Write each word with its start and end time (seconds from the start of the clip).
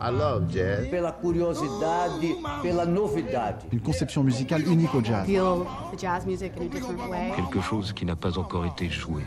I 0.00 0.10
love 0.10 0.48
jazz. 0.48 0.88
Pela 0.88 1.12
curiosidade, 1.12 2.36
pela 2.62 2.86
novidade. 2.86 3.64
Une 3.72 3.80
conception 3.80 4.22
musicale 4.22 4.62
unique 4.66 4.94
au 4.94 5.02
jazz. 5.02 5.26
feel 5.26 5.66
the 5.92 5.98
jazz 5.98 6.24
music 6.24 6.52
in 6.56 6.62
a 6.62 6.68
different 6.68 7.10
way. 7.10 7.32
Quelque 7.34 7.60
chose 7.60 7.92
qui 7.92 8.04
n'a 8.06 8.16
pas 8.16 8.38
encore 8.38 8.66
été 8.66 8.88
joué. 8.88 9.22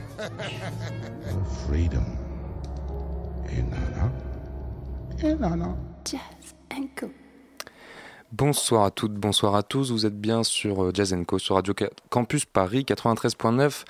Freedom. 1.68 2.06
Et 3.52 3.62
nana. 3.62 4.12
Et 5.22 5.36
nana. 5.36 5.76
Jazz 6.06 6.56
and 6.74 6.88
Co. 6.96 7.08
Bonsoir 8.34 8.84
à 8.84 8.92
toutes, 8.92 9.14
bonsoir 9.14 9.56
à 9.56 9.64
tous. 9.64 9.92
Vous 9.92 10.06
êtes 10.06 10.20
bien 10.20 10.44
sur 10.44 10.84
euh, 10.84 10.92
Jazz 10.94 11.16
Co 11.26 11.40
sur 11.40 11.56
Radio 11.56 11.74
Ca- 11.78 11.90
Campus 12.10 12.44
Paris 12.46 12.84
93.9. 12.86 13.86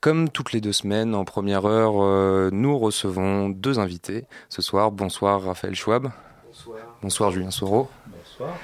Comme 0.00 0.30
toutes 0.30 0.52
les 0.52 0.62
deux 0.62 0.72
semaines, 0.72 1.14
en 1.14 1.24
première 1.26 1.66
heure, 1.66 2.02
euh, 2.02 2.48
nous 2.52 2.78
recevons 2.78 3.50
deux 3.50 3.78
invités. 3.78 4.24
Ce 4.48 4.62
soir, 4.62 4.92
bonsoir 4.92 5.42
Raphaël 5.42 5.74
Schwab. 5.74 6.10
Bonsoir. 6.46 6.78
Bonsoir 7.02 7.30
Julien 7.32 7.50
Soro. 7.50 7.88
Bonsoir. 8.06 8.54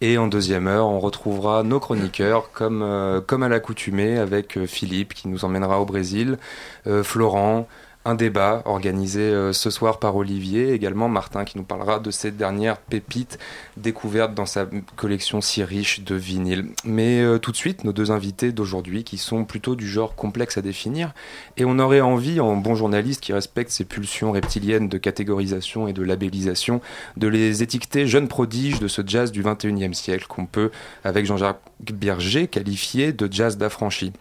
Et 0.00 0.16
en 0.16 0.26
deuxième 0.26 0.66
heure, 0.68 0.86
on 0.88 1.00
retrouvera 1.00 1.64
nos 1.64 1.80
chroniqueurs 1.80 2.50
comme, 2.52 2.82
euh, 2.82 3.20
comme 3.20 3.42
à 3.42 3.48
l'accoutumée 3.50 4.16
avec 4.16 4.64
Philippe 4.64 5.12
qui 5.12 5.28
nous 5.28 5.44
emmènera 5.44 5.80
au 5.80 5.84
Brésil, 5.84 6.38
euh, 6.86 7.02
Florent, 7.02 7.68
un 8.08 8.14
débat 8.14 8.62
organisé 8.64 9.20
euh, 9.20 9.52
ce 9.52 9.68
soir 9.68 9.98
par 9.98 10.16
Olivier, 10.16 10.72
également 10.72 11.10
Martin 11.10 11.44
qui 11.44 11.58
nous 11.58 11.64
parlera 11.64 11.98
de 11.98 12.10
cette 12.10 12.38
dernière 12.38 12.78
pépite 12.78 13.38
découverte 13.76 14.32
dans 14.32 14.46
sa 14.46 14.66
collection 14.96 15.42
si 15.42 15.62
riche 15.62 16.00
de 16.00 16.14
vinyles. 16.14 16.70
Mais 16.84 17.20
euh, 17.20 17.38
tout 17.38 17.52
de 17.52 17.56
suite, 17.56 17.84
nos 17.84 17.92
deux 17.92 18.10
invités 18.10 18.50
d'aujourd'hui 18.50 19.04
qui 19.04 19.18
sont 19.18 19.44
plutôt 19.44 19.76
du 19.76 19.86
genre 19.86 20.14
complexe 20.14 20.56
à 20.56 20.62
définir 20.62 21.12
et 21.58 21.66
on 21.66 21.78
aurait 21.78 22.00
envie, 22.00 22.40
en 22.40 22.56
bon 22.56 22.74
journaliste 22.74 23.20
qui 23.20 23.34
respecte 23.34 23.70
ses 23.70 23.84
pulsions 23.84 24.32
reptiliennes 24.32 24.88
de 24.88 24.96
catégorisation 24.96 25.86
et 25.86 25.92
de 25.92 26.02
labellisation, 26.02 26.80
de 27.18 27.28
les 27.28 27.62
étiqueter 27.62 28.06
jeunes 28.06 28.28
prodiges 28.28 28.80
de 28.80 28.88
ce 28.88 29.02
jazz 29.06 29.32
du 29.32 29.42
21e 29.42 29.92
siècle 29.92 30.24
qu'on 30.28 30.46
peut, 30.46 30.70
avec 31.04 31.26
Jean-Jacques 31.26 31.60
Berger, 31.92 32.48
qualifier 32.48 33.12
de 33.12 33.30
jazz 33.30 33.58
d'affranchi. 33.58 34.12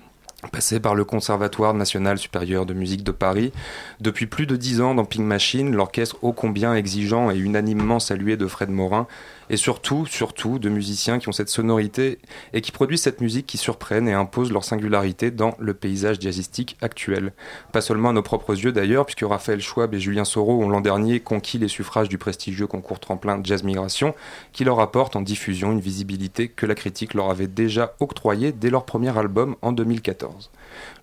Passé 0.48 0.80
par 0.80 0.96
le 0.96 1.06
Conservatoire 1.06 1.74
national 1.74 2.18
supérieur 2.18 2.66
de 2.66 2.74
musique 2.74 3.04
de 3.04 3.12
Paris, 3.12 3.52
depuis 4.00 4.26
plus 4.26 4.46
de 4.46 4.56
dix 4.56 4.82
ans 4.82 4.96
dans 4.96 5.06
Pink 5.06 5.26
Machine, 5.26 5.76
l'orchestre 5.76 6.18
ô 6.22 6.34
combien 6.34 6.74
exigeant 6.76 7.32
et 7.32 7.38
unanimement 7.38 8.00
salué 8.00 8.38
de 8.38 8.48
Fred 8.48 8.70
Morin, 8.70 9.08
et 9.50 9.58
surtout, 9.58 10.06
surtout, 10.06 10.60
de 10.60 10.70
musiciens 10.70 11.20
qui 11.20 11.30
ont 11.30 11.34
cette 11.34 11.50
sonorité 11.50 12.20
et 12.54 12.62
qui 12.62 12.72
produisent 12.72 13.02
cette 13.02 13.22
musique 13.22 13.48
qui 13.48 13.58
surprennent 13.58 14.08
et 14.08 14.14
imposent 14.14 14.52
leur 14.52 14.64
singularité 14.64 15.32
dans 15.32 15.56
le 15.60 15.74
paysage 15.74 16.20
jazzistique 16.20 16.78
actuel. 16.82 17.34
Pas 17.72 17.82
seulement 17.82 18.10
à 18.10 18.14
nos 18.14 18.22
propres 18.22 18.58
yeux 18.58 18.72
d'ailleurs, 18.72 19.06
puisque 19.06 19.26
Raphaël 19.28 19.62
Schwab 19.62 19.94
et 19.94 20.00
Julien 20.00 20.26
Soro 20.26 20.64
ont 20.64 20.70
l'an 20.70 20.82
dernier 20.82 21.20
conquis 21.20 21.58
les 21.58 21.68
suffrages 21.68 22.10
du 22.10 22.18
prestigieux 22.18 22.68
concours 22.68 23.00
tremplin 23.00 23.40
Jazz 23.44 23.64
Migration, 23.64 24.14
qui 24.54 24.64
leur 24.64 24.80
apporte 24.80 25.16
en 25.16 25.22
diffusion 25.22 25.72
une 25.72 25.80
visibilité 25.80 26.48
que 26.48 26.66
la 26.66 26.76
critique 26.76 27.14
leur 27.14 27.30
avait 27.30 27.48
déjà 27.48 27.96
octroyée 28.00 28.52
dès 28.52 28.70
leur 28.70 28.86
premier 28.86 29.18
album 29.18 29.56
en 29.62 29.72
2014. 29.72 30.52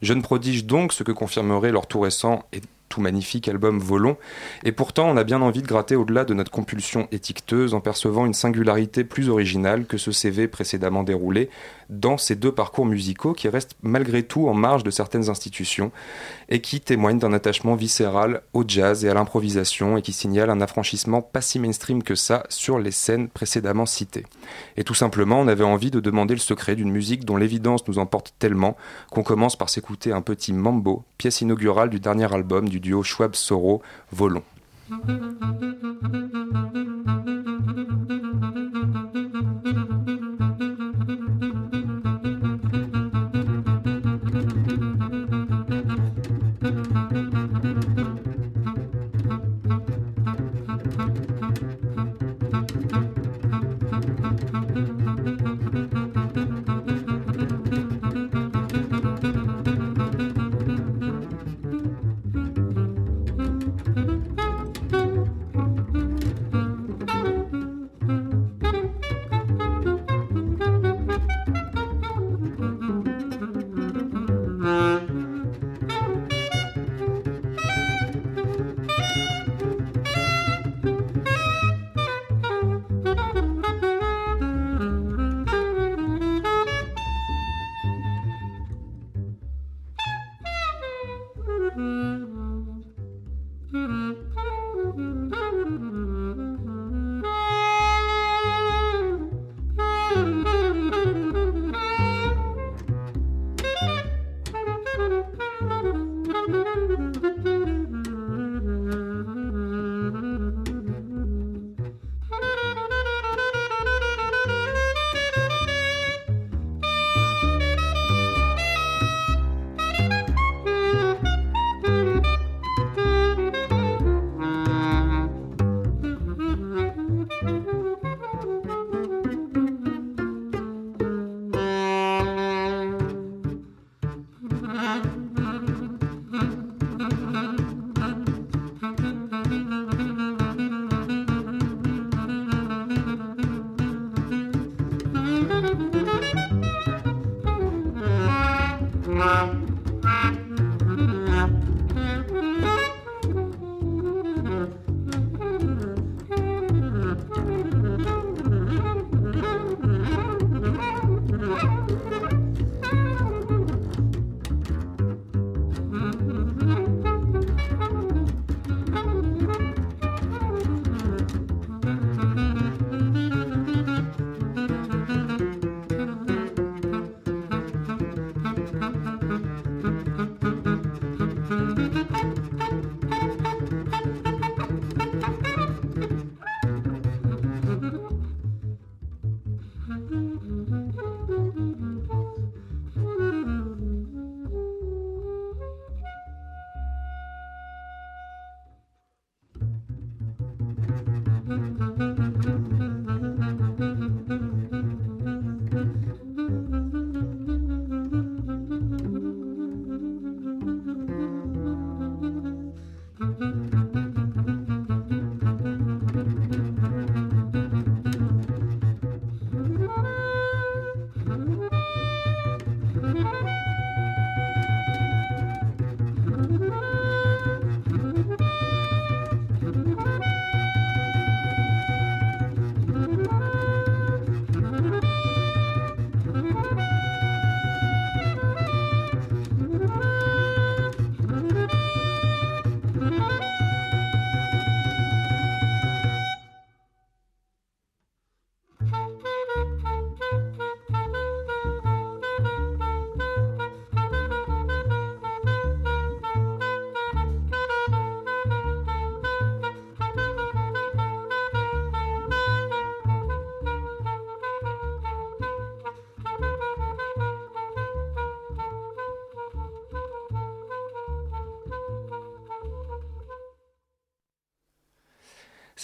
Jeune 0.02 0.22
prodige 0.22 0.64
donc, 0.64 0.92
ce 0.92 1.02
que 1.02 1.12
confirmerait 1.12 1.72
leur 1.72 1.86
tout 1.86 2.00
récent 2.00 2.44
et 2.52 2.60
magnifique 3.00 3.48
album 3.48 3.78
Volon, 3.78 4.16
et 4.64 4.72
pourtant 4.72 5.08
on 5.08 5.16
a 5.16 5.24
bien 5.24 5.40
envie 5.42 5.62
de 5.62 5.66
gratter 5.66 5.96
au-delà 5.96 6.24
de 6.24 6.34
notre 6.34 6.50
compulsion 6.50 7.08
étiqueteuse 7.12 7.74
en 7.74 7.80
percevant 7.80 8.26
une 8.26 8.34
singularité 8.34 9.04
plus 9.04 9.28
originale 9.28 9.86
que 9.86 9.98
ce 9.98 10.12
CV 10.12 10.48
précédemment 10.48 11.02
déroulé 11.02 11.50
dans 11.90 12.18
ces 12.18 12.36
deux 12.36 12.52
parcours 12.52 12.86
musicaux 12.86 13.32
qui 13.32 13.48
restent 13.48 13.76
malgré 13.82 14.22
tout 14.22 14.48
en 14.48 14.54
marge 14.54 14.84
de 14.84 14.90
certaines 14.90 15.28
institutions 15.28 15.92
et 16.48 16.60
qui 16.60 16.80
témoignent 16.80 17.18
d'un 17.18 17.32
attachement 17.32 17.74
viscéral 17.74 18.42
au 18.52 18.64
jazz 18.66 19.04
et 19.04 19.08
à 19.08 19.14
l'improvisation 19.14 19.96
et 19.96 20.02
qui 20.02 20.12
signalent 20.12 20.50
un 20.50 20.60
affranchissement 20.60 21.22
pas 21.22 21.40
si 21.40 21.58
mainstream 21.58 22.02
que 22.02 22.14
ça 22.14 22.44
sur 22.48 22.78
les 22.78 22.90
scènes 22.90 23.28
précédemment 23.28 23.86
citées. 23.86 24.26
Et 24.76 24.84
tout 24.84 24.94
simplement, 24.94 25.40
on 25.40 25.48
avait 25.48 25.64
envie 25.64 25.90
de 25.90 26.00
demander 26.00 26.34
le 26.34 26.40
secret 26.40 26.76
d'une 26.76 26.90
musique 26.90 27.24
dont 27.24 27.36
l'évidence 27.36 27.86
nous 27.88 27.98
emporte 27.98 28.34
tellement 28.38 28.76
qu'on 29.10 29.22
commence 29.22 29.56
par 29.56 29.68
s'écouter 29.68 30.12
un 30.12 30.22
petit 30.22 30.52
mambo, 30.52 31.04
pièce 31.18 31.40
inaugurale 31.40 31.90
du 31.90 32.00
dernier 32.00 32.32
album 32.32 32.68
du 32.68 32.80
duo 32.80 33.02
Schwab-Soro, 33.02 33.82
Volon. 34.12 34.42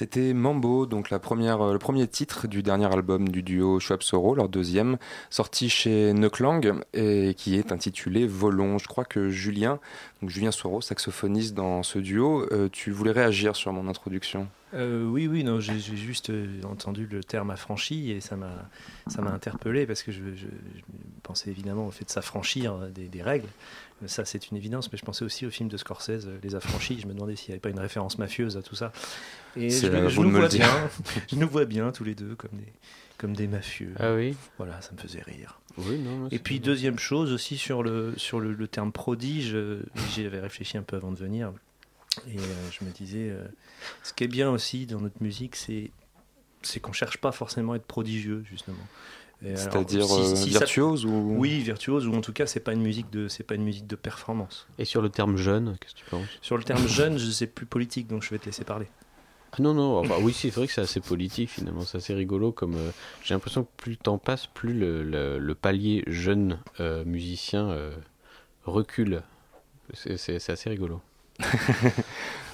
C'était 0.00 0.32
Mambo, 0.32 0.86
donc 0.86 1.12
euh, 1.12 1.72
le 1.72 1.78
premier 1.78 2.08
titre 2.08 2.48
du 2.48 2.62
dernier 2.62 2.86
album 2.86 3.28
du 3.28 3.42
duo 3.42 3.80
Schwab 3.80 4.00
Soro, 4.00 4.34
leur 4.34 4.48
deuxième, 4.48 4.96
sorti 5.28 5.68
chez 5.68 6.14
Neuklang 6.14 6.80
et 6.94 7.34
qui 7.36 7.56
est 7.56 7.70
intitulé 7.70 8.26
Volon. 8.26 8.78
Je 8.78 8.88
crois 8.88 9.04
que 9.04 9.28
Julien, 9.28 9.78
Julien 10.26 10.52
Soro, 10.52 10.80
saxophoniste 10.80 11.52
dans 11.52 11.82
ce 11.82 11.98
duo, 11.98 12.50
euh, 12.50 12.70
tu 12.72 12.92
voulais 12.92 13.12
réagir 13.12 13.56
sur 13.56 13.74
mon 13.74 13.88
introduction? 13.88 14.48
Euh, 14.72 15.04
oui, 15.04 15.26
oui, 15.26 15.44
non, 15.44 15.60
j'ai 15.60 15.78
juste 15.78 16.32
entendu 16.64 17.06
le 17.06 17.22
terme 17.22 17.50
affranchi 17.50 18.10
et 18.10 18.22
ça 18.22 18.36
m'a, 18.36 18.70
ça 19.06 19.20
m'a 19.20 19.32
interpellé 19.32 19.84
parce 19.84 20.02
que 20.02 20.12
je, 20.12 20.22
pensais 21.22 21.50
évidemment 21.50 21.86
au 21.86 21.90
fait 21.90 22.06
de 22.06 22.10
s'affranchir 22.10 22.88
des, 22.88 23.08
des 23.08 23.22
règles. 23.22 23.48
Ça, 24.06 24.24
c'est 24.24 24.50
une 24.50 24.56
évidence, 24.56 24.90
mais 24.90 24.96
je 24.96 25.04
pensais 25.04 25.26
aussi 25.26 25.44
au 25.44 25.50
film 25.50 25.68
de 25.68 25.76
Scorsese, 25.76 26.26
Les 26.42 26.54
Affranchis. 26.54 27.00
Je 27.02 27.06
me 27.06 27.12
demandais 27.12 27.36
s'il 27.36 27.50
n'y 27.50 27.52
avait 27.52 27.60
pas 27.60 27.68
une 27.68 27.78
référence 27.78 28.16
mafieuse 28.16 28.56
à 28.56 28.62
tout 28.62 28.74
ça. 28.74 28.92
Et 29.56 29.68
je, 29.70 30.08
je 30.08 30.16
vous 30.16 30.22
de 30.22 30.28
nous 30.28 30.36
vois 30.36 30.48
bien, 30.48 30.88
je 31.30 31.36
nous 31.36 31.48
vois 31.48 31.64
bien 31.64 31.90
tous 31.92 32.04
les 32.04 32.14
deux 32.14 32.34
comme 32.36 32.52
des, 32.52 32.72
comme 33.18 33.34
des 33.34 33.46
mafieux. 33.48 33.94
Ah 33.98 34.14
oui 34.14 34.36
Voilà, 34.58 34.80
ça 34.80 34.92
me 34.92 34.98
faisait 34.98 35.22
rire. 35.22 35.60
Oui, 35.78 35.98
non. 35.98 36.16
moi, 36.16 36.28
Et 36.32 36.38
puis 36.38 36.60
deuxième 36.60 36.98
chose 36.98 37.32
aussi 37.32 37.56
sur 37.58 37.82
le, 37.82 38.14
sur 38.16 38.40
le, 38.40 38.52
le 38.52 38.68
terme 38.68 38.92
prodige, 38.92 39.54
euh, 39.54 39.82
j'y 40.12 40.24
avais 40.26 40.40
réfléchi 40.40 40.76
un 40.78 40.82
peu 40.82 40.96
avant 40.96 41.10
de 41.12 41.16
venir. 41.18 41.52
Et 42.28 42.38
euh, 42.38 42.42
je 42.70 42.84
me 42.84 42.90
disais, 42.90 43.30
euh, 43.30 43.44
ce 44.02 44.12
qui 44.12 44.24
est 44.24 44.28
bien 44.28 44.50
aussi 44.50 44.86
dans 44.86 45.00
notre 45.00 45.22
musique, 45.22 45.56
c'est 45.56 45.90
c'est 46.62 46.78
qu'on 46.80 46.92
cherche 46.92 47.16
pas 47.18 47.32
forcément 47.32 47.72
à 47.72 47.76
être 47.76 47.86
prodigieux 47.86 48.44
justement. 48.50 48.76
C'est-à-dire 49.42 50.04
si- 50.04 50.36
ça- 50.52 50.58
virtuose 50.58 51.06
ou 51.06 51.34
Oui, 51.38 51.60
virtuose 51.60 52.06
ou 52.06 52.12
en 52.14 52.20
tout 52.20 52.34
cas 52.34 52.44
c'est 52.46 52.60
pas 52.60 52.74
une 52.74 52.82
musique 52.82 53.08
de 53.10 53.26
c'est 53.28 53.42
pas 53.44 53.54
une 53.54 53.64
musique 53.64 53.86
de 53.86 53.96
performance. 53.96 54.66
Et 54.78 54.84
sur 54.84 55.00
le 55.00 55.08
terme 55.08 55.36
jeune, 55.38 55.78
qu'est-ce 55.80 55.94
que 55.94 56.00
tu 56.00 56.04
penses? 56.04 56.28
Sur 56.42 56.58
le 56.58 56.62
terme 56.64 56.86
jeune, 56.86 57.16
je 57.18 57.30
sais 57.30 57.46
plus 57.46 57.64
politique 57.64 58.06
donc 58.06 58.22
je 58.22 58.28
vais 58.30 58.38
te 58.38 58.44
laisser 58.46 58.64
parler. 58.64 58.86
Ah 59.52 59.56
non, 59.62 59.74
non, 59.74 59.98
enfin, 59.98 60.14
oui, 60.22 60.32
c'est 60.32 60.50
vrai 60.50 60.66
que 60.66 60.72
c'est 60.72 60.80
assez 60.80 61.00
politique 61.00 61.50
finalement, 61.50 61.80
c'est 61.82 61.98
assez 61.98 62.14
rigolo. 62.14 62.52
Comme 62.52 62.74
euh, 62.76 62.90
J'ai 63.24 63.34
l'impression 63.34 63.64
que 63.64 63.68
plus 63.76 63.90
le 63.92 63.96
temps 63.96 64.18
passe, 64.18 64.46
plus 64.46 64.72
le, 64.72 65.02
le- 65.02 65.38
le 65.38 65.54
palier 65.54 66.04
jeune 66.06 66.58
euh, 66.78 67.04
musicien 67.04 67.68
euh, 67.70 67.90
recule. 68.64 69.22
C'est- 69.94 70.16
C'est 70.16 70.38
c'est 70.38 70.52
assez 70.52 70.70
rigolo. 70.70 71.00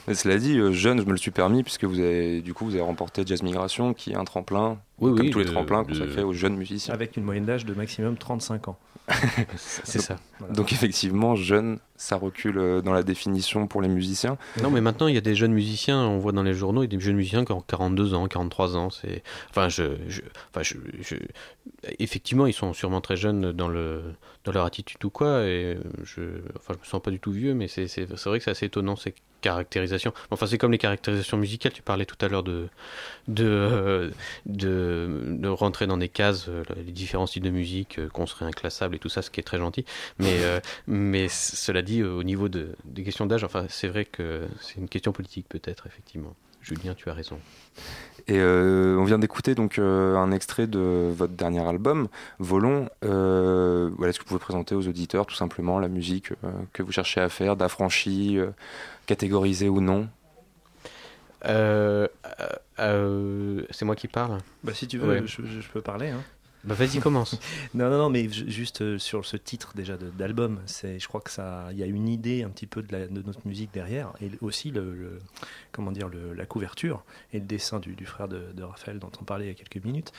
Mais 0.08 0.14
Cela 0.14 0.38
dit, 0.38 0.56
jeune, 0.72 1.00
je 1.00 1.04
me 1.04 1.10
le 1.10 1.16
suis 1.16 1.32
permis 1.32 1.64
puisque 1.64 1.82
vous 1.84 1.98
avez, 1.98 2.40
du 2.40 2.54
coup, 2.54 2.64
vous 2.64 2.74
avez 2.74 2.80
remporté 2.82 3.24
Jazz 3.26 3.42
Migration, 3.42 3.92
qui 3.92 4.12
est 4.12 4.14
un 4.14 4.24
tremplin, 4.24 4.78
Oui, 5.00 5.10
comme 5.10 5.20
oui, 5.26 5.30
tous 5.30 5.40
les 5.40 5.44
tremplins 5.46 5.82
de- 5.82 5.88
consacrés 5.88 6.22
aux 6.22 6.32
jeunes 6.32 6.56
musiciens. 6.56 6.94
Avec 6.94 7.16
une 7.16 7.24
moyenne 7.24 7.44
d'âge 7.44 7.64
de 7.66 7.74
maximum 7.74 8.16
35 8.16 8.68
ans. 8.68 8.78
C'est 9.56 10.00
ça. 10.00 10.16
Voilà. 10.38 10.54
Donc 10.54 10.72
effectivement, 10.72 11.34
jeune, 11.34 11.78
ça 11.96 12.16
recule 12.16 12.58
euh, 12.58 12.80
dans 12.80 12.92
la 12.92 13.02
définition 13.02 13.66
pour 13.66 13.82
les 13.82 13.88
musiciens. 13.88 14.36
Non, 14.62 14.70
mais 14.70 14.80
maintenant, 14.80 15.08
il 15.08 15.14
y 15.14 15.18
a 15.18 15.22
des 15.22 15.34
jeunes 15.34 15.52
musiciens, 15.52 16.00
on 16.00 16.18
voit 16.18 16.32
dans 16.32 16.42
les 16.42 16.54
journaux, 16.54 16.82
il 16.82 16.92
y 16.92 16.94
a 16.94 16.98
des 16.98 17.02
jeunes 17.02 17.16
musiciens 17.16 17.44
qui 17.44 17.52
ont 17.52 17.60
42 17.60 18.14
ans, 18.14 18.26
43 18.28 18.76
ans. 18.76 18.88
Enfin, 19.50 19.68
je, 19.68 19.84
enfin 20.50 20.62
je, 20.62 20.76
Effectivement, 21.98 22.46
ils 22.46 22.52
sont 22.52 22.72
sûrement 22.72 23.00
très 23.00 23.16
jeunes 23.16 23.52
dans, 23.52 23.68
le, 23.68 24.02
dans 24.44 24.52
leur 24.52 24.64
attitude 24.64 25.04
ou 25.04 25.10
quoi, 25.10 25.44
et 25.44 25.78
je, 26.04 26.22
enfin, 26.56 26.74
je 26.74 26.78
me 26.78 26.84
sens 26.84 27.02
pas 27.02 27.10
du 27.10 27.20
tout 27.20 27.32
vieux, 27.32 27.54
mais 27.54 27.68
c'est, 27.68 27.86
vrai 28.04 28.38
que 28.38 28.44
c'est 28.44 28.50
assez 28.50 28.66
étonnant 28.66 28.96
ces 28.96 29.14
caractérisations. 29.40 30.12
Enfin, 30.30 30.46
c'est 30.46 30.58
comme 30.58 30.72
les 30.72 30.78
caractérisations 30.78 31.36
musicales, 31.36 31.72
tu 31.72 31.82
parlais 31.82 32.04
tout 32.04 32.16
à 32.20 32.28
l'heure 32.28 32.42
de, 32.42 32.68
de, 33.28 33.44
euh, 33.46 34.10
de, 34.46 35.48
rentrer 35.48 35.86
dans 35.86 35.98
des 35.98 36.08
cases, 36.08 36.48
euh, 36.48 36.64
les 36.76 36.92
différents 36.92 37.26
styles 37.26 37.42
de 37.42 37.50
musique, 37.50 37.98
euh, 37.98 38.08
qu'on 38.08 38.26
serait 38.26 38.44
inclassable 38.44 38.96
et 38.96 38.98
tout 38.98 39.08
ça, 39.08 39.22
ce 39.22 39.30
qui 39.30 39.40
est 39.40 39.44
très 39.44 39.58
gentil. 39.58 39.84
Mais, 40.18 40.38
euh, 40.40 40.60
mais 40.86 41.28
cela 41.28 41.82
dit, 41.86 42.00
euh, 42.02 42.12
au 42.12 42.22
niveau 42.22 42.48
de, 42.48 42.74
des 42.84 43.02
questions 43.04 43.24
d'âge, 43.26 43.44
enfin, 43.44 43.64
c'est 43.68 43.88
vrai 43.88 44.04
que 44.04 44.42
c'est 44.60 44.76
une 44.76 44.88
question 44.88 45.12
politique 45.12 45.46
peut-être, 45.48 45.86
effectivement. 45.86 46.34
Julien, 46.62 46.94
tu 46.94 47.08
as 47.08 47.14
raison. 47.14 47.38
Et 48.26 48.38
euh, 48.40 48.96
on 48.98 49.04
vient 49.04 49.20
d'écouter 49.20 49.54
donc 49.54 49.78
euh, 49.78 50.16
un 50.16 50.32
extrait 50.32 50.66
de 50.66 51.12
votre 51.14 51.34
dernier 51.34 51.60
album, 51.66 52.08
Volon. 52.40 52.88
Euh, 53.04 53.88
voilà, 53.96 54.10
Est-ce 54.10 54.18
que 54.18 54.24
vous 54.24 54.28
pouvez 54.30 54.40
présenter 54.40 54.74
aux 54.74 54.88
auditeurs 54.88 55.26
tout 55.26 55.36
simplement 55.36 55.78
la 55.78 55.86
musique 55.88 56.32
euh, 56.32 56.50
que 56.72 56.82
vous 56.82 56.90
cherchez 56.90 57.20
à 57.20 57.28
faire, 57.28 57.54
d'affranchi, 57.56 58.36
euh, 58.38 58.50
catégorisée 59.06 59.68
ou 59.68 59.80
non 59.80 60.08
Euh, 61.44 62.08
euh, 62.40 62.46
euh, 62.80 63.62
c'est 63.70 63.84
moi 63.84 63.94
qui 63.94 64.08
parle? 64.08 64.38
Bah 64.64 64.74
si 64.74 64.88
tu 64.88 64.98
veux, 64.98 65.20
Ouais. 65.20 65.22
je- 65.26 65.42
je 65.46 65.68
peux 65.72 65.82
parler. 65.82 66.08
Hein. 66.08 66.22
Bah 66.64 66.74
vas-y, 66.74 66.98
commence. 66.98 67.38
Non, 67.74 67.88
non, 67.90 67.98
non, 67.98 68.10
mais 68.10 68.28
ju- 68.28 68.50
juste 68.50 68.82
euh, 68.82 68.98
sur 68.98 69.24
ce 69.24 69.36
titre 69.36 69.72
déjà 69.76 69.96
d'album, 69.96 70.60
c'est, 70.66 70.98
je 70.98 71.06
crois 71.06 71.20
que 71.20 71.30
ça, 71.30 71.68
il 71.70 71.78
y 71.78 71.82
a 71.84 71.86
une 71.86 72.08
idée 72.08 72.42
un 72.42 72.48
petit 72.48 72.66
peu 72.66 72.82
de, 72.82 73.06
notre 73.24 73.46
musique 73.46 73.72
derrière, 73.72 74.12
et 74.20 74.30
aussi 74.40 74.72
le, 74.72 75.20
comment 75.70 75.92
dire, 75.92 76.08
le- 76.08 76.32
la 76.34 76.44
couverture 76.44 77.04
et 77.32 77.38
le 77.38 77.44
dessin 77.44 77.78
du, 77.78 77.94
frère 78.04 78.26
de, 78.26 78.62
Raphaël 78.64 78.98
dont 78.98 79.12
on 79.20 79.24
parlait 79.24 79.44
il 79.44 79.48
y 79.48 79.52
a 79.52 79.54
quelques 79.54 79.84
minutes, 79.84 80.12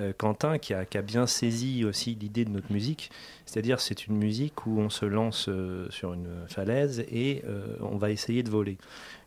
Euh, 0.00 0.12
Quentin 0.16 0.58
qui 0.58 0.74
a, 0.74 0.84
qui 0.84 0.98
a 0.98 1.02
bien 1.02 1.26
saisi 1.26 1.84
aussi 1.84 2.14
l'idée 2.16 2.44
de 2.44 2.50
notre 2.50 2.70
musique, 2.72 3.10
c'est-à-dire 3.46 3.80
c'est 3.80 4.06
une 4.06 4.16
musique 4.16 4.66
où 4.66 4.78
on 4.80 4.90
se 4.90 5.06
lance 5.06 5.48
euh, 5.48 5.86
sur 5.90 6.12
une 6.12 6.28
falaise 6.48 7.00
et 7.10 7.42
on 7.80 7.96
va 7.96 8.10
essayer 8.10 8.42
de 8.42 8.50
voler. 8.50 8.76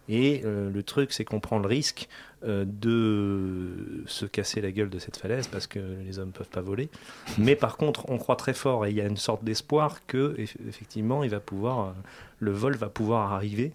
Et 0.09 0.43
le 0.43 0.83
truc, 0.83 1.11
c'est 1.11 1.25
qu'on 1.25 1.39
prend 1.41 1.59
le 1.59 1.67
risque 1.67 2.07
euh, 2.43 2.65
de 2.67 4.03
se 4.05 4.25
casser 4.25 4.61
la 4.61 4.71
gueule 4.71 4.89
de 4.89 4.99
cette 4.99 5.17
falaise 5.17 5.47
parce 5.47 5.65
que 5.67 5.79
les 6.05 6.19
hommes 6.19 6.31
peuvent 6.31 6.49
pas 6.49 6.61
voler. 6.61 6.89
Mais 7.37 7.55
par 7.55 7.77
contre, 7.77 8.09
on 8.09 8.17
croit 8.17 8.35
très 8.35 8.53
fort 8.53 8.85
et 8.85 8.91
il 8.91 8.95
y 8.95 9.01
a 9.01 9.07
une 9.07 9.17
sorte 9.17 9.43
d'espoir 9.43 10.05
que 10.05 10.35
eff- 10.37 10.55
effectivement, 10.67 11.23
il 11.23 11.29
va 11.29 11.39
pouvoir, 11.39 11.79
euh, 11.87 11.91
le 12.39 12.51
vol 12.51 12.75
va 12.75 12.89
pouvoir 12.89 13.33
arriver. 13.33 13.73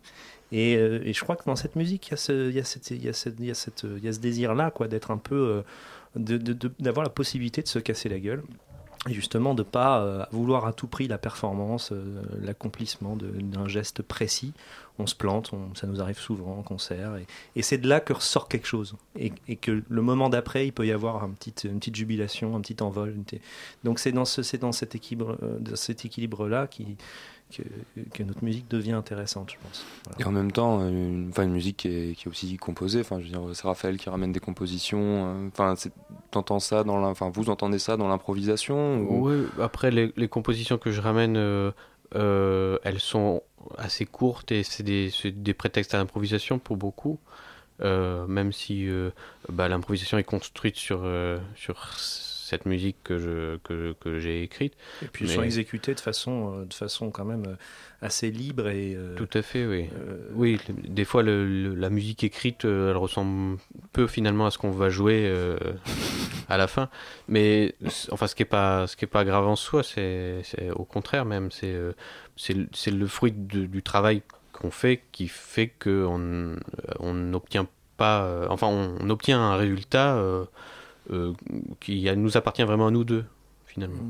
Et, 0.53 0.77
euh, 0.77 1.01
et 1.05 1.13
je 1.13 1.21
crois 1.23 1.35
que 1.37 1.45
dans 1.45 1.57
cette 1.57 1.77
musique, 1.77 2.09
il 2.09 2.11
y 2.11 2.15
a 3.09 3.15
ce, 3.15 4.19
désir-là, 4.19 4.71
quoi, 4.71 4.87
d'être 4.87 5.11
un 5.11 5.17
peu, 5.19 5.63
d'avoir 6.15 7.05
la 7.05 7.11
possibilité 7.11 7.63
de 7.63 7.69
se 7.69 7.79
casser 7.79 8.09
la 8.09 8.19
gueule. 8.19 8.43
Justement, 9.09 9.55
de 9.55 9.65
pas 9.65 10.01
euh, 10.01 10.25
vouloir 10.31 10.65
à 10.65 10.73
tout 10.73 10.87
prix 10.87 11.09
la 11.09 11.19
performance, 11.19 11.91
euh, 11.91 12.23
l'accomplissement 12.41 13.17
d'un 13.17 13.67
geste 13.67 14.01
précis. 14.01 14.53
On 15.01 15.09
se 15.09 15.17
plante, 15.17 15.53
on- 15.53 15.75
ça 15.75 15.89
nous 15.89 16.01
arrive 16.01 16.21
souvent 16.21 16.57
en 16.57 16.63
concert. 16.63 17.17
Et, 17.17 17.27
et 17.57 17.63
c'est 17.63 17.79
de 17.79 17.89
là 17.89 17.99
que 17.99 18.13
ressort 18.13 18.47
quelque 18.47 18.69
chose. 18.69 18.95
Et, 19.19 19.33
et 19.49 19.57
que 19.57 19.83
le 19.89 20.03
moment 20.03 20.29
d'après, 20.29 20.69
il 20.69 20.73
peut 20.73 20.87
y 20.87 20.93
avoir 20.93 21.25
un 21.25 21.31
petit, 21.31 21.53
une 21.67 21.81
petite 21.81 21.97
jubilation, 21.97 22.55
un 22.55 22.61
petit 22.61 22.81
envol. 22.81 23.17
Donc 23.83 23.99
c'est 23.99 24.13
dans, 24.13 24.25
ce, 24.25 24.45
c'est 24.45 24.59
dans 24.59 24.71
cet 24.71 24.95
équilibre, 24.95 25.37
euh, 25.43 25.59
équilibre-là 25.89 26.69
qui, 26.69 26.97
que, 27.57 27.63
que 28.13 28.23
notre 28.23 28.43
musique 28.45 28.69
devient 28.69 28.93
intéressante, 28.93 29.51
je 29.53 29.57
pense. 29.63 29.85
Voilà. 30.05 30.21
Et 30.21 30.25
en 30.25 30.33
même 30.33 30.51
temps, 30.53 30.81
euh, 30.81 30.89
une, 30.89 31.29
enfin, 31.31 31.45
une 31.45 31.53
musique 31.53 31.77
qui 31.79 31.89
est, 31.89 32.15
qui 32.17 32.27
est 32.27 32.31
aussi 32.31 32.57
composée. 32.57 33.01
Enfin, 33.01 33.19
je 33.21 33.25
veux 33.25 33.31
dire, 33.31 33.43
c'est 33.55 33.67
Raphaël 33.67 33.97
qui 33.99 34.09
ramène 34.11 34.33
des 34.33 34.41
compositions. 34.41 35.01
euh, 35.27 35.49
Enfin, 35.49 35.75
t'entends 36.31 36.59
ça 36.61 36.85
dans 36.85 36.99
la, 36.99 37.09
enfin, 37.09 37.31
vous 37.33 37.51
entendez 37.51 37.79
ça 37.79 37.97
dans 37.97 38.09
l'improvisation 38.09 38.99
ou- 39.01 39.29
Oui, 39.29 39.47
après, 39.61 39.91
les, 39.91 40.13
les 40.17 40.29
compositions 40.29 40.79
que 40.79 40.91
je 40.91 41.01
ramène, 41.01 41.37
euh, 41.37 41.71
euh, 42.15 42.79
elles 42.85 43.01
sont 43.01 43.43
assez 43.79 44.05
courtes 44.07 44.53
et 44.53 44.63
c'est 44.63 44.83
des, 44.83 45.55
prétextes 45.55 45.95
à 45.95 45.99
l'improvisation 45.99 46.59
pour 46.59 46.77
beaucoup. 46.77 47.19
Euh, 47.81 48.27
même 48.27 48.53
si 48.53 48.87
euh, 48.89 49.11
bah, 49.49 49.67
l'improvisation 49.67 50.17
est 50.19 50.25
construite 50.25 50.77
sur, 50.77 51.01
euh, 51.05 51.39
sur 51.57 51.89
cette 52.53 52.67
musique 52.67 52.97
que, 53.03 53.17
je, 53.19 53.57
que, 53.65 53.95
que 53.99 54.19
j'ai 54.19 54.43
écrite. 54.43 54.75
Et 55.03 55.07
puis 55.07 55.25
Mais- 55.27 55.35
sont 55.35 55.43
exécutés 55.43 55.95
de 55.95 56.01
façon, 56.01 56.59
euh, 56.61 56.65
de 56.67 56.75
façon 56.75 57.11
quand 57.11 57.25
même 57.25 57.45
euh, 57.47 57.55
assez 58.03 58.31
libre 58.31 58.69
et. 58.69 58.95
euh, 58.95 59.15
Tout 59.17 59.31
à 59.33 59.41
fait, 59.41 59.65
oui. 59.67 59.87
euh, 59.99 60.19
Oui, 60.35 60.59
des 60.69 61.07
fois, 61.07 61.23
le- 61.23 61.47
le- 61.47 61.75
la 61.75 61.89
musique 61.89 62.25
écrite, 62.25 62.67
elle 62.67 62.97
ressemble 62.97 63.57
peu 63.95 64.07
finalement 64.07 64.45
à 64.45 64.51
ce 64.51 64.59
qu'on 64.59 64.71
va 64.71 64.91
jouer 64.91 65.23
euh, 65.27 65.57
à 66.51 66.59
la 66.59 66.67
fin. 66.67 66.91
Mais 67.27 67.75
enfin, 68.11 68.27
ce 68.27 68.35
qui 68.35 68.43
est 68.43 68.53
pas, 68.59 68.87
ce 68.87 68.97
qui 68.97 69.07
est 69.07 69.09
pas 69.09 69.25
grave 69.25 69.47
en 69.49 69.57
soi, 69.57 69.83
c'est, 69.83 70.43
au 70.77 70.85
contraire 70.85 71.25
même, 71.25 71.51
c'est, 71.51 71.75
c'est, 72.37 72.53
le- 72.55 72.69
c'est 72.75 72.91
le 72.91 73.07
fruit 73.07 73.33
de- 73.33 73.65
du 73.65 73.83
travail 73.83 74.21
qu'on 74.53 74.71
fait 74.71 75.01
qui 75.13 75.27
fait 75.29 75.69
que 75.69 76.05
on, 76.07 76.57
on 77.01 77.15
n'obtient 77.15 77.67
pas, 77.97 78.47
enfin, 78.51 78.67
on, 78.67 78.97
on 79.01 79.09
obtient 79.11 79.41
un 79.41 79.57
résultat 79.57 80.17
euh, 81.11 81.33
qui 81.81 82.09
nous 82.17 82.37
appartient 82.37 82.63
vraiment 82.63 82.87
à 82.89 82.91
nous 82.91 83.05
deux 83.05 83.25
finalement. 83.67 84.05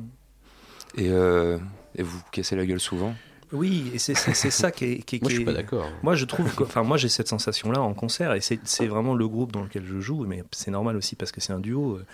et, 0.97 1.09
euh, 1.11 1.59
et 1.95 2.03
vous 2.03 2.21
cassez 2.33 2.57
la 2.57 2.67
gueule 2.67 2.81
souvent? 2.81 3.15
Oui, 3.53 3.91
et 3.93 3.99
c'est 3.99 4.15
ça 4.15 4.71
qui 4.71 4.85
est. 4.87 4.99
qui 5.03 5.17
est- 5.17 5.23
Moi, 5.23 5.29
je 5.29 5.35
qui 5.35 5.37
suis 5.37 5.45
pas 5.45 5.53
d'accord. 5.53 5.91
Moi, 6.03 6.15
je 6.15 6.25
trouve 6.25 6.55
que, 6.57 6.65
enfin, 6.65 6.83
moi, 6.83 6.97
j'ai 6.97 7.11
cette 7.11 7.29
sensation-là 7.29 7.83
en 7.83 7.93
concert, 7.93 8.33
et 8.33 8.41
c'est 8.41 8.59
c'est 8.65 8.87
vraiment 8.87 9.15
le 9.15 9.29
groupe 9.29 9.53
dans 9.53 9.63
lequel 9.63 9.85
je 9.85 10.01
joue, 10.01 10.25
mais 10.25 10.43
c'est 10.53 10.71
normal 10.71 10.97
aussi 10.97 11.17
parce 11.17 11.33
que 11.33 11.41
c'est 11.43 11.53
un 11.53 11.61
duo. 11.61 11.97
euh, 11.97 12.05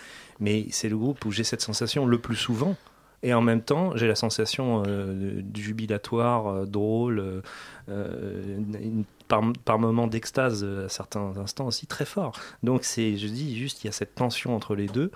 Mais 0.40 0.66
c'est 0.70 0.88
le 0.88 0.96
groupe 0.96 1.24
où 1.24 1.30
j'ai 1.30 1.44
cette 1.44 1.60
sensation 1.62 2.06
le 2.06 2.18
plus 2.18 2.34
souvent, 2.36 2.76
Et 3.22 3.34
en 3.34 3.40
même 3.40 3.62
temps, 3.62 3.96
j'ai 3.96 4.06
la 4.08 4.14
sensation 4.16 4.82
euh, 4.86 5.40
jubilatoire, 5.54 6.46
euh, 6.48 6.66
drôle, 6.66 7.42
euh, 7.88 8.56
une- 8.58 9.04
par, 9.28 9.42
par 9.64 9.78
moments 9.78 10.06
d'extase 10.06 10.64
euh, 10.64 10.86
à 10.86 10.88
certains 10.88 11.36
instants 11.36 11.66
aussi 11.66 11.86
très 11.86 12.04
fort. 12.06 12.32
Donc 12.62 12.84
c'est, 12.84 13.16
je 13.16 13.28
dis 13.28 13.56
juste, 13.56 13.84
il 13.84 13.86
y 13.86 13.90
a 13.90 13.92
cette 13.92 14.14
tension 14.14 14.56
entre 14.56 14.74
les 14.74 14.86
deux. 14.86 15.10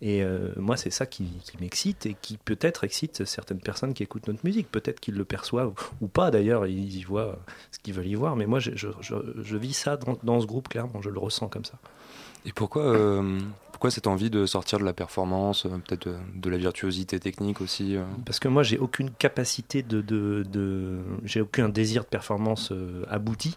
Et 0.00 0.22
euh, 0.22 0.52
moi, 0.56 0.76
c'est 0.76 0.90
ça 0.90 1.06
qui, 1.06 1.24
qui 1.42 1.56
m'excite 1.60 2.06
et 2.06 2.16
qui 2.22 2.36
peut-être 2.36 2.84
excite 2.84 3.24
certaines 3.24 3.58
personnes 3.58 3.94
qui 3.94 4.04
écoutent 4.04 4.28
notre 4.28 4.44
musique. 4.44 4.70
Peut-être 4.70 5.00
qu'ils 5.00 5.16
le 5.16 5.24
perçoivent 5.24 5.72
ou 6.00 6.06
pas 6.06 6.30
d'ailleurs, 6.30 6.66
ils 6.66 6.96
y 6.98 7.02
voient 7.02 7.36
ce 7.72 7.80
qu'ils 7.80 7.94
veulent 7.94 8.06
y 8.06 8.14
voir. 8.14 8.36
Mais 8.36 8.46
moi, 8.46 8.60
je, 8.60 8.70
je- 8.76 9.56
vis 9.56 9.72
ça 9.72 9.96
dans, 9.96 10.16
dans 10.22 10.40
ce 10.40 10.46
groupe, 10.46 10.68
clairement, 10.68 11.02
je 11.02 11.10
le 11.10 11.18
ressens 11.18 11.48
comme 11.48 11.64
ça. 11.64 11.78
Et 12.46 12.52
pourquoi, 12.52 12.82
euh, 12.84 13.40
pourquoi 13.78 13.92
cette 13.92 14.08
envie 14.08 14.28
de 14.28 14.44
sortir 14.44 14.80
de 14.80 14.84
la 14.84 14.92
performance, 14.92 15.64
euh, 15.64 15.68
peut-être 15.86 16.08
de 16.34 16.50
la 16.50 16.56
virtuosité 16.56 17.20
technique 17.20 17.60
aussi 17.60 17.94
euh 17.94 18.02
Parce 18.26 18.40
que 18.40 18.48
moi, 18.48 18.64
j'ai 18.64 18.76
aucune 18.76 19.08
capacité 19.12 19.84
de- 19.84 20.98
j'ai 21.24 21.40
aucun 21.40 21.68
désir 21.68 22.02
de 22.02 22.08
performance 22.08 22.72
euh, 22.72 23.04
abouti, 23.08 23.56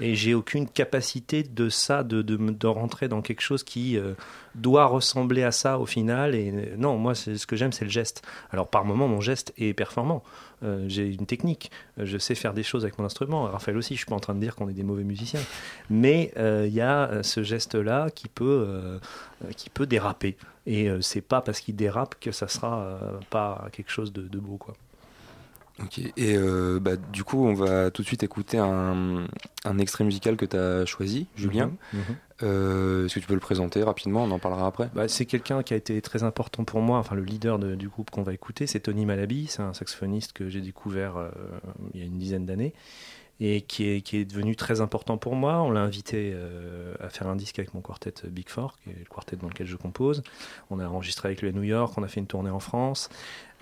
et 0.00 0.14
j'ai 0.14 0.34
aucune 0.34 0.68
capacité 0.68 1.42
de 1.42 1.68
ça, 1.68 2.02
de, 2.02 2.22
de, 2.22 2.36
de 2.36 2.66
rentrer 2.66 3.08
dans 3.08 3.22
quelque 3.22 3.40
chose 3.40 3.62
qui 3.62 3.96
euh, 3.96 4.14
doit 4.54 4.86
ressembler 4.86 5.42
à 5.42 5.52
ça 5.52 5.78
au 5.78 5.86
final. 5.86 6.34
Et 6.34 6.50
euh, 6.50 6.76
non, 6.76 6.98
moi, 6.98 7.14
ce 7.14 7.46
que 7.46 7.56
j'aime, 7.56 7.72
c'est 7.72 7.84
le 7.84 7.90
geste. 7.90 8.22
Alors, 8.50 8.68
par 8.68 8.84
moment, 8.84 9.08
mon 9.08 9.20
geste 9.20 9.52
est 9.56 9.74
performant. 9.74 10.22
Euh, 10.62 10.84
j'ai 10.88 11.08
une 11.08 11.26
technique, 11.26 11.70
je 11.96 12.18
sais 12.18 12.34
faire 12.34 12.54
des 12.54 12.62
choses 12.62 12.84
avec 12.84 12.98
mon 12.98 13.04
instrument. 13.04 13.44
Raphaël 13.44 13.76
aussi, 13.76 13.94
je 13.94 13.98
suis 13.98 14.06
pas 14.06 14.14
en 14.14 14.20
train 14.20 14.34
de 14.34 14.40
dire 14.40 14.54
qu'on 14.54 14.68
est 14.68 14.74
des 14.74 14.84
mauvais 14.84 15.04
musiciens, 15.04 15.40
mais 15.90 16.32
il 16.36 16.72
y 16.72 16.80
a 16.80 17.22
ce 17.22 17.42
geste-là 17.42 18.10
qui 18.10 18.28
peut, 18.28 19.00
qui 19.56 19.70
peut 19.70 19.86
déraper. 19.86 20.36
Et 20.66 20.88
c'est 21.00 21.20
pas 21.20 21.40
parce 21.40 21.60
qu'il 21.60 21.74
dérape 21.74 22.14
que 22.20 22.30
ça 22.30 22.46
sera 22.46 22.96
pas 23.30 23.66
quelque 23.72 23.90
chose 23.90 24.12
de, 24.12 24.22
de 24.22 24.38
beau, 24.38 24.56
quoi. 24.56 24.74
Ok, 25.80 25.98
et 25.98 26.12
euh, 26.36 26.78
bah, 26.80 26.96
du 26.96 27.24
coup, 27.24 27.44
on 27.46 27.54
va 27.54 27.90
tout 27.90 28.02
de 28.02 28.06
suite 28.06 28.22
écouter 28.22 28.58
un, 28.58 29.26
un 29.64 29.78
extrait 29.78 30.04
musical 30.04 30.36
que 30.36 30.44
tu 30.44 30.56
as 30.56 30.84
choisi, 30.84 31.26
Julien. 31.36 31.72
Mhm, 31.92 32.00
mhm. 32.00 32.16
Euh, 32.44 33.06
Est-ce 33.06 33.14
que 33.14 33.20
tu 33.20 33.26
peux 33.26 33.34
le 33.34 33.40
présenter 33.40 33.82
rapidement? 33.82 34.24
On 34.24 34.30
en 34.32 34.38
parlera 34.38 34.66
après. 34.66 34.90
Bah, 34.94 35.08
c'est 35.08 35.24
quelqu'un 35.26 35.62
qui 35.62 35.72
a 35.74 35.76
été 35.76 36.00
très 36.02 36.24
important 36.24 36.64
pour 36.64 36.80
moi, 36.80 36.98
enfin 36.98 37.14
le 37.14 37.22
leader 37.22 37.58
de- 37.58 37.74
du 37.74 37.88
groupe 37.88 38.10
qu'on 38.10 38.22
va 38.22 38.34
écouter, 38.34 38.66
c'est 38.66 38.80
Tony 38.80 39.06
Malaby, 39.06 39.46
c'est 39.48 39.62
un 39.62 39.72
saxophoniste 39.72 40.32
que 40.32 40.48
j'ai 40.48 40.60
découvert 40.60 41.16
euh, 41.16 41.30
il 41.94 42.00
y 42.00 42.02
a 42.02 42.06
une 42.06 42.18
dizaine 42.18 42.44
d'années 42.44 42.74
et 43.40 43.62
qui 43.62 43.88
est, 43.88 44.02
qui 44.02 44.18
est 44.18 44.24
devenu 44.24 44.54
très 44.56 44.80
important 44.80 45.18
pour 45.18 45.34
moi. 45.34 45.62
On 45.62 45.70
l'a 45.70 45.80
invité 45.80 46.32
euh, 46.34 46.94
à 47.00 47.08
faire 47.08 47.26
un 47.28 47.34
disque 47.34 47.58
avec 47.58 47.74
mon 47.74 47.80
quartet 47.80 48.12
Big 48.28 48.48
Four, 48.48 48.76
qui 48.84 48.90
est 48.90 48.98
le 48.98 49.04
quartet 49.12 49.36
dans 49.36 49.48
lequel 49.48 49.66
je 49.66 49.76
compose. 49.76 50.22
On 50.70 50.78
a 50.78 50.86
enregistré 50.86 51.28
avec 51.28 51.42
lui 51.42 51.48
à 51.48 51.52
New 51.52 51.62
York, 51.64 51.94
on 51.96 52.02
a 52.02 52.08
fait 52.08 52.20
une 52.20 52.26
tournée 52.26 52.50
en 52.50 52.60
France. 52.60 53.08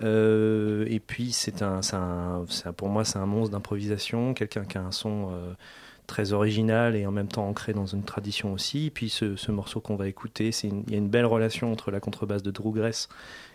Euh, 0.01 0.85
et 0.89 0.99
puis 0.99 1.31
c'est 1.31 1.61
un, 1.61 1.79
un- 1.93 2.45
un- 2.65 2.73
pour 2.73 2.89
moi 2.89 3.05
c'est 3.05 3.19
un 3.19 3.25
monstre 3.25 3.51
d'improvisation, 3.51 4.33
quelqu'un 4.33 4.65
qui 4.65 4.77
a 4.77 4.81
un 4.81 4.91
son 4.91 5.29
euh, 5.31 5.53
très 6.07 6.33
original 6.33 6.95
et 6.95 7.05
en 7.05 7.11
même 7.11 7.27
temps 7.27 7.47
ancré 7.47 7.73
dans 7.73 7.85
une 7.85 8.03
tradition 8.03 8.53
aussi. 8.53 8.87
Et 8.87 8.89
puis 8.89 9.09
ce, 9.09 9.35
ce 9.35 9.51
morceau 9.51 9.79
qu'on 9.79 9.95
va 9.95 10.07
écouter, 10.07 10.49
il 10.63 10.89
y 10.91 10.95
a 10.95 10.97
une 10.97 11.09
belle 11.09 11.25
relation 11.25 11.71
entre 11.71 11.91
la 11.91 11.99
contrebasse 11.99 12.43
de 12.43 12.51
Drew 12.51 12.71
Grace 12.73 13.07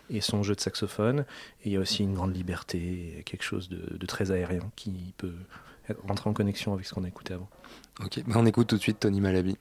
et 0.09 0.21
son 0.21 0.41
jeu 0.43 0.55
de 0.55 0.61
saxophone. 0.61 1.25
Et 1.63 1.69
il 1.69 1.71
y 1.73 1.77
a 1.77 1.79
aussi 1.79 2.03
une 2.03 2.13
grande 2.13 2.35
liberté, 2.35 3.21
quelque 3.25 3.43
chose 3.43 3.69
de, 3.69 4.05
très 4.07 4.31
aérien 4.31 4.61
qui 4.75 5.13
peut 5.17 5.33
rentrer 6.07 6.29
en 6.29 6.33
connexion 6.33 6.73
avec 6.73 6.85
ce 6.85 6.93
qu'on 6.93 7.03
a 7.03 7.07
écouté 7.07 7.33
avant. 7.33 7.49
Ok, 8.03 8.21
bah, 8.25 8.35
on 8.37 8.45
écoute 8.45 8.67
tout 8.67 8.77
de 8.77 8.81
suite 8.81 8.99
Tony 9.01 9.21
Malaby. 9.21 9.57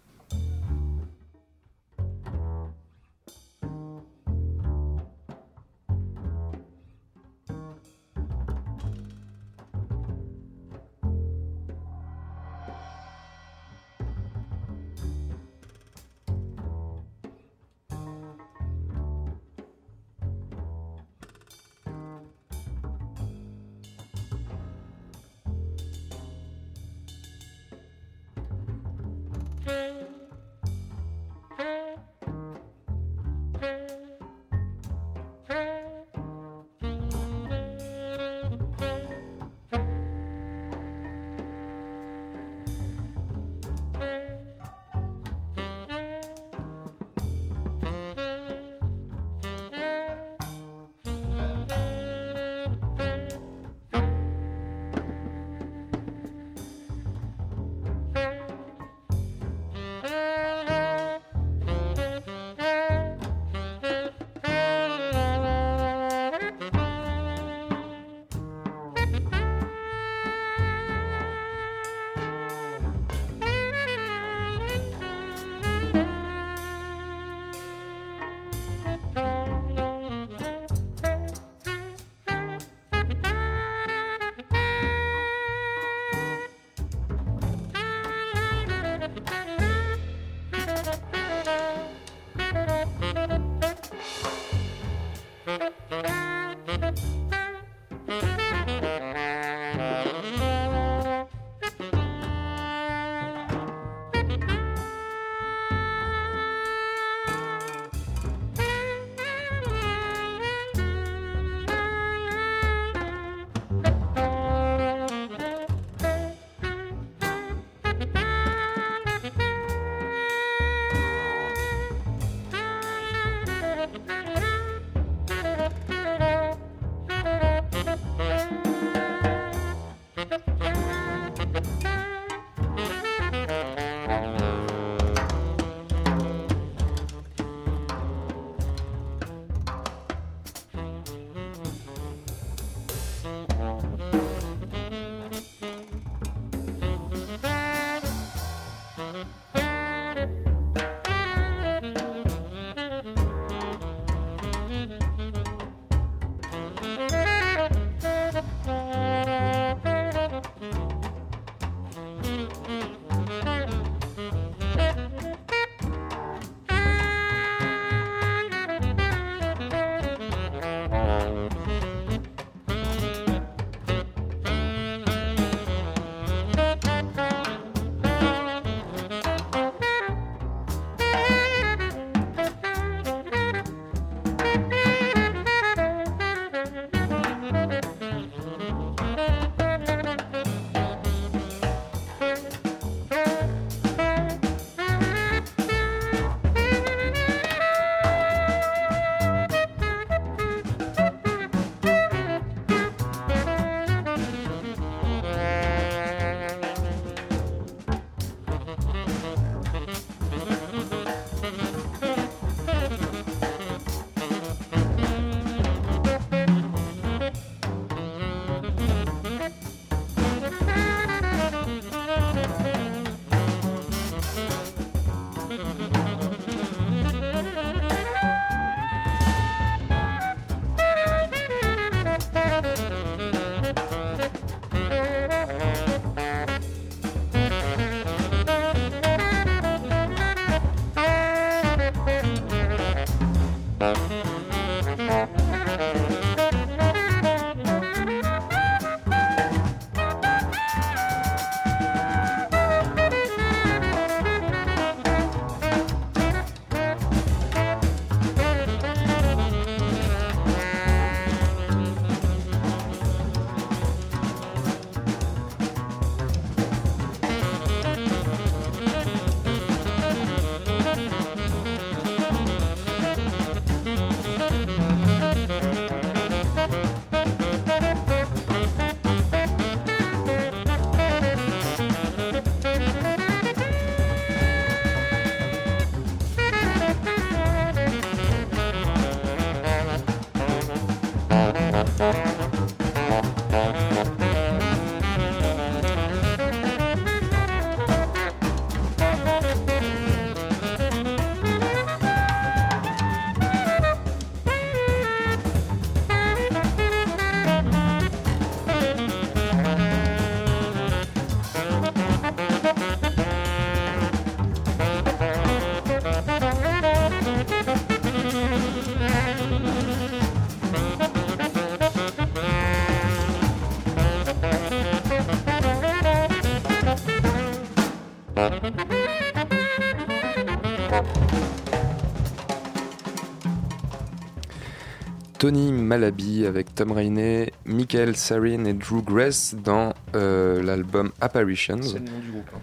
Tony 335.46 335.70
Malaby 335.70 336.44
avec 336.44 336.74
Tom 336.74 336.90
Rainey, 336.90 337.52
Michael 337.66 338.16
Sarin 338.16 338.64
et 338.64 338.72
Drew 338.72 339.00
Grace 339.00 339.54
dans 339.62 339.94
euh, 340.16 340.60
l'album 340.60 341.12
Apparitions. 341.20 341.80
C'est 341.82 342.00
le 342.00 342.04
nom 342.06 342.18
du 342.18 342.32
groupe. 342.32 342.48
hein. 342.52 342.58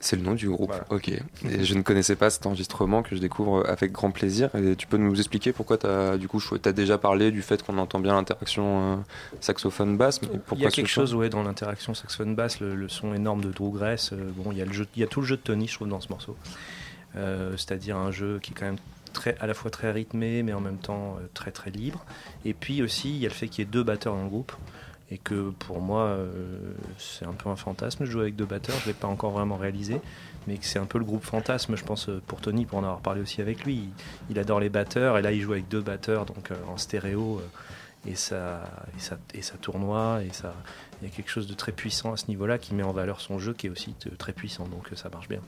C'est 0.00 0.16
le 0.16 0.22
nom 0.22 0.32
du 0.32 0.48
groupe, 0.48 0.68
Voilà. 0.70 0.86
ok. 0.88 1.08
Et 1.10 1.64
je 1.64 1.74
ne 1.74 1.82
connaissais 1.82 2.16
pas 2.16 2.30
cet 2.30 2.46
enregistrement 2.46 3.02
que 3.02 3.14
je 3.14 3.20
découvre 3.20 3.68
avec 3.68 3.92
grand 3.92 4.12
plaisir. 4.12 4.48
Et 4.54 4.76
tu 4.76 4.86
peux 4.86 4.96
nous 4.96 5.14
expliquer 5.14 5.52
pourquoi 5.52 5.76
tu 5.76 5.86
as, 5.86 6.16
du 6.16 6.26
coup, 6.26 6.40
tu 6.40 6.66
as 6.66 6.72
déjà 6.72 6.96
parlé 6.96 7.30
du 7.30 7.42
fait 7.42 7.62
qu'on 7.62 7.76
entend 7.76 8.00
bien 8.00 8.14
l'interaction 8.14 8.94
euh, 8.94 8.96
saxophone-basse, 9.42 10.20
Il 10.54 10.60
y 10.60 10.66
a 10.66 10.70
quelque 10.70 10.88
chose 10.88 11.14
ouais, 11.14 11.28
dans 11.28 11.42
l'interaction 11.42 11.92
saxophone-basse, 11.92 12.60
le, 12.60 12.74
le 12.76 12.88
son 12.88 13.12
énorme 13.12 13.42
de 13.42 13.50
Drew 13.52 13.72
Grace. 13.72 14.14
euh, 14.14 14.30
bon, 14.36 14.52
il 14.52 14.56
y, 14.58 14.62
a 14.62 14.64
le 14.64 14.72
jeu, 14.72 14.86
il 14.96 15.00
y 15.00 15.04
a 15.04 15.06
tout 15.06 15.20
le 15.20 15.26
jeu 15.26 15.36
de 15.36 15.42
Tony, 15.42 15.68
je 15.68 15.74
trouve, 15.74 15.88
dans 15.88 16.00
ce 16.00 16.08
morceau. 16.08 16.34
Euh, 17.16 17.52
C'est-à-dire 17.58 17.98
un 17.98 18.10
jeu 18.10 18.38
qui 18.42 18.52
est 18.52 18.54
quand 18.54 18.64
même 18.64 18.78
très, 19.16 19.36
à 19.40 19.46
la 19.46 19.54
fois 19.54 19.70
très 19.70 19.90
rythmé, 19.90 20.42
mais 20.42 20.52
en 20.52 20.60
même 20.60 20.76
temps 20.76 21.16
euh, 21.18 21.26
très 21.34 21.50
très 21.50 21.70
libre. 21.70 22.04
Et 22.44 22.54
puis 22.54 22.82
aussi, 22.82 23.10
il 23.10 23.16
y 23.16 23.26
a 23.26 23.28
le 23.28 23.34
fait 23.34 23.48
qu'il 23.48 23.64
y 23.64 23.68
ait 23.68 23.70
deux 23.70 23.82
batteurs 23.82 24.14
dans 24.14 24.22
le 24.22 24.28
groupe. 24.28 24.52
Et 25.10 25.18
que 25.18 25.50
pour 25.50 25.80
moi, 25.80 26.02
euh, 26.02 26.26
c'est 26.98 27.24
un 27.24 27.32
peu 27.32 27.48
un 27.48 27.54
fantasme 27.54 28.04
de 28.04 28.10
jouer 28.10 28.22
avec 28.22 28.36
deux 28.36 28.44
batteurs. 28.44 28.74
Je 28.80 28.82
ne 28.82 28.86
l'ai 28.88 28.92
pas 28.98 29.06
encore 29.06 29.30
vraiment 29.30 29.56
réalisé. 29.56 30.00
Mais 30.46 30.58
que 30.58 30.66
c'est 30.66 30.80
un 30.80 30.84
peu 30.84 30.98
le 30.98 31.04
groupe 31.04 31.24
fantasme, 31.24 31.76
je 31.76 31.84
pense, 31.84 32.08
euh, 32.08 32.20
pour 32.26 32.40
Tony, 32.40 32.66
pour 32.66 32.78
en 32.78 32.82
avoir 32.82 33.00
parlé 33.00 33.20
aussi 33.20 33.40
avec 33.40 33.64
lui. 33.64 33.88
Il, 34.30 34.38
adore 34.38 34.60
les 34.60 34.68
batteurs. 34.68 35.16
Et 35.16 35.22
là, 35.22 35.32
il 35.32 35.40
joue 35.40 35.52
avec 35.52 35.68
deux 35.68 35.80
batteurs, 35.80 36.26
donc 36.26 36.50
en 36.68 36.76
stéréo. 36.76 37.40
et 38.06 38.16
ça, 38.16 38.64
et, 38.96 39.00
ça, 39.00 39.16
et 39.32 39.42
ça 39.42 39.56
tournoie. 39.56 40.20
Et 40.24 40.32
ça, 40.32 40.54
il 41.02 41.08
y 41.08 41.10
a 41.10 41.14
quelque 41.14 41.30
chose 41.30 41.46
de 41.46 41.54
très 41.54 41.72
puissant 41.72 42.12
à 42.12 42.16
ce 42.16 42.26
niveau-là 42.28 42.58
qui 42.58 42.74
met 42.74 42.82
en 42.82 42.92
valeur 42.92 43.20
son 43.20 43.38
jeu 43.38 43.52
qui 43.52 43.66
est 43.66 43.70
aussi 43.70 43.94
très 44.18 44.32
puissant. 44.32 44.64
Donc 44.68 44.92
euh, 44.92 44.96
ça 44.96 45.08
marche 45.10 45.28
bien. 45.28 45.40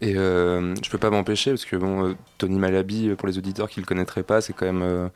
Et 0.00 0.16
euh, 0.16 0.74
je 0.82 0.90
peux 0.90 0.98
pas 0.98 1.10
m'empêcher, 1.10 1.50
parce 1.52 1.64
que 1.64 1.76
bon, 1.76 2.08
euh, 2.08 2.14
Tony 2.38 2.58
Malaby, 2.58 3.08
euh, 3.10 3.16
pour 3.16 3.28
les 3.28 3.38
auditeurs 3.38 3.68
qui 3.68 3.80
le 3.80 3.86
connaîtraient 3.86 4.22
pas, 4.24 4.40
c'est 4.40 4.52
quand 4.52 4.66
même 4.66 4.82
euh, 4.82 5.08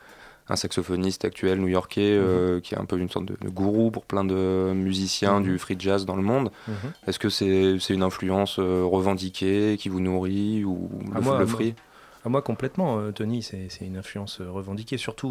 un 0.47 0.55
saxophoniste 0.55 1.25
actuel 1.25 1.59
new-yorkais 1.59 2.01
euh, 2.13 2.59
qui 2.61 2.75
est 2.75 2.77
un 2.77 2.85
peu 2.85 2.97
une 2.99 3.09
sorte 3.09 3.25
de, 3.25 3.35
de 3.41 3.49
gourou 3.49 3.89
pour 3.91 4.05
plein 4.05 4.23
de 4.23 4.71
musiciens 4.75 5.39
Mhm. 5.39 5.43
du 5.43 5.57
free 5.57 5.75
jazz 5.77 6.05
dans 6.05 6.15
le 6.15 6.21
monde. 6.21 6.51
Est-ce 7.07 7.17
que 7.19 7.29
c'est 7.29 7.93
une 7.93 8.03
influence 8.03 8.59
revendiquée 8.59 9.75
qui 9.79 9.89
vous 9.89 9.99
nourrit 9.99 10.63
ou 10.63 10.89
Ah, 11.13 11.15
le, 11.15 11.21
moi, 11.21 11.39
le 11.39 11.45
moi- 11.45 11.57
Ah, 12.25 12.29
moi 12.29 12.41
complètement, 12.41 12.97
euh, 12.97 13.11
Tony, 13.11 13.43
c'est 13.43 13.69
une 13.81 13.97
influence 13.97 14.41
euh, 14.41 14.49
revendiquée, 14.49 14.97
surtout, 14.97 15.29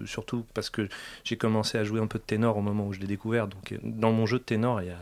euh, 0.00 0.02
surtout 0.06 0.44
parce 0.54 0.70
que 0.70 0.88
j'ai 1.22 1.36
commencé 1.36 1.78
à 1.78 1.84
jouer 1.84 2.00
un 2.00 2.08
peu 2.08 2.18
de 2.18 2.24
ténor 2.24 2.56
au 2.56 2.62
moment 2.62 2.84
où 2.88 2.92
je 2.92 2.98
l'ai 2.98 3.06
découvert. 3.06 3.46
Donc 3.46 3.78
dans 3.84 4.10
mon 4.10 4.26
jeu 4.26 4.38
de 4.40 4.42
ténor, 4.42 4.82
il 4.82 4.88
y 4.88 4.90
a, 4.90 4.98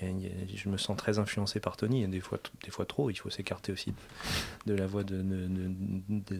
je 0.00 0.68
me 0.68 0.76
sens 0.76 0.96
très 0.96 1.18
influencé 1.18 1.60
par 1.60 1.76
Tony, 1.76 2.02
et 2.02 2.06
des 2.06 2.20
fois, 2.20 2.38
des 2.64 2.70
fois 2.70 2.84
trop, 2.84 3.10
il 3.10 3.16
faut 3.16 3.30
s'écarter 3.30 3.72
aussi 3.72 3.94
de, 4.66 4.74
la 4.74 4.86
voix 4.86 5.04
de, 5.04 5.24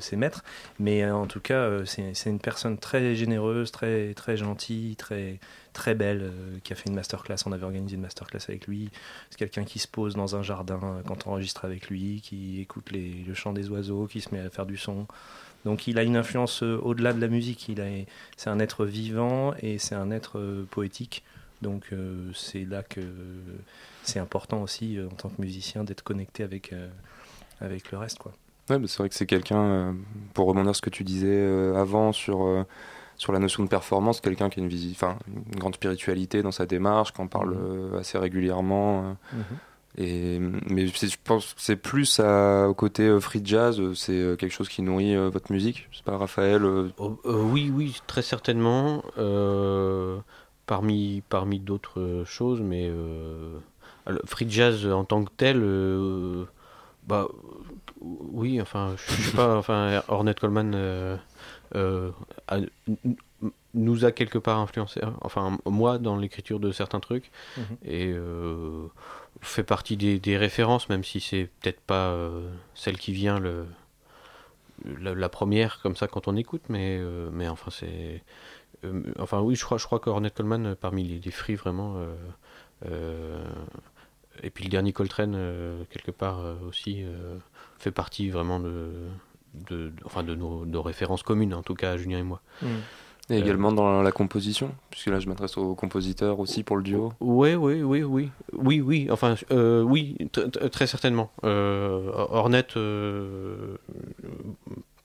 ses 0.00 0.16
maîtres. 0.16 0.44
Mais 0.78 1.04
euh, 1.04 1.14
en 1.14 1.26
tout 1.26 1.40
cas, 1.40 1.54
euh, 1.54 1.84
c'est 1.84 2.30
une 2.30 2.38
personne 2.38 2.78
très 2.78 3.14
généreuse, 3.14 3.70
très, 3.70 4.14
très 4.14 4.36
gentille, 4.36 4.96
très, 4.96 5.38
très 5.72 5.94
belle, 5.94 6.22
euh, 6.22 6.58
qui 6.64 6.72
a 6.72 6.76
fait 6.76 6.88
une 6.88 6.94
masterclass. 6.94 7.36
On 7.46 7.52
avait 7.52 7.64
organisé 7.64 7.94
une 7.94 8.02
masterclass 8.02 8.40
avec 8.48 8.66
lui. 8.66 8.90
C'est 9.30 9.38
quelqu'un 9.38 9.64
qui 9.64 9.78
se 9.78 9.88
pose 9.88 10.14
dans 10.14 10.36
un 10.36 10.42
jardin 10.42 11.02
quand 11.06 11.26
on 11.26 11.30
enregistre 11.30 11.64
avec 11.64 11.88
lui, 11.88 12.20
qui 12.22 12.60
écoute 12.60 12.90
le 12.92 13.34
chant 13.34 13.52
des 13.52 13.70
oiseaux, 13.70 14.06
qui 14.06 14.20
se 14.20 14.34
met 14.34 14.40
à 14.40 14.50
faire 14.50 14.66
du 14.66 14.76
son. 14.76 15.06
Donc 15.64 15.88
il 15.88 15.98
a 15.98 16.02
une 16.02 16.16
influence 16.16 16.62
au-delà 16.62 17.12
de 17.12 17.20
la 17.20 17.28
musique. 17.28 17.70
C'est 18.36 18.50
un 18.50 18.60
être 18.60 18.84
vivant 18.84 19.54
et 19.60 19.78
c'est 19.78 19.94
un 19.94 20.10
être 20.10 20.64
poétique. 20.70 21.24
Donc 21.62 21.86
euh, 21.92 22.30
c'est 22.34 22.64
là 22.64 22.82
que 22.82 23.00
c'est 24.02 24.18
important 24.18 24.62
aussi 24.62 24.98
euh, 24.98 25.06
en 25.06 25.14
tant 25.14 25.28
que 25.30 25.40
musicien 25.40 25.84
d'être 25.84 26.02
connecté 26.02 26.42
avec, 26.42 26.72
euh, 26.72 26.88
avec 27.60 27.90
le 27.92 27.98
reste. 27.98 28.18
Quoi. 28.18 28.32
Ouais, 28.68 28.78
bah, 28.78 28.86
c'est 28.88 28.98
vrai 28.98 29.08
que 29.08 29.14
c'est 29.14 29.26
quelqu'un, 29.26 29.62
euh, 29.62 29.92
pour 30.34 30.46
rebondir 30.48 30.66
sur 30.74 30.76
ce 30.76 30.82
que 30.82 30.90
tu 30.90 31.04
disais 31.04 31.28
euh, 31.30 31.76
avant 31.76 32.12
sur, 32.12 32.44
euh, 32.44 32.64
sur 33.16 33.32
la 33.32 33.38
notion 33.38 33.62
de 33.64 33.68
performance, 33.68 34.20
quelqu'un 34.20 34.50
qui 34.50 34.60
a 34.60 34.62
une, 34.62 34.68
visi- 34.68 34.92
enfin, 34.92 35.18
une 35.52 35.58
grande 35.58 35.74
spiritualité 35.76 36.42
dans 36.42 36.52
sa 36.52 36.66
démarche, 36.66 37.12
qui 37.12 37.20
en 37.22 37.26
parle 37.28 37.50
Mhm. 37.54 37.58
euh, 37.94 37.98
assez 38.00 38.18
régulièrement. 38.18 39.16
euh, 39.32 39.38
Et, 39.98 40.38
mais 40.68 40.88
c'est- 40.94 41.08
je 41.08 41.16
pense 41.24 41.54
que 41.54 41.60
c'est 41.62 41.76
plus 41.76 42.20
à, 42.20 42.68
au 42.68 42.74
côté 42.74 43.04
euh, 43.04 43.18
free 43.18 43.40
jazz, 43.42 43.80
c'est 43.94 44.36
quelque 44.38 44.52
chose 44.52 44.68
qui 44.68 44.82
nourrit 44.82 45.16
euh, 45.16 45.30
votre 45.30 45.50
musique. 45.52 45.88
Je 45.90 45.96
sais 45.96 46.02
pas, 46.04 46.18
Raphaël. 46.18 46.64
euh, 46.66 46.90
Oh, 46.98 47.18
euh, 47.24 47.40
oui, 47.42 47.70
oui, 47.74 47.98
très 48.06 48.20
certainement. 48.20 49.02
Parmi 50.66 51.22
parmi 51.28 51.58
d'autres 51.60 52.00
euh, 52.00 52.24
choses, 52.24 52.60
mais 52.60 52.88
euh, 52.90 53.58
alors, 54.06 54.20
free 54.26 54.48
jazz 54.50 54.86
en 54.86 55.04
tant 55.04 55.24
que 55.24 55.30
tel, 55.36 55.58
euh, 55.62 56.44
bah 57.06 57.28
oui, 58.00 58.60
enfin, 58.60 58.94
je 58.96 59.12
sais 59.12 59.36
pas, 59.36 59.56
enfin, 59.56 60.02
Ornette 60.08 60.40
Coleman 60.40 60.72
euh, 60.74 61.16
a- 62.48 62.58
nous 63.74 64.04
a 64.04 64.12
quelque 64.12 64.38
part 64.38 64.58
influencé, 64.58 65.00
enfin 65.20 65.58
moi 65.66 65.98
dans 65.98 66.16
l'écriture 66.16 66.58
de 66.60 66.72
certains 66.72 67.00
trucs 67.00 67.30
Mhm. 67.58 67.76
et 67.84 68.14
fait 69.42 69.62
partie 69.64 69.96
des, 69.98 70.18
des 70.18 70.36
références, 70.38 70.88
même 70.88 71.04
si 71.04 71.20
c'est 71.20 71.50
peut-être 71.60 71.80
pas 71.80 72.16
celle 72.74 72.96
qui 72.98 73.12
vient 73.12 73.38
le 73.38 73.66
la, 75.00 75.14
la 75.14 75.28
première 75.28 75.80
comme 75.82 75.96
ça 75.96 76.06
quand 76.06 76.28
on 76.28 76.36
écoute, 76.36 76.62
mais 76.68 77.00
mais 77.32 77.48
enfin 77.48 77.70
c'est 77.70 78.22
enfin 79.18 79.40
oui, 79.40 79.54
je 79.56 79.64
crois 79.64 79.78
je 79.78 79.84
crois 79.86 79.98
que 80.00 80.10
Ornette 80.10 80.34
Coleman 80.34 80.66
euh, 80.66 80.74
parmi 80.74 81.02
les, 81.04 81.18
les 81.20 81.30
free 81.30 81.54
vraiment 81.54 81.94
euh, 81.96 82.14
euh, 82.86 83.44
et 84.42 84.50
puis 84.50 84.64
le 84.64 84.70
dernier 84.70 84.92
Coltrane 84.92 85.34
euh, 85.34 85.84
quelque 85.90 86.10
part 86.10 86.40
euh, 86.40 86.54
aussi 86.68 87.02
euh, 87.04 87.36
fait 87.78 87.90
partie 87.90 88.28
vraiment 88.30 88.60
de 88.60 88.90
de, 89.54 89.88
de- 89.88 89.92
enfin 90.04 90.22
de 90.22 90.34
nos, 90.34 90.64
références 90.82 91.22
communes 91.22 91.54
en 91.54 91.62
tout 91.62 91.74
cas 91.74 91.96
Julien 91.96 92.18
et 92.18 92.22
moi. 92.22 92.42
et 92.62 92.66
Euh, 92.66 93.38
également 93.40 93.72
dans 93.72 94.02
la 94.02 94.12
composition, 94.12 94.72
puisque 94.90 95.06
là 95.08 95.18
je 95.18 95.26
m'adresse 95.28 95.56
aux 95.56 95.74
compositeurs 95.74 96.38
aussi 96.38 96.62
pour 96.62 96.76
le 96.76 96.82
duo. 96.84 97.12
Oui, 97.20 97.54
oui, 97.54 97.82
oui, 97.82 98.02
oui, 98.04 98.30
oui, 98.52 98.80
oui, 98.82 99.08
enfin, 99.10 99.34
euh, 99.50 99.82
oui, 99.82 100.14
tr- 100.32 100.48
tr- 100.50 100.68
très 100.70 100.86
certainement. 100.86 101.32
Euh, 101.42 102.08
Hornet, 102.14 102.66
euh, 102.76 103.78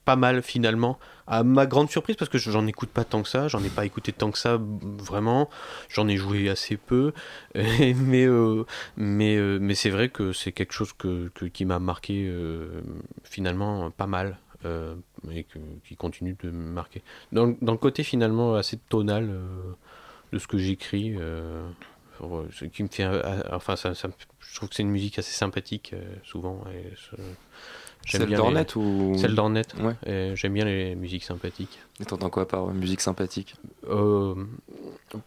pas 0.04 0.16
mal 0.16 0.42
finalement, 0.42 0.98
à 1.26 1.44
ma 1.44 1.66
grande 1.66 1.90
surprise, 1.90 2.16
parce 2.16 2.28
que 2.28 2.38
j'en 2.38 2.66
écoute 2.66 2.88
pas 2.90 3.04
tant 3.04 3.22
que 3.22 3.28
ça, 3.28 3.46
j'en 3.48 3.62
ai 3.62 3.68
pas 3.68 3.84
écouté 3.86 4.12
tant 4.12 4.30
que 4.30 4.38
ça, 4.38 4.58
vraiment, 4.60 5.48
j'en 5.88 6.08
ai 6.08 6.16
joué 6.16 6.48
assez 6.50 6.76
peu, 6.76 7.12
et- 7.54 7.94
mais, 7.94 8.24
euh, 8.26 8.64
mais, 8.96 9.36
euh, 9.36 9.58
mais 9.60 9.74
c'est 9.74 9.90
vrai 9.90 10.08
que 10.08 10.32
c'est 10.32 10.52
quelque 10.52 10.72
chose 10.72 10.92
que, 10.92 11.28
que- 11.34 11.46
qui 11.46 11.64
m'a 11.64 11.78
marqué 11.78 12.26
euh, 12.28 12.82
finalement 13.24 13.90
pas 13.90 14.06
mal. 14.06 14.38
et 15.32 15.44
qui 15.88 15.96
continue 15.96 16.36
de 16.40 16.50
me 16.50 16.70
marquer. 16.72 17.02
Dans, 17.32 17.52
dans 17.62 17.72
le 17.72 17.78
côté 17.78 18.04
finalement 18.04 18.54
assez 18.54 18.76
tonal 18.76 19.28
de 20.32 20.38
ce 20.38 20.46
que 20.46 20.56
j'écris, 20.56 21.16
qui 22.72 22.82
me 22.84 22.88
fait, 22.88 23.06
enfin, 23.52 23.74
ça, 23.76 23.92
je 23.92 24.54
trouve 24.54 24.68
que 24.68 24.74
c'est 24.76 24.82
une 24.82 24.90
musique 24.90 25.18
assez 25.18 25.32
sympathique 25.32 25.94
souvent. 26.24 26.62
Et 26.72 26.92
Celle 28.06 28.28
les- 28.28 28.36
ou 28.76 29.14
Celle 29.16 29.34
d'Ornette. 29.34 29.74
Ouais. 29.80 30.34
J'aime 30.36 30.54
bien 30.54 30.64
les 30.64 30.94
musiques 30.94 31.24
sympathiques. 31.24 31.78
Et 32.00 32.04
t'entends 32.04 32.30
quoi 32.30 32.46
par 32.48 32.68
euh, 32.68 32.72
musique 32.72 33.00
sympathique? 33.00 33.54
Euh, 33.88 34.34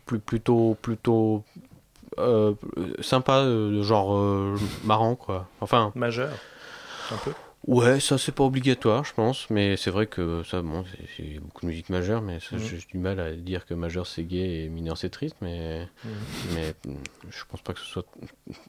plus, 0.05 0.19
plutôt, 0.19 0.75
plutôt 0.81 1.43
euh, 2.17 2.53
sympa, 3.01 3.39
euh, 3.39 3.81
genre 3.83 4.15
euh, 4.15 4.55
marrant 4.83 5.15
quoi. 5.15 5.47
Enfin, 5.61 5.91
Majeur, 5.95 6.31
un 7.11 7.17
peu. 7.17 7.31
Ouais, 7.67 7.99
ça 7.99 8.19
c'est 8.19 8.31
pas 8.31 8.43
obligatoire, 8.43 9.03
je 9.05 9.13
pense, 9.15 9.49
mais 9.49 9.75
c'est 9.75 9.89
vrai 9.89 10.05
que 10.05 10.43
ça, 10.43 10.61
bon, 10.61 10.85
c'est- 11.17 11.39
beaucoup 11.39 11.61
de 11.61 11.67
musique 11.71 11.89
majeure, 11.89 12.21
mais 12.21 12.37
Mhm. 12.51 12.59
j'ai 12.59 12.77
du 12.91 12.97
mal 12.99 13.19
à 13.19 13.31
dire 13.33 13.65
que 13.65 13.73
majeur 13.73 14.05
c'est 14.05 14.23
gay 14.23 14.65
et 14.65 14.69
mineur 14.69 14.99
c'est 14.99 15.09
triste, 15.09 15.35
mais, 15.41 15.87
Mhm. 16.03 16.11
mais 16.53 16.75
mm, 16.85 16.93
je 17.29 17.43
pense 17.49 17.61
pas 17.61 17.73
que 17.73 17.79
ce 17.79 17.85
soit 17.87 18.05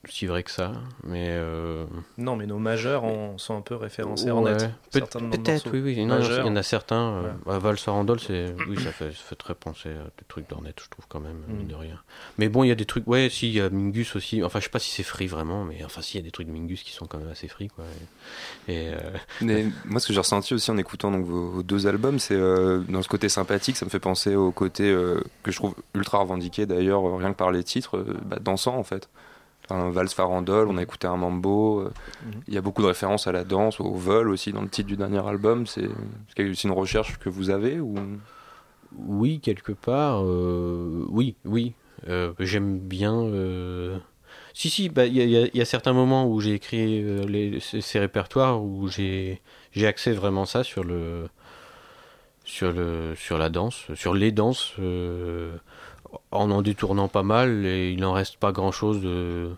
si 0.08 0.24
vrai 0.24 0.42
que 0.44 0.50
ça, 0.50 0.72
mais 1.04 1.26
euh, 1.28 1.84
Non, 2.16 2.36
mais 2.36 2.46
nos 2.46 2.58
majeurs 2.58 3.04
on, 3.04 3.36
sont 3.36 3.54
un 3.54 3.60
peu 3.60 3.74
référencés 3.76 4.30
en 4.30 4.42
ouais, 4.42 4.52
net. 4.56 4.70
certains 4.88 5.20
de 5.20 5.24
nos 5.26 5.30
peut-être, 5.32 5.70
oui, 5.72 5.80
oui, 5.82 5.92
il 5.92 6.02
y 6.02 6.06
en 6.10 6.56
a 6.56 6.62
certains, 6.62 6.96
euh, 7.16 7.32
Ouais. 7.44 7.58
Val 7.58 7.78
Sarandol, 7.78 8.18
c'est, 8.18 8.54
oui, 8.66 8.78
ça 8.82 8.92
fait, 8.92 9.10
ça 9.12 9.22
fait 9.28 9.36
très 9.36 9.54
penser 9.54 9.90
à 9.90 10.04
des 10.04 10.24
trucs 10.26 10.48
d'Ornette, 10.48 10.80
je 10.82 10.88
trouve 10.88 11.04
quand 11.06 11.20
même, 11.20 11.44
Mhm. 11.48 11.56
mine 11.58 11.68
de 11.68 11.74
rien. 11.74 12.00
Mais 12.38 12.48
bon, 12.48 12.64
il 12.64 12.68
y 12.68 12.72
a 12.72 12.74
des 12.74 12.86
trucs, 12.86 13.06
ouais, 13.06 13.28
si, 13.28 13.48
il 13.48 13.54
y 13.56 13.60
a 13.60 13.68
Mingus 13.68 14.16
aussi, 14.16 14.42
enfin, 14.42 14.58
je 14.58 14.64
sais 14.64 14.70
pas 14.70 14.78
si 14.78 14.90
c'est 14.90 15.02
free 15.02 15.26
vraiment, 15.26 15.64
mais 15.64 15.84
enfin, 15.84 16.00
si, 16.00 16.16
il 16.16 16.20
y 16.20 16.22
a 16.22 16.24
des 16.24 16.30
trucs 16.30 16.46
de 16.46 16.52
Mingus 16.52 16.82
qui 16.82 16.92
sont 16.92 17.04
quand 17.06 17.18
même 17.18 17.28
assez 17.28 17.48
free, 17.48 17.68
quoi. 17.68 17.84
Et, 18.68 18.72
et, 18.72 18.85
euh, 18.88 19.10
Mais 19.40 19.66
moi, 19.84 20.00
ce 20.00 20.06
que 20.06 20.12
j'ai 20.12 20.20
ressenti 20.20 20.54
aussi 20.54 20.70
en 20.70 20.76
écoutant 20.76 21.10
donc, 21.10 21.24
vos, 21.24 21.62
deux 21.62 21.86
albums, 21.86 22.18
c'est 22.18 22.34
euh, 22.34 22.80
dans 22.88 23.02
ce 23.02 23.08
côté 23.08 23.28
sympathique, 23.28 23.76
ça 23.76 23.84
me 23.84 23.90
fait 23.90 24.00
penser 24.00 24.34
au 24.34 24.50
côté 24.50 24.90
euh, 24.90 25.20
que 25.42 25.50
je 25.50 25.56
trouve 25.56 25.74
ultra 25.94 26.18
revendiqué 26.18 26.66
d'ailleurs, 26.66 27.16
rien 27.16 27.32
que 27.32 27.36
par 27.36 27.50
les 27.50 27.64
titres, 27.64 28.04
bah, 28.24 28.38
dansant 28.40 28.76
en 28.76 28.84
fait. 28.84 29.08
Un 29.68 29.90
Vals 29.90 30.08
Farandole, 30.08 30.68
on 30.68 30.76
a 30.76 30.82
écouté 30.82 31.08
un 31.08 31.16
mambo. 31.16 31.80
Mhm. 31.80 31.90
Il 32.46 32.54
y 32.54 32.56
a 32.56 32.60
beaucoup 32.60 32.82
de 32.82 32.86
références 32.86 33.26
à 33.26 33.32
la 33.32 33.42
danse, 33.42 33.80
au 33.80 33.94
vol 33.94 34.28
aussi 34.28 34.52
dans 34.52 34.62
le 34.62 34.68
titre 34.68 34.86
du 34.86 34.96
dernier 34.96 35.26
album. 35.26 35.66
C'est 35.66 35.88
c'est 36.36 36.64
une 36.64 36.70
recherche 36.70 37.18
que 37.18 37.28
vous 37.28 37.50
avez 37.50 37.80
ou? 37.80 37.96
Oui, 38.96 39.40
quelque 39.40 39.72
part, 39.72 40.22
euh, 40.24 41.04
oui, 41.08 41.34
oui. 41.44 41.74
Euh, 42.08 42.32
J'aime 42.38 42.78
bien. 42.78 43.14
euh, 43.14 43.98
Si, 44.56 44.70
si, 44.70 44.88
bah, 44.88 45.04
il 45.04 45.14
y, 45.14 45.60
a- 45.60 45.64
certains 45.66 45.92
moments 45.92 46.26
où 46.26 46.40
j'ai 46.40 46.54
écrit 46.54 47.02
euh, 47.04 47.60
ces, 47.60 47.98
répertoires 47.98 48.62
où 48.62 48.88
j'ai 48.88 49.38
axé 49.84 50.12
vraiment 50.12 50.46
ça 50.46 50.64
sur 50.64 50.82
le 50.82 51.28
sur 52.44 52.72
le 52.72 53.14
sur 53.16 53.36
la 53.36 53.50
danse, 53.50 53.84
sur 53.94 54.14
les 54.14 54.32
danses, 54.32 54.72
euh, 54.78 55.56
en 56.30 56.50
en 56.50 56.62
détournant 56.62 57.08
pas 57.08 57.22
mal 57.22 57.66
et 57.66 57.90
il 57.92 58.04
en 58.04 58.12
reste 58.14 58.38
pas 58.38 58.52
grand 58.52 58.72
chose 58.72 59.02
de 59.02 59.50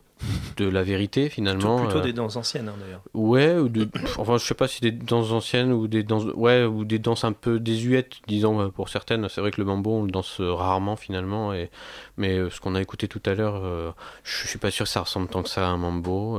de 0.57 0.69
la 0.69 0.83
vérité 0.83 1.23
Plutôt, 1.23 1.35
finalement. 1.35 1.79
plutôt 1.79 1.99
euh. 1.99 2.03
des 2.03 2.13
danses 2.13 2.37
anciennes 2.37 2.69
hein, 2.69 2.75
d'ailleurs. 2.81 3.03
Ouais, 3.15 3.55
ou 3.57 3.69
de, 3.69 3.89
enfin 4.19 4.37
je 4.39 4.45
sais 4.45 4.55
pas 4.55 4.69
si 4.69 4.81
des 4.81 4.91
danses 4.91 5.31
anciennes 5.33 5.73
ou 5.73 5.87
des 5.89 6.03
danses, 6.03 6.25
ouais, 6.35 6.65
ou 6.65 6.85
des 6.85 6.99
danses 6.99 7.25
un 7.25 7.33
peu 7.33 7.61
désuètes, 7.61 8.17
disons 8.27 8.61
euh, 8.61 8.69
pour 8.69 8.89
certaines. 8.89 9.29
C'est 9.29 9.41
vrai 9.41 9.51
que 9.51 9.61
le 9.61 9.65
mambo 9.67 9.93
on 9.93 10.03
le 10.05 10.11
danse 10.11 10.41
euh, 10.41 10.53
rarement 10.53 10.97
finalement, 10.97 11.53
et 11.53 11.71
mais 12.17 12.39
ce 12.51 12.61
qu'on 12.61 12.75
a 12.75 12.81
écouté 12.83 13.07
tout 13.09 13.23
à 13.27 13.35
l'heure, 13.35 13.61
euh, 13.65 13.91
je 14.25 14.47
suis 14.49 14.59
pas 14.59 14.71
sûr 14.71 14.85
que 14.85 14.91
ça 14.91 15.01
ressemble 15.01 15.29
tant 15.29 15.43
que 15.43 15.49
ça 15.49 15.67
à 15.67 15.71
un 15.71 15.77
mambo. 15.77 16.39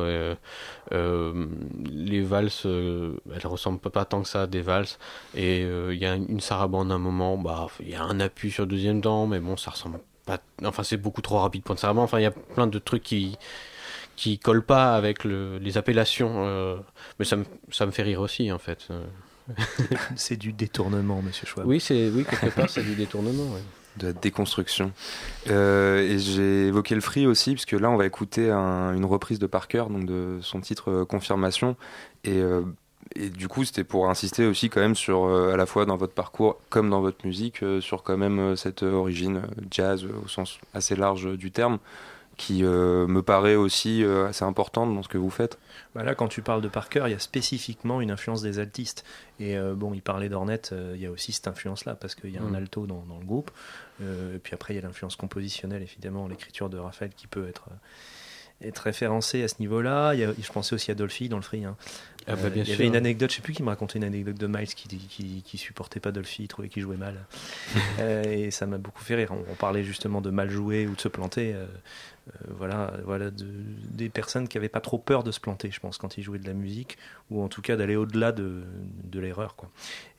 euh, 0.91 1.47
les 1.89 2.21
valses, 2.21 2.63
euh, 2.65 3.13
elles 3.33 3.45
ressemblent 3.47 3.79
pas, 3.79 4.05
tant 4.05 4.21
que 4.21 4.27
ça 4.27 4.43
à 4.43 4.47
des 4.47 4.61
valses, 4.61 4.97
et 5.35 5.61
il 5.61 5.97
y 5.97 6.05
a 6.05 6.15
une 6.15 6.39
sarabande 6.39 6.91
à 6.91 6.95
un 6.95 6.99
moment, 6.99 7.37
bah 7.37 7.67
il 7.79 7.89
y 7.89 7.95
a 7.95 8.03
un 8.03 8.19
appui 8.19 8.51
sur 8.51 8.63
le 8.63 8.69
deuxième 8.69 9.01
temps, 9.01 9.27
mais 9.27 9.39
bon 9.39 9.55
ça 9.57 9.71
ressemble 9.71 9.99
pas, 10.25 10.39
enfin 10.65 10.83
c'est 10.83 10.97
beaucoup 10.97 11.21
trop 11.21 11.39
rapide 11.39 11.63
pour 11.63 11.73
une 11.73 11.77
sarabande. 11.79 12.03
Enfin 12.05 12.19
il 12.19 12.23
y 12.23 12.25
a 12.25 12.31
plein 12.31 12.67
de 12.67 12.79
trucs 12.79 13.03
qui 13.03 13.37
qui 14.19 14.37
collent 14.37 14.65
pas 14.65 14.95
avec 14.95 15.23
le, 15.23 15.57
les 15.59 15.77
appellations. 15.77 16.45
euh, 16.45 16.75
mais 17.19 17.25
ça 17.25 17.35
me, 17.37 17.45
ça 17.71 17.85
me 17.85 17.91
fait 17.91 18.03
rire 18.03 18.19
aussi, 18.21 18.51
en 18.51 18.59
fait. 18.59 18.87
Euh, 18.91 19.03
C'est 20.15 20.37
du 20.37 20.51
détournement, 20.53 21.21
monsieur 21.21 21.47
Schwab. 21.47 21.65
Oui, 21.67 21.79
c'est, 21.79 22.09
oui 22.09 22.25
quelque 22.29 22.53
part, 22.55 22.69
c'est 22.69 22.83
du 22.83 22.95
détournement. 22.95 23.45
ouais. 23.53 23.61
de 23.97 24.07
la 24.07 24.13
déconstruction. 24.13 24.91
Euh, 25.49 25.99
et 26.07 26.19
j'ai 26.19 26.67
évoqué 26.67 26.95
le 26.95 27.01
free 27.01 27.25
aussi, 27.27 27.53
puisque 27.53 27.71
là, 27.71 27.89
on 27.89 27.97
va 27.97 28.05
écouter 28.05 28.51
un- 28.51 28.93
une 28.93 29.05
reprise 29.05 29.39
de 29.39 29.47
Parker, 29.47 29.85
donc 29.89 30.05
de 30.05 30.37
son 30.41 30.61
titre 30.61 30.91
euh, 30.91 31.05
Confirmation. 31.05 31.75
Et, 32.23 32.37
euh, 32.37 32.61
et 33.15 33.29
du 33.29 33.47
coup, 33.47 33.63
c'était 33.65 33.83
pour 33.83 34.09
insister 34.09 34.45
aussi 34.45 34.69
quand 34.69 34.81
même 34.81 34.95
sur, 34.95 35.23
euh, 35.25 35.53
à 35.53 35.57
la 35.57 35.65
fois 35.65 35.85
dans 35.85 35.97
votre 35.97 36.13
parcours 36.13 36.59
comme 36.69 36.89
dans 36.91 37.01
votre 37.01 37.25
musique, 37.25 37.63
euh, 37.63 37.81
sur 37.81 38.03
quand 38.03 38.17
même 38.17 38.39
euh, 38.39 38.55
cette 38.55 38.83
euh, 38.83 38.91
origine 38.93 39.37
euh, 39.37 39.61
jazz 39.71 40.03
euh, 40.05 40.09
au 40.23 40.27
sens 40.27 40.59
assez 40.75 40.95
large 40.95 41.25
euh, 41.25 41.35
du 41.37 41.49
terme, 41.51 41.79
qui 42.39 42.63
euh, 42.63 43.05
me 43.05 43.21
paraît 43.21 43.55
aussi 43.55 44.01
euh, 44.01 44.27
assez 44.29 44.45
importante 44.45 44.95
dans 44.95 45.03
ce 45.03 45.09
que 45.09 45.17
vous 45.17 45.29
faites. 45.29 45.59
Bah 45.93 46.03
là, 46.03 46.15
quand 46.15 46.29
tu 46.29 46.41
parles 46.41 46.61
de 46.61 46.69
Parker, 46.69 47.03
il 47.07 47.11
y 47.11 47.13
a 47.13 47.19
spécifiquement 47.19 47.99
une 47.99 48.11
influence 48.11 48.41
des 48.41 48.59
altistes. 48.59 49.03
Et 49.41 49.57
euh, 49.57 49.73
bon, 49.75 49.93
il 49.93 50.01
parlait 50.01 50.29
d'Ornette, 50.29 50.69
euh, 50.71 50.93
il 50.95 51.01
y 51.01 51.05
a 51.05 51.11
aussi 51.11 51.33
cette 51.33 51.47
influence-là, 51.49 51.95
parce 51.95 52.15
qu'il 52.15 52.29
y 52.31 52.37
a 52.37 52.41
un 52.41 52.51
Mm. 52.51 52.55
alto 52.55 52.87
dans, 52.87 53.03
dans 53.09 53.19
le 53.19 53.25
groupe. 53.25 53.51
Euh, 54.01 54.35
et 54.37 54.39
puis 54.39 54.53
après, 54.53 54.73
il 54.73 54.77
y 54.77 54.79
a 54.79 54.83
l'influence 54.83 55.17
compositionnelle, 55.17 55.81
évidemment, 55.81 56.27
l'écriture 56.29 56.69
de 56.69 56.77
Raphaël 56.77 57.11
qui 57.15 57.27
peut 57.27 57.45
être, 57.49 57.65
être 58.61 58.79
référencée 58.79 59.43
à 59.43 59.47
ce 59.49 59.55
niveau-là. 59.59 60.13
Il 60.13 60.19
y 60.21 60.23
a- 60.23 60.33
je 60.41 60.51
pensais 60.51 60.73
aussi 60.75 60.91
à 60.91 60.95
Dolphy 60.95 61.27
dans 61.29 61.37
le 61.37 61.43
Free. 61.43 61.65
hein. 61.65 61.75
Ah 62.27 62.35
bah, 62.35 62.43
Euh, 62.45 62.49
bien 62.49 62.63
il 62.63 62.67
y 62.69 62.71
sûr. 62.71 62.75
avait 62.75 62.87
une 62.87 62.95
anecdote, 62.95 63.31
je 63.31 63.37
sais 63.37 63.41
plus 63.41 63.53
qui 63.53 63.63
me 63.63 63.69
racontait 63.69 63.97
une 63.97 64.03
anecdote 64.03 64.35
de 64.37 64.45
Miles 64.47 64.73
qui, 64.75 64.87
qui, 64.97 65.41
qui 65.43 65.57
supportait 65.57 65.99
pas 66.01 66.11
Dolphy, 66.11 66.43
il 66.43 66.47
trouvait 66.47 66.69
qu'il 66.69 66.83
jouait 66.83 66.97
mal. 66.97 67.15
Euh, 67.99 68.23
et 68.23 68.51
ça 68.51 68.65
m'a 68.65 68.77
beaucoup 68.77 69.03
fait 69.03 69.15
rire. 69.15 69.31
On, 69.31 69.43
on 69.51 69.55
parlait 69.55 69.83
justement 69.83 70.21
de 70.21 70.29
mal 70.29 70.49
jouer 70.49 70.87
ou 70.87 70.95
de 70.95 71.01
se 71.01 71.07
planter. 71.09 71.53
Euh, 72.29 72.53
voilà, 72.57 72.93
voilà 73.05 73.31
de- 73.31 73.45
des 73.91 74.09
personnes 74.09 74.47
qui 74.47 74.57
avaient 74.57 74.69
pas 74.69 74.81
trop 74.81 74.97
peur 74.97 75.23
de 75.23 75.31
se 75.31 75.39
planter, 75.39 75.71
je 75.71 75.79
pense, 75.79 75.97
quand 75.97 76.17
ils 76.17 76.23
jouaient 76.23 76.39
de 76.39 76.47
la 76.47 76.53
musique, 76.53 76.97
ou 77.31 77.41
en 77.41 77.47
tout 77.47 77.61
cas 77.61 77.75
d'aller 77.75 77.95
au-delà 77.95 78.31
de, 78.31 78.61
de 79.05 79.19
l'erreur. 79.19 79.55
Quoi. 79.55 79.69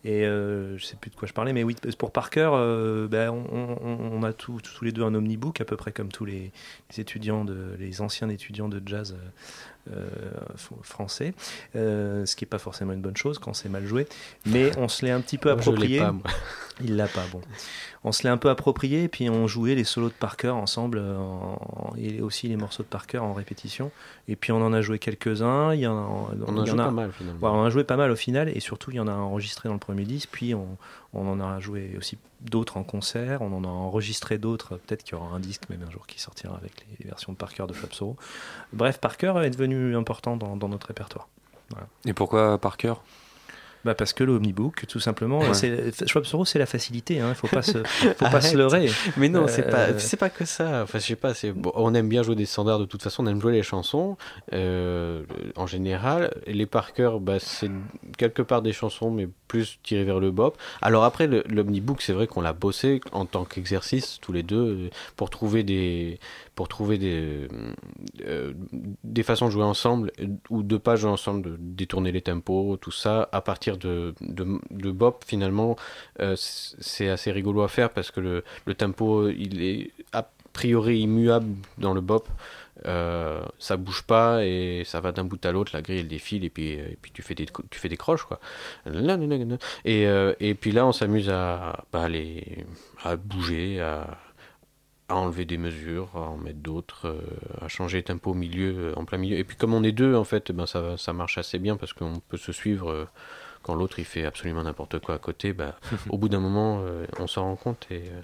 Et 0.04 0.24
euh, 0.26 0.76
je 0.78 0.84
sais 0.86 0.96
plus 0.96 1.10
de 1.10 1.16
quoi 1.16 1.28
je 1.28 1.32
parlais, 1.32 1.52
mais 1.52 1.62
oui, 1.62 1.76
pour 1.98 2.10
Parker, 2.10 2.50
euh, 2.54 3.06
ben, 3.08 3.30
on, 3.30 3.76
on- 3.82 4.12
on 4.12 4.22
a 4.22 4.32
tous 4.32 4.60
tous 4.60 4.84
les 4.84 4.92
deux 4.92 5.02
un 5.04 5.14
omnibook, 5.14 5.60
à 5.60 5.64
peu 5.64 5.76
près 5.76 5.92
comme 5.92 6.10
tous 6.10 6.24
les, 6.24 6.52
les 6.90 7.00
étudiants, 7.00 7.44
de, 7.44 7.76
les 7.78 8.00
anciens 8.00 8.28
étudiants 8.28 8.68
de 8.68 8.80
jazz 8.84 9.16
euh, 9.92 10.08
français, 10.82 11.34
ce 11.74 12.36
qui 12.36 12.44
est 12.44 12.48
pas 12.48 12.58
forcément 12.58 12.92
une 12.92 13.00
bonne 13.02 13.16
chose 13.16 13.38
quand 13.38 13.54
c'est 13.54 13.68
mal 13.68 13.86
joué, 13.86 14.06
mais 14.46 14.70
on 14.78 14.88
se 14.88 15.04
l'est 15.04 15.10
un 15.12 15.20
petit 15.20 15.38
peu 15.38 15.48
je 15.50 15.54
approprié. 15.54 15.98
pas, 15.98 16.12
moi. 16.12 16.22
Il 16.82 16.96
l'a 16.96 17.06
pas, 17.06 17.24
bon. 17.32 17.40
On 18.04 18.12
se 18.12 18.22
l'est 18.22 18.28
un 18.30 18.36
peu 18.38 18.48
approprié, 18.48 19.04
et 19.04 19.08
puis 19.08 19.28
on 19.28 19.46
jouait 19.46 19.74
les 19.74 19.84
solos 19.84 20.08
de 20.08 20.14
Parker 20.14 20.48
ensemble, 20.48 20.98
euh, 20.98 21.16
en- 21.18 21.92
et 21.98 22.20
aussi 22.22 22.48
les 22.48 22.56
morceaux 22.56 22.82
de 22.82 22.88
Parker 22.88 23.18
en 23.18 23.34
répétition. 23.34 23.90
Et 24.28 24.36
puis 24.36 24.52
on 24.52 24.64
en 24.64 24.72
a 24.72 24.80
joué 24.80 24.98
quelques-uns. 24.98 25.74
Il 25.74 25.80
y 25.80 25.86
en, 25.86 26.28
On 26.46 26.64
il 26.64 26.70
en 26.72 26.78
a, 26.78 26.84
pas 26.86 26.90
mal, 26.90 27.12
finalement. 27.12 27.40
Ouais, 27.40 27.48
on 27.54 27.60
en 27.60 27.64
a 27.64 27.70
joué 27.70 27.84
pas 27.84 27.96
mal 27.96 28.10
au 28.10 28.16
final, 28.16 28.48
et 28.48 28.60
surtout 28.60 28.90
il 28.90 28.96
y 28.96 29.00
en 29.00 29.08
a 29.08 29.12
enregistré 29.12 29.68
dans 29.68 29.74
le 29.74 29.80
premier 29.80 30.04
disque, 30.04 30.28
puis 30.32 30.54
on, 30.54 30.76
on 31.12 31.28
en 31.28 31.40
a 31.40 31.60
joué 31.60 31.94
aussi 31.98 32.16
d'autres 32.40 32.78
en 32.78 32.84
concert, 32.84 33.42
on 33.42 33.52
en 33.52 33.64
a 33.64 33.68
enregistré 33.68 34.38
d'autres, 34.38 34.76
peut-être 34.76 35.02
qu'il 35.04 35.12
y 35.12 35.20
aura 35.20 35.34
un 35.36 35.40
disque 35.40 35.68
même 35.68 35.84
un 35.86 35.90
jour 35.90 36.06
qui 36.06 36.18
sortira 36.20 36.56
avec 36.56 36.72
les, 36.80 37.04
les 37.04 37.10
versions 37.10 37.32
de 37.32 37.36
Parker 37.36 37.64
de 37.68 37.74
Flap 37.74 37.92
Soro. 37.92 38.16
Bref, 38.72 38.98
Parker 38.98 39.34
est 39.44 39.50
devenu 39.50 39.94
important 39.96 40.36
dans, 40.38 40.56
dans 40.56 40.68
notre 40.68 40.86
répertoire. 40.86 41.28
Et 42.06 42.12
pourquoi 42.14 42.56
Parker? 42.58 42.94
Bah 43.84 43.94
parce 43.94 44.12
que 44.12 44.24
le 44.24 44.34
Omnibook, 44.34 44.86
tout 44.86 45.00
simplement, 45.00 45.38
Ouais. 45.38 45.54
c'est, 45.54 46.06
Schwab 46.06 46.24
Soro, 46.24 46.44
c'est 46.44 46.58
la 46.58 46.66
facilité, 46.66 47.14
il 47.14 47.20
hein, 47.20 47.32
faut 47.34 47.46
pas 47.48 47.62
se, 47.62 47.78
faut 47.84 48.28
pas 48.30 48.40
se 48.42 48.54
leurrer. 48.56 48.90
Mais 49.16 49.28
non, 49.30 49.46
c'est 49.48 49.66
Euh, 49.66 49.70
pas, 49.92 49.98
c'est 49.98 50.16
pas 50.18 50.28
que 50.28 50.44
ça. 50.44 50.82
Enfin, 50.82 50.98
je 50.98 51.04
sais 51.06 51.16
pas. 51.16 51.32
C'est, 51.32 51.52
bon, 51.52 51.72
on 51.74 51.94
aime 51.94 52.08
bien 52.08 52.22
jouer 52.22 52.34
des 52.36 52.44
standards 52.46 52.78
de 52.78 52.84
toute 52.84 53.02
façon. 53.02 53.24
On 53.24 53.26
aime 53.26 53.40
jouer 53.40 53.52
les 53.52 53.62
chansons 53.62 54.16
euh, 54.52 55.22
en 55.56 55.66
général. 55.66 56.30
Les 56.46 56.66
Parker, 56.66 57.12
bah, 57.20 57.38
c'est 57.38 57.70
quelque 58.18 58.42
part 58.42 58.60
des 58.62 58.72
chansons, 58.72 59.10
mais 59.10 59.28
plus 59.50 59.80
tirées 59.82 60.04
vers 60.04 60.20
le 60.20 60.30
bop. 60.30 60.56
Alors 60.80 61.02
après, 61.02 61.26
l'omnibook, 61.26 62.02
c'est 62.02 62.12
vrai 62.12 62.28
qu'on 62.28 62.40
l'a 62.40 62.52
bossé 62.52 63.00
en 63.10 63.26
tant 63.26 63.44
qu'exercice 63.44 64.20
tous 64.20 64.30
les 64.30 64.44
deux 64.44 64.90
pour 65.16 65.28
trouver 65.28 65.64
des, 65.64 66.20
pour 66.54 66.68
trouver 66.68 66.98
des, 66.98 67.48
euh, 68.24 68.52
des 69.02 69.24
façons 69.24 69.46
de 69.46 69.50
jouer 69.50 69.64
ensemble 69.64 70.12
ou 70.50 70.62
de 70.62 70.76
pas 70.76 70.94
jouer 70.94 71.10
ensemble, 71.10 71.42
de 71.42 71.56
détourner 71.58 72.12
les 72.12 72.22
tempos, 72.22 72.76
tout 72.76 72.92
ça 72.92 73.28
à 73.32 73.40
partir 73.40 73.76
de, 73.76 74.14
de, 74.20 74.90
bop 74.92 75.24
finalement. 75.26 75.74
Euh, 76.20 76.36
c'est 76.36 77.08
assez 77.08 77.32
rigolo 77.32 77.62
à 77.62 77.68
faire 77.68 77.90
parce 77.90 78.12
que 78.12 78.20
le, 78.20 78.44
le 78.66 78.74
tempo 78.74 79.28
il 79.30 79.64
est 79.64 79.90
a 80.12 80.28
priori 80.52 81.00
immuable 81.00 81.56
dans 81.78 81.92
le 81.92 82.00
bop 82.00 82.28
euh, 82.86 83.42
ça 83.58 83.76
bouge 83.76 84.02
pas 84.02 84.44
et 84.44 84.82
ça 84.84 85.00
va 85.00 85.12
d'un 85.12 85.24
bout 85.24 85.44
à 85.44 85.52
l'autre 85.52 85.72
la 85.74 85.82
grille 85.82 86.00
elle 86.00 86.08
défile 86.08 86.44
et 86.44 86.50
puis, 86.50 86.70
et 86.70 86.98
puis 87.00 87.12
tu 87.12 87.22
fais 87.22 87.34
des 87.34 87.46
tu 87.70 87.78
fais 87.78 87.88
des 87.88 87.96
croches 87.96 88.24
quoi 88.24 88.40
et, 89.84 90.06
euh, 90.06 90.34
et 90.40 90.54
puis 90.54 90.72
là 90.72 90.86
on 90.86 90.92
s'amuse 90.92 91.28
à, 91.30 91.84
bah, 91.92 92.08
les, 92.08 92.64
à 93.04 93.16
bouger 93.16 93.80
à, 93.80 94.18
à 95.10 95.16
enlever 95.16 95.44
des 95.44 95.58
mesures, 95.58 96.10
à 96.14 96.20
en 96.20 96.36
mettre 96.36 96.60
d'autres, 96.60 97.08
euh, 97.08 97.20
à 97.60 97.68
changer 97.68 97.98
le 97.98 98.04
tempo 98.04 98.30
au 98.30 98.34
milieu, 98.34 98.74
euh, 98.78 98.94
en 98.96 99.04
plein 99.04 99.18
milieu. 99.18 99.36
Et 99.36 99.44
puis 99.44 99.56
comme 99.56 99.74
on 99.74 99.82
est 99.82 99.92
deux, 99.92 100.14
en 100.14 100.24
fait, 100.24 100.52
ben 100.52 100.66
ça, 100.66 100.96
ça 100.96 101.12
marche 101.12 101.36
assez 101.36 101.58
bien 101.58 101.76
parce 101.76 101.92
qu'on 101.92 102.20
peut 102.28 102.36
se 102.36 102.52
suivre 102.52 102.90
euh, 102.90 103.08
quand 103.62 103.74
l'autre 103.74 103.98
il 103.98 104.04
fait 104.04 104.24
absolument 104.24 104.62
n'importe 104.62 105.00
quoi 105.00 105.16
à 105.16 105.18
côté. 105.18 105.52
Bah, 105.52 105.76
au 106.10 106.16
bout 106.16 106.28
d'un 106.28 106.40
moment, 106.40 106.82
euh, 106.84 107.06
on 107.18 107.26
s'en 107.26 107.42
rend 107.42 107.56
compte 107.56 107.86
et 107.90 108.04
euh, 108.08 108.20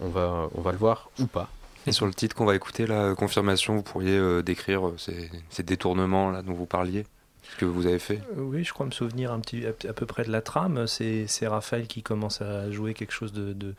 on, 0.00 0.08
va, 0.08 0.48
on 0.54 0.62
va 0.62 0.72
le 0.72 0.78
voir 0.78 1.10
ou 1.20 1.26
pas. 1.26 1.50
Et 1.86 1.92
sur 1.92 2.06
le 2.06 2.14
titre 2.14 2.34
qu'on 2.34 2.44
va 2.44 2.56
écouter, 2.56 2.86
la 2.86 3.14
confirmation, 3.14 3.76
vous 3.76 3.82
pourriez 3.82 4.16
euh, 4.16 4.42
décrire 4.42 4.88
euh, 4.88 4.96
ces, 4.98 5.62
détournements 5.62 6.30
là 6.30 6.42
dont 6.42 6.52
vous 6.52 6.66
parliez, 6.66 7.06
ce 7.52 7.56
que 7.58 7.64
vous 7.64 7.86
avez 7.86 8.00
fait? 8.00 8.20
Euh, 8.36 8.42
Oui, 8.42 8.64
je 8.64 8.72
crois 8.72 8.86
me 8.86 8.90
souvenir 8.90 9.32
un 9.32 9.38
petit, 9.38 9.64
à, 9.66 9.92
peu 9.92 10.04
près 10.04 10.24
de 10.24 10.32
la 10.32 10.42
trame. 10.42 10.86
C'est, 10.88 11.26
Raphaël 11.42 11.86
qui 11.86 12.02
commence 12.02 12.42
à 12.42 12.70
jouer 12.72 12.92
quelque 12.94 13.12
chose 13.12 13.32
de- 13.32 13.74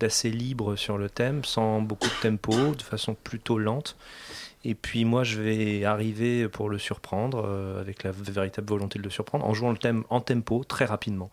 d'assez 0.00 0.30
libre 0.30 0.74
sur 0.74 0.98
le 0.98 1.08
thème, 1.08 1.44
sans 1.44 1.80
beaucoup 1.80 2.08
de 2.08 2.28
tempo, 2.28 2.74
de 2.74 2.82
façon 2.82 3.14
plutôt 3.14 3.58
lente. 3.58 3.96
Et 4.64 4.74
puis 4.76 5.04
moi, 5.04 5.24
je 5.24 5.40
vais 5.40 5.84
arriver 5.84 6.48
pour 6.48 6.70
le 6.70 6.78
surprendre, 6.78 7.44
euh, 7.44 7.80
avec 7.80 8.04
la 8.04 8.12
véritable 8.12 8.68
volonté 8.68 8.98
de 8.98 9.04
le 9.04 9.10
surprendre, 9.10 9.44
en 9.44 9.54
jouant 9.54 9.72
le 9.72 9.76
thème 9.78 10.04
en 10.08 10.20
tempo 10.20 10.62
très 10.62 10.84
rapidement. 10.84 11.30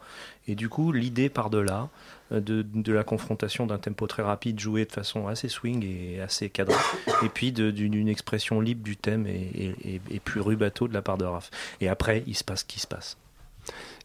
Et 0.48 0.56
du 0.56 0.68
coup, 0.68 0.92
l'idée 0.92 1.30
part 1.30 1.52
de 1.52 1.60
là, 1.60 1.89
euh, 2.32 2.39
de, 2.39 2.65
de 2.74 2.92
la 2.92 3.04
confrontation 3.04 3.68
d'un 3.68 3.78
tempo 3.78 4.08
très 4.08 4.24
rapide, 4.24 4.60
joué 4.60 4.86
de 4.86 4.92
façon 4.92 5.28
assez 5.28 5.48
swing 5.48 5.86
et 5.86 6.20
assez 6.22 6.50
cadrée, 6.50 6.76
et 7.24 7.30
puis 7.30 7.52
d'une 7.52 8.08
expression 8.08 8.62
libre 8.62 8.82
du 8.84 8.98
thème 8.98 9.28
et, 9.28 9.76
et- 10.10 10.20
plus 10.20 10.42
rubato 10.42 10.88
de 10.88 10.94
la 10.96 11.02
part 11.04 11.18
de 11.20 11.26
Raph. 11.26 11.52
Et 11.82 11.88
après, 11.88 12.24
il 12.26 12.36
se 12.36 12.44
passe 12.44 12.62
ce 12.62 12.65
qui 12.65 12.80
se 12.80 12.88
passe. 12.88 13.15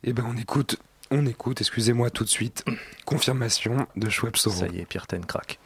Eh 0.05 0.13
ben 0.13 0.25
on 0.29 0.37
écoute, 0.37 0.77
on 1.11 1.25
écoute, 1.27 1.61
excusez-moi 1.63 2.11
tout 2.11 2.25
de 2.25 2.29
suite, 2.29 2.63
confirmation 3.07 3.87
de 3.97 4.11
Schwab 4.11 4.37
Soro. 4.37 4.55
Ça 4.57 4.69
y 4.69 4.81
est, 4.81 4.85
Pierre 4.85 5.07
Ten 5.07 5.25
craque. 5.25 5.59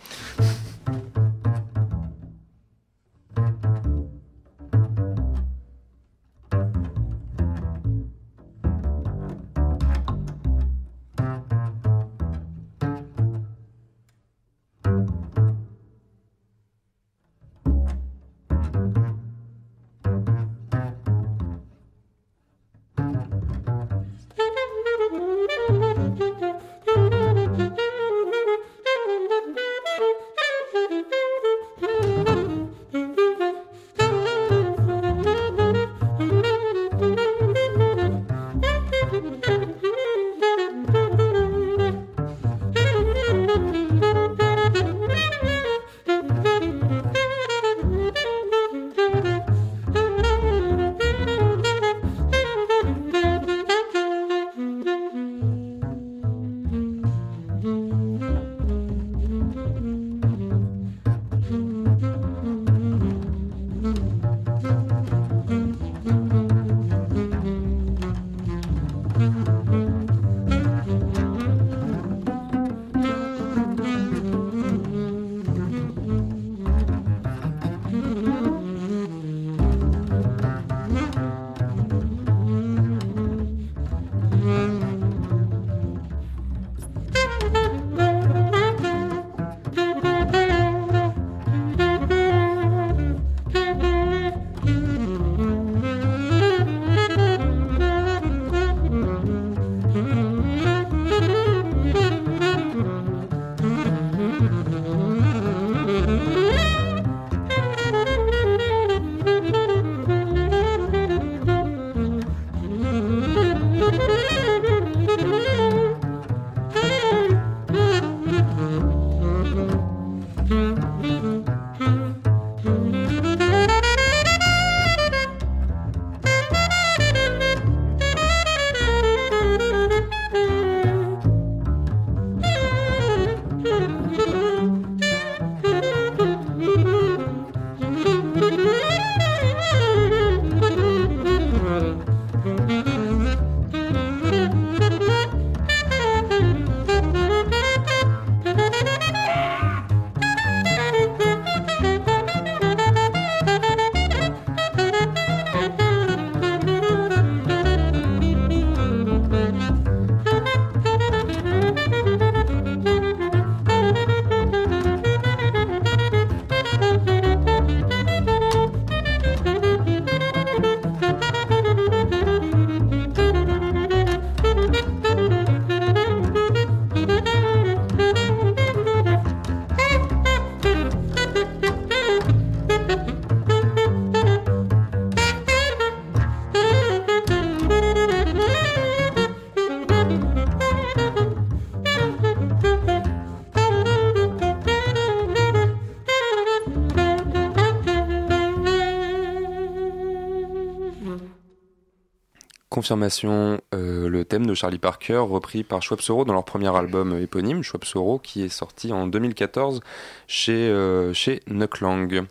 Euh, 202.90 204.09
le 204.09 204.24
thème 204.24 204.46
de 204.46 204.55
Charlie 204.55 204.79
Parker 204.79 205.18
repris 205.18 205.64
par 205.64 205.83
Schwab 205.83 206.01
Soro 206.01 206.24
dans 206.24 206.33
leur 206.33 206.44
premier 206.44 206.74
album 206.74 207.18
éponyme, 207.18 207.62
Schwab 207.62 207.85
Soro, 207.85 208.18
qui 208.18 208.42
est 208.44 208.48
sorti 208.48 208.92
en 208.92 209.07
2014 209.07 209.81
chez, 210.27 210.68
euh, 210.68 211.12
chez 211.12 211.40
Nucklang. 211.48 212.27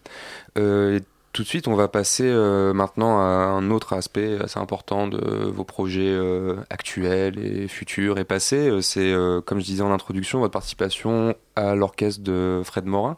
Euh, 0.58 1.00
tout 1.34 1.43
de 1.43 1.48
suite, 1.48 1.67
on 1.67 1.76
va 1.76 1.88
passer 1.88 2.24
euh, 2.26 2.74
maintenant 2.74 3.20
à 3.20 3.24
un 3.24 3.70
autre 3.70 3.93
aspect 3.93 4.39
assez 4.41 4.60
important 4.60 5.08
de 5.08 5.20
vos 5.46 5.63
projets 5.63 6.10
euh, 6.10 6.56
actuels 6.72 7.38
et 7.38 7.67
futurs 7.67 8.17
et 8.17 8.26
passés. 8.26 8.70
Euh, 8.70 8.82
C'est, 8.82 9.12
euh, 9.12 9.41
comme 9.41 9.60
je 9.60 9.65
disais 9.65 9.84
en 9.84 9.91
introduction, 9.91 10.39
votre 10.39 10.54
participation 10.54 11.36
à 11.56 11.76
l'orchestre 11.76 12.24
de 12.24 12.62
Fred 12.63 12.86
Morin, 12.86 13.17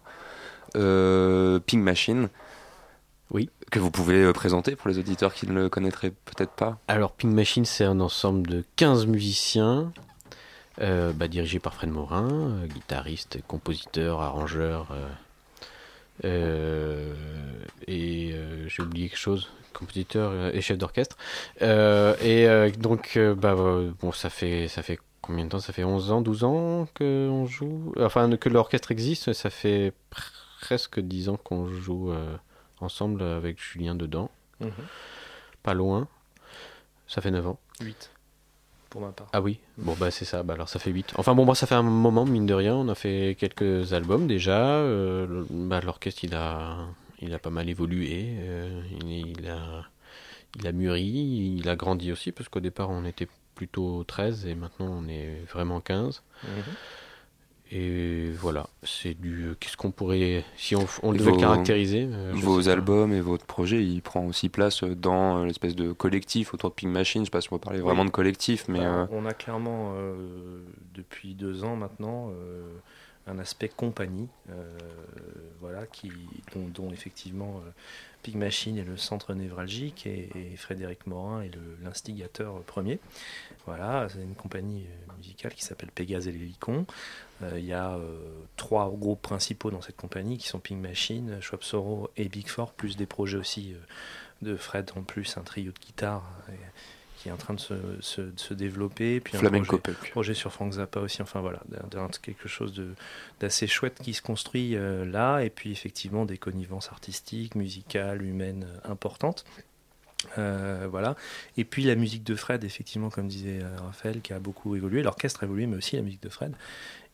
euh, 0.76 1.60
Pink 1.66 1.82
Machine. 1.82 2.30
Oui. 3.32 3.50
Que 3.72 3.78
vous 3.80 3.92
pouvez 3.92 4.24
euh, 4.24 4.34
présenter 4.34 4.76
pour 4.76 4.90
les 4.90 4.98
auditeurs 4.98 5.34
qui 5.34 5.46
ne 5.46 5.54
le 5.54 5.70
connaîtraient 5.70 6.10
peut-être 6.12 6.52
pas. 6.54 6.80
Alors, 6.88 7.12
Pink 7.12 7.34
Machine, 7.34 7.66
c'est 7.66 7.84
un 7.84 8.00
ensemble 8.00 8.48
de 8.48 8.64
15 8.78 9.06
musiciens, 9.06 9.92
euh, 10.82 11.12
bah, 11.14 11.28
dirigé 11.28 11.60
par 11.60 11.76
Fred 11.76 11.92
Morin, 11.92 12.30
euh, 12.32 12.68
guitariste, 12.68 13.40
compositeur, 13.48 14.22
arrangeur. 14.22 14.96
euh, 16.26 17.14
et 17.88 18.34
j'ai 18.68 18.82
oublié 18.82 19.08
quelque 19.10 19.20
chose, 19.20 19.50
compositeur 19.74 20.54
et 20.56 20.62
chef 20.62 20.78
d'orchestre. 20.78 21.18
Et 21.62 22.48
donc, 22.78 23.20
bah, 23.38 23.56
bon, 24.02 24.12
ça 24.12 24.30
fait, 24.30 24.68
ça 24.68 24.82
fait 24.82 25.00
combien 25.22 25.46
de 25.46 25.50
temps? 25.50 25.60
Ça 25.60 25.74
fait 25.74 25.84
11 25.84 26.12
ans, 26.12 26.22
12 26.22 26.44
ans 26.44 26.88
qu'on 26.98 27.46
joue? 27.46 27.94
Enfin, 28.00 28.36
que 28.38 28.50
l'orchestre 28.50 28.92
existe, 28.92 29.34
ça 29.34 29.50
fait 29.50 29.94
presque 30.60 31.00
10 31.00 31.30
ans 31.30 31.38
qu'on 31.38 31.68
joue 31.68 32.14
ensemble 32.82 33.22
avec 33.24 33.62
Julien 33.62 33.96
dedans. 33.96 34.30
Mhm. 34.60 34.72
Pas 35.64 35.74
loin. 35.74 36.08
Ça 37.08 37.22
fait 37.22 37.32
9 37.32 37.48
ans. 37.48 37.60
8 37.82 38.12
pour 38.90 39.02
ma 39.02 39.12
part. 39.12 39.28
Ah 39.34 39.42
oui, 39.42 39.60
bon 39.78 39.94
bah 40.00 40.10
c'est 40.10 40.26
ça, 40.26 40.42
bah 40.42 40.56
alors 40.56 40.68
ça 40.68 40.80
fait 40.80 40.90
8. 40.90 41.14
Enfin 41.18 41.36
bon, 41.36 41.46
moi 41.46 41.54
ça 41.54 41.68
fait 41.68 41.76
un 41.76 41.84
moment, 41.84 42.26
mine 42.26 42.48
de 42.48 42.56
rien, 42.56 42.76
on 42.76 42.88
a 42.90 42.96
fait 42.96 43.36
quelques 43.40 43.94
albums 43.94 44.26
déjà. 44.26 44.78
euh, 44.78 45.46
bah, 45.52 45.80
L'orchestre 45.80 46.24
il 46.24 46.34
a, 46.34 46.88
il 47.22 47.32
a 47.36 47.38
pas 47.40 47.52
mal 47.52 47.70
évolué, 47.70 48.36
euh, 48.40 48.82
il, 49.00 49.12
il 49.40 49.48
a, 49.48 49.86
il 50.58 50.66
a 50.66 50.72
mûri, 50.72 51.04
il 51.60 51.70
a 51.70 51.76
grandi 51.76 52.12
aussi, 52.12 52.32
parce 52.32 52.50
qu'au 52.50 52.62
départ 52.62 52.90
on 52.90 53.06
était 53.06 53.28
plutôt 53.54 54.04
13 54.06 54.48
et 54.48 54.56
maintenant 54.56 54.88
on 54.90 55.08
est 55.08 55.44
vraiment 55.52 55.82
15. 55.82 56.24
Mhm. 56.44 56.50
Et 57.72 58.32
voilà, 58.32 58.68
c'est 58.84 59.14
du. 59.14 59.50
Qu'est-ce 59.60 59.78
qu'on 59.78 59.92
pourrait. 59.92 60.44
Si 60.58 60.76
on, 60.76 60.88
on 61.04 61.14
devait 61.14 61.26
vos- 61.26 61.36
le 61.36 61.38
caractériser. 61.40 62.08
euh, 62.12 62.32
Vos 62.34 62.68
albums 62.68 63.14
et 63.14 63.22
votre 63.22 63.46
projet, 63.46 63.84
il 63.86 64.02
prend 64.02 64.26
aussi 64.26 64.50
place 64.50 64.84
dans 64.84 65.38
euh, 65.40 65.46
l'espèce 65.46 65.76
de 65.76 65.92
collectif 65.92 66.54
autour 66.56 66.72
de 66.72 66.76
Pink 66.76 66.92
Machine. 66.92 67.22
Je 67.22 67.26
sais 67.26 67.30
pas 67.32 67.42
si 67.42 67.54
on 67.54 67.58
peut 67.60 67.66
parler 67.66 67.80
vraiment 67.80 68.06
de 68.06 68.10
collectif, 68.10 68.68
mais 68.68 68.80
Bah, 68.80 68.86
euh, 68.86 69.06
On 69.12 69.26
a 69.28 69.34
clairement, 69.34 69.94
euh, 69.96 70.62
depuis 70.96 71.36
deux 71.36 71.64
ans 71.64 71.76
maintenant, 71.76 72.32
euh, 72.32 72.64
un 73.28 73.38
aspect 73.38 73.70
compagnie, 73.70 74.30
euh, 74.50 74.76
voilà, 75.62 75.86
qui, 75.86 76.12
dont, 76.56 76.66
dont 76.74 76.92
effectivement 76.92 77.62
euh, 77.64 77.70
Pig 78.24 78.36
Machine 78.36 78.80
est 78.80 78.84
le 78.84 78.98
centre 78.98 79.36
névralgique 79.36 80.08
et, 80.08 80.30
et 80.36 80.58
Frédéric 80.58 81.06
Morin 81.06 81.44
est 81.44 81.52
l'instigateur 81.84 82.62
premier. 82.64 82.98
Voilà, 83.68 84.08
c'est 84.10 84.24
une 84.24 84.34
compagnie 84.34 84.86
musicale 85.20 85.54
qui 85.54 85.64
s'appelle 85.64 85.90
Pégase 85.94 86.28
et 86.28 86.32
les 86.32 86.40
Licons. 86.40 86.88
Euh, 86.88 87.29
Il 87.56 87.66
y 87.66 87.74
a 87.74 87.92
euh, 87.96 88.18
trois 88.58 88.90
groupes 88.90 89.22
principaux 89.22 89.72
dans 89.72 89.82
cette 89.82 89.96
compagnie 89.98 90.38
qui 90.38 90.48
sont 90.48 90.60
Pig 90.60 90.78
Machine, 90.78 91.38
Schwab 91.42 91.64
Soro 91.64 92.10
et 92.18 92.28
Big 92.28 92.48
Four, 92.48 92.74
plus 92.74 92.98
des 92.98 93.06
projets 93.06 93.38
aussi 93.38 93.74
euh, 93.74 93.78
de 94.52 94.56
Fred 94.58 94.92
en 94.96 95.04
plus, 95.04 95.38
un 95.38 95.42
trio 95.44 95.72
de 95.72 95.80
guitare 95.80 96.24
euh, 96.50 96.54
qui 97.18 97.28
est 97.30 97.32
en 97.34 97.38
train 97.38 97.54
de 97.54 97.60
se, 97.60 97.76
se- 98.00 98.22
de 98.22 98.40
se 98.40 98.54
développer. 98.54 99.20
Puis 99.20 99.34
un 99.36 99.40
projet, 100.12 100.34
sur 100.34 100.52
Frank 100.54 100.72
Zappa 100.74 101.02
aussi, 101.02 101.22
enfin 101.22 101.42
voilà, 101.42 101.62
quelque 102.22 102.48
chose 102.48 102.82
d'assez 103.40 103.68
chouette 103.68 104.00
qui 104.02 104.14
se 104.14 104.22
construit 104.22 104.76
euh, 104.76 105.06
là, 105.06 105.42
et 105.42 105.50
puis 105.50 105.72
effectivement 105.72 106.26
des 106.26 106.38
connivences 106.38 106.90
artistiques, 106.90 107.56
musicales, 107.56 108.22
humaines 108.22 108.66
euh, 108.68 108.92
importantes. 108.92 109.44
Euh, 110.38 110.88
voilà. 110.90 111.16
Et 111.56 111.64
puis 111.64 111.84
la 111.84 111.96
musique 111.96 112.24
de 112.26 112.36
Fred, 112.36 112.66
effectivement, 112.66 113.10
comme 113.10 113.28
disait 113.30 113.60
euh, 113.64 113.78
Raphaël, 113.82 114.20
qui 114.22 114.34
a 114.34 114.40
beaucoup 114.40 114.76
évolué. 114.76 115.02
L'orchestre 115.02 115.44
a 115.44 115.46
évolué, 115.46 115.66
mais 115.66 115.78
aussi 115.78 115.96
la 115.96 116.02
musique 116.02 116.22
de 116.24 116.30
Fred. 116.30 116.54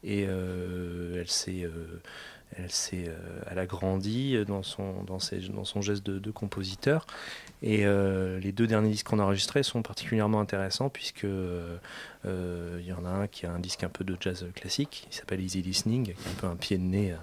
Et 0.08 0.28
euh, 0.30 1.20
elle 1.20 1.28
s'est, 1.28 1.64
euh, 1.64 2.00
elle 2.58 2.70
s'est, 2.72 3.06
euh, 3.08 3.42
elle 3.50 3.58
a 3.58 3.66
grandi 3.66 4.38
dans 4.46 4.62
son, 4.62 5.02
dans 5.04 5.18
ses, 5.18 5.40
dans 5.50 5.66
son 5.66 5.82
geste 5.82 6.06
de, 6.06 6.32
compositeur. 6.32 7.08
Et 7.64 7.86
les 7.86 8.52
deux 8.52 8.68
derniers 8.68 8.92
disques 8.92 9.08
qu'on 9.08 9.18
a 9.18 9.24
enregistrés 9.24 9.64
sont 9.64 9.82
particulièrement 9.82 10.40
intéressants 10.40 10.90
puisque 10.90 11.24
y 11.26 12.94
en 12.94 13.06
a 13.06 13.10
un 13.10 13.28
qui 13.28 13.48
a 13.48 13.52
un 13.52 13.58
disque 13.60 13.84
un 13.84 13.90
peu 13.90 14.04
de 14.04 14.16
jazz 14.20 14.46
classique, 14.54 15.08
il 15.10 15.16
s'appelle 15.16 15.42
Easy 15.42 15.64
Listening, 15.64 16.04
qui 16.06 16.12
est 16.12 16.14
un 16.14 16.34
peu 16.40 16.46
un 16.48 16.56
pied 16.56 16.78
de 16.78 16.84
nez 16.84 17.16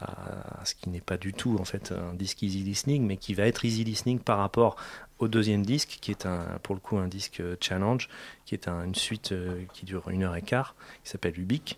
à, 0.00 0.64
ce 0.64 0.74
qui 0.76 0.88
n'est 0.90 1.00
pas 1.00 1.16
du 1.16 1.32
tout 1.32 1.56
en 1.58 1.64
fait 1.64 1.90
un 1.90 2.14
disque 2.14 2.42
Easy 2.42 2.62
Listening, 2.62 3.04
mais 3.04 3.16
qui 3.16 3.34
va 3.34 3.44
être 3.46 3.64
Easy 3.64 3.82
Listening 3.82 4.20
par 4.20 4.38
rapport 4.38 4.76
au 5.18 5.26
deuxième 5.26 5.64
disque, 5.64 5.98
qui 6.00 6.10
est 6.12 6.26
un, 6.26 6.44
pour 6.62 6.74
le 6.76 6.80
coup 6.80 6.98
un 6.98 7.08
disque 7.08 7.42
challenge, 7.60 8.08
qui 8.44 8.54
est 8.54 8.68
un- 8.68 8.84
une 8.84 8.94
suite 8.94 9.34
qui 9.72 9.84
dure 9.84 10.08
une 10.10 10.22
heure 10.22 10.36
et 10.36 10.42
quart, 10.42 10.76
qui 11.02 11.10
s'appelle 11.10 11.38
Ubik. 11.40 11.76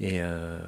Et, 0.00 0.20
euh, 0.20 0.58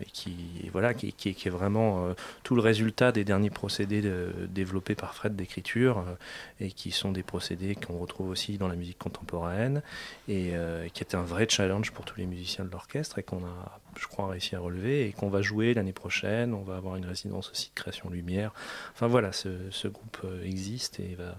et 0.00 0.04
qui 0.12 0.68
voilà 0.72 0.94
qui, 0.94 1.08
est- 1.08 1.46
est 1.46 1.50
vraiment 1.50 2.06
euh, 2.06 2.12
tout 2.44 2.54
le 2.54 2.60
résultat 2.60 3.10
des 3.10 3.24
derniers 3.24 3.50
procédés 3.50 4.00
développés 4.48 4.94
par 4.94 5.14
Fred 5.14 5.34
d'écriture 5.34 5.98
euh, 5.98 6.14
et 6.60 6.70
qui 6.70 6.92
sont 6.92 7.10
des 7.10 7.24
procédés 7.24 7.74
qu'on 7.74 7.98
retrouve 7.98 8.28
aussi 8.28 8.58
dans 8.58 8.68
la 8.68 8.76
musique 8.76 8.98
contemporaine 8.98 9.82
et 10.28 10.52
qui 10.94 11.02
était 11.02 11.16
un 11.16 11.22
vrai 11.22 11.46
challenge 11.48 11.90
pour 11.90 12.04
tous 12.04 12.18
les 12.18 12.26
musiciens 12.26 12.64
de 12.64 12.70
l'orchestre 12.70 13.18
et 13.18 13.22
qu'on 13.22 13.44
a 13.44 13.80
je 13.98 14.06
crois 14.06 14.28
réussi 14.28 14.54
à 14.54 14.60
relever 14.60 15.08
et 15.08 15.12
qu'on 15.12 15.30
va 15.30 15.42
jouer 15.42 15.74
l'année 15.74 15.92
prochaine. 15.92 16.54
On 16.54 16.62
va 16.62 16.76
avoir 16.76 16.96
une 16.96 17.06
résidence 17.06 17.50
aussi 17.50 17.70
de 17.70 17.74
création 17.74 18.08
lumière. 18.08 18.52
Enfin 18.92 19.08
voilà 19.08 19.32
ce, 19.32 19.88
groupe 19.88 20.24
existe 20.44 21.00
et 21.00 21.16
va 21.16 21.34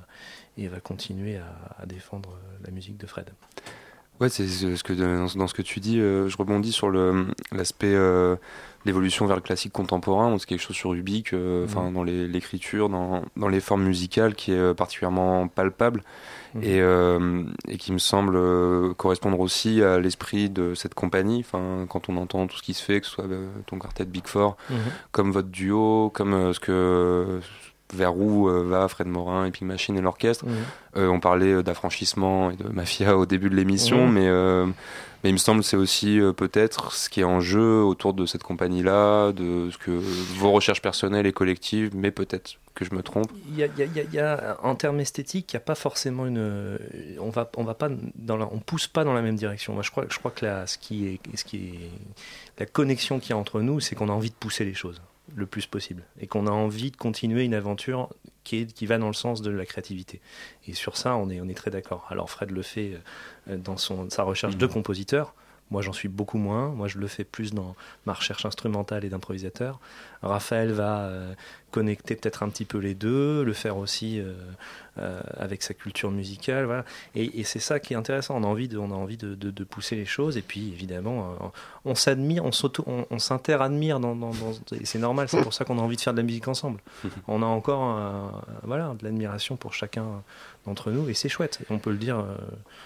et 0.58 0.68
va 0.68 0.82
continuer 0.82 1.38
à, 1.38 1.86
défendre 1.86 2.38
la 2.66 2.72
musique 2.72 2.98
de 2.98 3.08
Fred 3.08 3.30
Ouais, 4.22 4.30
c'est 4.30 4.48
ce 4.48 4.84
que 4.84 4.94
dans, 4.94 5.48
ce 5.48 5.54
que 5.54 5.64
tu 5.64 5.80
dis, 5.80 6.00
euh, 6.00 6.30
je 6.30 6.38
rebondis 6.38 6.72
sur 6.72 6.90
le 6.92 7.26
l'aspect 7.52 7.94
euh, 7.96 8.36
l'évolution 8.86 9.26
vers 9.26 9.36
le 9.36 9.42
classique 9.42 9.74
contemporain. 9.74 10.38
C'est 10.38 10.46
quelque 10.46 10.62
chose 10.62 10.76
sur 10.76 10.94
Ubik, 10.94 11.34
euh, 11.34 11.66
enfin 11.66 11.86
Mhm. 11.88 11.94
dans 11.94 12.04
les- 12.04 12.28
l'écriture, 12.28 12.88
dans, 12.88 13.24
dans 13.36 13.48
les 13.48 13.60
formes 13.60 13.82
musicales, 13.84 14.36
qui 14.36 14.52
est 14.52 14.58
euh, 14.58 14.74
particulièrement 14.76 15.48
palpable 15.48 16.04
Mhm. 16.54 16.64
et, 16.64 16.82
euh, 16.82 17.44
et 17.68 17.78
qui 17.78 17.92
me 17.92 17.98
semble 17.98 18.94
correspondre 18.94 19.40
aussi 19.40 19.82
à 19.82 20.00
l'esprit 20.00 20.52
de 20.52 20.76
cette 20.76 20.94
compagnie. 20.94 21.40
Enfin, 21.40 21.88
quand 21.90 22.08
on 22.08 22.18
entend 22.18 22.46
tout 22.46 22.58
ce 22.58 22.64
qui 22.64 22.76
se 22.76 22.84
fait, 22.84 23.02
que 23.02 23.08
ce 23.08 23.14
soit 23.14 23.26
ton 23.66 23.80
quartet 23.80 24.06
Big 24.06 24.28
Four, 24.28 24.56
Mhm. 24.70 24.76
comme 25.12 25.32
votre 25.32 25.50
duo, 25.50 26.12
comme 26.14 26.54
ce 26.54 26.60
que 26.60 27.40
vers 27.94 28.16
où 28.18 28.48
euh, 28.50 28.64
va 28.68 28.88
Fred 28.88 29.08
Morin 29.08 29.46
et 29.46 29.52
Pink 29.52 29.64
Machine 29.68 29.98
et 29.98 30.02
l'orchestre. 30.02 30.46
Mhm. 30.46 30.52
Euh, 30.98 31.08
on 31.08 31.20
parlait 31.20 31.54
euh, 31.54 31.64
d'affranchissement 31.64 32.52
et 32.52 32.56
de 32.58 32.68
mafia 32.70 33.18
au 33.18 33.26
début 33.26 33.50
de 33.50 33.56
l'émission, 33.56 34.08
Mhm. 34.08 34.14
mais, 34.14 34.72
mais 35.24 35.30
il 35.30 35.34
me 35.34 35.38
semble 35.38 35.62
que 35.62 35.68
c'est 35.68 35.78
aussi 35.78 36.20
peut-être 36.38 36.92
ce 36.94 37.10
qui 37.10 37.22
est 37.22 37.26
en 37.26 37.40
jeu 37.42 37.84
autour 37.84 38.14
de 38.14 38.26
cette 38.26 38.44
compagnie-là, 38.44 39.32
de 39.34 39.70
ce 39.72 39.78
que 39.78 39.92
vos 39.92 40.52
recherches 40.52 40.82
personnelles 40.82 41.28
et 41.28 41.34
collectives, 41.34 41.92
mais 41.96 42.12
peut-être 42.12 42.56
que 42.74 42.86
je 42.86 42.96
me 42.96 43.04
trompe. 43.04 43.30
Il 43.50 43.58
y 43.58 43.64
a, 43.64 43.68
il 43.68 43.78
y 43.80 43.84
a- 43.84 43.86
il 43.86 43.94
y 43.96 44.00
a- 44.00 44.04
il 44.04 44.14
y 44.14 44.20
a- 44.20 44.58
en 44.64 44.76
termes 44.76 45.00
esthétiques, 45.02 45.52
il 45.52 45.56
n'y 45.56 45.62
a 45.62 45.66
pas 45.66 45.76
forcément 45.76 46.26
une. 46.26 46.80
On 47.20 47.30
va, 47.30 47.50
on 47.58 47.64
va 47.66 47.74
pas 47.74 47.90
dans 48.16 48.38
la, 48.38 48.46
on 48.52 48.60
pousse 48.60 48.88
pas 48.88 49.04
dans 49.04 49.14
la 49.14 49.22
même 49.22 49.36
direction. 49.36 49.74
Moi, 49.74 49.84
je 49.84 49.92
crois, 49.92 50.06
je 50.10 50.18
crois 50.18 50.32
que 50.32 50.46
la, 50.46 50.66
ce 50.68 50.78
qui 50.78 51.06
est, 51.08 51.20
ce 51.38 51.44
qui 51.44 51.58
est, 51.58 51.90
la 52.60 52.66
connexion 52.66 53.20
qu'il 53.20 53.32
y 53.32 53.34
a 53.34 53.38
entre 53.38 53.60
nous, 53.62 53.80
c'est 53.82 53.96
qu'on 53.96 54.08
a 54.10 54.14
envie 54.14 54.30
de 54.30 54.36
pousser 54.36 54.64
les 54.66 54.74
choses 54.74 55.02
le 55.36 55.46
plus 55.46 55.66
possible 55.66 56.04
et 56.20 56.28
qu'on 56.28 56.48
a 56.48 56.52
envie 56.52 56.92
de 56.92 56.98
continuer 56.98 57.44
une 57.44 57.54
aventure 57.54 58.10
qui, 58.44 58.58
est, 58.58 58.74
qui 58.74 58.86
va 58.86 58.98
dans 58.98 59.08
le 59.08 59.14
sens 59.14 59.42
de 59.42 59.52
la 59.52 59.66
créativité. 59.66 60.22
Et 60.68 60.74
sur 60.74 60.98
ça, 60.98 61.16
on 61.16 61.30
est, 61.30 61.40
on 61.42 61.48
est 61.48 61.54
très 61.54 61.72
d'accord. 61.72 62.08
Alors 62.10 62.30
Fred 62.30 62.52
le 62.52 62.62
fait 62.62 63.00
euh, 63.48 63.58
dans 63.58 63.78
son, 63.78 64.10
sa 64.10 64.24
recherche 64.24 64.58
de 64.58 64.66
compositeur. 64.66 65.34
Moi, 65.72 65.82
j'en 65.82 65.94
suis 65.94 66.10
beaucoup 66.10 66.38
moins. 66.38 66.70
Moi, 66.70 66.88
je 66.88 66.98
le 67.00 67.08
fais 67.08 67.24
plus 67.24 67.54
dans 67.54 67.76
ma 68.06 68.14
recherche 68.14 68.46
instrumentale 68.46 69.06
et 69.06 69.10
d'improvisateur. 69.10 69.80
Raphaël 70.22 70.72
va 70.72 71.00
euh, 71.06 71.34
connecter 71.72 72.16
peut-être 72.16 72.44
un 72.44 72.50
petit 72.50 72.66
peu 72.66 72.78
les 72.78 72.94
deux, 72.94 73.44
le 73.44 73.54
faire 73.54 73.78
aussi 73.78 74.20
euh, 74.20 74.34
euh, 75.00 75.20
avec 75.38 75.64
sa 75.64 75.74
culture 75.74 76.12
musicale. 76.12 76.66
Voilà. 76.66 76.86
Et, 77.16 77.40
et 77.40 77.44
c'est 77.44 77.60
ça 77.60 77.80
qui 77.80 77.94
est 77.94 77.96
intéressant. 77.96 78.36
On 78.38 78.44
a 78.44 78.48
envie 78.48 78.68
de, 78.68 78.78
on 78.78 78.92
a 78.92 78.96
envie 78.96 79.18
de, 79.18 79.34
de- 79.34 79.50
de 79.50 79.64
pousser 79.64 79.96
les 79.96 80.06
choses. 80.06 80.38
Et 80.38 80.42
puis, 80.42 80.68
évidemment, 80.74 81.36
on 81.86 81.96
s'admire, 81.96 82.46
on 82.46 82.52
s'auto, 82.52 82.84
on, 82.86 83.06
on 83.10 83.18
s'interadmire. 83.20 84.00
Dans, 84.00 84.16
dans, 84.16 84.32
dans- 84.32 84.76
et 84.80 84.86
c'est 84.86 85.00
normal. 85.00 85.30
C'est 85.30 85.42
pour 85.42 85.54
ça 85.54 85.66
qu'on 85.66 85.80
a 85.80 85.82
envie 85.82 85.96
de 85.96 86.02
faire 86.02 86.14
de 86.14 86.18
la 86.20 86.24
musique 86.26 86.48
ensemble. 86.48 86.80
On 87.28 87.42
a 87.42 87.46
encore, 87.46 88.32
voilà, 88.64 88.94
de 89.00 89.04
l'admiration 89.06 89.56
pour 89.56 89.74
chacun 89.74 90.06
d'entre 90.66 90.92
nous. 90.92 91.10
Et 91.10 91.14
c'est 91.14 91.30
chouette. 91.30 91.60
Et 91.62 91.74
on 91.74 91.80
peut 91.80 91.92
le 91.92 91.98
dire 91.98 92.20
euh, 92.20 92.36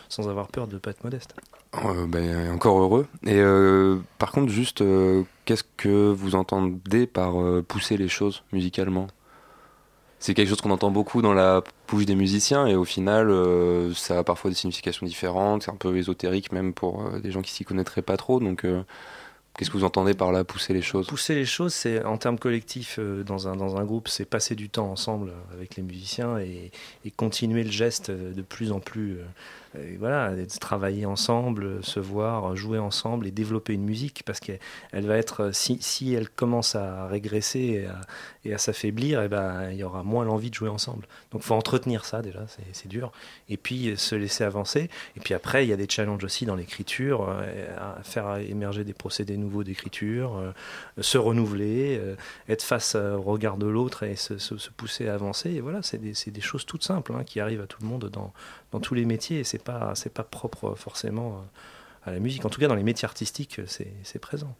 sans 0.09 0.29
avoir 0.29 0.47
peur 0.47 0.67
de 0.67 0.77
pas 0.77 0.91
être 0.91 1.03
modeste. 1.03 1.35
Euh, 1.83 2.05
ben, 2.07 2.51
encore 2.51 2.79
heureux. 2.79 3.07
Et 3.25 3.39
euh, 3.39 3.99
par 4.17 4.31
contre, 4.31 4.51
juste, 4.51 4.83
qu'est-ce 5.45 5.63
que 5.77 6.11
vous 6.11 6.35
entendez 6.35 7.07
par 7.07 7.35
pousser 7.67 7.97
les 7.97 8.07
choses 8.07 8.43
musicalement? 8.51 9.07
C'est 10.19 10.33
quelque 10.33 10.49
chose 10.49 10.61
qu'on 10.61 10.71
entend 10.71 10.91
beaucoup 10.91 11.21
dans 11.21 11.33
la 11.33 11.61
bouche 11.87 12.05
des 12.05 12.15
musiciens 12.15 12.65
et 12.65 12.75
au 12.75 12.85
final, 12.85 13.31
ça 13.93 14.19
a 14.19 14.23
parfois 14.23 14.49
des 14.49 14.55
significations 14.55 15.05
différentes. 15.05 15.63
C'est 15.63 15.71
un 15.71 15.75
peu 15.75 15.95
ésotérique 15.97 16.51
même 16.51 16.73
pour 16.73 17.11
des 17.19 17.31
gens 17.31 17.41
qui 17.41 17.51
s'y 17.51 17.65
connaîtraient 17.65 18.01
pas 18.01 18.17
trop. 18.17 18.39
Donc, 18.39 18.65
qu'est-ce 19.57 19.69
que 19.69 19.77
vous 19.77 19.83
entendez 19.83 20.13
par 20.13 20.31
là, 20.31 20.43
pousser 20.43 20.73
les 20.73 20.81
choses? 20.81 21.07
Pousser 21.07 21.35
les 21.35 21.45
choses, 21.45 21.73
c'est 21.73 22.03
en 22.03 22.17
termes 22.17 22.39
collectifs 22.39 22.97
euh, 22.99 23.23
dans 23.23 23.47
un, 23.47 23.85
groupe, 23.85 24.07
c'est 24.07 24.25
passer 24.25 24.55
du 24.55 24.69
temps 24.69 24.91
ensemble 24.91 25.31
avec 25.53 25.75
les 25.75 25.83
musiciens 25.83 26.37
et, 26.37 26.71
et 27.05 27.11
continuer 27.11 27.63
le 27.63 27.71
geste 27.71 28.09
euh, 28.09 28.33
de 28.33 28.41
plus 28.41 28.71
en 28.71 28.79
plus. 28.79 29.17
Voilà, 29.99 30.31
travailler 30.59 31.05
ensemble, 31.05 31.83
se 31.83 31.99
voir, 31.99 32.55
jouer 32.55 32.79
ensemble 32.79 33.27
et 33.27 33.31
développer 33.31 33.73
une 33.73 33.83
musique 33.83 34.23
parce 34.25 34.39
qu'elle 34.39 34.59
elle 34.91 35.05
va 35.05 35.17
être, 35.17 35.51
si, 35.53 35.77
si 35.81 36.13
elle 36.13 36.29
commence 36.29 36.75
à 36.75 37.07
régresser 37.07 37.59
et 37.59 37.85
à, 37.87 38.01
et 38.43 38.57
s'affaiblir, 38.57 39.21
eh 39.23 39.27
ben, 39.27 39.69
il 39.71 39.77
y 39.77 39.83
aura 39.83 40.03
moins 40.03 40.23
l'envie 40.25 40.49
de 40.49 40.55
jouer 40.55 40.69
ensemble. 40.69 41.07
Donc 41.31 41.41
il 41.43 41.45
faut 41.45 41.55
entretenir 41.55 42.05
ça 42.05 42.21
déjà, 42.21 42.45
c'est- 42.47 42.87
dur. 42.87 43.11
Et 43.49 43.57
puis 43.57 43.97
se 43.97 44.13
laisser 44.13 44.43
avancer. 44.43 44.89
Et 45.17 45.19
puis 45.19 45.33
après, 45.33 45.65
il 45.65 45.69
y 45.69 45.73
a 45.73 45.75
des 45.77 45.87
challenges 45.89 46.23
aussi 46.23 46.45
dans 46.45 46.53
l'écriture, 46.55 47.27
euh, 47.29 47.95
faire 48.03 48.35
émerger 48.37 48.83
des 48.83 48.93
procédés 48.93 49.37
nouveaux 49.37 49.63
d'écriture, 49.63 50.37
euh, 50.37 50.51
se 51.01 51.17
renouveler, 51.17 51.97
euh, 51.99 52.15
être 52.47 52.61
face 52.61 52.93
euh, 52.95 53.15
au 53.15 53.21
regard 53.23 53.57
de 53.57 53.65
l'autre 53.65 54.03
et 54.03 54.15
se, 54.15 54.37
se- 54.37 54.57
se 54.57 54.69
pousser 54.69 55.07
à 55.07 55.15
avancer. 55.15 55.49
Et 55.51 55.61
voilà, 55.61 55.81
c'est 55.81 55.97
des, 55.97 56.13
c'est 56.13 56.29
des 56.31 56.41
choses 56.41 56.65
toutes 56.67 56.83
simples 56.83 57.13
hein, 57.17 57.23
qui 57.25 57.39
arrivent 57.39 57.61
à 57.61 57.67
tout 57.67 57.79
le 57.81 57.87
monde 57.87 58.09
dans, 58.13 58.31
dans 58.75 58.81
tous 58.81 58.93
les 58.93 59.05
métiers. 59.05 59.39
Et 59.39 59.43
c'est 59.43 59.63
pas, 59.63 59.93
c'est 59.95 60.13
pas 60.13 60.23
propre 60.23 60.75
forcément 60.75 61.37
euh, 61.37 62.09
à 62.09 62.11
la 62.11 62.19
musique. 62.19 62.45
En 62.45 62.49
tout 62.49 62.59
cas, 62.59 62.67
dans 62.67 62.75
les 62.75 62.83
métiers 62.83 63.05
artistiques, 63.05 63.59
euh, 63.59 63.65
c'est 64.03 64.19
présent. 64.19 64.53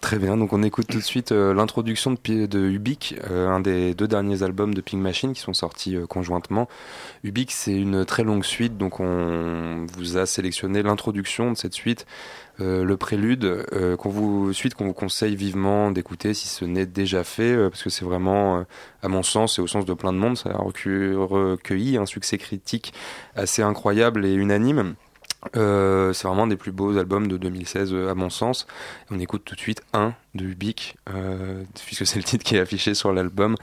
Très 0.00 0.18
bien, 0.18 0.38
donc 0.38 0.54
on 0.54 0.62
écoute 0.62 0.86
tout 0.88 0.96
de 0.96 1.02
suite 1.02 1.30
euh, 1.30 1.52
l'introduction 1.52 2.12
de, 2.12 2.46
de 2.46 2.58
Ubik, 2.70 3.16
euh, 3.30 3.48
un 3.48 3.60
des 3.60 3.92
deux 3.92 4.08
derniers 4.08 4.42
albums 4.42 4.72
de 4.72 4.80
Pink 4.80 5.00
Machine 5.00 5.34
qui 5.34 5.42
sont 5.42 5.52
sortis 5.52 5.94
euh, 5.94 6.06
conjointement. 6.06 6.68
Ubik, 7.22 7.50
c'est 7.52 7.74
une 7.74 8.06
très 8.06 8.24
longue 8.24 8.42
suite, 8.42 8.78
donc 8.78 8.98
on 8.98 9.84
vous 9.94 10.16
a 10.16 10.24
sélectionné 10.24 10.82
l'introduction 10.82 11.52
de 11.52 11.56
cette 11.56 11.74
suite, 11.74 12.06
le 12.58 12.94
prélude, 12.96 13.64
qu'on 13.98 14.10
vous, 14.10 14.52
suite 14.52 14.74
qu'on 14.74 14.84
vous 14.84 14.92
conseille 14.92 15.34
vivement 15.34 15.90
d'écouter 15.90 16.34
si 16.34 16.46
ce 16.46 16.66
n'est 16.66 16.84
déjà 16.84 17.24
fait, 17.24 17.56
parce 17.70 17.82
que 17.82 17.88
c'est 17.88 18.04
vraiment, 18.04 18.66
à 19.02 19.08
mon 19.08 19.22
sens 19.22 19.58
et 19.58 19.62
au 19.62 19.66
sens 19.66 19.86
de 19.86 19.94
plein 19.94 20.12
de 20.12 20.18
monde, 20.18 20.36
ça 20.36 20.50
a 20.50 20.58
recu- 20.58 21.14
recueilli 21.16 21.96
un 21.96 22.04
succès 22.04 22.36
critique 22.36 22.92
assez 23.34 23.62
incroyable 23.62 24.26
et 24.26 24.34
unanime. 24.34 24.94
Euh, 25.56 26.12
c'est 26.12 26.28
vraiment 26.28 26.44
un 26.44 26.48
des 26.48 26.56
plus 26.56 26.72
beaux 26.72 26.96
albums 26.98 27.28
de 27.28 27.36
2016 27.36 27.92
euh, 27.92 28.10
à 28.10 28.14
mon 28.14 28.30
sens. 28.30 28.66
On 29.10 29.18
écoute 29.18 29.42
tout 29.44 29.54
de 29.54 29.60
suite 29.60 29.82
un 29.92 30.14
de 30.34 30.44
Ubik, 30.44 30.96
euh, 31.08 31.64
puisque 31.86 32.06
c'est 32.06 32.18
le 32.18 32.24
titre 32.24 32.44
qui 32.44 32.56
est 32.56 32.60
affiché 32.60 32.94
sur 32.94 33.12
l'album. 33.12 33.56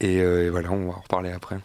Et, 0.00 0.16
et 0.16 0.50
voilà, 0.50 0.70
on 0.72 0.88
va 0.90 0.96
en 0.96 1.00
reparler 1.00 1.32
après. 1.32 1.56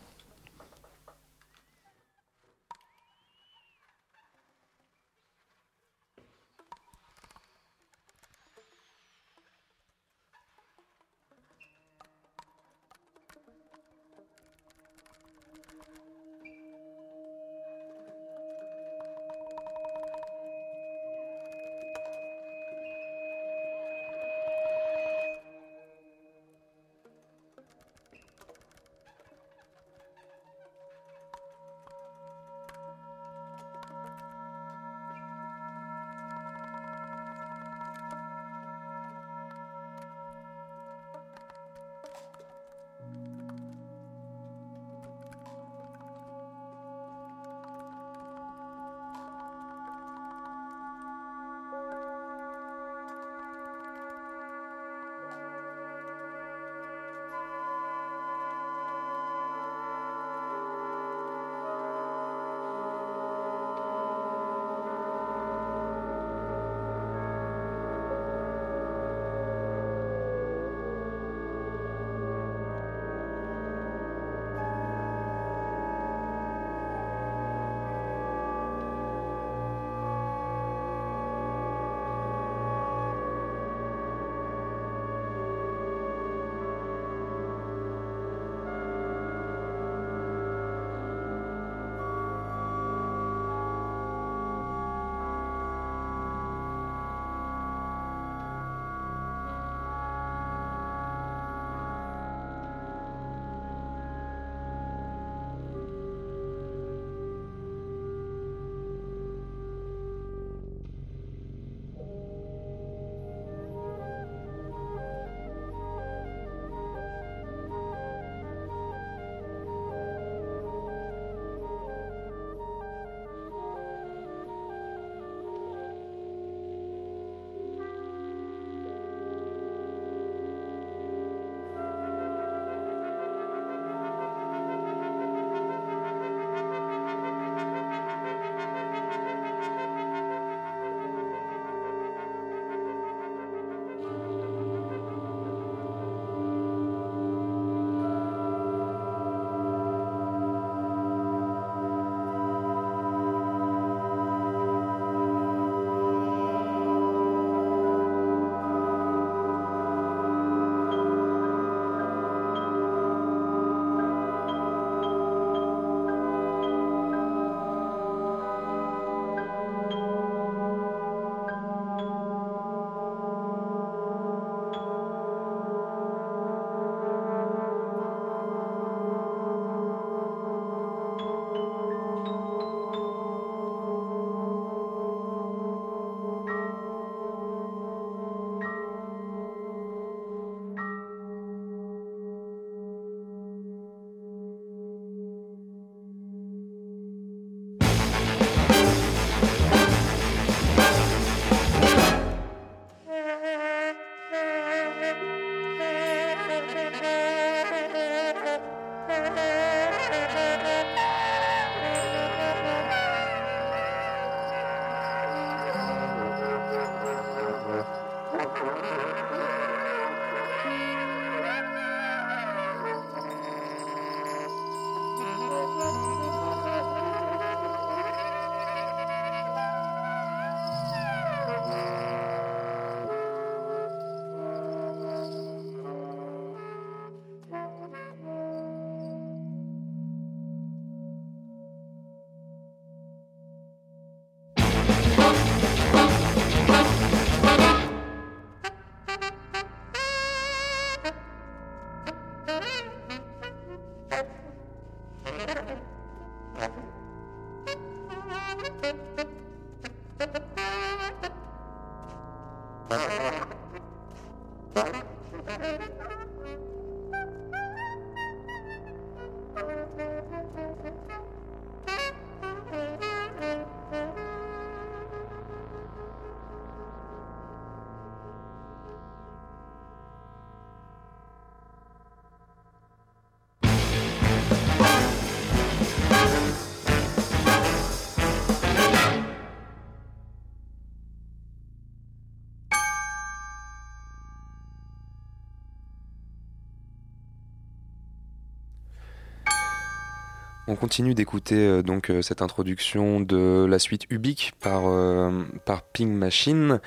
On 300.72 300.76
continue 300.76 301.14
d'écouter 301.14 301.68
euh, 301.68 301.82
donc 301.82 302.10
euh, 302.10 302.22
cette 302.22 302.42
introduction 302.42 303.20
de 303.20 303.66
la 303.66 303.78
suite 303.78 304.06
Ubik 304.10 304.54
par, 304.62 304.84
euh, 304.86 305.44
par 305.66 305.82
Ping 305.82 306.14
Machine. 306.14 306.80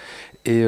Et, 0.46 0.64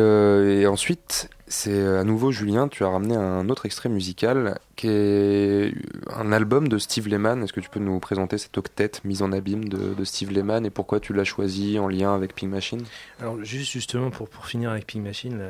ensuite, 0.67 1.31
c'est 1.47 1.87
à 1.87 2.05
nouveau 2.05 2.31
Julien, 2.31 2.69
tu 2.69 2.85
as 2.85 2.89
ramené 2.89 3.17
un 3.17 3.49
autre 3.49 3.65
extrait 3.65 3.89
musical 3.89 4.59
qui 4.75 4.89
est 4.89 5.73
un 6.15 6.31
album 6.31 6.69
de 6.69 6.77
Steve 6.77 7.09
Lehman. 7.09 7.43
Est-ce 7.43 7.55
que 7.55 7.61
tu 7.61 7.71
peux 7.71 7.81
nous 7.81 7.99
présenter 8.01 8.37
cette 8.37 8.59
octet 8.59 8.93
mise 9.05 9.23
en 9.23 9.33
abîme 9.33 9.67
de, 9.67 10.05
Steve 10.05 10.33
Lehman 10.33 10.67
et 10.67 10.71
pourquoi 10.71 11.01
tu 11.01 11.15
l'as 11.15 11.25
choisi 11.25 11.79
en 11.79 11.89
lien 11.89 12.15
avec 12.15 12.35
Ping 12.35 12.51
Machine? 12.51 12.83
Alors 13.21 13.43
juste 13.43 13.73
justement 13.73 14.11
pour, 14.11 14.29
pour 14.29 14.47
finir 14.47 14.71
avec 14.71 14.87
Ping 14.87 15.03
Machine, 15.03 15.41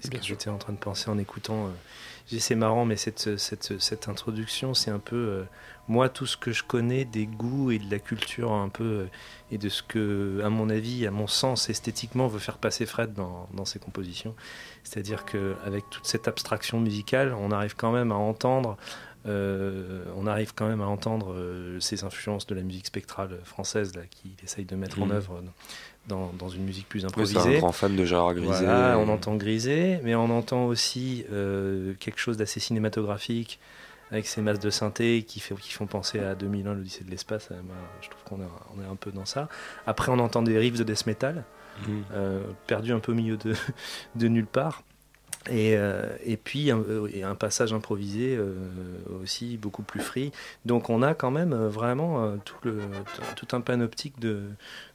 ce 0.00 0.08
Bien 0.08 0.20
que 0.20 0.26
j'étais 0.26 0.50
en 0.50 0.58
train 0.58 0.72
de 0.72 0.78
penser 0.78 1.10
en 1.10 1.18
écoutant, 1.18 1.66
euh, 1.66 2.38
c'est 2.38 2.54
marrant, 2.54 2.84
mais 2.84 2.96
cette, 2.96 3.38
cette, 3.38 3.80
cette 3.80 4.08
introduction, 4.08 4.74
c'est 4.74 4.90
un 4.90 4.98
peu 4.98 5.16
euh, 5.16 5.44
moi 5.88 6.08
tout 6.08 6.26
ce 6.26 6.36
que 6.36 6.52
je 6.52 6.62
connais 6.62 7.04
des 7.04 7.26
goûts 7.26 7.70
et 7.70 7.78
de 7.78 7.90
la 7.90 7.98
culture 7.98 8.52
un 8.52 8.68
peu 8.68 8.84
euh, 8.84 9.06
et 9.50 9.58
de 9.58 9.68
ce 9.68 9.82
que, 9.82 10.40
à 10.44 10.50
mon 10.50 10.68
avis, 10.68 11.06
à 11.06 11.10
mon 11.10 11.26
sens 11.26 11.70
esthétiquement, 11.70 12.28
veut 12.28 12.38
faire 12.38 12.58
passer 12.58 12.86
Fred 12.86 13.14
dans, 13.14 13.48
dans 13.54 13.64
ses 13.64 13.78
compositions. 13.78 14.34
C'est-à-dire 14.84 15.24
qu'avec 15.24 15.88
toute 15.90 16.06
cette 16.06 16.28
abstraction 16.28 16.80
musicale, 16.80 17.34
on 17.34 17.50
arrive 17.50 17.74
quand 17.76 17.92
même 17.92 18.12
à 18.12 18.16
entendre. 18.16 18.76
Euh, 19.26 20.04
on 20.16 20.26
arrive 20.26 20.52
quand 20.54 20.68
même 20.68 20.80
à 20.80 20.86
entendre 20.86 21.32
euh, 21.32 21.80
ces 21.80 22.04
influences 22.04 22.46
de 22.46 22.54
la 22.54 22.62
musique 22.62 22.86
spectrale 22.86 23.38
française 23.44 23.94
là, 23.94 24.02
qu'il 24.10 24.30
essaye 24.44 24.64
de 24.64 24.76
mettre 24.76 25.02
en 25.02 25.06
Mhm. 25.06 25.12
œuvre 25.12 25.42
dans, 26.06 26.32
dans 26.38 26.48
une 26.48 26.64
musique 26.64 26.88
plus 26.88 27.00
Oui, 27.02 27.08
improvisée. 27.08 27.40
c'est 27.40 27.56
un 27.56 27.60
grand 27.60 27.72
fan 27.72 27.96
de 27.96 28.04
Gérard 28.04 28.34
Griset. 28.34 28.64
Voilà, 28.64 28.98
on 28.98 29.08
entend 29.08 29.36
Grisé, 29.36 30.00
mais 30.04 30.14
on 30.14 30.30
entend 30.30 30.66
aussi 30.66 31.24
euh, 31.32 31.94
quelque 32.00 32.18
chose 32.20 32.36
d'assez 32.36 32.60
cinématographique 32.60 33.58
avec 34.10 34.26
ces 34.26 34.40
masses 34.40 34.60
de 34.60 34.70
synthé 34.70 35.22
qui, 35.24 35.38
fait, 35.40 35.54
qui 35.56 35.70
font 35.72 35.86
penser 35.86 36.18
à 36.20 36.34
2001, 36.34 36.74
l'Odyssée 36.74 37.04
de 37.04 37.10
l'espace. 37.10 37.50
Moi, 37.50 37.76
je 38.00 38.08
trouve 38.08 38.22
qu'on 38.24 38.40
est, 38.42 38.48
on 38.76 38.82
est 38.82 38.86
un 38.90 38.96
peu 38.96 39.10
dans 39.12 39.26
ça. 39.26 39.48
Après, 39.86 40.10
on 40.10 40.18
entend 40.18 40.40
des 40.40 40.56
riffs 40.58 40.78
de 40.78 40.84
death 40.84 41.04
metal, 41.06 41.44
euh, 42.14 42.42
perdus 42.66 42.92
un 42.94 43.00
peu 43.00 43.12
au 43.12 43.14
milieu 43.14 43.36
de, 43.36 43.52
de 44.14 44.28
nulle 44.28 44.46
part. 44.46 44.82
Et, 45.50 45.76
euh, 45.76 46.04
et 46.24 46.36
puis 46.36 46.70
un, 46.70 46.80
euh, 46.88 47.34
passage 47.34 47.72
improvisé 47.72 48.36
euh, 48.36 48.54
aussi 49.22 49.56
beaucoup 49.56 49.82
plus 49.82 50.00
free. 50.00 50.30
Donc 50.66 50.90
on 50.90 51.02
a 51.02 51.14
quand 51.14 51.30
même 51.30 51.54
vraiment 51.54 52.36
tout, 52.44 53.48
un 53.52 53.60
panoptique 53.60 54.18
de, 54.20 54.42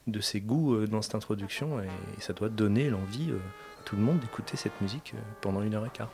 de 0.06 0.20
ses 0.20 0.40
goûts 0.40 0.86
dans 0.86 1.02
cette 1.02 1.14
introduction 1.14 1.80
et, 1.80 1.88
ça 2.20 2.32
doit 2.32 2.48
donner 2.48 2.88
l'envie 2.90 3.30
à 3.32 3.84
tout 3.84 3.96
le 3.96 4.02
monde 4.02 4.20
d'écouter 4.20 4.56
cette 4.56 4.80
musique 4.80 5.14
pendant 5.40 5.62
une 5.62 5.74
heure 5.74 5.86
et 5.86 5.90
quart. 5.90 6.10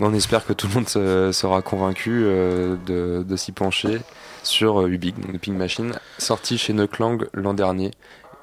On 0.00 0.12
espère 0.12 0.44
que 0.44 0.52
tout 0.52 0.66
le 0.66 0.74
monde 0.74 0.88
se- 0.88 1.30
sera 1.32 1.62
convaincu 1.62 2.10
de, 2.24 3.22
de 3.22 3.36
s'y 3.36 3.52
pencher 3.52 4.00
sur 4.42 4.84
Ubik, 4.86 5.18
donc 5.20 5.38
Ping 5.38 5.56
Machine, 5.56 5.92
sorti 6.18 6.58
chez 6.58 6.72
Neuklang 6.72 7.26
l'an 7.32 7.54
dernier. 7.54 7.92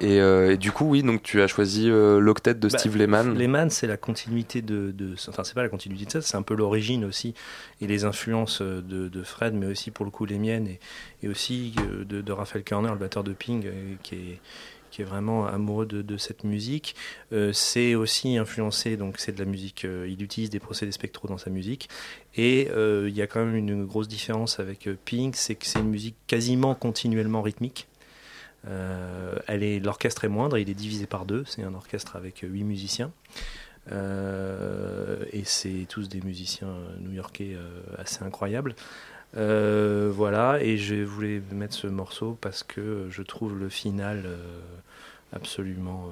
Et, 0.02 0.20
euh, 0.20 0.52
et 0.52 0.56
du 0.56 0.72
coup, 0.72 0.84
oui, 0.86 1.02
donc 1.02 1.22
tu 1.22 1.40
as 1.40 1.46
choisi 1.46 1.88
euh, 1.88 2.18
l'octet 2.18 2.54
de 2.54 2.68
Bah, 2.68 2.76
Steve 2.76 2.96
Lehman. 2.96 3.38
Lehman, 3.38 3.70
c'est 3.70 3.86
la 3.86 3.96
continuité 3.96 4.60
de, 4.60 4.90
de- 4.90 5.14
Enfin, 5.28 5.44
c'est 5.44 5.54
pas 5.54 5.62
la 5.62 5.68
continuité 5.68 6.04
de 6.06 6.10
ça, 6.10 6.20
c'est 6.22 6.36
un 6.36 6.42
peu 6.42 6.54
l'origine 6.54 7.04
aussi. 7.04 7.34
Et 7.80 7.86
les 7.86 8.04
influences 8.04 8.60
euh, 8.62 8.82
de, 8.82 9.08
de 9.08 9.22
Fred, 9.22 9.54
mais 9.54 9.66
aussi 9.66 9.90
pour 9.92 10.04
le 10.04 10.10
coup 10.10 10.24
les 10.26 10.38
miennes. 10.38 10.66
Et, 10.66 10.80
et 11.22 11.28
aussi 11.28 11.74
euh, 11.78 12.04
de, 12.04 12.20
de 12.20 12.32
Raphaël 12.32 12.64
Körner, 12.64 12.90
le 12.90 12.96
batteur 12.98 13.22
de 13.24 13.32
Ping, 13.32 13.64
qui 14.02 14.14
est 14.16 14.38
qui 14.90 15.00
est 15.00 15.06
vraiment 15.06 15.46
amoureux 15.46 15.86
de, 15.86 16.02
de 16.02 16.16
cette 16.18 16.44
musique. 16.44 16.94
Euh, 17.32 17.50
c'est 17.54 17.94
aussi 17.94 18.36
influencé, 18.36 18.98
donc 18.98 19.14
c'est 19.16 19.32
de 19.32 19.38
la 19.38 19.46
musique, 19.46 19.86
euh, 19.86 20.06
il 20.06 20.22
utilise 20.22 20.50
des 20.50 20.58
procédés 20.60 20.92
spectraux 20.92 21.28
dans 21.28 21.38
sa 21.38 21.48
musique. 21.48 21.88
Et 22.36 22.68
euh, 22.76 23.06
il 23.08 23.16
y 23.16 23.22
a 23.22 23.26
quand 23.26 23.42
même 23.42 23.56
une 23.56 23.86
grosse 23.86 24.06
différence 24.06 24.60
avec 24.60 24.86
Pink, 25.06 25.34
c'est 25.34 25.54
que 25.54 25.64
c'est 25.64 25.78
une 25.78 25.88
musique 25.88 26.16
quasiment 26.26 26.74
continuellement 26.74 27.40
rythmique. 27.40 27.88
Euh, 28.68 29.36
elle 29.46 29.62
est, 29.62 29.80
l'orchestre 29.80 30.24
est 30.24 30.28
moindre, 30.28 30.58
il 30.58 30.70
est 30.70 30.74
divisé 30.74 31.06
par 31.06 31.26
deux. 31.26 31.44
C'est 31.46 31.62
un 31.62 31.74
orchestre 31.74 32.16
avec 32.16 32.40
huit 32.42 32.64
musiciens. 32.64 33.12
Euh, 33.90 35.24
et 35.32 35.44
c'est 35.44 35.86
tous 35.88 36.08
des 36.08 36.20
musiciens 36.20 36.74
new-yorkais 37.00 37.54
euh, 37.54 37.80
assez 37.98 38.22
incroyables. 38.22 38.74
Voilà, 39.34 40.62
et 40.62 40.76
je 40.76 40.96
voulais 41.02 41.42
mettre 41.52 41.74
ce 41.74 41.86
morceau 41.86 42.36
parce 42.40 42.62
que 42.62 43.06
je 43.10 43.22
trouve 43.22 43.58
le 43.58 43.68
final 43.68 44.26
absolument 45.32 46.10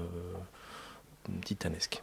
titanesque. 1.44 2.02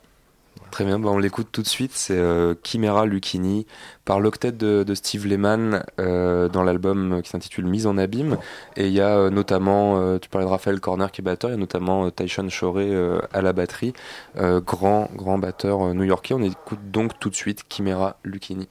Très 0.72 0.86
bien, 0.86 1.00
bah 1.00 1.10
on 1.10 1.18
l'écoute 1.18 1.48
tout 1.52 1.62
de 1.62 1.68
suite. 1.68 1.92
C'est 1.94 2.18
euh, 2.18 2.54
Chimera 2.64 3.06
Lucchini 3.06 3.66
par 4.06 4.20
l'octet 4.20 4.52
de, 4.52 4.86
Steve 4.94 5.26
Lehman 5.26 5.84
euh, 6.00 6.50
dans 6.50 6.64
l'album 6.64 7.22
qui 7.24 7.30
s'intitule 7.30 7.66
Mise 7.66 7.88
en 7.88 7.98
abîme. 7.98 8.38
Et 8.76 8.88
il 8.88 8.94
y 8.94 9.02
a 9.02 9.18
euh, 9.18 9.30
notamment, 9.30 10.18
tu 10.20 10.30
parlais 10.30 10.46
de 10.46 10.52
Raphaël 10.52 10.80
Corner 10.80 11.12
qui 11.12 11.22
est 11.22 11.24
batteur, 11.24 11.50
il 11.50 11.54
y 11.54 11.56
a 11.56 11.60
notamment 11.60 12.10
Tyson 12.12 12.48
euh, 12.64 13.20
à 13.34 13.42
la 13.42 13.54
batterie, 13.54 13.94
grand 14.36 15.10
grand 15.16 15.38
batteur 15.38 15.94
new-yorkais. 15.94 16.34
On 16.34 16.42
écoute 16.42 16.92
donc 16.92 17.20
tout 17.20 17.30
de 17.30 17.36
suite 17.36 17.64
Chimera 17.70 18.18
Lucchini. 18.24 18.68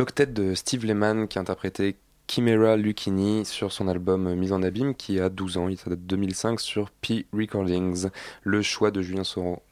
L'octet 0.00 0.24
de 0.24 0.54
Steve 0.54 0.86
Lehman 0.86 1.28
qui 1.28 1.38
interprétait 1.38 1.94
Chimera 2.26 2.78
Lucchini 2.78 3.44
sur 3.44 3.70
son 3.70 3.86
album 3.86 4.34
Mise 4.34 4.52
en 4.54 4.62
abîme 4.62 4.94
qui 4.94 5.20
a 5.20 5.28
12 5.28 5.58
ans, 5.58 5.68
il 5.68 5.76
date 5.76 5.90
de 5.90 5.94
2005 5.96 6.58
sur 6.58 6.90
P 6.90 7.26
Recordings, 7.34 8.08
le 8.42 8.62
choix 8.62 8.90
de 8.90 9.02
Julien 9.02 9.24
Soran. 9.24 9.62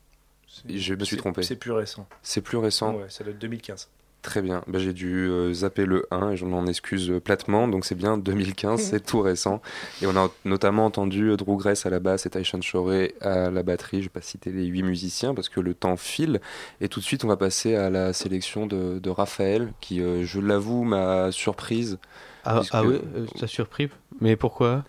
Je 0.68 0.92
me 0.92 1.04
suis 1.04 1.16
trompé. 1.16 1.42
C'est 1.42 1.56
plus 1.56 1.72
récent. 1.72 2.06
C'est 2.20 2.42
plus 2.42 2.58
récent. 2.58 2.94
Ouais, 2.96 3.06
c'est 3.08 3.24
le 3.24 3.32
2015. 3.32 3.88
Très 4.20 4.42
bien. 4.42 4.62
Bah, 4.66 4.78
j'ai 4.80 4.92
dû 4.92 5.28
euh, 5.28 5.52
zapper 5.54 5.86
le 5.86 6.06
1 6.10 6.32
et 6.32 6.36
je 6.36 6.44
m'en 6.44 6.66
excuse 6.66 7.08
euh, 7.10 7.20
platement. 7.20 7.68
Donc 7.68 7.84
c'est 7.84 7.94
bien 7.94 8.18
2015, 8.18 8.80
c'est 8.80 9.04
tout 9.06 9.20
récent. 9.20 9.62
Et 10.02 10.06
on 10.06 10.16
a 10.16 10.28
notamment 10.44 10.84
entendu 10.86 11.30
euh, 11.30 11.36
Drew 11.36 11.56
Grace 11.56 11.86
à 11.86 11.90
la 11.90 12.00
basse 12.00 12.26
et 12.26 12.30
Tyson 12.30 12.60
Shorey 12.60 13.14
à 13.20 13.50
la 13.50 13.62
batterie. 13.62 13.98
Je 13.98 14.04
vais 14.06 14.08
pas 14.10 14.20
citer 14.20 14.50
les 14.50 14.64
huit 14.66 14.82
musiciens 14.82 15.34
parce 15.34 15.48
que 15.48 15.60
le 15.60 15.72
temps 15.72 15.96
file. 15.96 16.40
Et 16.80 16.88
tout 16.88 16.98
de 17.00 17.04
suite, 17.04 17.24
on 17.24 17.28
va 17.28 17.36
passer 17.36 17.76
à 17.76 17.90
la 17.90 18.12
sélection 18.12 18.66
de, 18.66 18.98
de 18.98 19.10
Raphaël 19.10 19.72
qui, 19.80 20.00
je 20.24 20.40
l'avoue, 20.40 20.82
m'a 20.84 21.30
surprise. 21.30 21.98
Ah, 22.44 22.56
Puisque- 22.58 22.74
ah 22.74 22.82
oui, 22.84 23.00
surpris. 23.46 23.88
Mais 24.20 24.34
pourquoi? 24.36 24.84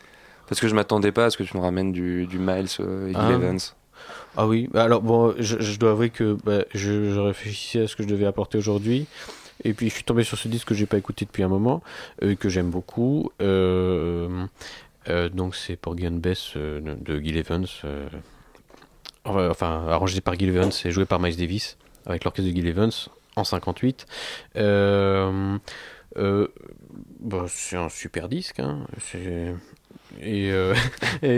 Parce 0.47 0.59
que 0.59 0.67
je 0.67 0.73
m'attendais 0.73 1.11
pas 1.11 1.25
à 1.25 1.29
ce 1.29 1.37
que 1.37 1.43
tu 1.43 1.55
nous 1.55 1.61
ramènes 1.61 1.91
du, 1.91 2.25
du 2.25 2.39
Miles 2.39 2.67
Gil 2.67 3.13
Ah. 3.15 3.37
Ah 4.37 4.47
oui, 4.47 4.67
bah 4.71 4.83
alors 4.83 5.01
bon, 5.01 5.33
je, 5.39 5.59
je 5.59 5.79
dois 5.79 5.91
avouer 5.91 6.09
que 6.09 6.37
bah, 6.45 6.63
je, 6.73 7.13
je 7.13 7.19
réfléchissais 7.19 7.81
à 7.83 7.87
ce 7.87 7.95
que 7.95 8.03
je 8.03 8.07
devais 8.07 8.25
apporter 8.25 8.57
aujourd'hui. 8.57 9.05
Et 9.65 9.73
puis 9.73 9.89
je 9.89 9.93
suis 9.95 10.03
tombé 10.05 10.23
sur 10.23 10.37
ce 10.37 10.47
disque 10.47 10.69
que 10.69 10.73
j'ai 10.75 10.85
pas 10.85 10.97
écouté 10.97 11.25
depuis 11.25 11.43
un 11.43 11.49
moment, 11.49 11.83
euh, 12.23 12.35
que 12.35 12.47
j'aime 12.47 12.69
beaucoup. 12.69 13.29
Euh, 13.41 14.45
euh, 15.09 15.27
donc 15.29 15.55
c'est 15.55 15.75
Porgy 15.75 16.07
and 16.07 16.11
Bess 16.13 16.53
de 16.55 17.19
Gil 17.19 17.35
Evans. 17.37 17.65
enfin, 19.25 19.85
arrangé 19.89 20.21
par 20.21 20.35
Gil 20.37 20.49
Evans 20.49 20.71
et 20.85 20.91
joué 20.91 21.05
par 21.05 21.19
Miles 21.19 21.35
Davis 21.37 21.77
avec 22.05 22.23
l'orchestre 22.23 22.49
de 22.49 22.55
Gil 22.55 22.67
Evans 22.67 22.91
en 23.35 23.43
58. 23.43 24.05
Euh, 24.55 25.57
euh, 26.17 26.47
bah, 27.19 27.45
c'est 27.47 27.75
un 27.77 27.89
super 27.89 28.29
disque. 28.29 28.59
Hein. 28.59 28.85
Et, 29.13 29.51
et 30.21 30.51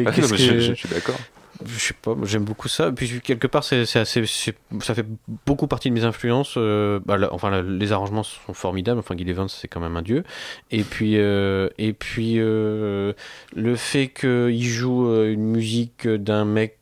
Ah, 0.06 0.12
non, 0.12 0.12
je, 0.14 0.30
que- 0.36 0.60
je 0.60 0.74
suis 0.74 0.90
d'accord. 0.90 1.18
Je 1.66 1.80
sais 1.80 1.94
pas, 2.02 2.16
j'aime 2.24 2.44
beaucoup 2.44 2.68
ça. 2.68 2.92
Puis 2.92 3.22
quelque 3.22 3.48
part, 3.48 3.64
c'est, 3.64 3.82
assez, 3.96 4.26
ça 4.26 4.96
fait 4.96 5.06
beaucoup 5.46 5.68
partie 5.68 5.90
de 5.90 5.94
mes 5.94 6.04
influences. 6.04 6.56
euh, 6.58 7.00
bah, 7.06 7.18
là, 7.18 7.30
enfin, 7.32 7.50
là, 7.50 7.62
les 7.62 7.92
arrangements 7.92 8.24
sont 8.24 8.54
formidables. 8.54 9.00
Enfin, 9.00 9.16
Gil 9.18 9.30
Evans, 9.30 9.50
c'est 9.50 9.68
quand 9.68 9.80
même 9.80 9.98
un 9.98 10.02
dieu. 10.02 10.24
Et 10.72 10.84
puis, 10.84 11.18
euh, 11.18 11.70
et 11.78 11.94
puis 11.94 12.36
euh, 12.38 13.14
le 13.56 13.76
fait 13.76 14.08
qu'il 14.08 14.64
joue 14.64 15.08
euh, 15.08 15.32
une 15.32 15.46
musique 15.46 16.08
d'un 16.08 16.46
mec 16.46 16.81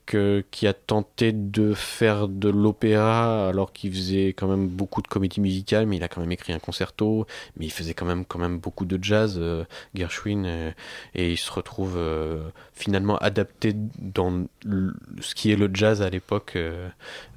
qui 0.52 0.68
a 0.68 0.74
tenté 0.74 1.32
de 1.32 1.74
faire 1.74 2.28
de 2.28 2.50
l'opéra 2.50 3.50
alors 3.50 3.74
qu'il 3.74 3.94
faisait 3.94 4.30
quand 4.30 4.48
même 4.48 4.68
beaucoup 4.68 5.02
de 5.02 5.08
comédie 5.08 5.42
musicale, 5.42 5.86
mais 5.86 5.98
il 5.98 6.04
a 6.04 6.08
quand 6.08 6.22
même 6.22 6.32
écrit 6.32 6.54
un 6.54 6.60
concerto, 6.60 7.26
mais 7.58 7.66
il 7.66 7.72
faisait 7.72 7.94
quand 7.94 8.06
même, 8.06 8.26
quand 8.26 8.40
même 8.40 8.60
beaucoup 8.60 8.86
de 8.86 9.02
jazz, 9.02 9.36
euh, 9.38 9.64
Gershwin, 9.96 10.46
euh, 10.46 10.72
et 11.16 11.32
il 11.32 11.38
se 11.38 11.52
retrouve 11.52 11.96
euh, 11.98 12.50
finalement 12.74 13.18
adapté 13.18 13.74
dans 14.00 14.46
ce 15.22 15.36
qui 15.36 15.52
est 15.52 15.56
le 15.56 15.70
jazz 15.74 16.02
à 16.02 16.10
l'époque, 16.10 16.58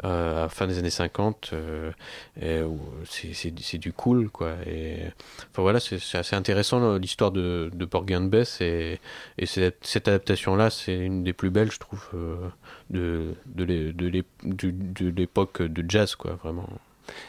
à 0.02 0.08
la 0.08 0.48
fin 0.48 0.66
des 0.66 0.78
années 0.78 0.90
50. 0.90 1.52
euh, 1.52 1.92
et 2.40 2.62
où 2.62 2.80
c'est, 3.04 3.78
du 3.78 3.92
cool, 3.92 4.30
quoi. 4.30 4.54
Enfin 5.50 5.62
voilà, 5.62 5.80
c'est, 5.80 5.96
assez 6.16 6.36
intéressant 6.36 6.96
l'histoire 6.98 7.30
de, 7.32 7.70
de 7.74 7.84
Bess, 8.28 8.60
et, 8.60 9.00
et 9.38 9.46
cette, 9.46 10.08
adaptation-là, 10.08 10.70
c'est 10.70 10.96
une 10.96 11.22
des 11.24 11.32
plus 11.32 11.50
belles, 11.50 11.70
je 11.70 11.78
trouve, 11.78 12.08
de, 12.90 13.34
de, 13.46 13.64
l'époque 15.08 15.62
de 15.62 15.84
jazz, 15.88 16.14
quoi, 16.14 16.38
vraiment. 16.42 16.68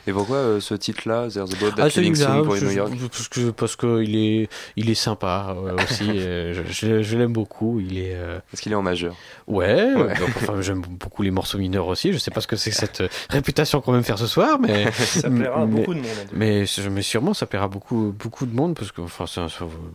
Et 0.05 0.13
pourquoi 0.13 0.37
euh, 0.37 0.59
ce 0.59 0.75
titre-là, 0.75 1.29
There's 1.29 1.51
a 1.51 1.55
Boat 1.59 1.71
That 1.71 1.83
Ah, 1.85 1.89
Soon 1.89 2.43
pour 2.43 2.55
je- 2.55 2.65
New 2.65 2.71
York 2.71 2.93
parce 3.11 3.27
que 3.27 3.49
parce 3.49 3.75
que 3.75 4.03
il 4.03 4.15
est 4.15 4.47
il 4.77 4.89
est 4.89 4.93
sympa 4.95 5.55
euh, 5.57 5.75
aussi. 5.83 6.07
euh, 6.09 6.63
je, 6.69 7.01
je- 7.01 7.17
l'aime 7.17 7.33
beaucoup. 7.33 7.79
Il 7.79 7.97
est 7.97 8.15
Parce 8.51 8.61
qu'il 8.61 8.71
est 8.71 8.75
en 8.75 8.83
majeur. 8.83 9.15
ouais. 9.47 9.93
Ouais. 9.95 10.13
donc, 10.19 10.29
enfin, 10.37 10.61
j'aime 10.61 10.81
beaucoup 10.81 11.23
les 11.23 11.31
morceaux 11.31 11.57
mineurs 11.57 11.87
aussi. 11.87 12.13
Je 12.13 12.19
sais 12.19 12.29
pas 12.31 12.39
ce 12.39 12.47
que 12.47 12.55
c'est 12.55 12.71
cette 12.71 13.03
réputation 13.31 13.81
qu'on 13.81 13.93
veut 13.93 13.97
me 13.97 14.03
faire 14.03 14.19
ce 14.19 14.27
soir, 14.27 14.59
mais 14.59 14.89
Ça 14.91 15.29
plaira 15.29 15.63
à 15.63 15.65
beaucoup 15.65 15.95
de 15.95 15.99
monde. 15.99 16.07
mais, 16.33 16.65
mais 16.91 17.01
sûrement 17.01 17.33
ça 17.33 17.47
plaira 17.47 17.67
beaucoup 17.67 18.13
beaucoup 18.17 18.45
de 18.45 18.55
monde 18.55 18.75
parce 18.75 18.91
que 18.91 19.01
enfin 19.01 19.25
c'est- 19.25 19.41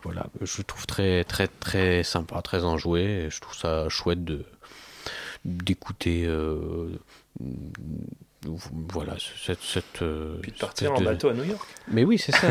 voilà 0.02 0.26
je 0.42 0.58
le 0.58 0.64
trouve 0.64 0.86
très 0.86 1.22
très 1.22 1.46
très 1.46 2.02
sympa 2.02 2.42
très 2.42 2.64
enjoué 2.64 3.02
et 3.26 3.30
je 3.30 3.40
trouve 3.40 3.54
ça 3.56 3.88
chouette 3.88 4.24
de 4.24 4.44
d'écouter 5.48 6.24
euh, 6.26 6.88
voilà 8.88 9.14
cette 9.18 9.60
cette 9.62 10.02
euh, 10.02 10.36
Puis 10.42 10.52
de 10.52 10.58
partir 10.58 10.92
en 10.94 11.00
de- 11.00 11.04
bateau 11.04 11.28
à 11.28 11.34
New 11.34 11.42
York. 11.44 11.66
mais 11.90 12.04
oui 12.04 12.18
c'est 12.18 12.32
ça 12.32 12.46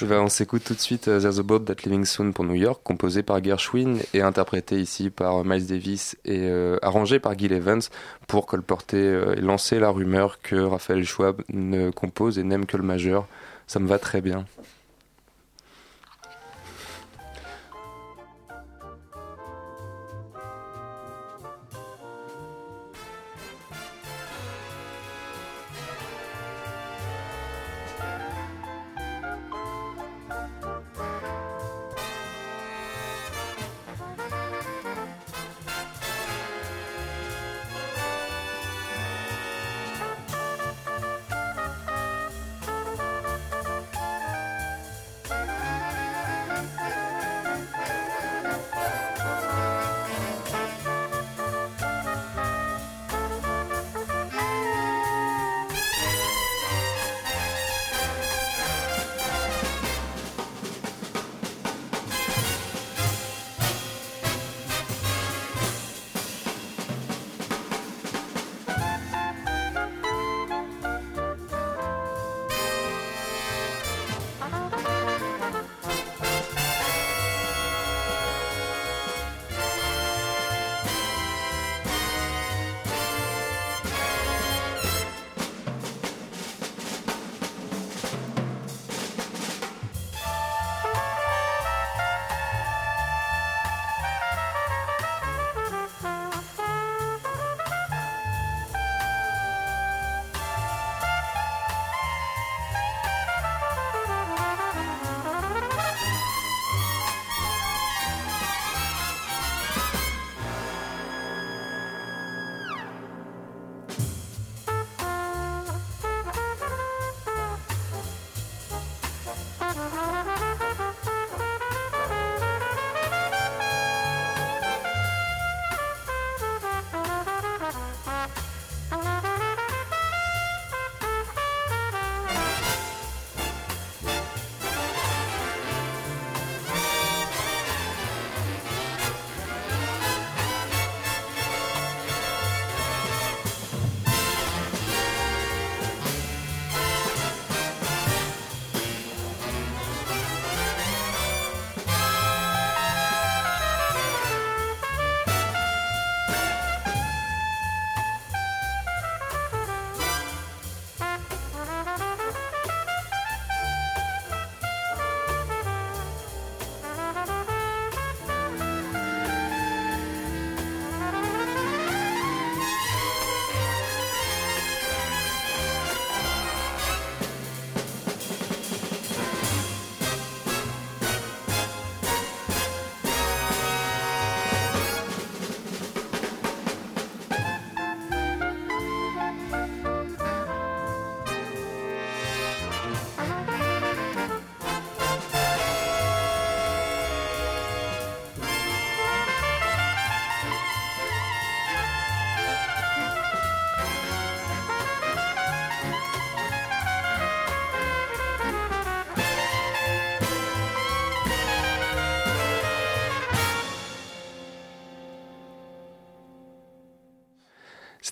Eh 0.00 0.04
ben, 0.06 0.20
on 0.20 0.28
s'écoute 0.28 0.64
tout 0.64 0.74
de 0.74 0.78
suite 0.80 1.08
euh, 1.08 1.20
There's 1.20 1.38
a 1.38 1.42
Boat 1.42 1.60
That 1.60 1.74
Living 1.84 2.04
Soon 2.06 2.32
pour 2.32 2.44
New 2.44 2.54
York, 2.54 2.80
composé 2.82 3.22
par 3.22 3.42
Gershwin 3.44 3.98
et 4.14 4.22
interprété 4.22 4.80
ici 4.80 5.10
par 5.10 5.44
Miles 5.44 5.66
Davis 5.66 6.16
et 6.24 6.40
euh, 6.44 6.78
arrangé 6.82 7.18
par 7.20 7.38
Gil 7.38 7.52
Evans 7.52 7.82
pour 8.26 8.46
colporter 8.46 8.96
euh, 8.96 9.34
et 9.36 9.40
lancer 9.40 9.78
la 9.80 9.90
rumeur 9.90 10.40
que 10.40 10.56
Raphaël 10.56 11.04
Schwab 11.04 11.42
ne 11.52 11.90
compose 11.90 12.38
et 12.38 12.42
n'aime 12.44 12.64
que 12.66 12.76
le 12.78 12.84
majeur. 12.84 13.26
Ça 13.66 13.80
me 13.80 13.86
va 13.86 13.98
très 13.98 14.22
bien. 14.22 14.46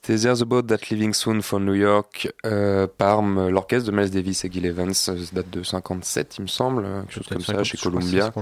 C'était 0.06 0.20
There's 0.20 0.40
About 0.40 0.62
That 0.62 0.78
Living 0.92 1.12
Soon 1.12 1.42
for 1.42 1.58
New 1.58 1.74
York, 1.74 2.32
euh, 2.44 2.86
Parme, 2.86 3.48
l'orchestre 3.48 3.90
de 3.90 3.96
Miles 3.96 4.10
Davis 4.10 4.44
et 4.44 4.52
Gil 4.52 4.64
Evans, 4.64 4.94
ça 4.94 5.14
date 5.32 5.50
de 5.50 5.64
57 5.64 6.36
il 6.38 6.42
me 6.42 6.46
semble, 6.46 6.84
quelque 6.84 7.12
chose 7.12 7.26
comme 7.26 7.40
ça, 7.40 7.64
chez 7.64 7.76
Columbia. 7.76 8.32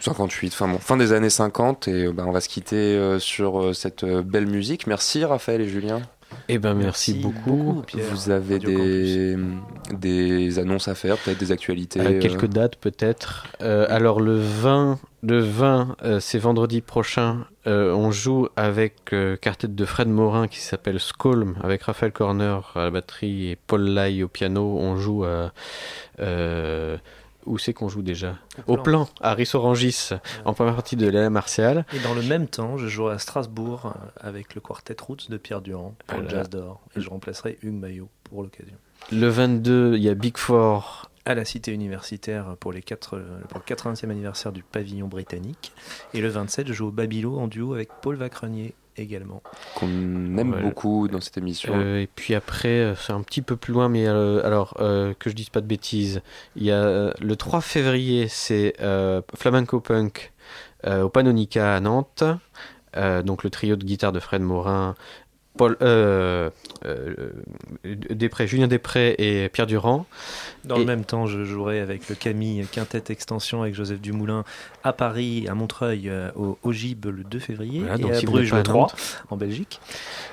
58, 0.00 0.52
enfin 0.52 0.66
bon, 0.66 0.78
fin 0.78 0.96
des 0.96 1.12
années 1.12 1.30
50 1.30 1.86
et 1.86 2.08
bah, 2.08 2.24
on 2.26 2.32
va 2.32 2.40
se 2.40 2.48
quitter 2.48 2.74
euh, 2.74 3.20
sur 3.20 3.62
euh, 3.62 3.72
cette 3.72 4.02
euh, 4.02 4.22
belle 4.22 4.48
musique. 4.48 4.88
Merci 4.88 5.24
Raphaël 5.24 5.60
et 5.60 5.68
Julien. 5.68 6.02
Eh 6.48 6.58
ben 6.58 6.74
merci, 6.74 7.12
Merci 7.12 7.14
beaucoup. 7.14 7.56
beaucoup, 7.56 7.82
Pierre. 7.82 8.06
Vous 8.10 8.30
avez 8.30 8.58
des, 8.58 9.36
des 9.92 10.58
annonces 10.58 10.88
à 10.88 10.94
faire, 10.94 11.16
peut-être 11.18 11.38
des 11.38 11.52
actualités. 11.52 12.00
Euh, 12.00 12.12
euh, 12.12 12.20
quelques 12.20 12.46
dates 12.46 12.76
peut-être. 12.76 13.46
Euh, 13.60 13.86
alors 13.88 14.20
le 14.20 14.38
20, 14.38 14.98
le 15.22 15.38
20 15.38 15.96
euh, 16.02 16.20
c'est 16.20 16.38
vendredi 16.38 16.80
prochain. 16.80 17.46
Euh, 17.66 17.92
on 17.92 18.10
joue 18.10 18.48
avec 18.56 19.12
euh, 19.12 19.36
quartet 19.36 19.68
de 19.68 19.84
Fred 19.84 20.08
Morin 20.08 20.48
qui 20.48 20.58
s'appelle 20.58 20.98
Skolm 20.98 21.56
avec 21.62 21.82
Raphaël 21.82 22.12
Corner 22.12 22.72
à 22.74 22.84
la 22.84 22.90
batterie 22.90 23.50
et 23.50 23.56
Paul 23.56 23.82
Lai 23.82 24.22
au 24.22 24.28
piano. 24.28 24.76
On 24.78 24.96
joue 24.96 25.24
à 25.24 25.52
euh, 26.18 26.98
où 27.46 27.58
c'est 27.58 27.72
qu'on 27.72 27.88
joue 27.88 28.02
déjà? 28.02 28.36
Au 28.66 28.76
plan, 28.76 29.08
à 29.20 29.34
Rissorangis, 29.34 30.10
en 30.44 30.54
première 30.54 30.74
partie 30.74 30.96
de 30.96 31.08
Léla 31.08 31.30
Martial. 31.30 31.84
Et 31.92 31.98
dans 32.00 32.14
le 32.14 32.22
même 32.22 32.46
temps, 32.46 32.76
je 32.76 32.86
jouerai 32.86 33.14
à 33.14 33.18
Strasbourg 33.18 33.94
avec 34.20 34.54
le 34.54 34.60
quartet 34.60 34.96
Roots 35.00 35.28
de 35.28 35.36
Pierre 35.36 35.60
Durand 35.60 35.94
pour 36.06 36.20
le. 36.20 36.28
Jazz 36.28 36.48
d'Or. 36.48 36.80
Et 36.96 37.00
je 37.00 37.10
remplacerai 37.10 37.58
Hugues 37.62 37.74
Maillot 37.74 38.08
pour 38.24 38.42
l'occasion. 38.42 38.76
Le 39.10 39.28
22, 39.28 39.96
il 39.96 40.02
y 40.02 40.08
a 40.08 40.14
Big 40.14 40.36
Four 40.36 41.10
À 41.24 41.34
la 41.34 41.44
cité 41.44 41.72
universitaire 41.72 42.56
pour, 42.58 42.72
les 42.72 42.82
quatre, 42.82 43.16
euh, 43.16 43.40
pour 43.48 43.60
le 43.60 43.74
80e 43.74 44.10
anniversaire 44.10 44.50
du 44.52 44.62
pavillon 44.62 45.06
britannique. 45.06 45.72
Et 46.14 46.20
le 46.20 46.28
27, 46.28 46.66
je 46.66 46.72
joue 46.72 46.88
au 46.88 46.90
Babilo 46.90 47.38
en 47.38 47.46
duo 47.46 47.74
avec 47.74 47.90
Paul 48.00 48.16
Vacrenier 48.16 48.74
également. 48.96 49.42
qu'on 49.74 49.86
aime 50.36 50.56
beaucoup 50.60 51.08
dans 51.08 51.20
cette 51.20 51.38
émission. 51.38 51.74
Euh, 51.76 52.00
et 52.00 52.06
puis 52.06 52.34
après, 52.34 52.68
euh, 52.80 52.94
c'est 52.96 53.12
un 53.12 53.22
petit 53.22 53.40
peu 53.42 53.56
plus 53.56 53.72
loin, 53.72 53.88
mais 53.88 54.06
euh, 54.06 54.44
alors 54.44 54.74
euh, 54.80 55.14
que 55.18 55.30
je 55.30 55.34
dise 55.34 55.48
pas 55.48 55.60
de 55.60 55.66
bêtises, 55.66 56.20
il 56.56 56.64
y 56.64 56.72
a 56.72 57.14
le 57.18 57.36
3 57.36 57.60
février, 57.60 58.28
c'est 58.28 58.74
euh, 58.80 59.22
Flamenco 59.34 59.80
Punk 59.80 60.32
euh, 60.86 61.02
au 61.02 61.08
Panonica 61.08 61.74
à 61.74 61.80
Nantes. 61.80 62.24
Euh, 62.94 63.22
donc 63.22 63.42
le 63.42 63.48
trio 63.48 63.76
de 63.76 63.84
guitare 63.84 64.12
de 64.12 64.20
Fred 64.20 64.42
Morin, 64.42 64.94
Paul 65.56 65.76
euh, 65.82 66.48
euh, 66.86 67.14
Després, 67.84 68.46
Julien 68.46 68.68
Després 68.68 69.14
et 69.18 69.48
Pierre 69.50 69.66
Durand. 69.66 70.06
Dans 70.64 70.76
Et- 70.76 70.80
le 70.80 70.84
même 70.86 71.04
temps, 71.04 71.26
je 71.26 71.44
jouerai 71.44 71.80
avec 71.80 72.08
le 72.08 72.14
Camille 72.14 72.64
Quintet 72.72 73.04
Extension 73.10 73.62
avec 73.62 73.74
Joseph 73.74 74.00
Dumoulin 74.00 74.44
à 74.84 74.92
Paris, 74.92 75.46
à 75.48 75.54
Montreuil, 75.54 76.08
euh, 76.08 76.30
au, 76.36 76.58
au 76.62 76.72
Gib 76.72 77.04
le 77.06 77.24
2 77.24 77.38
février 77.38 77.80
Voilà, 77.80 77.96
et 77.96 77.98
donc 77.98 78.12
à 78.12 78.14
si 78.20 78.26
Bruges 78.26 78.52
le 78.52 78.58
à 78.58 78.62
3 78.62 78.80
Nantes. 78.82 79.22
en 79.30 79.36
Belgique. 79.36 79.80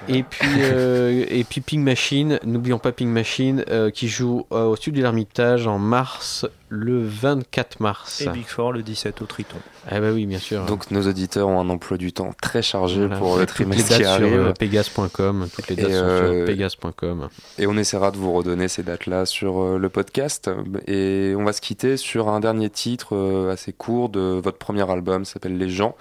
Et 0.08 0.24
puis, 0.24 0.47
euh, 0.60 1.26
et 1.30 1.43
puis 1.43 1.62
Ping 1.62 1.84
Machine, 1.84 2.39
n'oublions 2.43 2.80
pas 2.80 2.91
Ping 2.91 3.10
Machine, 3.10 3.64
euh, 3.70 3.89
qui 3.91 4.08
joue 4.08 4.45
euh, 4.52 4.66
au 4.66 4.76
Studio 4.76 5.00
de 5.00 5.04
l'Ermitage 5.04 5.68
en 5.68 5.78
mars, 5.80 6.45
le 6.70 7.04
24 7.04 7.80
mars. 7.80 8.22
Et 8.22 8.30
Big 8.30 8.45
Four 8.45 8.74
le 8.74 8.84
17 8.84 9.22
au 9.22 9.26
Triton. 9.26 9.58
Ah 9.89 10.00
bah 10.00 10.12
oui, 10.14 10.26
bien 10.28 10.38
sûr. 10.38 10.66
Donc 10.66 10.91
nos 10.91 11.08
auditeurs 11.08 11.47
ont 11.47 11.60
un 11.60 11.70
emploi 11.70 11.97
du 11.97 12.14
temps 12.14 12.32
très 12.41 12.62
chargé 12.62 13.00
Voilà. 13.02 13.18
pour 13.18 13.38
le 13.38 13.45
trimestre 13.47 13.89
dates 13.89 13.97
qui 13.97 14.04
sur 14.04 14.12
arrive. 14.14 14.54
pegas.com, 14.60 15.47
toutes 15.56 15.68
les 15.70 15.76
dates 15.76 15.89
Et, 15.89 15.93
sont 15.93 16.34
sur 16.36 16.45
pegas.com. 16.45 17.30
Et 17.58 17.66
on 17.66 17.76
essaiera 17.76 18.12
de 18.12 18.18
vous 18.18 18.32
redonner 18.34 18.68
ces 18.68 18.84
dates-là 18.84 19.26
sur 19.26 19.80
le 19.80 19.89
podcast. 19.89 20.50
Et 20.86 21.34
on 21.36 21.43
va 21.43 21.54
se 21.54 21.62
quitter 21.62 21.97
sur 21.97 22.30
un 22.30 22.39
dernier 22.39 22.70
titre 22.70 23.50
assez 23.52 23.74
court 23.74 24.10
de 24.10 24.39
votre 24.40 24.58
premier 24.58 24.90
album, 24.90 25.26
s'appelle 25.26 25.58
Les 25.58 25.70
gens. 25.70 25.96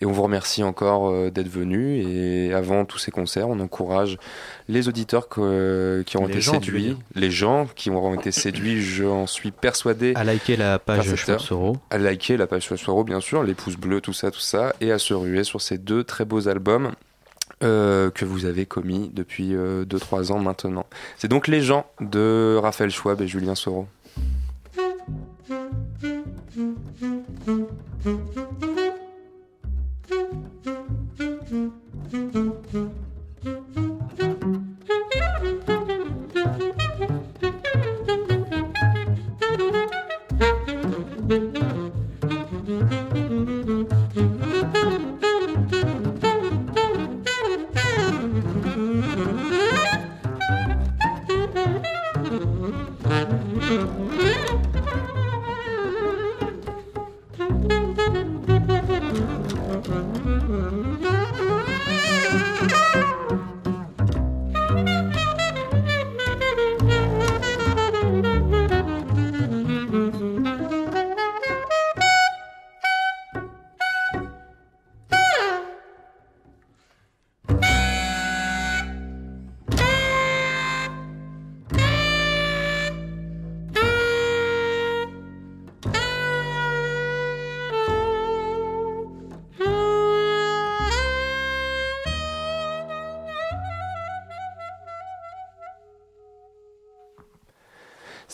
Et 0.00 0.06
on 0.06 0.12
vous 0.12 0.22
remercie 0.22 0.62
encore 0.62 1.10
euh, 1.10 1.30
d'être 1.30 1.48
venus. 1.48 2.06
Et 2.08 2.52
avant 2.52 2.84
tous 2.84 2.98
ces 2.98 3.10
concerts, 3.10 3.48
on 3.48 3.60
encourage 3.60 4.18
les 4.68 4.88
auditeurs 4.88 5.28
que- 5.28 6.02
qui 6.06 6.16
ont 6.16 6.26
Les 6.26 6.32
été 6.32 6.42
séduits, 6.42 6.96
les 7.14 7.30
gens 7.30 7.66
qui 7.74 7.90
auront 7.90 8.14
été 8.14 8.32
séduits, 8.32 8.80
j'en 8.82 9.26
suis 9.26 9.50
persuadé, 9.50 10.12
À 10.16 10.24
liker 10.24 10.56
la 10.56 10.78
page. 10.78 11.14
Schwarzero. 11.14 11.76
à 11.90 11.98
liker 11.98 12.36
la 12.36 12.46
page 12.46 12.62
Soiro, 12.74 13.04
bien 13.04 13.20
sûr, 13.20 13.42
les 13.42 13.54
pouces 13.54 13.76
bleus, 13.76 14.00
tout 14.00 14.12
ça, 14.12 14.30
tout 14.30 14.40
ça, 14.40 14.74
et 14.80 14.90
à 14.92 14.98
se 14.98 15.14
ruer 15.14 15.44
sur 15.44 15.60
ces 15.60 15.78
deux 15.78 16.04
très 16.04 16.24
beaux 16.24 16.48
albums 16.48 16.92
euh, 17.62 18.10
que 18.10 18.24
vous 18.24 18.44
avez 18.46 18.66
commis 18.66 19.10
depuis 19.12 19.52
2-3 19.54 20.32
ans 20.32 20.38
maintenant. 20.38 20.86
C'est 21.18 21.28
donc 21.28 21.46
Les 21.48 21.60
gens 21.60 21.86
de 22.00 22.58
Raphaël 22.60 22.90
Schwab 22.90 23.20
et 23.20 23.28
Julien 23.28 23.54
Soro. 23.54 23.86
Thank 28.02 28.34
you. 32.34 32.61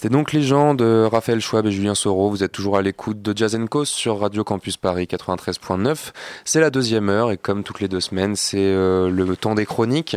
C'était 0.08 0.16
donc 0.16 0.32
les 0.32 0.42
gens 0.42 0.72
de 0.72 1.04
Raphaël 1.04 1.38
Schwab 1.38 1.66
et 1.66 1.70
Julien 1.70 1.94
Soro. 1.94 2.30
Vous 2.30 2.42
êtes 2.42 2.52
toujours 2.52 2.78
à 2.78 2.80
l'écoute 2.80 3.20
de 3.20 3.36
Jazz 3.36 3.58
Co 3.70 3.84
sur 3.84 4.20
Radio 4.20 4.42
Campus 4.42 4.78
Paris 4.78 5.04
93.9. 5.04 6.12
C'est 6.46 6.60
la 6.60 6.70
deuxième 6.70 7.10
heure 7.10 7.30
et 7.30 7.36
comme 7.36 7.62
toutes 7.62 7.80
les 7.80 7.88
deux 7.88 8.00
semaines, 8.00 8.34
c'est 8.34 8.56
euh, 8.56 9.10
le 9.10 9.36
temps 9.36 9.54
des 9.54 9.66
chroniques. 9.66 10.16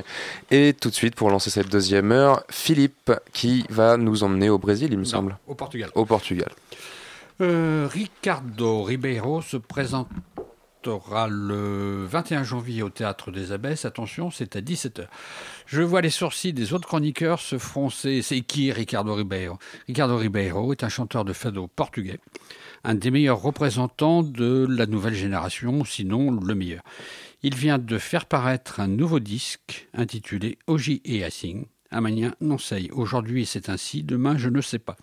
Et 0.49 0.73
tout 0.79 0.89
de 0.89 0.93
suite, 0.93 1.15
pour 1.15 1.29
lancer 1.29 1.49
cette 1.49 1.67
deuxième 1.67 2.13
heure, 2.13 2.45
Philippe 2.49 3.11
qui 3.33 3.65
va 3.69 3.97
nous 3.97 4.23
emmener 4.23 4.49
au 4.49 4.57
Brésil, 4.57 4.87
il 4.93 4.97
me 4.97 5.03
semble. 5.03 5.37
Au 5.45 5.55
Portugal. 5.55 5.89
Au 5.93 6.05
Portugal. 6.05 6.51
Euh, 7.41 7.85
Ricardo 7.91 8.83
Ribeiro 8.83 9.41
se 9.41 9.57
présentera 9.57 11.27
le 11.27 12.05
21 12.05 12.43
janvier 12.43 12.81
au 12.81 12.89
Théâtre 12.89 13.29
des 13.31 13.51
Abbesses. 13.51 13.83
Attention, 13.83 14.31
c'est 14.31 14.55
à 14.55 14.61
17h. 14.61 15.07
Je 15.71 15.81
vois 15.81 16.01
les 16.01 16.09
sourcils 16.09 16.51
des 16.51 16.73
autres 16.73 16.85
chroniqueurs 16.85 17.39
se 17.39 17.57
froncer. 17.57 18.21
C'est 18.21 18.41
qui 18.41 18.73
Ricardo 18.73 19.13
Ribeiro? 19.13 19.57
Ricardo 19.87 20.17
Ribeiro 20.17 20.73
est 20.73 20.83
un 20.83 20.89
chanteur 20.89 21.23
de 21.23 21.31
fado 21.31 21.67
portugais, 21.67 22.19
un 22.83 22.93
des 22.93 23.09
meilleurs 23.09 23.41
représentants 23.41 24.21
de 24.21 24.67
la 24.69 24.85
nouvelle 24.85 25.13
génération, 25.13 25.85
sinon 25.85 26.29
le 26.29 26.55
meilleur. 26.55 26.83
Il 27.41 27.55
vient 27.55 27.77
de 27.77 27.97
faire 27.99 28.25
paraître 28.25 28.81
un 28.81 28.89
nouveau 28.89 29.21
disque 29.21 29.87
intitulé 29.93 30.57
Oji 30.67 31.01
et 31.05 31.23
Assim. 31.23 31.67
Amanhã 31.89 32.35
non 32.41 32.57
sei. 32.57 32.89
Aujourd'hui 32.91 33.45
c'est 33.45 33.69
ainsi, 33.69 34.03
demain 34.03 34.37
je 34.37 34.49
ne 34.49 34.59
sais 34.59 34.77
pas. 34.77 34.97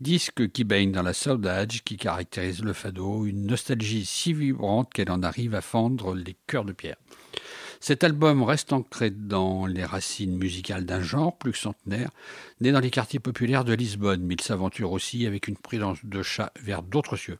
Disque 0.00 0.50
qui 0.52 0.64
baigne 0.64 0.92
dans 0.92 1.02
la 1.02 1.12
saudade 1.12 1.70
qui 1.84 1.98
caractérise 1.98 2.64
le 2.64 2.72
fado, 2.72 3.26
une 3.26 3.44
nostalgie 3.44 4.06
si 4.06 4.32
vibrante 4.32 4.90
qu'elle 4.94 5.10
en 5.10 5.22
arrive 5.22 5.54
à 5.54 5.60
fendre 5.60 6.14
les 6.14 6.34
cœurs 6.46 6.64
de 6.64 6.72
pierre. 6.72 6.96
Cet 7.82 8.04
album 8.04 8.44
reste 8.44 8.72
ancré 8.72 9.10
dans 9.10 9.66
les 9.66 9.84
racines 9.84 10.36
musicales 10.36 10.86
d'un 10.86 11.02
genre 11.02 11.36
plus 11.36 11.50
que 11.50 11.58
centenaire, 11.58 12.12
né 12.60 12.70
dans 12.70 12.78
les 12.78 12.92
quartiers 12.92 13.18
populaires 13.18 13.64
de 13.64 13.74
Lisbonne, 13.74 14.22
mais 14.22 14.34
il 14.34 14.40
s'aventure 14.40 14.92
aussi 14.92 15.26
avec 15.26 15.48
une 15.48 15.56
prudence 15.56 15.98
de 16.04 16.22
chat 16.22 16.52
vers 16.62 16.84
d'autres 16.84 17.16
cieux. 17.16 17.38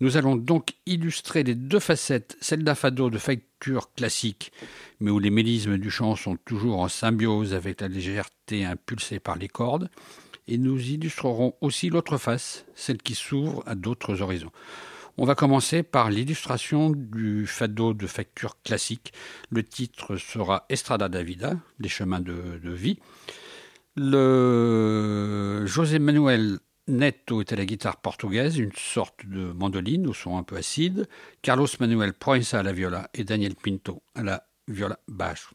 Nous 0.00 0.18
allons 0.18 0.36
donc 0.36 0.74
illustrer 0.84 1.44
les 1.44 1.54
deux 1.54 1.80
facettes, 1.80 2.36
celle 2.42 2.62
d'un 2.62 2.74
fado 2.74 3.08
de 3.08 3.16
facture 3.16 3.90
classique, 3.94 4.52
mais 5.00 5.10
où 5.10 5.18
les 5.18 5.30
mélismes 5.30 5.78
du 5.78 5.90
chant 5.90 6.14
sont 6.14 6.36
toujours 6.36 6.80
en 6.80 6.88
symbiose 6.88 7.54
avec 7.54 7.80
la 7.80 7.88
légèreté 7.88 8.66
impulsée 8.66 9.18
par 9.18 9.36
les 9.36 9.48
cordes, 9.48 9.88
et 10.46 10.58
nous 10.58 10.78
illustrerons 10.78 11.54
aussi 11.62 11.88
l'autre 11.88 12.18
face, 12.18 12.66
celle 12.74 12.98
qui 12.98 13.14
s'ouvre 13.14 13.62
à 13.64 13.74
d'autres 13.74 14.20
horizons. 14.20 14.52
On 15.16 15.24
va 15.24 15.36
commencer 15.36 15.84
par 15.84 16.10
l'illustration 16.10 16.90
du 16.90 17.46
fado 17.46 17.94
de 17.94 18.06
facture 18.08 18.60
classique. 18.62 19.12
Le 19.50 19.62
titre 19.62 20.16
sera 20.16 20.66
Estrada 20.68 21.08
da 21.08 21.22
Vida, 21.22 21.56
des 21.78 21.88
chemins 21.88 22.18
de, 22.18 22.58
vie. 22.64 22.98
Le 23.96 25.64
José 25.66 26.00
Manuel 26.00 26.58
Neto 26.88 27.40
est 27.40 27.52
à 27.52 27.56
la 27.56 27.64
guitare 27.64 27.98
portugaise, 27.98 28.58
une 28.58 28.72
sorte 28.76 29.24
de 29.24 29.52
mandoline 29.52 30.08
au 30.08 30.14
son 30.14 30.36
un 30.36 30.42
peu 30.42 30.56
acide. 30.56 31.08
Carlos 31.42 31.68
Manuel 31.78 32.12
Proença 32.12 32.58
à 32.58 32.62
la 32.64 32.72
viola 32.72 33.08
et 33.14 33.22
Daniel 33.22 33.54
Pinto 33.54 34.02
à 34.16 34.24
la 34.24 34.48
viola 34.66 34.98
basse. 35.06 35.46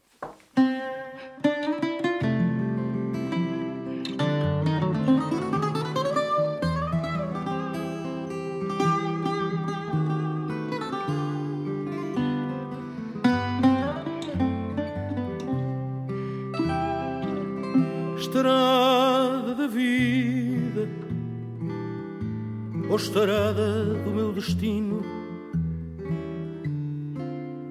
Estrada 23.10 23.84
do 24.04 24.10
meu 24.12 24.32
destino, 24.32 25.02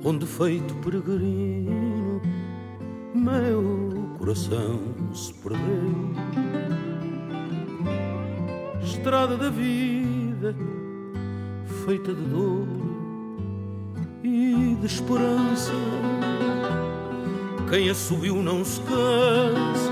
onde 0.04 0.26
feito 0.26 0.76
peregrino, 0.84 2.22
meu 3.16 4.18
coração 4.18 4.82
se 5.14 5.34
perdeu. 5.36 6.12
Estrada 8.84 9.38
da 9.38 9.50
vida, 9.50 10.54
feita 11.86 12.14
de 12.14 12.26
dor 12.26 12.68
e 14.22 14.76
de 14.78 14.86
esperança. 14.86 15.72
Quem 17.70 17.90
a 17.90 17.96
subiu 17.96 18.44
não 18.44 18.66
se 18.66 18.82
cansa, 18.82 19.89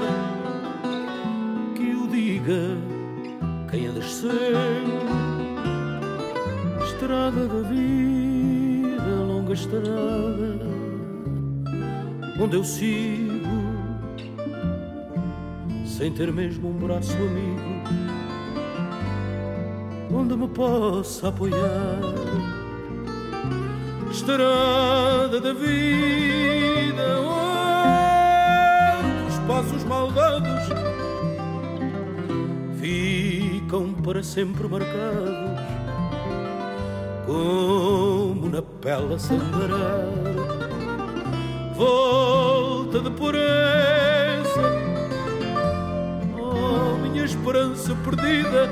onde 12.48 12.56
eu 12.56 12.64
sigo, 12.64 13.45
sem 15.86 16.14
ter 16.14 16.32
mesmo 16.32 16.70
um 16.70 16.78
braço 16.78 17.12
amigo, 17.12 17.62
onde 20.14 20.38
me 20.38 20.48
possa 20.48 21.28
apoiar. 21.28 22.00
Estrada 24.10 25.41
da 25.41 25.52
vida, 25.52 27.20
onde 28.95 29.28
os 29.28 29.39
passos 29.45 29.84
malvados 29.84 30.70
ficam 32.80 33.91
para 33.91 34.24
sempre 34.24 34.70
marcados, 34.70 35.60
como 37.26 38.50
na 38.50 38.62
pele 38.62 39.16
a 39.16 39.20
sangrar. 39.20 40.57
Volta 41.78 42.99
de 42.99 43.11
pureza, 43.11 44.63
oh 46.36 46.97
minha 47.03 47.23
esperança 47.23 47.95
perdida, 48.03 48.67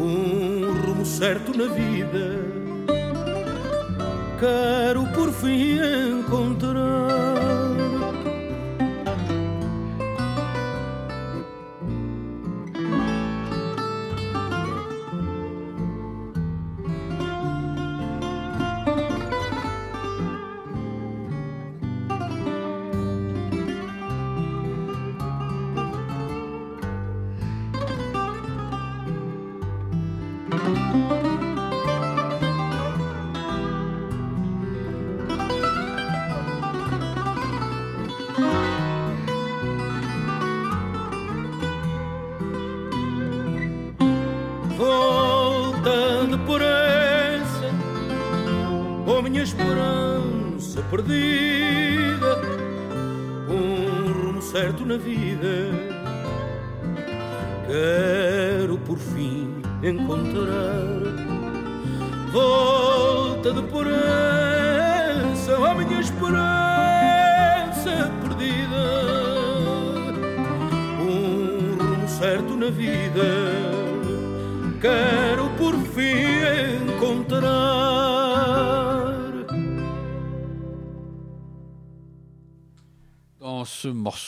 um 0.00 0.86
rumo 0.86 1.04
certo 1.04 1.54
na 1.54 1.66
vida. 1.66 2.46
Quero 4.40 5.06
por 5.08 5.30
fim 5.30 5.78
encontrar. 6.18 6.77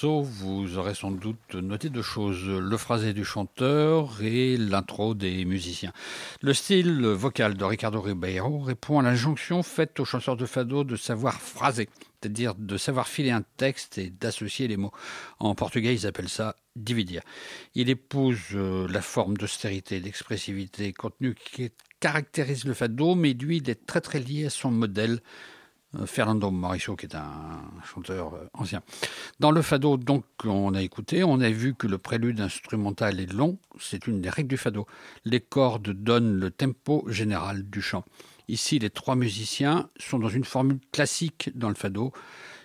Vous 0.08 0.78
aurez 0.78 0.94
sans 0.94 1.10
doute 1.10 1.54
noté 1.54 1.88
deux 1.90 2.02
choses, 2.02 2.44
le 2.46 2.76
phrasé 2.76 3.12
du 3.12 3.24
chanteur 3.24 4.22
et 4.22 4.56
l'intro 4.56 5.14
des 5.14 5.44
musiciens. 5.44 5.92
Le 6.40 6.54
style 6.54 7.06
vocal 7.06 7.54
de 7.54 7.64
Ricardo 7.64 8.00
Ribeiro 8.00 8.60
répond 8.60 8.98
à 8.98 9.02
l'injonction 9.02 9.62
faite 9.62 10.00
aux 10.00 10.04
chanteurs 10.04 10.36
de 10.36 10.46
fado 10.46 10.84
de 10.84 10.96
savoir 10.96 11.40
phraser, 11.40 11.88
c'est-à-dire 12.20 12.54
de 12.54 12.76
savoir 12.76 13.08
filer 13.08 13.30
un 13.30 13.44
texte 13.56 13.98
et 13.98 14.10
d'associer 14.10 14.68
les 14.68 14.76
mots. 14.76 14.92
En 15.38 15.54
portugais, 15.54 15.94
ils 15.94 16.06
appellent 16.06 16.28
ça 16.28 16.56
dividir. 16.76 17.22
Il 17.74 17.90
épouse 17.90 18.38
euh, 18.54 18.88
la 18.88 19.02
forme 19.02 19.36
d'austérité, 19.36 20.00
d'expressivité, 20.00 20.92
contenu 20.92 21.34
qui 21.34 21.70
caractérise 22.00 22.64
le 22.64 22.74
fado, 22.74 23.14
mais 23.14 23.34
lui, 23.34 23.58
il 23.58 23.68
est 23.68 23.86
très 23.86 24.00
très 24.00 24.20
lié 24.20 24.46
à 24.46 24.50
son 24.50 24.70
modèle, 24.70 25.20
Fernando 26.06 26.50
Mauricio, 26.50 26.94
qui 26.94 27.06
est 27.06 27.16
un 27.16 27.62
chanteur 27.84 28.34
euh, 28.34 28.46
ancien. 28.54 28.82
Dans 29.40 29.50
le 29.50 29.60
fado, 29.60 29.96
donc, 29.96 30.24
on 30.44 30.74
a 30.74 30.82
écouté, 30.82 31.24
on 31.24 31.40
a 31.40 31.50
vu 31.50 31.74
que 31.74 31.86
le 31.86 31.98
prélude 31.98 32.40
instrumental 32.40 33.18
est 33.18 33.32
long, 33.32 33.58
c'est 33.78 34.06
une 34.06 34.20
des 34.20 34.30
règles 34.30 34.48
du 34.48 34.56
fado. 34.56 34.86
Les 35.24 35.40
cordes 35.40 35.90
donnent 35.90 36.38
le 36.38 36.50
tempo 36.50 37.04
général 37.08 37.68
du 37.68 37.82
chant. 37.82 38.04
Ici, 38.48 38.78
les 38.78 38.90
trois 38.90 39.16
musiciens 39.16 39.88
sont 39.98 40.18
dans 40.18 40.28
une 40.28 40.44
formule 40.44 40.78
classique 40.92 41.50
dans 41.54 41.68
le 41.68 41.74
fado 41.74 42.12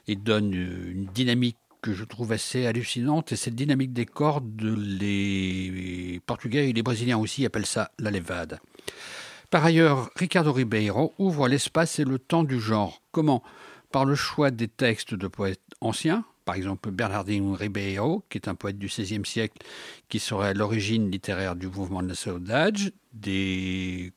et 0.07 0.15
donnent 0.15 0.53
une 0.53 1.05
dynamique 1.05 1.57
que 1.81 1.93
je 1.93 2.03
trouve 2.03 2.31
assez 2.31 2.65
hallucinante, 2.65 3.31
et 3.31 3.35
cette 3.35 3.53
dynamique 3.53 3.93
des 3.93 4.07
cordes, 4.07 4.59
les 4.59 6.19
Portugais 6.25 6.69
et 6.69 6.73
les 6.73 6.81
Brésiliens 6.81 7.19
aussi 7.19 7.45
appellent 7.45 7.67
ça 7.67 7.91
la 7.99 8.09
levada. 8.09 8.57
Par 9.55 9.63
ailleurs, 9.63 10.09
Ricardo 10.17 10.51
Ribeiro 10.51 11.13
ouvre 11.17 11.47
l'espace 11.47 11.99
et 11.99 12.03
le 12.03 12.19
temps 12.19 12.43
du 12.43 12.59
genre. 12.59 13.01
Comment? 13.13 13.41
Par 13.89 14.03
le 14.03 14.13
choix 14.13 14.51
des 14.51 14.67
textes 14.67 15.13
de 15.13 15.29
poètes 15.29 15.61
anciens, 15.79 16.25
par 16.43 16.55
exemple 16.55 16.91
Bernardino 16.91 17.53
Ribeiro, 17.53 18.25
qui 18.29 18.37
est 18.37 18.49
un 18.49 18.55
poète 18.55 18.77
du 18.77 18.87
XVIe 18.87 19.25
siècle, 19.25 19.65
qui 20.09 20.19
serait 20.19 20.49
à 20.49 20.53
l'origine 20.53 21.09
littéraire 21.09 21.55
du 21.55 21.67
mouvement 21.67 22.03
de 22.03 22.09
la 22.09 22.15
saudade, 22.15 22.91
des 23.13 24.11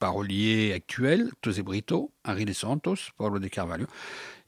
paroliers 0.00 0.72
actuels, 0.72 1.30
Tosé 1.40 1.62
Brito, 1.62 2.10
Henri 2.24 2.44
de 2.44 2.52
Santos, 2.52 3.12
Paulo 3.16 3.38
de 3.38 3.46
Carvalho, 3.46 3.86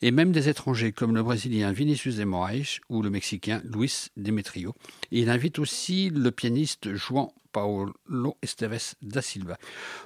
et 0.04 0.10
même 0.10 0.32
des 0.32 0.50
étrangers 0.50 0.92
comme 0.92 1.14
le 1.14 1.22
Brésilien 1.22 1.72
Vinicius 1.72 2.16
de 2.16 2.24
Moraes 2.24 2.80
ou 2.90 3.00
le 3.00 3.08
Mexicain 3.08 3.62
Luis 3.64 4.08
Demetrio. 4.18 4.74
Et 5.10 5.20
il 5.20 5.30
invite 5.30 5.58
aussi 5.58 6.10
le 6.10 6.30
pianiste 6.30 6.92
Juan 6.92 7.28
Paulo 7.52 8.36
Esteves 8.42 8.96
da 9.00 9.22
Silva. 9.22 9.56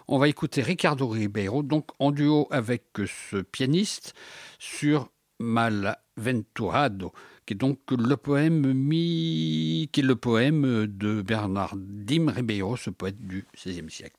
On 0.06 0.18
va 0.18 0.28
écouter 0.28 0.62
Ricardo 0.62 1.08
Ribeiro, 1.08 1.64
donc 1.64 1.88
en 1.98 2.12
duo 2.12 2.46
avec 2.52 2.84
ce 3.06 3.38
pianiste 3.38 4.14
sur 4.60 5.10
Malaventurado, 5.40 7.12
qui 7.44 7.54
est 7.54 7.56
donc 7.56 7.80
le 7.90 8.16
poème 8.16 8.62
de 10.86 11.22
Bernard 11.22 11.74
Dim 11.76 12.30
Ribeiro, 12.30 12.76
ce 12.76 12.90
poète 12.90 13.18
du 13.26 13.46
XVIe 13.56 13.90
siècle. 13.90 14.17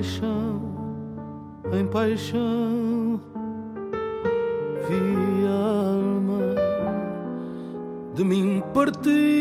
Paixão 0.00 0.62
em 1.78 1.86
paixão, 1.86 3.20
vi 4.88 5.46
a 5.46 5.50
alma 5.50 6.40
de 8.14 8.24
mim 8.24 8.62
partida 8.72 9.39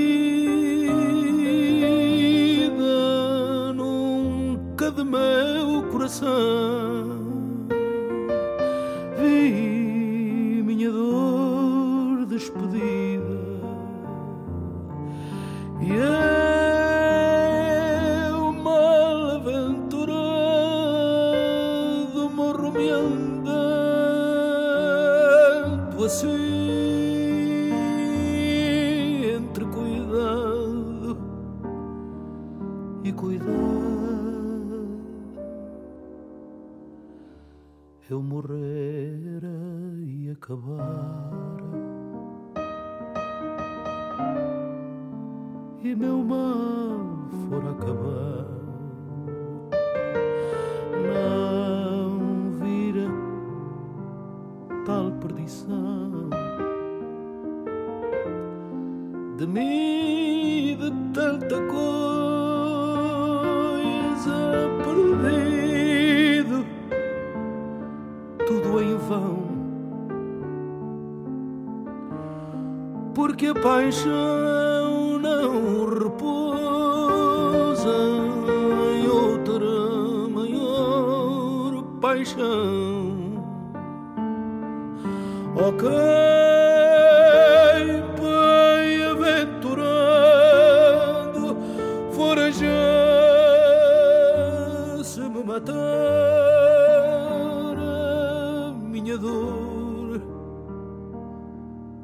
minha 99.10 99.18
dor 99.18 100.22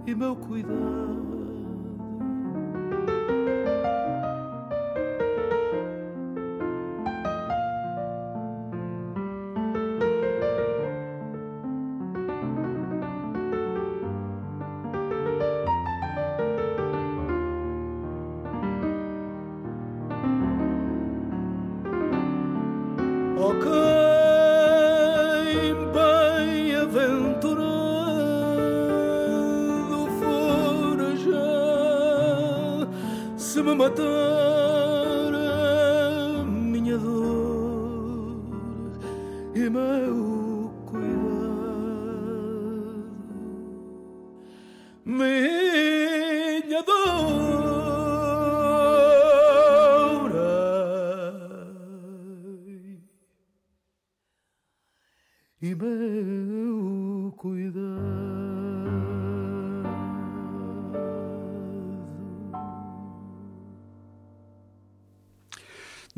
e 0.07 0.15
meu 0.15 0.35
cuidado 0.35 1.44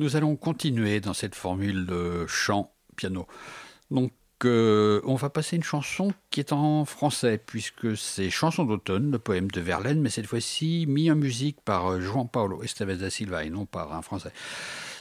Nous 0.08 0.16
allons 0.16 0.38
continuer 0.38 1.02
dans 1.02 1.14
cette 1.14 1.36
formule 1.36 1.86
de 1.86 2.26
chant 2.28 2.74
piano. 2.96 3.28
Donc 3.92 4.14
euh, 4.46 5.02
on 5.04 5.16
va 5.16 5.30
passer 5.30 5.58
une 5.58 5.66
chanson 5.66 6.14
qui 6.30 6.40
est 6.40 6.54
en 6.54 6.86
français 6.86 7.38
puisque 7.38 7.98
c'est 7.98 8.30
Chanson 8.30 8.64
d'automne, 8.64 9.12
le 9.12 9.20
poème 9.20 9.52
de 9.52 9.60
Verlaine, 9.60 10.00
mais 10.00 10.10
cette 10.10 10.28
fois-ci 10.28 10.86
mis 10.88 11.12
en 11.12 11.18
musique 11.18 11.60
par 11.60 11.92
euh, 11.92 12.00
Juan 12.00 12.30
Paulo 12.30 12.64
Esteves 12.64 12.98
da 12.98 13.10
Silva 13.10 13.44
et 13.44 13.50
non 13.50 13.66
par 13.66 13.94
un 13.94 14.02
français. 14.02 14.32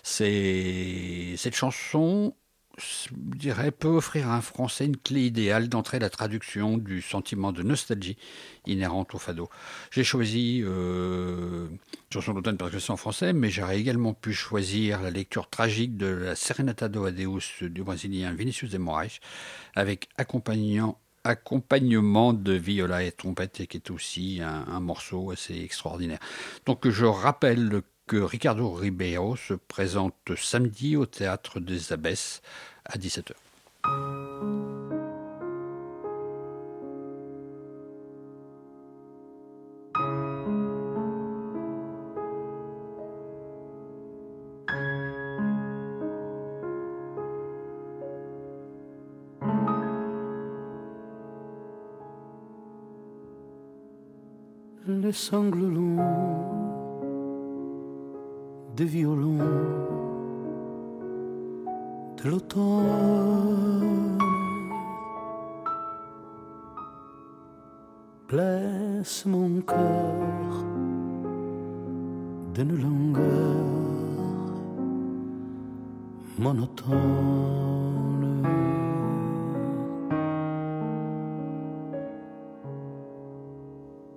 C'est 0.03 1.37
cette 1.37 1.55
chanson 1.55 2.35
je 2.77 3.09
dirais, 3.15 3.71
peut 3.71 3.89
offrir 3.89 4.29
à 4.29 4.37
un 4.37 4.41
Français 4.41 4.85
une 4.85 4.97
clé 4.97 5.27
idéale 5.27 5.69
d'entrer 5.69 5.99
la 5.99 6.11
traduction 6.11 6.77
du 6.77 7.01
sentiment 7.01 7.53
de 7.53 7.63
nostalgie 7.63 8.17
inhérente 8.67 9.15
au 9.15 9.19
fado. 9.19 9.49
J'ai 9.91 10.05
choisi 10.05 10.63
euh, 10.65 11.69
Chanson 12.13 12.35
d'automne 12.35 12.59
parce 12.59 12.73
que 12.73 12.79
c'est 12.79 12.93
en 12.93 12.97
français, 12.97 13.33
mais 13.33 13.51
j'aurais 13.51 13.81
également 13.81 14.15
pu 14.15 14.33
choisir 14.33 15.03
la 15.03 15.11
lecture 15.11 15.49
tragique 15.49 15.97
de 15.97 16.07
la 16.07 16.37
Serenata 16.37 16.89
do 16.89 17.05
Adeus 17.05 17.63
du 17.63 17.83
Brésilien 17.83 18.33
Vinicius 18.33 18.71
de 18.71 18.79
Moraes, 18.79 19.21
avec 19.75 20.09
accompagnement 20.19 22.33
de 22.33 22.53
viola 22.53 23.03
et 23.03 23.13
trompette, 23.13 23.61
et 23.61 23.67
qui 23.67 23.79
est 23.79 23.91
aussi 23.91 24.41
un, 24.43 24.67
un 24.69 24.81
morceau 24.81 25.31
assez 25.31 25.63
extraordinaire. 25.63 26.21
Donc 26.67 26.89
je 26.89 27.07
rappelle 27.07 27.83
que 28.07 28.17
Ricardo 28.17 28.73
Ribeiro 28.73 29.37
se 29.37 29.55
présente 29.55 30.15
samedi 30.37 30.97
au 30.97 31.07
théâtre 31.07 31.61
des 31.61 31.93
Abbesses 31.93 32.41
à 32.85 32.99
17h. 32.99 33.33
Les 54.89 55.13
des 58.77 58.85
violons 58.85 59.39
de 62.23 62.29
l'automne 62.29 64.19
blessent 68.29 69.25
mon 69.25 69.63
cœur 69.63 70.65
d'une 72.55 72.77
langueur 72.83 73.57
monotone. 76.39 76.97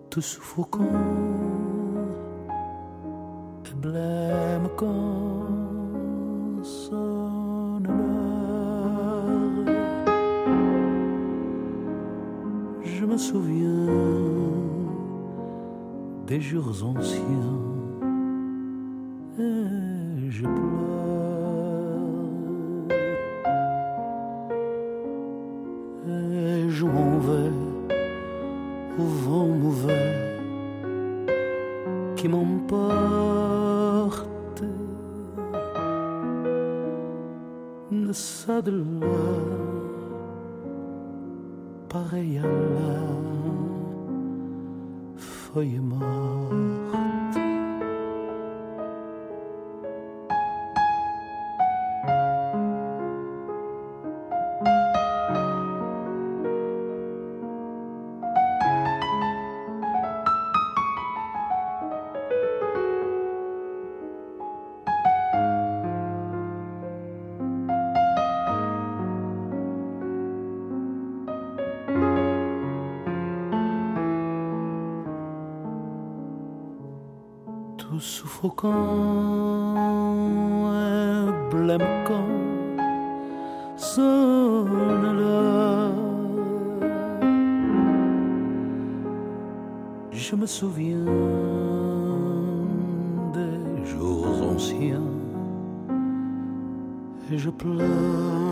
Tout 0.10 0.22
suffocant 0.22 1.79
blême 3.80 4.68
quand 4.76 5.48
l'heure. 7.84 8.00
Je 12.84 13.06
me 13.06 13.18
souviens 13.18 13.88
des 16.28 16.42
jours 16.42 16.84
anciens 16.84 17.60
et 19.40 20.30
je 20.30 20.44
pleure. 20.44 20.69
L'heure. 85.14 85.92
Je 90.12 90.36
me 90.38 90.46
souviens 90.46 91.06
des 93.34 93.86
jours 93.86 94.26
anciens 94.54 95.10
et 97.32 97.38
je 97.38 97.50
pleure. 97.50 98.49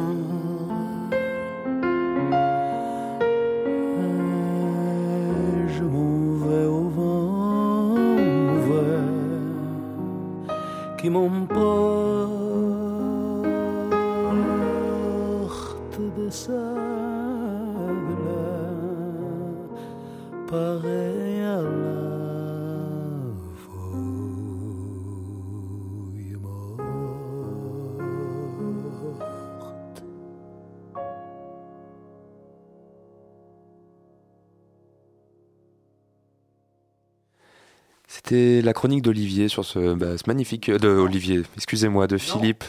La 38.68 38.74
chronique 38.74 39.02
d'Olivier 39.02 39.48
sur 39.48 39.66
ce, 39.66 39.94
bah, 39.94 40.18
ce 40.18 40.24
magnifique 40.28 40.70
euh, 40.70 40.78
de 40.78 40.90
Olivier, 40.90 41.42
excusez-moi, 41.56 42.06
de 42.08 42.18
Philippe 42.18 42.64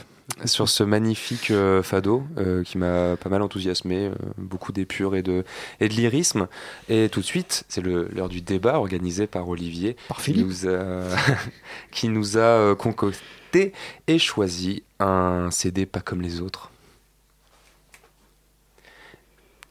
sur 0.45 0.69
ce 0.69 0.83
magnifique 0.85 1.51
euh, 1.51 1.83
fado 1.83 2.23
euh, 2.37 2.63
qui 2.63 2.79
m'a 2.79 3.17
pas 3.17 3.29
mal 3.29 3.43
enthousiasmé, 3.43 4.07
euh, 4.07 4.15
beaucoup 4.37 4.73
d'épure 4.73 5.17
et 5.17 5.23
de 5.23 5.45
et 5.81 5.89
de 5.89 5.95
lyrisme. 5.95 6.49
Et 6.89 7.09
tout 7.09 7.21
de 7.21 7.25
suite, 7.25 7.65
c'est 7.69 7.83
l'heure 7.83 8.29
du 8.29 8.41
débat 8.41 8.75
organisé 8.75 9.27
par 9.27 9.49
Olivier, 9.49 9.97
Par 10.09 10.19
qui 10.19 10.35
nous 10.45 10.69
a 10.69 11.03
qui 11.91 12.09
nous 12.09 12.39
a 12.39 12.75
concocté 12.77 13.73
et 14.07 14.19
choisi 14.19 14.83
un 15.01 15.51
CD 15.51 15.87
pas 15.87 16.01
comme 16.01 16.21
les 16.21 16.41
autres. 16.41 16.71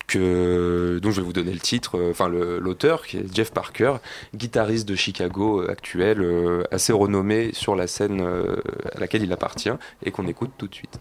Que, 0.08 1.00
dont 1.02 1.12
je 1.12 1.20
vais 1.20 1.26
vous 1.26 1.34
donner 1.34 1.52
le 1.52 1.60
titre, 1.60 1.98
euh, 1.98 2.12
enfin 2.12 2.30
l'auteur, 2.30 3.06
qui 3.06 3.18
est 3.18 3.36
Jeff 3.36 3.52
Parker, 3.52 3.98
guitariste 4.34 4.88
de 4.88 4.96
Chicago 4.96 5.62
euh, 5.62 5.70
actuel, 5.70 6.22
euh, 6.22 6.64
assez 6.72 6.94
renommé 6.94 7.52
sur 7.52 7.76
la 7.76 7.88
scène 7.88 8.22
à 8.22 9.00
laquelle 9.02 9.24
il 9.24 9.34
appartient, 9.34 9.70
et 10.06 10.12
qu'on 10.12 10.26
écoute 10.28 10.52
tout 10.58 10.68
de 10.68 10.76
suite. 10.76 10.98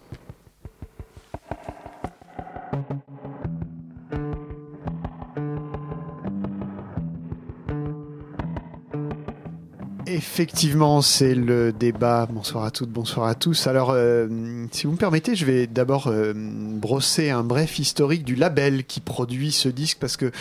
Effectivement, 10.21 11.03
c'est 11.03 11.35
le 11.35 11.71
débat. 11.71 12.27
Bonsoir 12.31 12.63
à 12.63 12.71
toutes, 12.71 12.89
bonsoir 12.89 13.27
à 13.27 13.35
tous. 13.35 13.67
Alors, 13.67 13.91
euh, 13.93 14.27
si 14.71 14.87
vous 14.87 14.93
me 14.93 14.97
permettez, 14.97 15.35
je 15.35 15.45
vais 15.45 15.67
d'abord 15.67 16.07
euh, 16.07 16.33
brosser 16.35 17.29
un 17.29 17.43
bref 17.43 17.77
historique 17.77 18.23
du 18.23 18.33
label 18.33 18.83
qui 18.85 18.99
produit 18.99 19.51
ce 19.51 19.69
disque 19.69 19.99
parce 20.01 20.17
que 20.17 20.31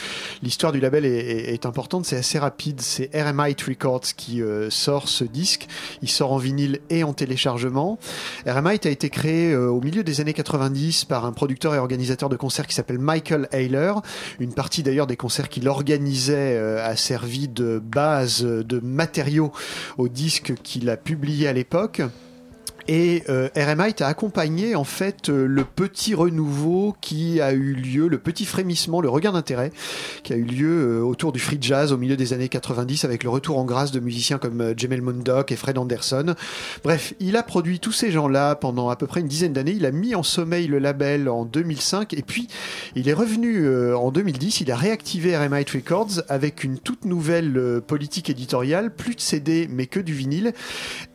l'histoire 0.43 0.73
du 0.73 0.81
label 0.81 1.05
est, 1.05 1.11
est- 1.19 1.53
est 1.53 1.67
importante. 1.67 2.07
C'est 2.07 2.17
assez 2.17 2.39
rapide. 2.39 2.81
C'est 2.81 3.11
RMite 3.15 3.61
Records 3.65 4.01
qui 4.17 4.41
euh, 4.41 4.71
sort 4.71 5.09
ce 5.11 5.25
disque. 5.25 5.67
Il 6.01 6.09
sort 6.09 6.33
en 6.33 6.39
vinyle 6.39 6.81
et 6.89 7.05
en 7.05 7.13
téléchargement. 7.13 7.99
RMite 8.47 8.87
a 8.87 8.91
été 8.91 9.11
créé 9.11 9.53
euh, 9.53 9.69
au 9.69 9.83
milieu 9.83 10.03
des 10.03 10.23
années 10.23 10.33
90 10.33 11.05
par 11.05 11.27
un 11.27 11.33
producteur 11.33 11.75
et 11.75 11.79
organisateur 11.79 12.31
de 12.31 12.37
concerts 12.37 12.67
qui 12.67 12.75
s'appelle 12.75 12.99
Michael 12.99 13.47
Ayler. 13.53 13.93
Une 14.41 14.55
partie 14.55 14.83
d'ailleurs 14.83 15.07
des 15.07 15.19
concerts 15.19 15.51
qu'il 15.51 15.69
organisait 15.69 16.57
euh, 16.57 16.83
a 16.83 16.97
servi 16.97 17.47
de 17.47 17.79
base 17.79 18.41
de 18.43 18.81
matériaux 18.81 19.53
au 19.99 20.09
disque 20.09 20.55
qu'il 20.63 20.89
a 20.91 20.97
publié 20.97 21.49
à 21.49 21.53
l'époque. 21.53 22.03
Et 22.89 23.25
euh, 23.29 23.49
RMite 23.57 24.01
a 24.01 24.07
accompagné 24.07 24.77
en 24.77 24.85
fait 24.85 25.29
euh, 25.29 25.47
le 25.47 25.65
petit 25.65 26.15
renouveau 26.15 26.95
qui 27.01 27.41
a 27.41 27.53
eu 27.53 27.75
lieu, 27.75 28.07
le 28.07 28.19
petit 28.19 28.45
frémissement, 28.45 29.01
le 29.01 29.09
regain 29.09 29.33
d'intérêt 29.33 29.73
qui 30.23 30.33
a 30.33 30.37
eu 30.37 30.45
lieu 30.45 31.01
euh, 31.01 31.03
autour 31.03 31.33
du 31.33 31.41
free 31.41 31.59
jazz 31.61 31.93
au 31.93 31.97
milieu 31.97 32.17
des 32.17 32.33
années 32.33 32.49
90 32.49 33.05
avec 33.05 33.25
le 33.25 33.31
retour 33.31 33.59
en 33.59 33.65
grâce 33.65 33.91
de 33.91 33.99
musiciens 33.99 34.39
comme 34.39 34.73
Jamel 34.77 35.03
Mundock 35.03 35.51
et 35.51 35.57
Fred 35.57 35.79
Anderson. 35.79 36.35
Bref, 36.85 37.15
il 37.19 37.37
a 37.37 37.43
produit 37.43 37.81
tous 37.81 37.91
ces 37.91 38.13
gens-là 38.13 38.55
pendant 38.55 38.89
à 38.89 38.95
peu 38.95 39.09
près 39.09 39.21
une 39.21 39.29
dizaine 39.29 39.53
d'années. 39.53 39.75
Il 39.77 39.87
a 39.87 39.91
mis 39.91 40.15
en 40.15 40.23
sommeil 40.23 40.69
le 40.69 40.79
label 40.79 41.29
en 41.29 41.45
2005 41.45 42.15
et 42.15 42.23
puis 42.23 42.47
il 42.95 43.09
est 43.09 43.15
revenu 43.15 43.69
en 43.95 44.13
2010. 44.13 44.61
Il 44.61 44.71
a 44.71 44.77
réactivé 44.77 45.37
RMite 45.37 45.71
Records 45.71 46.23
avec 46.29 46.63
une 46.63 46.79
toute 46.79 47.05
nouvelle 47.05 47.81
politique 47.87 48.31
éditoriale, 48.31 48.95
plus 48.95 49.17
de 49.17 49.21
CD 49.21 49.69
mais 49.71 49.87
que 49.87 50.01
du 50.01 50.13
vinyle 50.13 50.53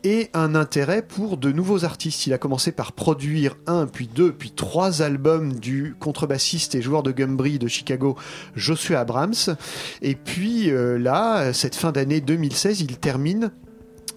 et 0.03 0.29
un 0.33 0.55
intérêt 0.55 1.01
pour 1.01 1.37
de 1.37 1.51
nouveaux 1.51 1.60
artistes. 1.83 2.27
Il 2.27 2.33
a 2.33 2.37
commencé 2.37 2.71
par 2.71 2.91
produire 2.91 3.55
un, 3.67 3.87
puis 3.87 4.07
deux, 4.07 4.31
puis 4.31 4.51
trois 4.51 5.01
albums 5.01 5.53
du 5.53 5.95
contrebassiste 5.99 6.75
et 6.75 6.81
joueur 6.81 7.03
de 7.03 7.11
Gumbrie 7.11 7.59
de 7.59 7.67
Chicago, 7.67 8.17
Joshua 8.55 8.99
Abrams. 8.99 9.55
Et 10.01 10.15
puis 10.15 10.69
euh, 10.71 10.97
là, 10.97 11.53
cette 11.53 11.75
fin 11.75 11.91
d'année 11.91 12.21
2016, 12.21 12.81
il 12.81 12.97
termine 12.97 13.51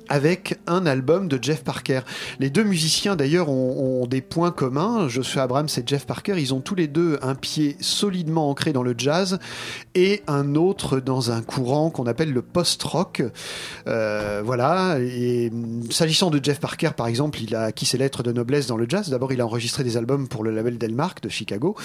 avec 0.09 0.59
un 0.67 0.87
album 0.87 1.29
de 1.29 1.39
Jeff 1.41 1.65
Parker. 1.65 2.01
Les 2.41 2.51
deux 2.51 2.65
musiciens 2.65 3.17
d'ailleurs 3.17 3.49
ont, 3.49 4.07
des 4.07 4.21
points 4.21 4.51
communs. 4.51 5.09
Joshua 5.09 5.45
Abrams 5.45 5.69
et 5.77 5.83
Jeff 5.87 6.07
Parker, 6.07 6.35
ils 6.37 6.53
ont 6.53 6.61
tous 6.61 6.75
les 6.75 6.89
deux 6.89 7.19
un 7.23 7.35
pied 7.35 7.77
solidement 7.81 8.51
ancré 8.51 8.73
dans 8.73 8.83
le 8.83 8.95
jazz 8.97 9.39
et 9.95 10.23
un 10.27 10.55
autre 10.57 11.01
dans 11.01 11.31
un 11.31 11.41
courant 11.41 11.91
qu'on 11.91 12.07
appelle 12.07 12.33
le 12.33 12.43
post-rock. 12.43 13.23
Euh, 13.87 14.43
voilà. 14.45 14.99
Mm, 14.99 15.91
s'agissant 15.91 16.31
de 16.31 16.41
Jeff 16.43 16.61
Parker, 16.61 16.91
par 16.97 17.07
exemple, 17.07 17.41
il 17.43 17.55
a 17.55 17.63
acquis 17.65 17.87
ses 17.87 17.99
lettres 17.99 18.23
de 18.23 18.33
noblesse 18.33 18.67
dans 18.67 18.77
le 18.77 18.87
jazz. 18.89 19.09
D'abord, 19.09 19.33
il 19.33 19.41
a 19.41 19.47
enregistré 19.47 19.85
des 19.85 19.97
albums 19.97 20.29
pour 20.29 20.45
le 20.45 20.51
label 20.51 20.79
Delmark 20.79 21.23
de 21.23 21.29
Chicago. 21.29 21.77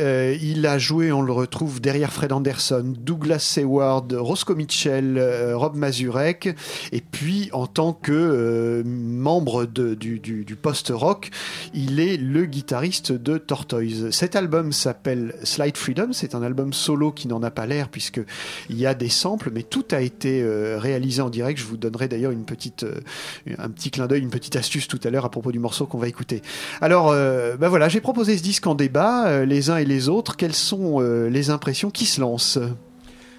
Euh, 0.00 0.36
il 0.42 0.66
a 0.66 0.78
joué, 0.78 1.12
on 1.12 1.22
le 1.22 1.32
retrouve 1.32 1.80
derrière 1.80 2.12
Fred 2.12 2.32
Anderson, 2.32 2.94
Douglas 2.98 3.38
Seward, 3.38 4.12
Roscoe 4.12 4.54
Mitchell, 4.54 5.16
euh, 5.18 5.56
Rob 5.56 5.76
Mazurek, 5.76 6.54
et 6.92 7.00
puis 7.00 7.48
en 7.52 7.63
tant 7.66 7.92
que 7.92 8.12
euh, 8.12 8.82
membre 8.84 9.66
du, 9.66 10.56
post-rock, 10.60 11.30
il 11.74 12.00
est 12.00 12.16
le 12.16 12.44
guitariste 12.44 13.12
de 13.12 13.38
Tortoise. 13.38 14.10
Cet 14.10 14.36
album 14.36 14.72
s'appelle 14.72 15.34
Slide 15.42 15.76
Freedom, 15.76 16.08
c'est 16.12 16.34
un 16.34 16.42
album 16.42 16.72
solo 16.72 17.12
qui 17.12 17.28
n'en 17.28 17.42
a 17.42 17.50
pas 17.50 17.66
l'air 17.66 17.88
puisque 17.88 18.20
il 18.70 18.78
y 18.78 18.86
a 18.86 18.94
des 18.94 19.08
samples, 19.08 19.50
mais 19.52 19.62
tout 19.62 19.84
a 19.90 20.00
été 20.00 20.42
euh, 20.42 20.78
réalisé 20.78 21.22
en 21.22 21.30
direct. 21.30 21.58
Je 21.58 21.64
vous 21.64 21.76
donnerai 21.76 22.08
d'ailleurs 22.08 22.32
euh, 22.32 22.94
un 23.58 23.70
petit 23.70 23.90
clin 23.90 24.06
d'œil, 24.06 24.22
une 24.22 24.30
petite 24.30 24.56
astuce 24.56 24.88
tout 24.88 25.00
à 25.04 25.10
l'heure 25.10 25.24
à 25.24 25.30
propos 25.30 25.52
du 25.52 25.58
morceau 25.58 25.86
qu'on 25.86 25.98
va 25.98 26.08
écouter. 26.08 26.42
Alors, 26.80 27.12
ben 27.12 27.68
voilà, 27.68 27.88
j'ai 27.88 28.00
proposé 28.00 28.36
ce 28.36 28.42
disque 28.42 28.66
en 28.66 28.74
débat, 28.74 29.44
les 29.44 29.70
uns 29.70 29.76
et 29.76 29.84
les 29.84 30.08
autres. 30.08 30.36
Quelles 30.36 30.54
sont 30.54 31.00
les 31.00 31.50
impressions 31.50 31.90
qui 31.90 32.06
se 32.06 32.20
lancent? 32.20 32.58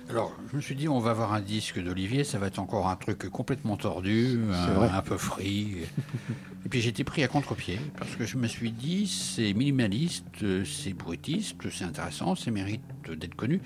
Alors, 0.07 0.35
je 0.51 0.55
me 0.55 0.61
suis 0.61 0.75
dit, 0.75 0.87
on 0.87 0.99
va 0.99 1.11
avoir 1.11 1.33
un 1.33 1.41
disque 1.41 1.83
d'Olivier, 1.83 2.23
ça 2.23 2.37
va 2.37 2.47
être 2.47 2.59
encore 2.59 2.87
un 2.89 2.95
truc 2.95 3.27
complètement 3.29 3.75
tordu, 3.75 4.39
un, 4.51 4.93
un 4.93 5.01
peu 5.01 5.17
free. 5.17 5.77
Et 6.65 6.69
puis 6.69 6.81
j'étais 6.81 7.03
pris 7.03 7.23
à 7.23 7.27
contre-pied, 7.27 7.79
parce 7.97 8.15
que 8.15 8.25
je 8.25 8.37
me 8.37 8.47
suis 8.47 8.71
dit, 8.71 9.07
c'est 9.07 9.53
minimaliste, 9.53 10.25
c'est 10.63 10.93
brutiste, 10.93 11.57
c'est 11.71 11.85
intéressant, 11.85 12.35
c'est 12.35 12.51
mérite 12.51 12.81
d'être 13.09 13.35
connu. 13.35 13.61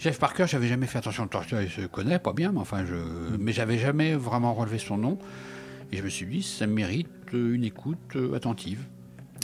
Jeff 0.00 0.18
Parker, 0.18 0.46
j'avais 0.48 0.68
jamais 0.68 0.86
fait 0.86 0.98
attention, 0.98 1.26
Torture, 1.28 1.60
il 1.62 1.70
se 1.70 1.82
connaît 1.82 2.18
pas 2.18 2.32
bien, 2.32 2.52
mais 2.52 2.60
enfin, 2.60 2.84
je, 2.84 2.96
mais 3.38 3.52
j'avais 3.52 3.78
jamais 3.78 4.14
vraiment 4.14 4.54
relevé 4.54 4.78
son 4.78 4.98
nom. 4.98 5.18
Et 5.92 5.98
je 5.98 6.02
me 6.02 6.08
suis 6.08 6.26
dit, 6.26 6.42
ça 6.42 6.66
mérite 6.66 7.08
une 7.32 7.64
écoute 7.64 8.16
attentive. 8.34 8.80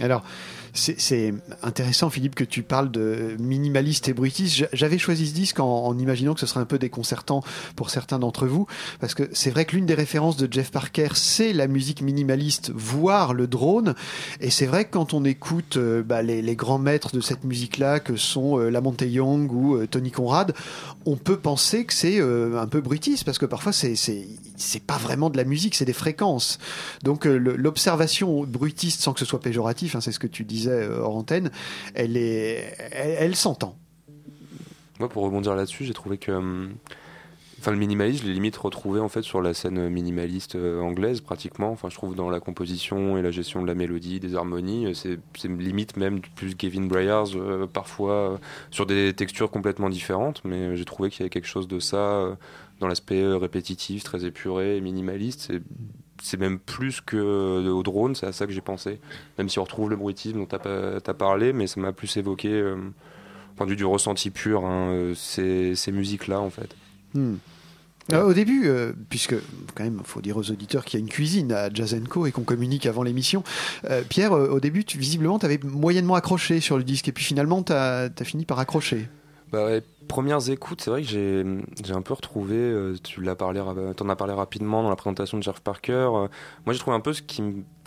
Alors, 0.00 0.24
c'est 0.74 1.34
intéressant, 1.62 2.10
Philippe, 2.10 2.34
que 2.34 2.44
tu 2.44 2.62
parles 2.62 2.90
de 2.90 3.36
minimaliste 3.38 4.08
et 4.08 4.12
brutiste. 4.12 4.56
J'a- 4.56 4.68
J'avais 4.72 4.98
choisi 4.98 5.26
ce 5.28 5.34
disque 5.34 5.60
en, 5.60 5.86
en 5.86 5.98
imaginant 5.98 6.34
que 6.34 6.40
ce 6.40 6.46
serait 6.46 6.60
un 6.60 6.64
peu 6.66 6.78
déconcertant 6.78 7.42
pour 7.76 7.90
certains 7.90 8.18
d'entre 8.18 8.46
vous, 8.46 8.66
parce 9.00 9.14
que 9.14 9.28
c'est 9.32 9.50
vrai 9.50 9.64
que 9.64 9.76
l'une 9.76 9.86
des 9.86 9.94
références 9.94 10.36
de 10.36 10.50
Jeff 10.50 10.70
Parker, 10.70 11.08
c'est 11.14 11.52
la 11.52 11.66
musique 11.66 12.02
minimaliste, 12.02 12.70
voire 12.74 13.34
le 13.34 13.46
drone. 13.46 13.94
Et 14.40 14.50
c'est 14.50 14.66
vrai 14.66 14.84
que 14.84 14.90
quand 14.92 15.14
on 15.14 15.24
écoute 15.24 15.76
euh, 15.76 16.02
bah, 16.02 16.22
les, 16.22 16.42
les 16.42 16.56
grands 16.56 16.78
maîtres 16.78 17.14
de 17.14 17.20
cette 17.20 17.44
musique-là, 17.44 18.00
que 18.00 18.16
sont 18.16 18.58
euh, 18.58 18.70
Lamonte 18.70 19.02
Young 19.02 19.50
ou 19.52 19.76
euh, 19.76 19.86
Tony 19.86 20.10
Conrad, 20.10 20.54
on 21.06 21.16
peut 21.16 21.36
penser 21.38 21.84
que 21.84 21.92
c'est 21.94 22.20
euh, 22.20 22.60
un 22.60 22.66
peu 22.66 22.80
brutiste, 22.80 23.24
parce 23.24 23.38
que 23.38 23.46
parfois 23.46 23.72
c'est 23.72 23.96
pas 24.86 24.98
vraiment 24.98 25.30
de 25.30 25.36
la 25.36 25.44
musique, 25.44 25.74
c'est 25.74 25.84
des 25.84 25.92
fréquences. 25.92 26.58
Donc 27.02 27.24
l'observation 27.24 28.44
brutiste, 28.44 29.00
sans 29.00 29.12
que 29.12 29.20
ce 29.20 29.24
soit 29.24 29.40
péjoratif, 29.40 29.94
hein, 29.96 30.00
c'est 30.00 30.12
ce 30.12 30.18
que 30.18 30.26
tu 30.26 30.44
disais 30.44 30.69
euh, 30.70 31.00
hors 31.00 31.16
antenne, 31.16 31.50
elle 31.94 32.16
est, 32.16 32.76
elle, 32.92 33.36
s'entend. 33.36 33.76
Moi, 34.98 35.08
pour 35.08 35.22
rebondir 35.22 35.54
là-dessus, 35.54 35.84
j'ai 35.84 35.94
trouvé 35.94 36.18
que. 36.18 36.32
hum, 36.32 36.74
Enfin, 37.60 37.72
le 37.72 37.76
minimalisme, 37.76 38.22
je 38.22 38.28
l'ai 38.28 38.32
limite 38.32 38.56
retrouvé 38.56 39.00
en 39.00 39.10
fait 39.10 39.20
sur 39.20 39.42
la 39.42 39.52
scène 39.52 39.90
minimaliste 39.90 40.54
euh, 40.54 40.80
anglaise 40.80 41.20
pratiquement. 41.20 41.70
Enfin, 41.70 41.90
je 41.90 41.94
trouve 41.94 42.14
dans 42.14 42.30
la 42.30 42.40
composition 42.40 43.18
et 43.18 43.22
la 43.22 43.30
gestion 43.30 43.60
de 43.60 43.66
la 43.66 43.74
mélodie, 43.74 44.18
des 44.18 44.34
harmonies, 44.34 44.86
euh, 44.86 44.94
c'est 44.94 45.18
limite 45.44 45.98
même 45.98 46.22
plus 46.36 46.56
Gavin 46.56 46.86
Bryars 46.86 47.36
euh, 47.36 47.66
parfois 47.66 48.12
euh, 48.12 48.36
sur 48.70 48.86
des 48.86 49.12
textures 49.12 49.50
complètement 49.50 49.90
différentes. 49.90 50.40
Mais 50.42 50.56
euh, 50.56 50.74
j'ai 50.74 50.86
trouvé 50.86 51.10
qu'il 51.10 51.20
y 51.20 51.22
avait 51.24 51.30
quelque 51.30 51.46
chose 51.48 51.68
de 51.68 51.80
ça 51.80 51.98
euh, 51.98 52.34
dans 52.78 52.88
l'aspect 52.88 53.20
euh, 53.20 53.36
répétitif, 53.36 54.04
très 54.04 54.24
épuré, 54.24 54.80
minimaliste. 54.80 55.52
C'est 56.22 56.38
même 56.38 56.58
plus 56.58 57.00
que 57.00 57.16
euh, 57.16 57.70
au 57.70 57.82
drone, 57.82 58.14
c'est 58.14 58.26
à 58.26 58.32
ça 58.32 58.46
que 58.46 58.52
j'ai 58.52 58.60
pensé. 58.60 59.00
Même 59.38 59.48
si 59.48 59.58
on 59.58 59.64
retrouve 59.64 59.90
le 59.90 59.96
bruitisme 59.96 60.38
dont 60.38 60.46
tu 60.46 60.56
as, 60.56 61.14
parlé, 61.14 61.52
mais 61.52 61.66
ça 61.66 61.80
m'a 61.80 61.92
plus 61.92 62.16
évoqué, 62.16 62.48
euh, 62.48 62.76
point 63.56 63.66
de 63.66 63.70
vue 63.70 63.76
du 63.76 63.84
ressenti 63.84 64.30
pur, 64.30 64.64
hein, 64.64 64.90
euh, 64.90 65.14
ces, 65.14 65.74
ces 65.74 65.92
musiques-là 65.92 66.40
en 66.40 66.50
fait. 66.50 66.74
Hmm. 67.14 67.36
Euh, 68.12 68.24
au 68.24 68.32
début, 68.32 68.62
euh, 68.66 68.92
puisque 69.08 69.34
quand 69.74 69.84
même, 69.84 70.00
faut 70.04 70.20
dire 70.20 70.36
aux 70.36 70.50
auditeurs 70.50 70.84
qu'il 70.84 70.98
y 70.98 71.02
a 71.02 71.04
une 71.04 71.10
cuisine 71.10 71.52
à 71.52 71.72
Jazz 71.72 71.96
Co 72.08 72.26
et 72.26 72.32
qu'on 72.32 72.42
communique 72.42 72.86
avant 72.86 73.02
l'émission. 73.02 73.44
euh, 73.88 74.02
Pierre, 74.08 74.32
au 74.32 74.60
début, 74.60 74.84
tu, 74.84 74.98
visiblement, 74.98 75.38
tu 75.38 75.46
avais 75.46 75.60
moyennement 75.62 76.14
accroché 76.14 76.60
sur 76.60 76.76
le 76.76 76.84
disque 76.84 77.08
et 77.08 77.12
puis 77.12 77.24
finalement, 77.24 77.62
tu 77.62 77.72
as, 77.72 78.10
fini 78.24 78.44
par 78.44 78.58
accrocher. 78.58 79.08
Bah 79.52 79.64
ouais, 79.64 79.82
premières 80.10 80.50
écoutes, 80.50 80.80
c'est 80.82 80.90
vrai 80.90 81.02
que 81.02 81.08
j'ai 81.08 81.44
j'ai 81.84 81.92
un 81.94 82.02
peu 82.02 82.14
retrouvé, 82.14 82.56
euh, 82.56 82.94
tu 83.02 83.22
l'as 83.22 83.36
parlé, 83.36 83.62
t'en 83.96 84.08
as 84.08 84.16
parlé 84.16 84.34
rapidement 84.34 84.82
dans 84.82 84.90
la 84.90 84.96
présentation 84.96 85.38
de 85.38 85.42
Jeff 85.42 85.60
Parker. 85.60 85.92
euh, 85.92 86.28
moi, 86.66 86.72
j'ai 86.72 86.78
trouvé 86.78 86.96
un 86.96 87.00
peu 87.00 87.12
ce 87.12 87.22
qui, 87.22 87.42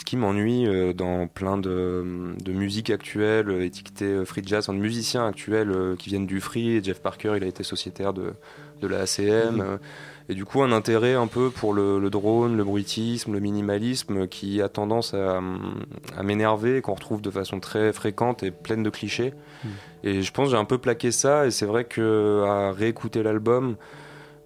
qui 0.05 0.15
m'ennuie 0.17 0.65
euh, 0.65 0.93
dans 0.93 1.27
plein 1.27 1.57
de, 1.57 2.33
de 2.43 2.51
musique 2.53 2.89
actuelle, 2.89 3.51
étiquetée 3.61 4.23
free 4.25 4.41
jazz, 4.45 4.63
enfin, 4.69 4.77
de 4.77 4.81
musiciens 4.81 5.27
actuels 5.27 5.95
qui 5.99 6.09
viennent 6.09 6.25
du 6.25 6.39
free. 6.39 6.77
Et 6.77 6.83
Jeff 6.83 7.01
Parker, 7.01 7.33
il 7.37 7.43
a 7.43 7.47
été 7.47 7.63
sociétaire 7.63 8.13
de, 8.13 8.33
de 8.81 8.87
la 8.87 9.01
ACM. 9.01 9.59
euh, 9.61 9.77
et 10.29 10.35
du 10.35 10.45
coup, 10.45 10.63
un 10.63 10.71
intérêt 10.71 11.15
un 11.15 11.27
peu 11.27 11.49
pour 11.49 11.73
le, 11.73 11.99
le 11.99 12.09
drone, 12.09 12.55
le 12.55 12.63
bruitisme, 12.63 13.33
le 13.33 13.41
minimalisme 13.41 14.25
qui 14.29 14.61
a 14.61 14.69
tendance 14.69 15.13
à, 15.13 15.41
à 16.17 16.23
m'énerver, 16.23 16.81
qu'on 16.81 16.93
retrouve 16.93 17.21
de 17.21 17.29
façon 17.29 17.59
très 17.59 17.91
fréquente 17.91 18.41
et 18.41 18.49
pleine 18.51 18.83
de 18.83 18.89
clichés. 18.89 19.33
Et 20.03 20.21
je 20.21 20.31
pense 20.31 20.47
que 20.47 20.51
j'ai 20.51 20.57
un 20.57 20.65
peu 20.65 20.77
plaqué 20.77 21.11
ça, 21.11 21.45
et 21.47 21.51
c'est 21.51 21.65
vrai 21.65 21.85
que 21.85 22.43
à 22.45 22.71
réécouter 22.71 23.23
l'album, 23.23 23.75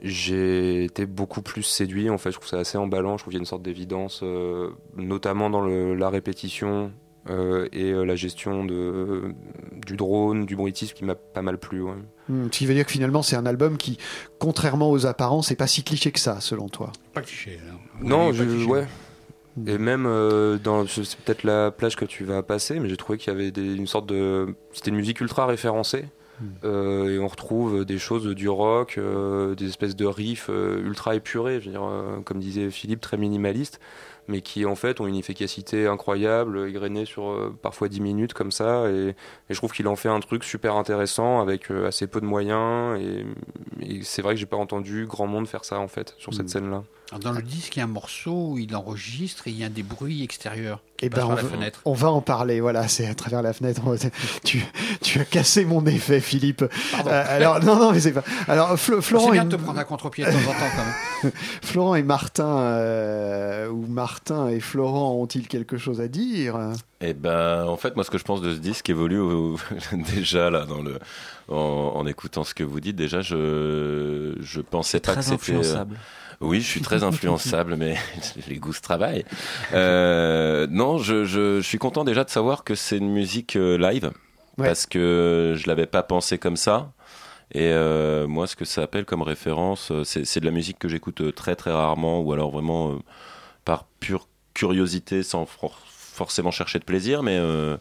j'ai 0.03 0.83
été 0.83 1.05
beaucoup 1.05 1.41
plus 1.41 1.63
séduit. 1.63 2.09
En 2.09 2.17
fait, 2.17 2.31
je 2.31 2.37
trouve 2.37 2.47
ça 2.49 2.59
assez 2.59 2.77
emballant. 2.77 3.17
Je 3.17 3.23
trouve 3.23 3.31
qu'il 3.31 3.37
y 3.39 3.41
a 3.41 3.43
une 3.43 3.45
sorte 3.47 3.63
d'évidence, 3.63 4.21
euh, 4.23 4.69
notamment 4.95 5.49
dans 5.49 5.61
le- 5.61 5.95
la 5.95 6.09
répétition 6.09 6.91
euh, 7.29 7.67
et 7.73 7.91
euh, 7.91 8.03
la 8.03 8.15
gestion 8.15 8.63
de, 8.63 9.33
du 9.85 9.97
drone, 9.97 10.45
du 10.45 10.55
bruitisme 10.55 10.93
qui 10.95 11.03
m'a 11.03 11.15
pas 11.15 11.41
mal 11.41 11.57
plu. 11.57 11.81
ouais. 11.81 11.91
Hmm, 12.29 12.45
ce 12.45 12.49
qui 12.59 12.65
veut 12.65 12.73
dire 12.73 12.85
que 12.85 12.91
finalement, 12.91 13.21
c'est 13.21 13.35
un 13.35 13.45
album 13.45 13.75
qui, 13.77 13.97
contrairement 14.39 14.89
aux 14.91 15.05
apparences, 15.07 15.49
n'est 15.49 15.55
pas 15.57 15.67
si 15.67 15.83
cliché 15.83 16.11
que 16.11 16.19
ça, 16.19 16.39
selon 16.39 16.69
toi. 16.69 16.91
Pas 17.13 17.21
cliché. 17.21 17.59
alors. 17.67 17.79
Non, 18.01 18.29
Oui, 18.29 18.35
je, 18.35 18.43
pas 18.43 18.49
cliché. 18.49 18.69
ouais. 18.69 18.87
Et 19.65 19.77
même 19.77 20.05
euh, 20.05 20.57
dans 20.57 20.85
c'est 20.85 21.17
peut-être 21.17 21.43
la 21.43 21.71
plage 21.71 21.95
que 21.95 22.05
tu 22.05 22.23
vas 22.25 22.43
passer, 22.43 22.79
mais 22.79 22.89
j'ai 22.89 22.97
trouvé 22.97 23.17
qu'il 23.17 23.33
y 23.33 23.35
avait 23.35 23.51
des- 23.51 23.73
une 23.75 23.87
sorte 23.87 24.05
de 24.07 24.53
c'était 24.71 24.89
une 24.91 24.97
musique 24.97 25.19
ultra 25.21 25.45
référencée. 25.47 26.05
Euh, 26.63 27.09
et 27.15 27.17
on 27.17 27.27
retrouve 27.27 27.83
des 27.83 27.97
choses 27.97 28.27
du 28.35 28.47
rock, 28.47 28.99
euh, 28.99 29.55
des 29.55 29.69
espèces 29.69 29.95
de 29.95 30.05
riffs 30.05 30.51
euh, 30.51 30.83
ultra 30.85 31.15
épurés, 31.15 31.59
je 31.59 31.65
veux 31.65 31.71
dire, 31.71 31.83
euh, 31.83 32.19
comme 32.23 32.37
disait 32.39 32.69
Philippe, 32.69 33.01
très 33.01 33.17
minimalistes, 33.17 33.79
mais 34.27 34.41
qui 34.41 34.63
en 34.67 34.75
fait 34.75 35.01
ont 35.01 35.07
une 35.07 35.15
efficacité 35.15 35.87
incroyable, 35.87 36.67
égrenée 36.69 37.05
sur 37.05 37.31
euh, 37.31 37.51
parfois 37.63 37.87
10 37.89 38.01
minutes 38.01 38.35
comme 38.35 38.51
ça. 38.51 38.87
Et, 38.91 39.09
et 39.09 39.15
je 39.49 39.55
trouve 39.55 39.71
qu'il 39.73 39.87
en 39.87 39.95
fait 39.95 40.09
un 40.09 40.19
truc 40.19 40.43
super 40.43 40.75
intéressant 40.75 41.41
avec 41.41 41.71
euh, 41.71 41.87
assez 41.87 42.05
peu 42.05 42.21
de 42.21 42.25
moyens. 42.27 43.01
Et, 43.01 43.25
et 43.81 44.03
c'est 44.03 44.21
vrai 44.21 44.35
que 44.35 44.39
j'ai 44.39 44.45
pas 44.45 44.57
entendu 44.57 45.07
grand 45.07 45.25
monde 45.25 45.47
faire 45.47 45.65
ça 45.65 45.79
en 45.79 45.87
fait 45.87 46.13
sur 46.19 46.35
cette 46.35 46.49
scène-là. 46.49 46.83
Alors, 47.09 47.19
dans 47.21 47.31
le 47.31 47.41
disque, 47.41 47.75
il 47.75 47.79
y 47.79 47.81
a 47.81 47.85
un 47.85 47.87
morceau 47.87 48.49
où 48.51 48.57
il 48.57 48.75
enregistre 48.75 49.47
et 49.47 49.51
il 49.51 49.57
y 49.57 49.63
a 49.63 49.69
des 49.69 49.81
bruits 49.83 50.23
extérieurs. 50.23 50.81
qui 50.97 51.05
Eh 51.05 51.09
ben, 51.09 51.17
par 51.21 51.29
on, 51.29 51.35
la 51.35 51.41
va- 51.41 51.47
fenêtre. 51.49 51.81
on 51.85 51.93
va 51.93 52.09
en 52.11 52.19
parler. 52.19 52.59
Voilà, 52.59 52.89
c'est 52.89 53.07
à 53.07 53.15
travers 53.15 53.41
la 53.41 53.53
fenêtre. 53.53 53.81
Tu, 54.43 54.65
tu 55.01 55.19
as 55.19 55.23
cassé 55.25 55.63
mon 55.63 55.85
effet, 55.85 56.19
Philippe. 56.19 56.65
Pardon. 56.91 57.09
Euh, 57.09 57.23
alors, 57.29 57.63
non, 57.63 57.77
non, 57.77 57.91
mais 57.93 58.01
c'est 58.01 58.11
pas. 58.11 58.23
Alors, 58.49 58.75
Flo- 58.75 59.01
Florent, 59.01 59.27
C'est 59.27 59.31
bien 59.31 59.43
et, 59.43 59.45
de 59.45 59.55
te 59.55 59.61
prendre 59.61 59.79
à 59.79 59.85
contre-pied 59.85 60.25
de 60.25 60.31
temps 60.31 60.37
en 60.37 60.53
temps 60.53 60.67
quand 60.75 61.23
même. 61.23 61.31
Florent 61.63 61.95
et 61.95 62.03
Martin, 62.03 62.57
euh, 62.57 63.69
ou 63.69 63.85
Martin 63.87 64.49
et 64.49 64.59
Florent, 64.59 65.13
ont-ils 65.15 65.47
quelque 65.47 65.77
chose 65.77 66.01
à 66.01 66.09
dire? 66.09 66.57
Eh 66.99 67.13
ben, 67.13 67.63
en 67.65 67.77
fait, 67.77 67.95
moi, 67.95 68.03
ce 68.03 68.09
que 68.11 68.17
je 68.17 68.23
pense 68.25 68.41
de 68.41 68.53
ce 68.53 68.59
disque 68.59 68.89
évolue 68.89 69.19
au- 69.19 69.57
déjà 70.15 70.49
là 70.49 70.65
dans 70.65 70.81
le, 70.81 70.99
en, 71.47 71.93
en 71.95 72.05
écoutant 72.05 72.43
ce 72.43 72.53
que 72.53 72.63
vous 72.65 72.81
dites. 72.81 72.97
Déjà, 72.97 73.21
je 73.21 74.33
je 74.41 74.59
pensais 74.59 74.99
pas 74.99 75.13
Très 75.13 75.21
que 75.21 75.21
c'était. 75.21 75.35
influençable. 75.35 75.97
Oui, 76.39 76.61
je 76.61 76.67
suis 76.67 76.81
très 76.81 77.03
influençable, 77.03 77.75
mais 77.75 77.95
les 78.47 78.57
goûts 78.57 78.73
se 78.73 78.81
travaillent. 78.81 79.25
Euh, 79.73 80.67
non, 80.69 80.97
je, 80.97 81.25
je, 81.25 81.57
je 81.61 81.67
suis 81.67 81.77
content 81.79 82.03
déjà 82.03 82.23
de 82.23 82.29
savoir 82.29 82.63
que 82.63 82.75
c'est 82.75 82.97
une 82.97 83.11
musique 83.11 83.55
euh, 83.55 83.77
live, 83.77 84.11
Ouais. 84.57 84.65
parce 84.67 84.85
que 84.87 85.53
je 85.55 85.67
l'avais 85.67 85.85
pas 85.85 86.01
pensé 86.03 86.37
comme 86.39 86.57
ça. 86.57 86.91
Et 87.53 87.71
euh, 87.71 88.27
moi, 88.27 88.47
ce 88.47 88.55
que 88.55 88.65
ça 88.65 88.81
appelle 88.83 89.05
comme 89.05 89.21
référence, 89.21 89.91
euh, 89.91 90.03
c'est 90.03 90.39
de 90.39 90.45
la 90.45 90.51
musique 90.51 90.79
que 90.79 90.87
j'écoute 90.87 91.21
euh, 91.21 91.31
très 91.31 91.55
très 91.55 91.71
rarement, 91.71 92.19
ou 92.21 92.33
alors 92.33 92.49
vraiment 92.51 92.91
euh, 92.91 92.95
par 93.65 93.85
pure 93.99 94.27
curiosité, 94.55 95.21
sans 95.23 95.45
for- 95.45 95.79
forcément 95.87 96.49
chercher 96.51 96.79
de 96.79 96.83
plaisir, 96.83 97.21
mais 97.23 97.37
euh, 97.37 97.77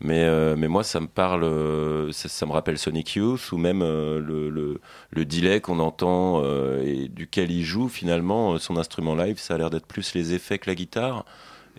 mais 0.00 0.24
euh, 0.24 0.54
mais 0.56 0.68
moi, 0.68 0.84
ça 0.84 1.00
me 1.00 1.08
parle, 1.08 1.42
euh, 1.44 2.12
ça, 2.12 2.28
ça 2.28 2.46
me 2.46 2.52
rappelle 2.52 2.78
Sonic 2.78 3.14
Youth 3.16 3.50
ou 3.52 3.58
même 3.58 3.82
euh, 3.82 4.20
le, 4.20 4.48
le 4.48 4.80
le 5.10 5.24
delay 5.24 5.60
qu'on 5.60 5.80
entend 5.80 6.40
euh, 6.44 6.82
et 6.84 7.08
duquel 7.08 7.50
il 7.50 7.64
joue 7.64 7.88
finalement 7.88 8.54
euh, 8.54 8.58
son 8.58 8.76
instrument 8.76 9.14
live, 9.16 9.38
ça 9.38 9.54
a 9.54 9.58
l'air 9.58 9.70
d'être 9.70 9.86
plus 9.86 10.14
les 10.14 10.34
effets 10.34 10.58
que 10.58 10.70
la 10.70 10.74
guitare. 10.76 11.24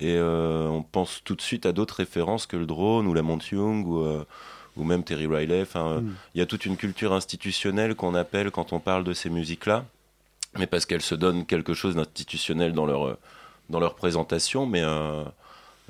Et 0.02 0.16
euh, 0.16 0.68
on 0.68 0.82
pense 0.82 1.22
tout 1.26 1.36
de 1.36 1.42
suite 1.42 1.66
à 1.66 1.72
d'autres 1.74 1.96
références 1.96 2.46
que 2.46 2.56
le 2.58 2.66
drone 2.66 3.06
ou 3.08 3.14
la 3.14 3.22
Young 3.52 3.86
ou 3.88 4.00
euh, 4.04 4.26
ou 4.78 4.84
même 4.86 5.04
Terry 5.04 5.28
Riley. 5.28 5.62
Enfin, 5.62 6.00
Mm. 6.02 6.16
il 6.36 6.40
y 6.40 6.42
a 6.42 6.46
toute 6.46 6.66
une 6.66 6.78
culture 6.78 7.14
institutionnelle 7.14 7.96
qu'on 7.96 8.16
appelle 8.16 8.50
quand 8.52 8.72
on 8.74 8.80
parle 8.80 9.04
de 9.04 9.14
ces 9.14 9.30
musiques-là, 9.30 9.86
mais 10.58 10.68
parce 10.68 10.86
qu'elles 10.86 11.02
se 11.02 11.16
donnent 11.16 11.46
quelque 11.46 11.74
chose 11.74 11.96
d'institutionnel 11.96 12.74
dans 12.74 12.86
leur 12.86 13.18
dans 13.70 13.80
leur 13.80 13.96
présentation. 13.96 14.66
Mais 14.66 14.82
euh, 14.84 15.24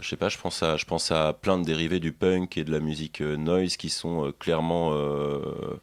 je 0.01 0.09
sais 0.09 0.15
pas, 0.15 0.29
je 0.29 0.37
pense 0.37 0.63
à 0.63 0.77
je 0.77 0.85
pense 0.85 1.11
à 1.11 1.33
plein 1.33 1.57
de 1.57 1.65
dérivés 1.65 1.99
du 1.99 2.11
punk 2.11 2.57
et 2.57 2.63
de 2.63 2.71
la 2.71 2.79
musique 2.79 3.21
euh, 3.21 3.35
noise 3.35 3.77
qui 3.77 3.89
sont 3.89 4.27
euh, 4.27 4.31
clairement 4.31 4.91
euh, 4.93 5.79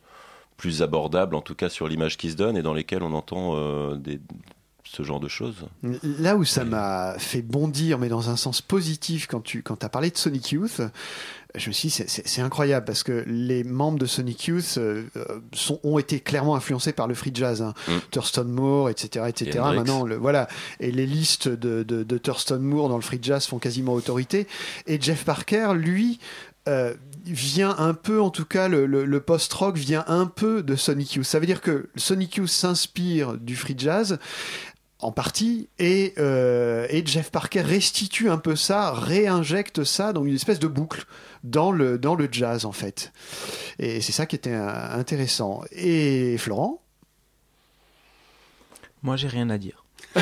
plus 0.56 0.82
abordables, 0.82 1.34
en 1.34 1.42
tout 1.42 1.54
cas 1.54 1.68
sur 1.68 1.88
l'image 1.88 2.16
qui 2.16 2.30
se 2.30 2.36
donne 2.36 2.56
et 2.56 2.62
dans 2.62 2.74
lesquelles 2.74 3.02
on 3.02 3.12
entend 3.12 3.94
des, 3.96 4.20
ce 4.84 5.02
genre 5.02 5.20
de 5.20 5.28
choses. 5.28 5.66
Là 6.02 6.36
où 6.36 6.44
ça 6.44 6.64
m'a 6.64 7.18
fait 7.18 7.42
bondir, 7.42 7.98
mais 7.98 8.08
dans 8.08 8.30
un 8.30 8.36
sens 8.36 8.62
positif, 8.62 9.26
quand 9.26 9.42
tu 9.42 9.62
quand 9.62 9.84
as 9.84 9.88
parlé 9.90 10.10
de 10.10 10.16
Sonic 10.16 10.52
Youth, 10.52 10.80
je 11.56 11.68
me 11.68 11.72
suis 11.72 11.88
dit, 11.88 12.04
c'est- 12.06 12.40
incroyable 12.40 12.84
parce 12.86 13.02
que 13.02 13.24
les 13.26 13.64
membres 13.64 13.98
de 13.98 14.06
Sonic 14.06 14.46
Youth 14.46 14.74
euh, 14.78 15.04
euh, 15.16 15.24
sont, 15.52 15.80
ont 15.84 15.98
été 15.98 16.20
clairement 16.20 16.54
influencés 16.56 16.92
par 16.92 17.06
le 17.08 17.14
free 17.14 17.32
jazz. 17.34 17.62
Hein. 17.62 17.74
Mm. 17.88 17.92
Thurston 18.10 18.44
Moore, 18.44 18.90
etc. 18.90 19.24
etc. 19.28 19.50
Et. 19.72 19.76
Maintenant, 19.76 20.04
le, 20.04 20.16
voilà. 20.16 20.48
Et 20.80 20.90
les 20.92 21.06
listes 21.06 21.48
de, 21.48 21.82
de, 21.82 22.02
de 22.02 22.18
Thurston 22.18 22.58
Moore 22.60 22.88
dans 22.88 22.96
le 22.96 23.02
free 23.02 23.18
jazz 23.22 23.46
font 23.46 23.58
quasiment 23.58 23.94
autorité. 23.94 24.46
Et 24.86 25.00
Jeff 25.00 25.24
Parker, 25.24 25.72
lui, 25.74 26.18
euh, 26.68 26.94
vient 27.24 27.74
un 27.78 27.94
peu, 27.94 28.20
en 28.20 28.30
tout 28.30 28.44
cas, 28.44 28.68
le, 28.68 28.86
le- 28.86 29.04
le 29.04 29.20
post-rock 29.20 29.76
vient 29.76 30.04
un 30.08 30.26
peu 30.26 30.62
de 30.62 30.76
Sonic 30.76 31.14
Youth. 31.14 31.24
Ça 31.26 31.38
veut 31.38 31.46
dire 31.46 31.60
que 31.60 31.88
Sonic 31.96 32.36
Youth 32.36 32.48
s'inspire 32.48 33.34
du 33.38 33.56
free 33.56 33.74
jazz 33.78 34.18
en 34.98 35.12
partie 35.12 35.68
et, 35.78 36.14
euh, 36.18 36.86
et 36.88 37.04
Jeff 37.04 37.30
Parker 37.30 37.60
restitue 37.60 38.30
un 38.30 38.38
peu 38.38 38.56
ça, 38.56 38.92
réinjecte 38.92 39.84
ça 39.84 40.12
dans 40.12 40.24
une 40.24 40.34
espèce 40.34 40.58
de 40.58 40.66
boucle 40.66 41.04
dans 41.44 41.70
le, 41.70 41.98
dans 41.98 42.14
le 42.14 42.28
jazz 42.30 42.64
en 42.64 42.72
fait. 42.72 43.12
Et 43.78 44.00
c'est 44.00 44.12
ça 44.12 44.26
qui 44.26 44.36
était 44.36 44.54
euh, 44.54 44.98
intéressant. 44.98 45.62
Et 45.72 46.38
Florent? 46.38 46.80
Moi, 49.02 49.16
j'ai 49.16 49.28
rien 49.28 49.50
à 49.50 49.58
dire. 49.58 49.84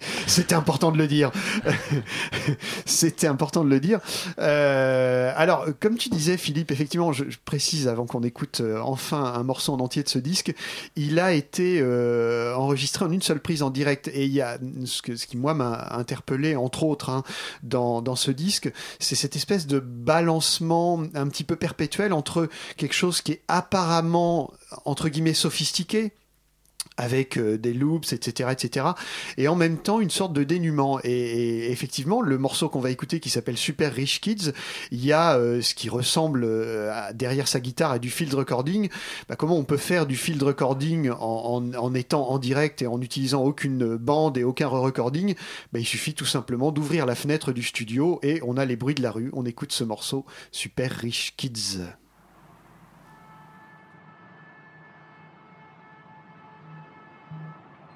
C'était 0.26 0.54
important 0.54 0.92
de 0.92 0.98
le 0.98 1.06
dire. 1.06 1.30
C'était 2.86 3.26
important 3.26 3.64
de 3.64 3.70
le 3.70 3.80
dire. 3.80 4.00
Euh, 4.38 5.32
alors, 5.36 5.66
comme 5.80 5.96
tu 5.96 6.08
disais, 6.08 6.36
Philippe, 6.36 6.70
effectivement, 6.70 7.12
je, 7.12 7.24
précise 7.44 7.88
avant 7.88 8.06
qu'on 8.06 8.22
écoute 8.22 8.60
euh, 8.60 8.80
enfin 8.80 9.22
un 9.22 9.42
morceau 9.42 9.72
en 9.72 9.80
entier 9.80 10.02
de 10.02 10.08
ce 10.08 10.18
disque, 10.18 10.54
il 10.96 11.18
a 11.18 11.32
été 11.32 11.80
euh, 11.80 12.54
enregistré 12.54 13.04
en 13.04 13.10
une 13.10 13.22
seule 13.22 13.40
prise 13.40 13.62
en 13.62 13.70
direct. 13.70 14.08
Et 14.08 14.24
il 14.24 14.32
y 14.32 14.40
a 14.40 14.58
ce 14.84 15.02
qui, 15.02 15.36
moi, 15.36 15.54
m'a 15.54 15.88
interpellé, 15.92 16.56
entre 16.56 16.82
autres, 16.84 17.10
hein, 17.10 17.22
dans, 17.62 18.02
dans 18.02 18.16
ce 18.16 18.30
disque, 18.30 18.70
c'est 18.98 19.14
cette 19.14 19.36
espèce 19.36 19.66
de 19.66 19.78
balancement 19.78 21.02
un 21.14 21.28
petit 21.28 21.44
peu 21.44 21.56
perpétuel 21.56 22.12
entre 22.12 22.48
quelque 22.76 22.94
chose 22.94 23.20
qui 23.22 23.32
est 23.32 23.42
apparemment, 23.48 24.52
entre 24.84 25.08
guillemets, 25.08 25.34
sophistiqué, 25.34 26.12
avec 26.96 27.36
euh, 27.36 27.58
des 27.58 27.72
loops, 27.72 28.12
etc., 28.12 28.50
etc. 28.52 28.86
Et 29.36 29.48
en 29.48 29.54
même 29.54 29.78
temps, 29.78 30.00
une 30.00 30.10
sorte 30.10 30.32
de 30.32 30.44
dénuement. 30.44 30.98
Et, 31.04 31.70
effectivement, 31.70 32.20
le 32.20 32.38
morceau 32.38 32.68
qu'on 32.68 32.80
va 32.80 32.90
écouter, 32.90 33.20
qui 33.20 33.30
s'appelle 33.30 33.56
Super 33.56 33.92
Rich 33.92 34.20
Kids, 34.20 34.52
il 34.90 35.04
y 35.04 35.12
a 35.12 35.36
euh, 35.36 35.60
ce 35.60 35.74
qui 35.74 35.88
ressemble 35.88 36.44
euh, 36.44 36.92
derrière 37.14 37.48
sa 37.48 37.60
guitare 37.60 37.92
à 37.92 37.98
du 37.98 38.10
field 38.10 38.32
recording. 38.34 38.88
Bah, 39.28 39.36
comment 39.36 39.56
on 39.56 39.64
peut 39.64 39.76
faire 39.76 40.06
du 40.06 40.16
field 40.16 40.42
recording 40.42 41.10
en, 41.10 41.94
étant 41.94 42.30
en 42.30 42.38
direct 42.38 42.82
et 42.82 42.86
en 42.86 42.98
n'utilisant 42.98 43.42
aucune 43.42 43.96
bande 43.96 44.38
et 44.38 44.44
aucun 44.44 44.68
re-recording? 44.68 45.34
Bah, 45.72 45.78
Il 45.78 45.86
suffit 45.86 46.14
tout 46.14 46.26
simplement 46.26 46.72
d'ouvrir 46.72 47.06
la 47.06 47.14
fenêtre 47.14 47.52
du 47.52 47.62
studio 47.62 48.18
et 48.22 48.40
on 48.44 48.56
a 48.56 48.64
les 48.64 48.76
bruits 48.76 48.94
de 48.94 49.02
la 49.02 49.10
rue. 49.10 49.30
On 49.32 49.44
écoute 49.44 49.72
ce 49.72 49.84
morceau 49.84 50.24
Super 50.50 50.90
Rich 50.90 51.34
Kids. 51.36 51.80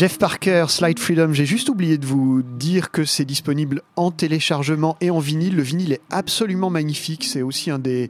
Jeff 0.00 0.16
Parker, 0.16 0.64
Slide 0.70 0.98
Freedom, 0.98 1.34
j'ai 1.34 1.44
juste 1.44 1.68
oublié 1.68 1.98
de 1.98 2.06
vous 2.06 2.42
dire 2.42 2.90
que 2.90 3.04
c'est 3.04 3.26
disponible 3.26 3.82
en 3.96 4.10
téléchargement 4.10 4.96
et 5.02 5.10
en 5.10 5.18
vinyle. 5.18 5.54
Le 5.54 5.62
vinyle 5.62 5.92
est 5.92 6.00
absolument 6.08 6.70
magnifique. 6.70 7.22
C'est 7.22 7.42
aussi 7.42 7.70
un 7.70 7.78
des, 7.78 8.08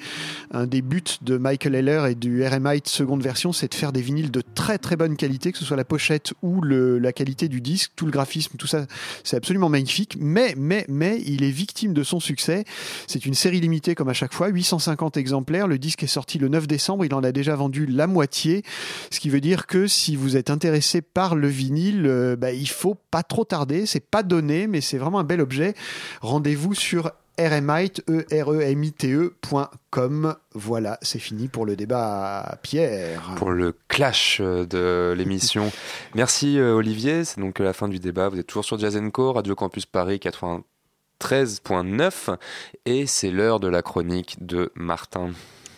un 0.53 0.67
buts 0.69 1.03
de 1.21 1.37
Michael 1.37 1.75
Heller 1.75 2.07
et 2.07 2.15
du 2.15 2.47
RMI 2.47 2.83
seconde 2.85 3.25
version, 3.25 3.53
c'est 3.53 3.73
de 3.73 3.75
faire 3.75 3.91
des 3.91 4.03
vinyles 4.03 4.31
de 4.31 4.41
très 4.55 4.79
très 4.79 4.95
bonne 4.95 5.17
qualité, 5.17 5.51
que 5.51 5.59
ce 5.59 5.65
soit 5.65 5.77
la 5.77 5.85
pochette 5.85 6.33
ou 6.43 6.61
le, 6.61 7.01
la 7.01 7.13
qualité 7.13 7.49
du 7.49 7.61
disque, 7.61 7.91
tout 7.97 8.07
le 8.07 8.13
graphisme, 8.13 8.57
tout 8.57 8.69
ça, 8.69 8.87
c'est 9.25 9.37
absolument 9.37 9.69
magnifique. 9.69 10.17
Mais, 10.21 10.55
mais, 10.57 10.85
mais, 10.89 11.21
il 11.27 11.43
est 11.43 11.51
victime 11.51 11.93
de 11.93 12.05
son 12.05 12.21
succès. 12.21 12.67
C'est 13.09 13.27
une 13.27 13.35
série 13.35 13.59
limitée 13.59 13.97
comme 13.97 14.09
à 14.09 14.15
chaque 14.15 14.33
fois, 14.33 14.47
850 14.47 15.17
exemplaires. 15.17 15.67
Le 15.67 15.81
disque 15.81 16.05
est 16.05 16.07
sorti 16.07 16.39
le 16.39 16.47
9 16.47 16.69
décembre, 16.69 17.05
il 17.05 17.13
en 17.15 17.25
a 17.25 17.33
déjà 17.33 17.57
vendu 17.57 17.85
la 17.85 18.07
moitié. 18.07 18.63
Ce 19.11 19.19
qui 19.19 19.29
veut 19.29 19.41
dire 19.41 19.67
que 19.67 19.89
si 19.89 20.15
vous 20.15 20.37
êtes 20.37 20.51
intéressé 20.51 21.03
par 21.03 21.35
le 21.35 21.49
vinyle, 21.49 21.80
euh, 22.07 22.37
bah, 22.37 22.53
il 22.53 22.69
faut 22.69 22.97
pas 23.11 23.23
trop 23.23 23.45
tarder. 23.45 23.87
C'est 23.87 24.01
pas 24.01 24.23
donné, 24.23 24.67
mais 24.67 24.81
c'est 24.81 24.99
vraiment 24.99 25.21
un 25.21 25.25
bel 25.25 25.41
objet. 25.41 25.75
Rendez-vous 26.21 26.75
sur 26.75 27.13
rmite, 27.39 28.03
e 28.09 28.27
r 28.31 28.53
e 28.53 28.63
m 28.63 28.85
i 28.85 28.93
t 28.93 29.13
e.com. 29.13 30.37
Voilà, 30.55 30.99
c'est 31.01 31.19
fini 31.19 31.49
pour 31.49 31.65
le 31.65 31.77
débat 31.77 32.59
Pierre. 32.63 33.35
Pour 33.37 33.51
le 33.51 33.75
clash 33.89 34.41
euh, 34.41 34.67
de 34.67 35.15
l'émission. 35.17 35.73
Merci 36.15 36.59
euh, 36.59 36.75
Olivier, 36.75 37.25
c'est 37.25 37.41
donc 37.41 37.59
la 37.59 37.73
fin 37.73 37.89
du 37.89 37.99
débat. 37.99 38.29
Vous 38.29 38.39
êtes 38.39 38.47
toujours 38.47 38.65
sur 38.65 38.79
Jazz 38.79 39.01
Co, 39.13 39.33
Radio 39.33 39.55
Campus 39.55 39.87
Paris 39.87 40.21
93.9 40.23 42.37
et 42.85 43.07
c'est 43.07 43.31
l'heure 43.31 43.61
de 43.61 43.69
la 43.69 43.83
chronique 43.83 44.45
de 44.45 44.71
Martin. 44.75 45.31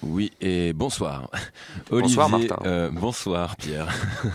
Oui, 0.02 0.32
et 0.40 0.72
bonsoir. 0.72 1.30
Bonsoir, 1.88 2.26
Olivier, 2.32 2.48
Martin. 2.48 2.66
euh, 2.68 2.90
bonsoir 2.90 3.56
Pierre. 3.56 3.88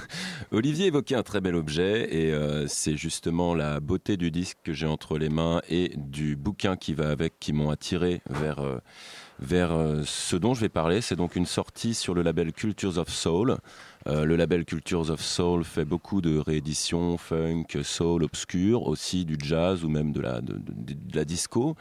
Olivier 0.52 0.86
évoquait 0.88 1.16
un 1.16 1.24
très 1.24 1.42
bel 1.42 1.56
objet 1.56 2.08
et 2.16 2.32
euh, 2.32 2.68
c'est 2.68 2.96
justement 2.96 3.54
la 3.54 3.82
beauté 3.82 4.16
du 4.16 4.32
disque 4.32 4.58
que 4.64 4.72
j'ai 4.72 4.88
entre 4.88 5.18
les 5.18 5.28
mains 5.28 5.62
et 5.70 5.92
du 5.98 6.38
bouquin 6.38 6.78
qui 6.78 6.94
va 6.94 7.10
avec 7.10 7.34
qui 7.40 7.52
m'ont 7.52 7.70
attiré 7.70 8.22
vers, 8.30 8.60
euh, 8.60 8.78
vers 9.42 9.72
ce 10.06 10.38
dont 10.38 10.54
je 10.54 10.62
vais 10.62 10.70
parler. 10.70 11.02
C'est 11.02 11.18
donc 11.18 11.36
une 11.36 11.46
sortie 11.46 11.94
sur 11.94 12.14
le 12.14 12.22
label 12.22 12.54
Cultures 12.54 12.98
of 12.98 13.10
Soul. 13.10 13.58
Le 14.06 14.38
label 14.38 14.64
Cultures 14.64 15.10
of 15.12 15.20
Soul 15.22 15.66
fait 15.66 15.84
beaucoup 15.84 16.22
de 16.22 16.38
rééditions 16.38 17.18
funk, 17.18 17.66
soul, 17.84 18.24
obscur, 18.24 18.84
aussi 18.88 19.26
du 19.26 19.36
jazz 19.44 19.84
ou 19.84 19.90
même 19.90 20.14
de 20.14 20.22
la, 20.22 20.40
de, 20.40 20.54
de- 20.54 20.94
de 20.94 21.16
la 21.16 21.26
disco. 21.26 21.76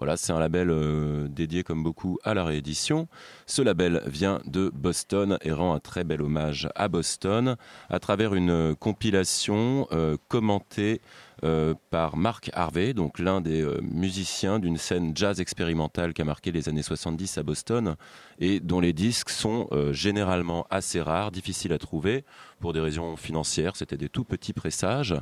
Voilà, 0.00 0.16
c'est 0.16 0.32
un 0.32 0.38
label 0.38 0.70
euh, 0.70 1.28
dédié 1.28 1.62
comme 1.62 1.82
beaucoup 1.82 2.18
à 2.24 2.32
la 2.32 2.42
réédition. 2.42 3.06
Ce 3.44 3.60
label 3.60 4.02
vient 4.06 4.40
de 4.46 4.70
Boston 4.72 5.36
et 5.42 5.52
rend 5.52 5.74
un 5.74 5.78
très 5.78 6.04
bel 6.04 6.22
hommage 6.22 6.70
à 6.74 6.88
Boston 6.88 7.56
à 7.90 7.98
travers 7.98 8.32
une 8.32 8.74
compilation 8.76 9.86
euh, 9.92 10.16
commentée 10.28 11.02
euh, 11.44 11.74
par 11.90 12.16
Mark 12.16 12.50
Harvey, 12.54 12.94
donc 12.94 13.18
l'un 13.18 13.42
des 13.42 13.62
musiciens 13.82 14.58
d'une 14.58 14.78
scène 14.78 15.12
jazz 15.14 15.38
expérimentale 15.38 16.14
qui 16.14 16.22
a 16.22 16.24
marqué 16.24 16.50
les 16.50 16.70
années 16.70 16.82
70 16.82 17.36
à 17.36 17.42
Boston 17.42 17.96
et 18.38 18.58
dont 18.58 18.80
les 18.80 18.94
disques 18.94 19.28
sont 19.28 19.68
généralement 19.92 20.66
assez 20.70 21.02
rares, 21.02 21.30
difficiles 21.30 21.74
à 21.74 21.78
trouver 21.78 22.24
pour 22.58 22.72
des 22.72 22.80
raisons 22.80 23.16
financières. 23.16 23.76
C'était 23.76 23.98
des 23.98 24.08
tout 24.08 24.24
petits 24.24 24.54
pressages. 24.54 25.14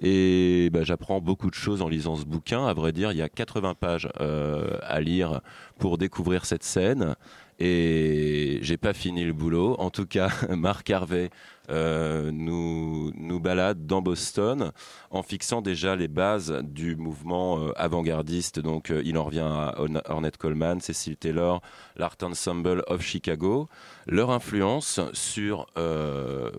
Et 0.00 0.70
bah, 0.72 0.82
j'apprends 0.82 1.20
beaucoup 1.20 1.48
de 1.48 1.54
choses 1.54 1.82
en 1.82 1.88
lisant 1.88 2.16
ce 2.16 2.24
bouquin. 2.24 2.66
À 2.66 2.74
vrai 2.74 2.92
dire, 2.92 3.12
il 3.12 3.18
y 3.18 3.22
a 3.22 3.28
80 3.28 3.74
pages 3.74 4.08
euh, 4.20 4.78
à 4.82 5.00
lire 5.00 5.40
pour 5.78 5.98
découvrir 5.98 6.44
cette 6.44 6.64
scène. 6.64 7.14
Et 7.58 8.58
j'ai 8.62 8.76
pas 8.76 8.92
fini 8.92 9.24
le 9.24 9.32
boulot. 9.32 9.76
En 9.78 9.90
tout 9.90 10.06
cas, 10.06 10.30
Marc 10.50 10.90
Harvey 10.90 11.30
euh, 11.68 12.30
nous, 12.32 13.10
nous 13.16 13.40
balade 13.40 13.86
dans 13.86 14.00
Boston 14.02 14.70
en 15.10 15.22
fixant 15.22 15.62
déjà 15.62 15.96
les 15.96 16.06
bases 16.06 16.60
du 16.62 16.94
mouvement 16.96 17.58
euh, 17.58 17.72
avant-gardiste. 17.76 18.60
Donc, 18.60 18.90
euh, 18.90 19.02
il 19.04 19.16
en 19.18 19.24
revient 19.24 19.40
à 19.40 19.74
Orn- 19.78 20.02
Ornette 20.08 20.36
Coleman, 20.36 20.80
Cecil 20.80 21.16
Taylor, 21.16 21.62
l'Art 21.96 22.16
Ensemble 22.22 22.84
of 22.88 23.00
Chicago. 23.02 23.68
Leur 24.06 24.30
influence 24.30 25.00
sur 25.12 25.66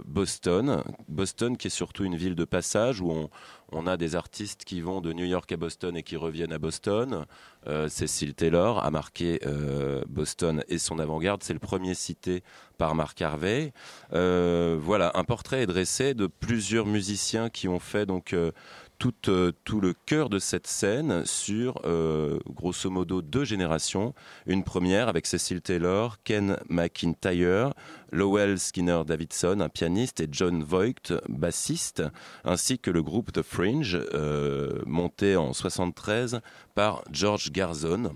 Boston. 0.06 0.84
Boston, 1.08 1.56
qui 1.56 1.68
est 1.68 1.70
surtout 1.72 2.04
une 2.04 2.18
ville 2.18 2.36
de 2.36 2.44
passage 2.44 3.00
où 3.00 3.10
on, 3.12 3.30
on 3.72 3.88
a 3.88 3.98
des 3.98 4.16
artistes 4.16 4.64
qui 4.64 4.82
vont 4.82 5.02
de 5.02 5.12
New 5.14 5.26
York 5.26 5.52
à 5.52 5.58
Boston 5.58 5.98
et 5.98 6.04
qui 6.04 6.16
reviennent 6.16 6.54
à 6.54 6.60
Boston. 6.60 7.26
Euh, 7.68 7.90
Cecil 7.90 8.34
Taylor 8.34 8.84
a 8.84 8.92
marqué 8.92 9.40
euh, 9.46 10.04
Boston 10.08 10.64
et 10.70 10.78
son 10.78 11.00
avant-garde. 11.00 11.44
C'est 11.44 11.54
le 11.54 11.60
premier 11.60 11.94
cité 11.94 12.44
par 12.78 12.96
Mark 12.96 13.22
Harvey. 13.22 13.74
Euh, 14.14 14.78
voilà, 14.80 15.12
un 15.16 15.24
portrait 15.24 15.64
est 15.64 15.68
dressé 15.68 16.14
de 16.14 16.28
plusieurs 16.28 16.86
musiciens 16.86 17.50
qui 17.50 17.68
ont 17.68 17.80
fait 17.80 18.06
donc 18.06 18.34
euh, 18.34 18.52
tout, 18.98 19.30
euh, 19.30 19.52
tout 19.64 19.80
le 19.82 19.94
cœur 20.06 20.30
de 20.30 20.40
cette 20.40 20.68
scène 20.68 21.26
sur 21.26 21.82
euh, 21.86 22.40
grosso 22.48 22.90
modo 22.90 23.22
deux 23.22 23.46
générations. 23.46 24.14
Une 24.46 24.64
première 24.64 25.08
avec 25.08 25.26
Cecil 25.26 25.62
Taylor, 25.62 26.18
Ken 26.24 26.58
McIntyre, 26.70 27.74
Lowell 28.12 28.60
Skinner 28.60 29.02
Davidson, 29.06 29.60
un 29.60 29.70
pianiste, 29.70 30.20
et 30.22 30.28
John 30.32 30.64
Voight, 30.64 31.14
bassiste, 31.30 32.04
ainsi 32.44 32.80
que 32.80 32.92
le 32.92 33.04
groupe 33.04 33.32
The 33.32 33.42
Fringe, 33.42 33.98
euh, 34.14 34.82
monté 34.86 35.36
en 35.36 35.54
73 35.54 36.42
par 36.76 37.04
George 37.12 37.52
Garzon. 37.52 38.16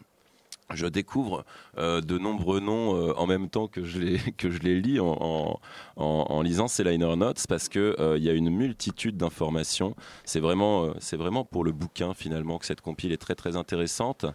Je 0.75 0.87
découvre 0.87 1.45
euh, 1.77 2.01
de 2.01 2.17
nombreux 2.17 2.59
noms 2.59 2.95
euh, 2.95 3.13
en 3.17 3.27
même 3.27 3.49
temps 3.49 3.67
que 3.67 3.83
je 3.83 3.99
les, 3.99 4.17
que 4.37 4.49
je 4.49 4.59
les 4.59 4.79
lis 4.79 4.99
en, 4.99 5.59
en, 5.95 6.41
lisant 6.41 6.67
ces 6.67 6.83
liner 6.83 7.15
notes 7.15 7.45
parce 7.47 7.69
que 7.69 7.95
euh, 7.99 8.17
y 8.17 8.29
a 8.29 8.33
une 8.33 8.49
multitude 8.49 9.17
d'informations. 9.17 9.95
C'est 10.25 10.39
vraiment, 10.39 10.93
c'est 10.99 11.17
vraiment 11.17 11.45
pour 11.45 11.63
le 11.63 11.71
bouquin 11.71 12.13
finalement 12.13 12.57
que 12.57 12.65
cette 12.65 12.81
compile 12.81 13.11
est 13.11 13.17
très 13.17 13.35
très 13.35 13.55
intéressante. 13.55 14.25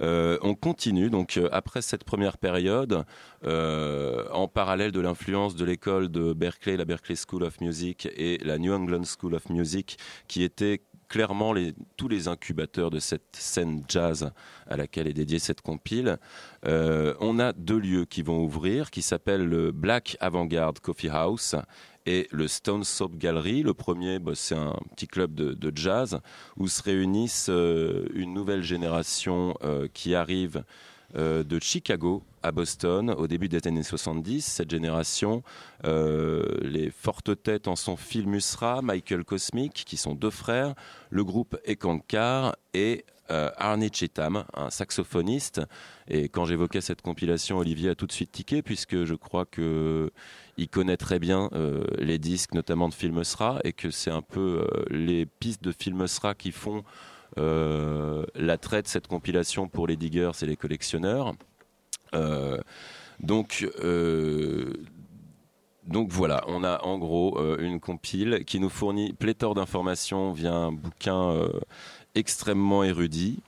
On 0.00 0.54
continue 0.54 1.10
donc 1.10 1.38
après 1.52 1.82
cette 1.82 2.04
première 2.04 2.38
période, 2.38 3.04
en 3.44 4.48
parallèle 4.48 4.92
de 4.92 5.00
l'influence 5.00 5.54
de 5.54 5.64
l'école 5.64 6.08
de 6.08 6.32
Berkeley, 6.32 6.76
la 6.76 6.84
Berkeley 6.84 7.16
School 7.16 7.42
of 7.42 7.60
Music 7.60 8.08
et 8.16 8.38
la 8.38 8.58
New 8.58 8.72
England 8.72 9.02
School 9.04 9.34
of 9.34 9.48
Music, 9.50 9.98
qui 10.28 10.42
étaient 10.42 10.80
clairement 11.10 11.52
tous 11.96 12.08
les 12.08 12.28
incubateurs 12.28 12.88
de 12.88 13.00
cette 13.00 13.36
scène 13.36 13.82
jazz 13.88 14.30
à 14.68 14.76
laquelle 14.76 15.08
est 15.08 15.12
dédiée 15.12 15.40
cette 15.40 15.60
compile. 15.60 16.18
Euh, 16.64 17.14
on 17.20 17.38
a 17.38 17.52
deux 17.52 17.78
lieux 17.78 18.04
qui 18.06 18.22
vont 18.22 18.42
ouvrir, 18.42 18.90
qui 18.90 19.02
s'appellent 19.02 19.44
le 19.44 19.72
Black 19.72 20.16
Avant-Garde 20.20 20.78
Coffee 20.78 21.10
House 21.10 21.56
et 22.06 22.28
le 22.30 22.46
Stone 22.46 22.84
Soap 22.84 23.16
Gallery. 23.16 23.62
Le 23.62 23.74
premier, 23.74 24.20
bah, 24.20 24.32
c'est 24.36 24.54
un 24.54 24.76
petit 24.94 25.08
club 25.08 25.34
de, 25.34 25.52
de 25.52 25.76
jazz 25.76 26.20
où 26.56 26.68
se 26.68 26.80
réunissent 26.80 27.50
euh, 27.50 28.06
une 28.14 28.32
nouvelle 28.32 28.62
génération 28.62 29.54
euh, 29.64 29.88
qui 29.92 30.14
arrive 30.14 30.62
euh, 31.16 31.42
de 31.42 31.58
Chicago 31.60 32.22
à 32.42 32.52
Boston 32.52 33.10
au 33.10 33.26
début 33.26 33.48
des 33.48 33.66
années 33.66 33.82
70. 33.82 34.44
Cette 34.44 34.70
génération, 34.70 35.42
euh, 35.84 36.44
les 36.62 36.90
fortes 36.90 37.42
têtes 37.42 37.68
en 37.68 37.76
sont 37.76 37.96
Phil 37.96 38.26
Musra, 38.26 38.82
Michael 38.82 39.24
Cosmic, 39.24 39.72
qui 39.72 39.96
sont 39.96 40.14
deux 40.14 40.30
frères, 40.30 40.74
le 41.10 41.24
groupe 41.24 41.58
Ekankar 41.64 42.56
et 42.74 43.04
euh, 43.30 43.50
Arnie 43.56 43.90
Chetam, 43.92 44.44
un 44.54 44.70
saxophoniste. 44.70 45.60
Et 46.08 46.28
quand 46.28 46.46
j'évoquais 46.46 46.80
cette 46.80 47.02
compilation, 47.02 47.58
Olivier 47.58 47.90
a 47.90 47.94
tout 47.94 48.06
de 48.06 48.12
suite 48.12 48.32
tiqué, 48.32 48.62
puisque 48.62 49.04
je 49.04 49.14
crois 49.14 49.44
que 49.44 50.10
il 50.56 50.68
connaît 50.68 50.96
très 50.96 51.18
bien 51.18 51.48
euh, 51.52 51.84
les 51.98 52.18
disques, 52.18 52.54
notamment 52.54 52.88
de 52.88 52.94
Phil 52.94 53.12
Musra, 53.12 53.60
et 53.64 53.72
que 53.72 53.90
c'est 53.90 54.10
un 54.10 54.22
peu 54.22 54.66
les 54.90 55.26
pistes 55.26 55.62
de 55.62 55.72
Phil 55.72 55.94
Musra 55.94 56.34
qui 56.34 56.50
font 56.52 56.82
l'attrait 57.36 58.82
de 58.82 58.88
cette 58.88 59.06
compilation 59.06 59.68
pour 59.68 59.86
les 59.86 59.96
diggers 59.96 60.32
et 60.42 60.46
les 60.46 60.56
collectionneurs. 60.56 61.34
Euh, 62.14 62.58
donc, 63.20 63.68
euh, 63.84 64.72
donc 65.86 66.10
voilà, 66.10 66.42
on 66.48 66.64
a 66.64 66.82
en 66.84 66.98
gros 66.98 67.38
euh, 67.38 67.56
une 67.58 67.80
compile 67.80 68.44
qui 68.46 68.60
nous 68.60 68.68
fournit 68.70 69.12
pléthore 69.12 69.54
d'informations 69.54 70.32
via 70.32 70.52
un 70.52 70.72
bouquin 70.72 71.30
euh, 71.30 71.60
extrêmement 72.14 72.82
érudit. 72.82 73.40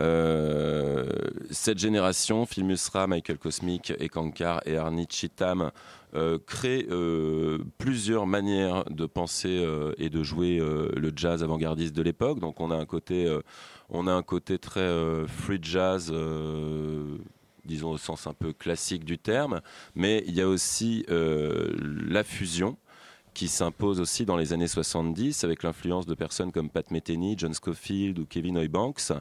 Euh, 0.00 1.06
cette 1.50 1.78
génération, 1.78 2.46
Phil 2.46 2.64
Musra, 2.64 3.06
Michael 3.06 3.38
Cosmic, 3.38 3.92
Ekankar 3.98 4.62
et 4.64 4.76
Arnie 4.76 5.06
Chitam, 5.08 5.70
euh, 6.14 6.38
crée 6.46 6.86
euh, 6.90 7.58
plusieurs 7.78 8.26
manières 8.26 8.84
de 8.90 9.06
penser 9.06 9.62
euh, 9.64 9.94
et 9.98 10.10
de 10.10 10.22
jouer 10.22 10.58
euh, 10.58 10.90
le 10.96 11.12
jazz 11.14 11.42
avant-gardiste 11.42 11.94
de 11.94 12.02
l'époque. 12.02 12.38
Donc 12.38 12.60
on 12.60 12.70
a 12.70 12.76
un 12.76 12.84
côté, 12.84 13.30
on 13.88 14.06
a 14.06 14.12
un 14.12 14.22
côté 14.22 14.58
très 14.58 14.90
free 15.26 15.58
jazz. 15.62 16.12
disons 17.64 17.90
au 17.90 17.98
sens 17.98 18.26
un 18.26 18.34
peu 18.34 18.52
classique 18.52 19.04
du 19.04 19.18
terme, 19.18 19.60
mais 19.94 20.22
il 20.26 20.34
y 20.34 20.40
a 20.40 20.48
aussi 20.48 21.06
la 21.08 22.24
fusion 22.24 22.76
qui 23.34 23.48
s'impose 23.48 24.00
aussi 24.00 24.26
dans 24.26 24.36
les 24.36 24.52
années 24.52 24.68
70 24.68 25.44
avec 25.44 25.62
l'influence 25.62 26.04
de 26.04 26.14
personnes 26.14 26.52
comme 26.52 26.68
Pat 26.68 26.90
Metheny, 26.90 27.34
John 27.38 27.54
Scofield 27.54 28.18
ou 28.18 28.26
Kevin 28.26 28.62
Eubanks. 28.62 29.12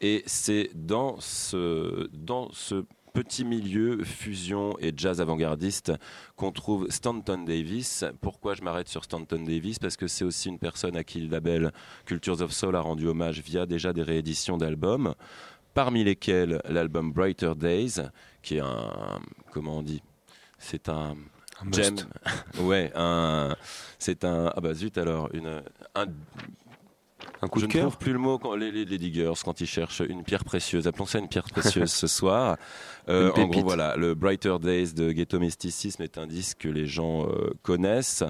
Et 0.00 0.22
c'est 0.26 0.70
dans 0.74 1.18
ce, 1.20 2.08
dans 2.12 2.52
ce 2.52 2.84
petit 3.14 3.44
milieu 3.44 4.02
fusion 4.02 4.76
et 4.80 4.92
jazz 4.94 5.20
avant-gardiste 5.20 5.92
qu'on 6.36 6.50
trouve 6.50 6.90
Stanton 6.90 7.44
Davis. 7.44 8.04
Pourquoi 8.20 8.54
je 8.54 8.62
m'arrête 8.62 8.88
sur 8.88 9.04
Stanton 9.04 9.42
Davis? 9.42 9.78
Parce 9.78 9.96
que 9.96 10.08
c'est 10.08 10.24
aussi 10.24 10.48
une 10.48 10.58
personne 10.58 10.96
à 10.96 11.04
qui 11.04 11.20
le 11.20 11.30
label 11.30 11.72
Cultures 12.04 12.42
of 12.42 12.52
Soul 12.52 12.74
a 12.74 12.80
rendu 12.80 13.06
hommage 13.06 13.40
via 13.40 13.66
déjà 13.66 13.92
des 13.92 14.02
rééditions 14.02 14.58
d'albums, 14.58 15.14
parmi 15.74 16.02
lesquels 16.02 16.60
l'album 16.68 17.12
Brighter 17.12 17.52
Days, 17.56 18.00
qui 18.42 18.56
est 18.56 18.60
un, 18.60 19.20
comment 19.52 19.78
on 19.78 19.82
dit, 19.82 20.02
c'est 20.58 20.88
un 20.88 21.16
Un 21.62 21.70
gem, 21.70 21.94
ouais, 22.62 22.90
un, 22.96 23.54
c'est 24.00 24.24
un, 24.24 24.50
ah 24.56 24.60
bah 24.60 24.74
zut 24.74 24.98
alors, 24.98 25.28
une, 25.32 25.62
un, 25.94 26.06
Un 27.42 27.48
coup 27.48 27.60
je 27.60 27.66
de 27.66 27.68
ne 27.68 27.72
cœur 27.72 27.82
trouve 27.82 27.98
plus 27.98 28.12
le 28.12 28.18
mot 28.18 28.38
quand 28.38 28.54
les, 28.56 28.70
les, 28.70 28.84
les 28.84 28.98
diggers 28.98 29.32
quand 29.44 29.60
ils 29.60 29.66
cherchent 29.66 30.02
une 30.08 30.24
pierre 30.24 30.44
précieuse. 30.44 30.86
Appelons 30.86 31.06
ça 31.06 31.18
une 31.18 31.28
pierre 31.28 31.44
précieuse 31.44 31.92
ce 31.92 32.06
soir. 32.18 32.56
Euh, 33.08 33.30
en 33.32 33.46
gros, 33.46 33.62
voilà, 33.62 33.96
le 33.96 34.14
Brighter 34.14 34.56
Days 34.60 34.94
de 34.94 35.12
Ghetto 35.12 35.38
Mysticism 35.38 36.02
est 36.02 36.16
un 36.16 36.26
disque 36.26 36.58
que 36.58 36.68
les 36.68 36.86
gens 36.86 37.26
euh, 37.26 37.52
connaissent, 37.62 38.24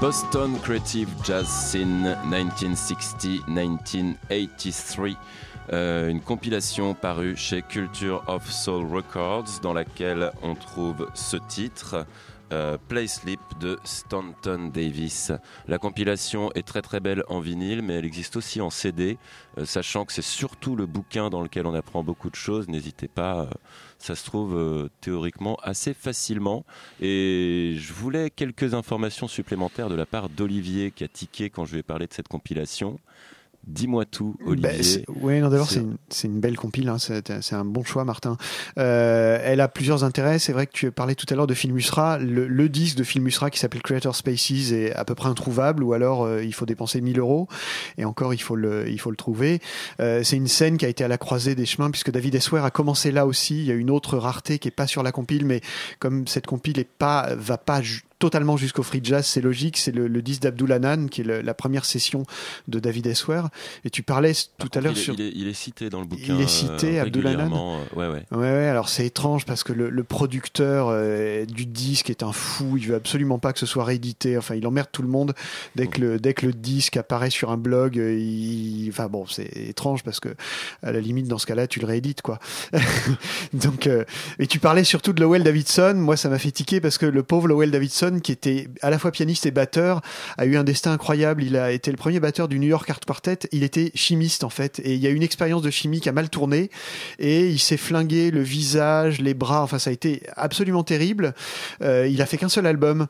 Boston 0.09 0.57
Creative 0.63 1.07
Jazz 1.23 1.47
Scene 1.47 2.17
1960-1983. 2.31 5.15
Euh, 5.71 6.09
une 6.09 6.19
compilation 6.19 6.95
parue 6.95 7.37
chez 7.37 7.61
Culture 7.61 8.23
of 8.25 8.49
Soul 8.49 8.91
Records 8.91 9.59
dans 9.61 9.73
laquelle 9.73 10.31
on 10.41 10.55
trouve 10.55 11.07
ce 11.13 11.37
titre. 11.37 12.07
Euh, 12.51 12.79
Play 12.87 13.05
Sleep 13.05 13.39
de 13.59 13.77
Stanton 13.83 14.71
Davis. 14.73 15.31
La 15.67 15.77
compilation 15.77 16.51
est 16.53 16.65
très 16.65 16.81
très 16.81 16.99
belle 16.99 17.23
en 17.27 17.39
vinyle, 17.39 17.81
mais 17.81 17.95
elle 17.95 18.05
existe 18.05 18.35
aussi 18.37 18.61
en 18.61 18.69
CD, 18.69 19.17
euh, 19.57 19.65
sachant 19.65 20.05
que 20.05 20.13
c'est 20.13 20.21
surtout 20.21 20.75
le 20.75 20.85
bouquin 20.85 21.29
dans 21.29 21.41
lequel 21.41 21.65
on 21.65 21.73
apprend 21.73 22.03
beaucoup 22.03 22.29
de 22.29 22.35
choses. 22.35 22.67
N'hésitez 22.67 23.07
pas, 23.07 23.41
euh, 23.41 23.47
ça 23.97 24.15
se 24.15 24.25
trouve 24.25 24.55
euh, 24.55 24.89
théoriquement 25.01 25.57
assez 25.61 25.93
facilement. 25.93 26.65
Et 27.01 27.75
je 27.77 27.93
voulais 27.93 28.29
quelques 28.29 28.73
informations 28.73 29.27
supplémentaires 29.27 29.89
de 29.89 29.95
la 29.95 30.05
part 30.05 30.29
d'Olivier 30.29 30.91
qui 30.91 31.03
a 31.03 31.07
tiqué 31.07 31.49
quand 31.49 31.65
je 31.65 31.73
lui 31.73 31.79
ai 31.79 31.83
parlé 31.83 32.07
de 32.07 32.13
cette 32.13 32.27
compilation. 32.27 32.99
Dis-moi 33.67 34.05
tout, 34.05 34.35
Olivier. 34.47 35.03
Ben, 35.07 35.21
ouais, 35.21 35.39
non, 35.41 35.49
d'abord, 35.49 35.69
C'est- 35.69 36.27
une, 36.27 36.39
belle 36.39 36.57
compile. 36.57 36.89
hein, 36.89 36.97
c'est 36.97 37.53
un 37.53 37.65
bon 37.65 37.83
choix, 37.83 38.03
Martin. 38.03 38.35
Euh, 38.79 39.39
elle 39.43 39.61
a 39.61 39.67
plusieurs 39.67 40.03
intérêts. 40.03 40.39
C'est 40.39 40.53
vrai 40.53 40.65
que 40.65 40.71
tu 40.71 40.89
parlais 40.91 41.13
tout 41.13 41.27
à 41.29 41.35
l'heure 41.35 41.45
de 41.45 41.53
Filmusra. 41.53 42.17
Le, 42.17 42.47
le 42.47 42.69
disque 42.69 42.97
de 42.97 43.03
Filmusra 43.03 43.51
qui 43.51 43.59
s'appelle 43.59 43.81
Creator 43.83 44.15
Spaces 44.15 44.71
est 44.71 44.93
à 44.93 45.05
peu 45.05 45.13
près 45.13 45.29
introuvable, 45.29 45.83
ou 45.83 45.93
alors 45.93 46.23
euh, 46.23 46.43
il 46.43 46.53
faut 46.53 46.65
dépenser 46.65 46.99
1000 47.01 47.19
euros. 47.19 47.47
Et 47.99 48.05
encore, 48.05 48.33
il 48.33 48.41
faut 48.41 48.55
le, 48.55 48.89
il 48.89 48.99
faut 48.99 49.11
le 49.11 49.17
trouver. 49.17 49.59
Euh, 49.99 50.23
c'est 50.23 50.37
une 50.37 50.47
scène 50.47 50.77
qui 50.77 50.85
a 50.85 50.89
été 50.89 51.03
à 51.03 51.07
la 51.07 51.17
croisée 51.19 51.53
des 51.53 51.65
chemins, 51.67 51.91
puisque 51.91 52.11
David 52.11 52.33
Eswer 52.35 52.63
a 52.65 52.71
commencé 52.71 53.11
là 53.11 53.27
aussi. 53.27 53.59
Il 53.59 53.65
y 53.65 53.71
a 53.71 53.75
une 53.75 53.91
autre 53.91 54.17
rareté 54.17 54.57
qui 54.57 54.67
est 54.69 54.71
pas 54.71 54.87
sur 54.87 55.03
la 55.03 55.11
compile, 55.11 55.45
mais 55.45 55.61
comme 55.99 56.27
cette 56.27 56.47
compile 56.47 56.79
est 56.79 56.89
pas, 56.89 57.35
va 57.35 57.57
pas 57.59 57.81
totalement 58.19 58.57
jusqu'au 58.57 58.83
free 58.83 58.99
jazz, 59.03 59.25
c'est 59.25 59.41
logique. 59.41 59.77
C'est 59.77 59.91
le, 59.93 60.07
le 60.07 60.21
disque 60.21 60.41
d'Abdul 60.41 60.71
Hanan, 60.71 61.09
qui 61.09 61.21
est 61.21 61.23
le- 61.23 61.41
la 61.41 61.53
première 61.53 61.85
session 61.85 62.25
de 62.67 62.79
David 62.79 63.07
Eswer. 63.07 63.43
Et 63.85 63.89
tu 63.89 64.03
parlais 64.03 64.33
tout 64.57 64.69
à 64.75 64.81
l'heure 64.81 64.91
il, 64.93 64.99
est- 64.99 65.01
sur 65.01 65.13
il 65.15 65.21
est, 65.21 65.31
il 65.35 65.47
est 65.47 65.53
cité 65.53 65.89
dans 65.89 66.01
le 66.01 66.05
bouquin. 66.05 66.35
il 66.35 66.41
est 66.41 66.47
cité, 66.49 66.99
euh, 66.99 67.03
Abdul 67.03 67.25
Hanan 67.27 67.51
euh, 67.53 67.79
Ouais, 67.95 68.07
ouais. 68.07 68.25
Ouais, 68.31 68.37
ouais, 68.51 68.67
alors 68.67 68.89
c'est 68.89 69.05
étrange 69.05 69.45
parce 69.45 69.63
que 69.63 69.73
le, 69.73 69.89
le 69.89 70.03
producteur 70.03 70.87
euh, 70.89 71.45
du 71.45 71.65
disque 71.65 72.09
est 72.09 72.21
un 72.23 72.31
fou, 72.33 72.75
il 72.77 72.87
veut 72.87 72.95
absolument 72.95 73.39
pas 73.39 73.53
que 73.53 73.59
ce 73.59 73.65
soit 73.65 73.83
réédité, 73.85 74.37
enfin 74.37 74.55
il 74.55 74.67
emmerde 74.67 74.89
tout 74.91 75.01
le 75.01 75.07
monde 75.07 75.33
dès 75.75 75.87
que 75.87 76.01
le, 76.01 76.19
dès 76.19 76.33
que 76.33 76.45
le 76.45 76.53
disque 76.53 76.97
apparaît 76.97 77.29
sur 77.29 77.51
un 77.51 77.57
blog, 77.57 77.97
euh, 77.97 78.17
il... 78.19 78.89
enfin 78.89 79.07
bon, 79.07 79.25
c'est 79.27 79.49
étrange 79.55 80.03
parce 80.03 80.19
que 80.19 80.29
à 80.83 80.91
la 80.91 80.99
limite 80.99 81.27
dans 81.27 81.37
ce 81.37 81.45
cas-là 81.45 81.67
tu 81.67 81.79
le 81.79 81.85
réédites 81.85 82.21
quoi. 82.21 82.39
Donc, 83.53 83.87
euh, 83.87 84.03
et 84.39 84.47
tu 84.47 84.59
parlais 84.59 84.83
surtout 84.83 85.13
de 85.13 85.21
Lowell 85.21 85.43
Davidson, 85.43 85.93
moi 85.95 86.17
ça 86.17 86.29
m'a 86.29 86.39
fait 86.39 86.51
tiquer 86.51 86.81
parce 86.81 86.97
que 86.97 87.05
le 87.05 87.23
pauvre 87.23 87.47
Lowell 87.47 87.71
Davidson 87.71 88.08
qui 88.21 88.31
était 88.31 88.67
à 88.81 88.89
la 88.89 88.99
fois 88.99 89.11
pianiste 89.11 89.45
et 89.45 89.51
batteur 89.51 90.01
a 90.37 90.45
eu 90.45 90.57
un 90.57 90.63
destin 90.63 90.91
incroyable, 90.91 91.43
il 91.43 91.55
a 91.55 91.71
été 91.71 91.91
le 91.91 91.97
premier 91.97 92.19
batteur 92.19 92.47
du 92.47 92.59
New 92.59 92.67
York 92.67 92.89
Art 92.89 92.99
Quartet, 92.99 93.39
il 93.51 93.63
était 93.63 93.91
chimiste 93.95 94.43
en 94.43 94.49
fait, 94.49 94.79
et 94.79 94.95
il 94.95 94.99
y 94.99 95.07
a 95.07 95.09
eu 95.09 95.15
une 95.15 95.23
expérience 95.23 95.61
de 95.61 95.69
chimie 95.69 96.01
qui 96.01 96.09
a 96.09 96.11
mal 96.11 96.29
tourné, 96.29 96.69
et 97.19 97.47
il 97.47 97.59
s'est 97.59 97.77
flingué 97.77 98.31
le 98.31 98.41
visage, 98.41 99.21
les 99.21 99.33
bras, 99.33 99.63
enfin 99.63 99.79
ça 99.79 99.89
a 99.89 99.93
été 99.93 100.23
absolument 100.35 100.83
terrible. 100.83 101.33
Euh, 101.81 102.07
il 102.07 102.21
a 102.21 102.25
fait 102.25 102.37
qu'un 102.37 102.49
seul 102.49 102.65
album. 102.65 103.07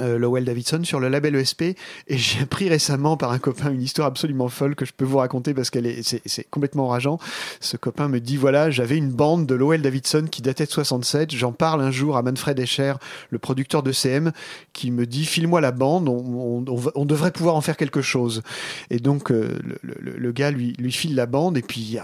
Euh, 0.00 0.18
Lowell 0.18 0.44
Davidson 0.44 0.82
sur 0.84 1.00
le 1.00 1.08
label 1.08 1.34
ESP 1.36 1.62
et 1.62 1.76
j'ai 2.18 2.40
appris 2.42 2.68
récemment 2.68 3.16
par 3.16 3.30
un 3.30 3.38
copain 3.38 3.70
une 3.70 3.80
histoire 3.80 4.06
absolument 4.08 4.48
folle 4.48 4.74
que 4.74 4.84
je 4.84 4.92
peux 4.92 5.04
vous 5.06 5.16
raconter 5.18 5.54
parce 5.54 5.70
qu'elle 5.70 5.86
est 5.86 6.02
c'est, 6.26 6.44
complètement 6.50 6.84
enrageant. 6.86 7.18
Ce 7.60 7.76
copain 7.78 8.08
me 8.08 8.20
dit 8.20 8.36
voilà 8.36 8.70
j'avais 8.70 8.96
une 8.98 9.10
bande 9.10 9.46
de 9.46 9.54
Lowell 9.54 9.80
Davidson 9.82 10.26
qui 10.30 10.42
datait 10.42 10.66
de 10.66 10.70
67. 10.70 11.30
J'en 11.34 11.52
parle 11.52 11.80
un 11.80 11.90
jour 11.90 12.16
à 12.16 12.22
Manfred 12.22 12.58
Escher, 12.58 12.94
le 13.30 13.38
producteur 13.38 13.82
de 13.82 13.92
CM, 13.92 14.32
qui 14.74 14.90
me 14.90 15.06
dit 15.06 15.24
file-moi 15.24 15.60
la 15.62 15.72
bande, 15.72 16.08
on, 16.08 16.16
on- 16.18 16.64
on 16.68 16.82
on 16.94 17.04
devrait 17.06 17.30
pouvoir 17.32 17.54
en 17.56 17.60
faire 17.62 17.76
quelque 17.76 18.02
chose. 18.02 18.42
Et 18.90 18.98
donc 18.98 19.30
euh, 19.30 19.58
le, 19.64 19.78
le- 20.00 20.16
le 20.18 20.32
gars 20.32 20.50
lui, 20.50 20.74
lui 20.78 20.92
file 20.92 21.14
la 21.14 21.26
bande 21.26 21.56
et 21.56 21.62
puis 21.62 21.96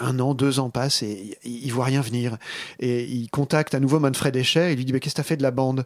un 0.00 0.18
an, 0.18 0.34
deux 0.34 0.58
ans 0.58 0.70
passent 0.70 1.02
et 1.02 1.36
il, 1.44 1.66
il 1.66 1.72
voit 1.72 1.84
rien 1.84 2.00
venir. 2.00 2.38
Et 2.80 3.04
il 3.04 3.28
contacte 3.30 3.74
à 3.74 3.80
nouveau 3.80 4.00
Manfred 4.00 4.34
Escher, 4.34 4.72
il 4.72 4.76
lui 4.78 4.84
dit 4.84 4.92
mais 4.92 5.00
qu'est-ce 5.00 5.14
que 5.14 5.20
t'as 5.20 5.26
fait 5.28 5.36
de 5.36 5.42
la 5.42 5.50
bande? 5.52 5.84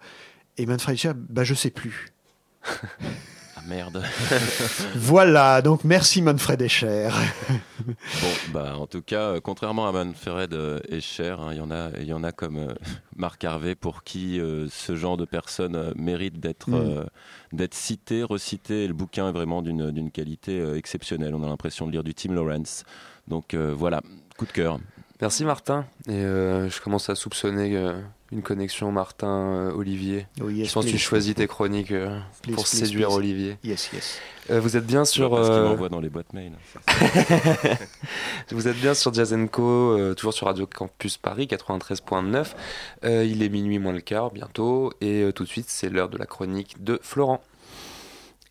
Et 0.58 0.66
Manfred 0.66 0.94
Escher, 0.94 1.12
bah 1.16 1.44
je 1.44 1.54
sais 1.54 1.70
plus. 1.70 2.08
Ah 3.56 3.62
merde. 3.68 4.02
Voilà, 4.96 5.60
donc 5.60 5.84
merci 5.84 6.22
Manfred 6.22 6.62
Escher. 6.62 7.10
Bon, 7.86 7.94
bah, 8.54 8.74
en 8.78 8.86
tout 8.86 9.02
cas, 9.02 9.32
euh, 9.34 9.40
contrairement 9.42 9.86
à 9.86 9.92
Manfred 9.92 10.54
euh, 10.54 10.80
Escher, 10.88 11.36
hein, 11.38 11.48
il 11.52 11.58
y 11.58 11.60
en 11.60 11.70
a, 11.70 11.90
il 11.98 12.06
y 12.06 12.12
en 12.14 12.24
a 12.24 12.32
comme 12.32 12.56
euh, 12.56 12.72
Marc 13.16 13.44
Harvey 13.44 13.74
pour 13.74 14.02
qui 14.02 14.40
euh, 14.40 14.66
ce 14.70 14.96
genre 14.96 15.18
de 15.18 15.26
personne 15.26 15.76
euh, 15.76 15.92
mérite 15.94 16.40
d'être 16.40 16.70
Mm. 16.70 16.74
euh, 16.74 17.04
d'être 17.52 17.74
cité, 17.74 18.22
recité. 18.22 18.86
Le 18.86 18.94
bouquin 18.94 19.28
est 19.28 19.32
vraiment 19.32 19.60
d'une 19.60 19.90
d'une 19.90 20.10
qualité 20.10 20.58
euh, 20.58 20.76
exceptionnelle. 20.78 21.34
On 21.34 21.42
a 21.44 21.48
l'impression 21.48 21.86
de 21.86 21.92
lire 21.92 22.04
du 22.04 22.14
Tim 22.14 22.32
Lawrence. 22.32 22.84
Donc 23.28 23.52
euh, 23.52 23.74
voilà, 23.76 24.00
coup 24.38 24.46
de 24.46 24.52
cœur. 24.52 24.78
Merci 25.20 25.44
Martin. 25.44 25.86
Et 26.08 26.12
euh, 26.12 26.70
je 26.70 26.80
commence 26.80 27.10
à 27.10 27.14
soupçonner 27.14 27.76
euh, 27.76 28.00
une 28.32 28.42
connexion 28.42 28.90
Martin-Olivier. 28.92 30.26
Oh, 30.42 30.48
yes, 30.48 30.68
je 30.68 30.72
pense 30.72 30.86
que 30.86 30.90
tu 30.90 30.98
choisis 30.98 31.34
tes 31.34 31.46
chroniques 31.46 31.90
euh, 31.90 32.18
Please, 32.42 32.54
pour 32.54 32.64
please, 32.64 32.78
séduire 32.78 33.08
please. 33.08 33.16
Olivier. 33.16 33.58
Yes, 33.64 33.90
yes. 33.92 34.20
Euh, 34.50 34.60
vous 34.60 34.76
êtes 34.76 34.86
bien 34.86 35.04
sur. 35.04 35.30
Parce 35.30 35.48
qu'il 35.48 35.58
euh, 35.58 35.68
m'envoie 35.68 35.88
dans 35.88 36.00
les 36.00 36.08
boîtes 36.08 36.32
mail. 36.32 36.52
Vous 38.50 38.66
êtes 38.66 38.80
bien 38.80 38.94
sur 38.94 39.12
euh, 39.12 40.14
toujours 40.14 40.32
sur 40.32 40.46
Radio 40.46 40.66
Campus 40.66 41.18
Paris 41.18 41.46
93.9. 41.46 42.46
Euh, 43.04 43.24
il 43.24 43.42
est 43.42 43.48
minuit 43.48 43.78
moins 43.78 43.92
le 43.92 44.00
quart 44.00 44.30
bientôt. 44.30 44.92
Et 45.00 45.22
euh, 45.22 45.32
tout 45.32 45.44
de 45.44 45.48
suite, 45.48 45.66
c'est 45.68 45.88
l'heure 45.88 46.08
de 46.08 46.18
la 46.18 46.26
chronique 46.26 46.82
de 46.82 46.98
Florent. 47.02 47.42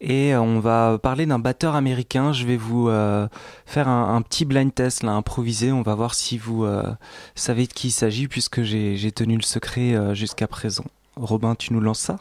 Et 0.02 0.34
euh, 0.34 0.42
on 0.42 0.60
va 0.60 0.98
parler 1.02 1.26
d'un 1.26 1.40
batteur 1.40 1.76
américain. 1.76 2.32
Je 2.32 2.46
vais 2.46 2.58
vous 2.58 2.90
euh, 2.90 3.28
faire 3.66 3.88
un, 3.88 4.22
petit 4.22 4.46
blind 4.46 4.74
test 4.74 5.04
là, 5.04 5.12
improvisé. 5.12 5.72
On 5.72 5.82
va 5.82 5.96
voir 5.96 6.14
si 6.14 6.38
vous 6.38 6.64
euh, 6.64 6.84
savez 7.36 7.68
de 7.68 7.74
qui 7.74 7.88
il 7.88 7.92
s'agit 7.92 8.28
puisque 8.28 8.64
j'ai 8.64 9.12
tenu 9.12 9.36
le 9.36 9.42
secret 9.42 10.16
jusqu'à 10.16 10.48
présent. 10.48 10.86
Robin, 11.16 11.56
tu 11.56 11.74
nous 11.74 11.82
lances 11.82 12.00
ça? 12.00 12.18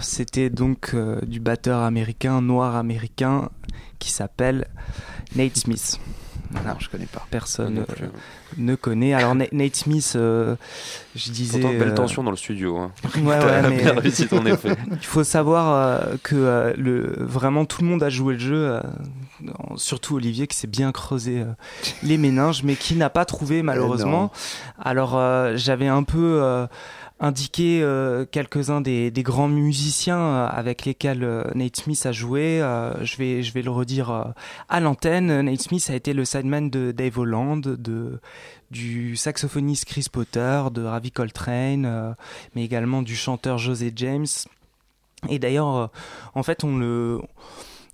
C'était 0.00 0.50
donc 0.50 0.90
euh, 0.94 1.20
du 1.26 1.40
batteur 1.40 1.80
américain, 1.82 2.40
noir 2.42 2.76
américain, 2.76 3.50
qui 3.98 4.10
s'appelle 4.10 4.66
Nate 5.34 5.56
Smith. 5.56 5.98
Non, 6.52 6.74
je 6.78 6.88
connais 6.88 7.06
pas. 7.06 7.26
Personne 7.30 7.78
euh, 7.78 7.82
plus. 7.82 8.06
ne 8.56 8.76
connaît. 8.76 9.14
Alors 9.14 9.34
Na- 9.34 9.46
Nate 9.50 9.74
Smith, 9.74 10.12
euh, 10.14 10.54
je 11.16 11.32
disais. 11.32 11.58
Pourtant, 11.58 11.76
belle 11.76 11.94
tension 11.94 12.22
dans 12.22 12.30
le 12.30 12.36
studio. 12.36 12.76
Hein. 12.78 12.92
Ouais, 13.16 13.36
ouais, 13.44 13.68
mais- 13.68 13.90
réussi 13.90 14.28
ton 14.28 14.46
effet. 14.46 14.76
Il 14.92 14.98
faut 15.06 15.24
savoir 15.24 15.74
euh, 15.74 16.16
que 16.22 16.72
le, 16.78 17.14
vraiment 17.18 17.64
tout 17.64 17.82
le 17.82 17.88
monde 17.88 18.02
a 18.04 18.10
joué 18.10 18.34
le 18.34 18.38
jeu, 18.40 18.80
surtout 19.74 20.16
Olivier 20.16 20.46
qui 20.46 20.56
s'est 20.56 20.68
bien 20.68 20.92
creusé 20.92 21.44
les 22.04 22.16
méninges, 22.16 22.62
mais 22.62 22.76
qui 22.76 22.94
n'a 22.94 23.10
pas 23.10 23.24
trouvé 23.24 23.62
malheureusement. 23.62 24.30
Alors 24.80 25.20
j'avais 25.56 25.88
un 25.88 26.04
peu 26.04 26.66
indiqué 27.18 27.80
euh, 27.82 28.26
quelques-uns 28.30 28.80
des, 28.80 29.10
des 29.10 29.22
grands 29.22 29.48
musiciens 29.48 30.18
euh, 30.18 30.48
avec 30.48 30.84
lesquels 30.84 31.24
euh, 31.24 31.44
Nate 31.54 31.76
Smith 31.76 32.04
a 32.04 32.12
joué. 32.12 32.60
Euh, 32.60 33.04
je 33.04 33.16
vais 33.16 33.42
je 33.42 33.52
vais 33.54 33.62
le 33.62 33.70
redire 33.70 34.10
euh, 34.10 34.24
à 34.68 34.80
l'antenne. 34.80 35.40
Nate 35.40 35.62
Smith 35.62 35.88
a 35.90 35.94
été 35.94 36.12
le 36.12 36.24
sideman 36.24 36.68
de 36.68 36.92
Dave 36.92 37.18
Holland, 37.18 37.60
de 37.60 38.20
du 38.70 39.16
saxophoniste 39.16 39.86
Chris 39.86 40.06
Potter, 40.12 40.64
de 40.72 40.82
Ravi 40.82 41.10
Coltrane, 41.10 41.86
euh, 41.86 42.12
mais 42.54 42.64
également 42.64 43.02
du 43.02 43.16
chanteur 43.16 43.58
José 43.58 43.92
James. 43.96 44.26
Et 45.30 45.38
d'ailleurs, 45.38 45.90
en 46.34 46.42
fait, 46.42 46.62
on 46.62 46.76
le, 46.76 47.20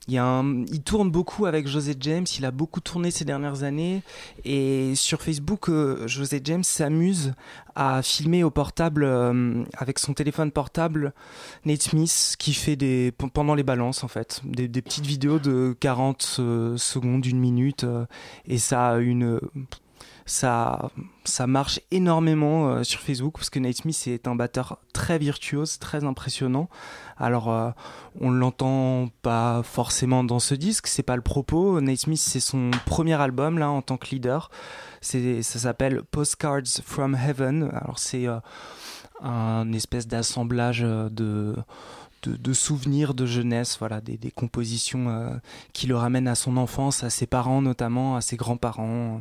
il, 0.09 0.15
y 0.15 0.19
a 0.19 0.25
un- 0.25 0.65
il 0.65 0.83
tourne 0.83 1.11
beaucoup 1.11 1.47
avec 1.47 1.67
José 1.67 1.95
James. 2.01 2.27
Il 2.39 2.45
a 2.45 2.51
beaucoup 2.51 2.81
tourné 2.81 3.11
ces 3.11 3.25
dernières 3.25 3.63
années. 3.63 4.03
Et 4.45 4.95
sur 4.95 5.23
Facebook, 5.23 5.69
euh, 5.69 6.07
José 6.09 6.41
James 6.45 6.65
s'amuse 6.65 7.35
à 7.75 8.03
filmer 8.03 8.45
au 8.45 8.51
portable, 8.51 9.05
euh, 9.05 9.65
avec 9.77 9.99
son 9.99 10.13
téléphone 10.13 10.51
portable, 10.51 11.15
Nate 11.65 11.83
Smith 11.83 12.37
qui 12.39 12.53
fait 12.53 12.77
des 12.77 13.13
pendant 13.13 13.55
les 13.55 13.63
balances 13.63 14.05
en 14.05 14.09
fait, 14.09 14.43
des, 14.45 14.69
petites 14.83 15.07
vidéos 15.07 15.39
de 15.39 15.75
40 15.81 16.37
euh, 16.39 16.77
secondes, 16.77 17.25
une 17.25 17.39
minute, 17.41 17.87
et 18.47 18.59
ça 18.59 18.91
a 18.91 18.99
une 18.99 19.41
ça, 20.27 20.91
ça 21.25 21.47
marche 21.47 21.81
énormément 21.91 22.69
euh, 22.69 22.85
sur 22.85 23.01
Facebook 23.01 23.35
parce 23.35 23.51
que 23.51 23.59
Nate 23.59 23.77
Smith 23.77 24.05
est 24.07 24.29
un 24.29 24.35
batteur 24.35 24.79
très 24.93 25.19
virtuose, 25.19 25.79
très 25.79 26.05
impressionnant. 26.05 26.69
Alors, 27.17 27.51
euh, 27.51 27.71
on 28.21 28.31
l'entend 28.31 29.09
pas 29.23 29.63
forcément 29.63 30.25
dans 30.25 30.39
ce 30.39 30.55
disque, 30.55 30.87
c'est 30.87 31.03
pas 31.03 31.17
le 31.17 31.23
propos. 31.23 31.81
Nate 31.81 31.99
Smith, 31.99 32.21
c'est 32.21 32.41
son 32.41 32.71
premier 32.87 33.21
album 33.21 33.59
là 33.59 33.71
en 33.71 33.83
tant 33.83 33.97
que 33.97 34.09
leader. 34.11 34.51
C'est, 35.01 35.43
ça 35.43 35.59
s'appelle 35.59 36.03
Postcards 36.03 36.83
from 36.85 37.17
Heaven. 37.17 37.71
Alors, 37.73 37.99
c'est 37.99 38.27
euh, 38.29 38.39
un 39.21 39.73
espèce 39.73 40.07
d'assemblage 40.07 40.81
de 40.81 41.55
de, 42.31 42.53
souvenirs 42.53 43.15
de 43.15 43.27
jeunesse, 43.27 43.77
voilà, 43.79 44.01
des, 44.01 44.17
des 44.17 44.31
compositions 44.31 45.09
euh, 45.09 45.31
qui 45.73 45.87
le 45.87 45.97
ramènent 45.97 46.29
à 46.29 46.35
son 46.35 46.57
enfance, 46.57 47.03
à 47.05 47.11
ses 47.11 47.27
parents 47.27 47.63
notamment, 47.63 48.17
à 48.17 48.21
ses 48.21 48.37
grands-parents, 48.37 49.21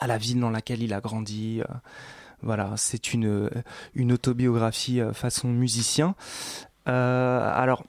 à 0.00 0.06
la 0.06 0.18
ville 0.18 0.40
dans 0.40 0.50
laquelle 0.50 0.82
il 0.82 0.92
a 0.92 1.00
grandi. 1.00 1.60
euh, 1.60 1.74
voilà, 2.42 2.72
c'est 2.76 3.14
une, 3.14 3.50
une 3.94 4.12
autobiographie 4.12 5.00
euh, 5.00 5.12
façon 5.12 5.48
musicien. 5.48 6.14
Euh, 6.88 7.52
alors, 7.54 7.84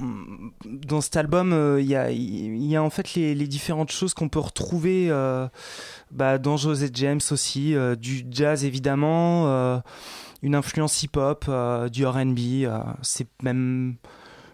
mm, 0.00 0.50
dans 0.64 1.00
cet 1.00 1.16
album, 1.16 1.78
il 1.78 1.86
y, 1.86 2.76
a, 2.76 2.82
en 2.82 2.90
fait 2.90 3.14
les, 3.14 3.34
différentes 3.48 3.92
choses 3.92 4.14
qu'on 4.14 4.28
peut 4.28 4.38
retrouver 4.38 5.10
bah, 6.10 6.38
dans 6.38 6.56
José 6.56 6.90
James 6.94 7.20
aussi, 7.30 7.74
du 7.98 8.24
jazz 8.30 8.64
évidemment, 8.64 9.82
une 10.42 10.54
influence 10.54 11.02
hip-hop, 11.02 11.50
du 11.90 12.06
R&B, 12.06 12.66
c'est 13.02 13.28
même 13.42 13.96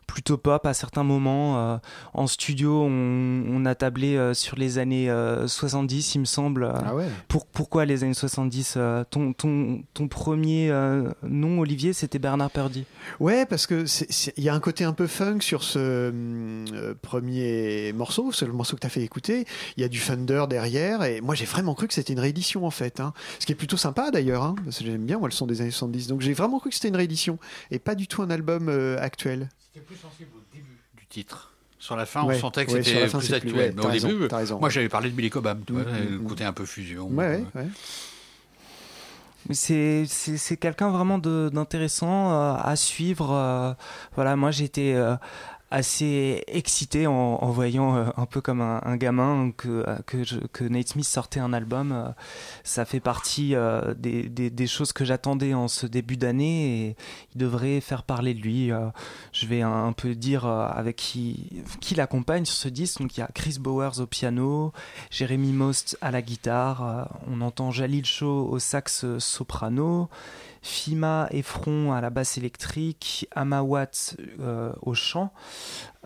plutôt 0.07 0.37
pop 0.39 0.65
à 0.67 0.75
certains 0.75 1.03
moments. 1.05 1.59
euh, 1.59 1.77
en 2.13 2.27
studio, 2.27 2.83
on, 2.83 3.45
on 3.49 3.65
a 3.67 3.75
tablé 3.75 4.17
euh, 4.17 4.35
sur 4.35 4.57
les 4.57 4.79
années 4.79 5.11
euh, 5.11 5.47
70, 5.49 6.15
il 6.15 6.21
me 6.21 6.25
semble. 6.25 6.73
Ah 6.75 6.95
ouais. 6.95 7.07
Pour, 7.29 7.47
pourquoi 7.47 7.85
les 7.85 8.05
années 8.05 8.15
70 8.15 8.75
euh, 8.77 9.05
ton, 9.11 9.33
ton, 9.33 9.83
ton 9.95 10.09
premier 10.09 10.71
euh, 10.71 11.11
nom, 11.23 11.61
Olivier, 11.61 11.93
c'était 11.93 12.19
Bernard 12.19 12.51
Purdy. 12.51 12.85
Ouais, 13.21 13.47
parce 13.47 13.67
que 13.67 13.85
il 14.37 14.45
y 14.45 14.49
a 14.49 14.55
un 14.55 14.61
côté 14.61 14.85
un 14.85 14.93
peu 14.93 15.07
funk 15.07 15.41
sur 15.41 15.63
ce 15.63 15.79
euh, 15.79 16.95
premier 17.03 17.93
morceau, 17.93 18.33
c'est 18.33 18.47
le 18.47 18.53
morceau 18.53 18.77
que 18.77 18.81
tu 18.81 18.87
as 18.87 18.91
fait 18.91 19.03
écouter. 19.03 19.47
Il 19.77 19.83
y 19.83 19.85
a 19.85 19.89
du 19.89 20.01
thunder 20.01 20.45
derrière, 20.49 21.03
et 21.05 21.21
moi 21.21 21.35
j'ai 21.35 21.45
vraiment 21.45 21.75
cru 21.75 21.89
que 21.89 21.95
c'était 21.95 22.13
une 22.13 22.21
réédition 22.21 22.67
en 22.67 22.71
fait. 22.71 23.01
hein. 23.01 23.13
Ce 23.39 23.47
qui 23.47 23.53
est 23.53 23.57
plutôt 23.57 23.77
sympa 23.77 24.11
d'ailleurs, 24.11 24.43
hein, 24.43 24.55
parce 24.65 24.79
que 24.79 24.85
j'aime 24.85 25.05
bien 25.05 25.19
moi 25.19 25.29
le 25.29 25.33
son 25.35 25.47
des 25.47 25.61
années 25.61 25.71
70. 25.71 26.07
Donc 26.09 26.21
j'ai 26.21 26.33
vraiment 26.33 26.59
cru 26.59 26.71
que 26.71 26.75
c'était 26.75 26.89
une 26.89 26.97
réédition, 26.97 27.39
et 27.71 27.79
pas 27.79 27.95
du 27.95 28.07
tout 28.07 28.23
un 28.23 28.31
album 28.31 28.69
euh, 28.69 28.97
actuel. 29.01 29.49
C'était 29.75 29.87
plus 29.87 29.97
sensible 29.97 30.31
au 30.37 30.55
début 30.55 30.79
du 30.97 31.05
titre. 31.07 31.51
Sur 31.81 31.97
la 31.97 32.07
fin, 32.07 32.23
on 32.23 32.29
Ouais, 32.29 32.39
sentait 32.39 32.65
que 32.65 32.71
ouais, 32.73 32.83
c'était 32.85 33.01
la 33.01 33.09
fin, 33.09 33.19
plus 33.19 33.35
actuel. 33.35 33.55
ouais, 33.57 33.73
mais 33.77 33.85
au 33.85 33.89
raison, 33.89 34.09
début, 34.09 34.29
moi 34.61 34.71
j'avais 34.71 34.89
parlé 34.89 35.11
de 35.11 35.15
Billy 35.17 35.31
Cobham, 35.31 35.63
tu 35.67 35.73
vois, 35.73 35.83
Mm, 35.83 35.87
mm, 35.87 36.11
le 36.11 36.19
mm. 36.21 36.25
côté 36.29 36.45
un 36.45 36.53
peu 36.53 36.65
fusion. 36.65 37.09
Ouais, 37.09 37.45
euh, 37.57 37.61
ouais, 37.61 37.69
c'est 39.51 40.05
c'est 40.09 40.39
c'est 40.39 40.57
quelqu'un 40.57 40.91
vraiment 40.91 41.19
d'intéressant 41.19 42.33
euh, 42.33 42.55
à 42.57 42.77
suivre. 42.77 43.33
euh, 43.33 43.75
voilà, 44.15 44.37
moi 44.37 44.51
j'étais 44.53 44.95
euh, 44.95 45.17
assez 45.75 46.45
excité 46.47 47.09
en, 47.09 47.51
voyant 47.51 47.97
euh, 47.97 48.05
un 48.17 48.27
peu 48.27 48.41
comme 48.41 48.61
un, 48.61 48.97
gamin 48.97 49.51
que 49.57 49.85
euh, 49.89 49.97
que, 50.07 50.47
que 50.47 50.63
Nate 50.63 50.89
Smith 50.89 51.05
sortait 51.05 51.41
un 51.41 51.53
album. 51.53 51.91
euh, 51.91 52.09
ça 52.63 52.85
fait 52.85 53.01
partie 53.01 53.55
des, 53.97 54.29
des, 54.29 54.67
choses 54.67 54.93
que 54.93 55.05
j'attendais 55.05 55.53
en 55.53 55.69
ce 55.69 55.87
début 55.87 56.17
d'année 56.17 56.89
et 56.89 56.97
il 57.35 57.39
devrait 57.39 57.81
faire 57.81 58.05
parler 58.05 58.35
de 58.35 58.41
lui. 58.41 58.71
je 59.33 59.47
vais 59.47 59.63
un, 59.63 59.93
peu 59.93 60.15
dire 60.15 60.47
avec 60.47 60.97
qui 60.97 61.63
qui 61.81 61.95
l'accompagne 61.95 62.45
sur 62.45 62.57
ce 62.57 62.69
disque. 62.69 63.01
Donc 63.01 63.17
il 63.17 63.21
y 63.21 63.23
a 63.23 63.29
Chris 63.35 63.59
Bowers 63.61 64.01
au 64.01 64.07
piano, 64.07 64.73
Jérémy 65.11 65.53
Most 65.53 65.99
à 66.01 66.11
la 66.11 66.23
guitare, 66.23 67.09
on 67.27 67.41
entend 67.41 67.71
Jalil 67.71 68.07
Shaw 68.07 68.49
au 68.51 68.59
sax 68.59 69.05
soprano, 69.19 70.09
Fima 70.65 71.29
Effron 71.31 71.93
à 71.93 72.01
la 72.01 72.09
basse 72.09 72.39
électrique, 72.39 73.29
Ama 73.33 73.61
Watts 73.61 74.17
euh, 74.41 74.73
au 74.81 74.95
chant. 74.95 75.31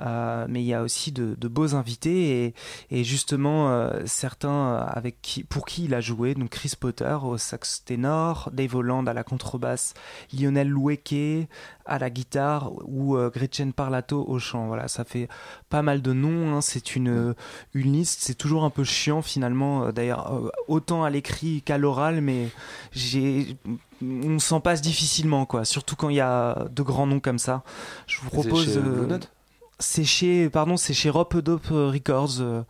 Euh, 0.01 0.47
mais 0.49 0.63
il 0.63 0.67
y 0.67 0.75
a 0.75 0.83
aussi 0.83 1.11
de, 1.11 1.35
de 1.37 1.49
beaux 1.49 1.75
invités 1.75 2.45
et, 2.45 2.55
et 2.91 3.03
justement 3.03 3.71
euh, 3.71 4.03
certains 4.07 4.77
avec 4.77 5.21
qui, 5.23 5.43
pour 5.43 5.67
qui 5.67 5.87
il 5.87 5.95
a 5.95 6.01
joué 6.01 6.35
donc 6.35 6.51
Chris 6.51 6.75
Potter 6.79 7.17
au 7.23 7.37
sax 7.37 7.83
ténor, 7.85 8.51
Dave 8.53 8.77
Holland 8.77 9.09
à 9.09 9.13
la 9.13 9.25
contrebasse, 9.25 9.95
Lionel 10.33 10.69
Loueke 10.69 11.49
à 11.85 11.99
la 11.99 12.11
guitare 12.11 12.71
ou 12.85 13.17
euh, 13.17 13.31
Gretchen 13.31 13.73
Parlato 13.73 14.25
au 14.29 14.39
chant. 14.39 14.69
Voilà, 14.69 14.87
ça 14.89 15.05
fait 15.05 15.29
pas 15.69 15.83
mal 15.83 16.01
de 16.01 16.13
noms. 16.13 16.55
hein. 16.57 16.61
C'est 16.61 16.95
une 16.95 17.35
une 17.75 17.93
liste. 17.93 18.21
C'est 18.23 18.35
toujours 18.37 18.65
un 18.65 18.71
peu 18.71 18.85
chiant 18.85 19.23
finalement. 19.23 19.91
D'ailleurs, 19.91 20.53
autant 20.69 21.03
à 21.03 21.11
l'écrit 21.11 21.63
qu'à 21.63 21.77
l'oral, 21.79 22.21
mais 22.21 22.51
j'ai 22.93 23.57
on 24.01 24.39
s'en 24.39 24.61
passe 24.61 24.81
difficilement 24.81 25.45
quoi. 25.45 25.65
Surtout 25.65 25.97
quand 25.97 26.09
il 26.09 26.17
y 26.17 26.21
a 26.21 26.69
de 26.71 26.83
grands 26.83 27.07
noms 27.07 27.21
comme 27.21 27.39
ça. 27.39 27.65
Je 28.07 28.21
vous 28.21 28.31
propose. 28.31 28.65
chez 28.65 28.77
euh, 28.77 28.81
Blue 28.81 29.07
Note? 29.09 29.33
C'est 29.79 30.05
chez, 30.05 30.49
pardon, 30.51 30.77
c'est 30.77 30.95
chez 30.95 31.11
Rope 31.11 31.37
Dope 31.39 31.69
Records, 31.71 32.41
euh, 32.41 32.63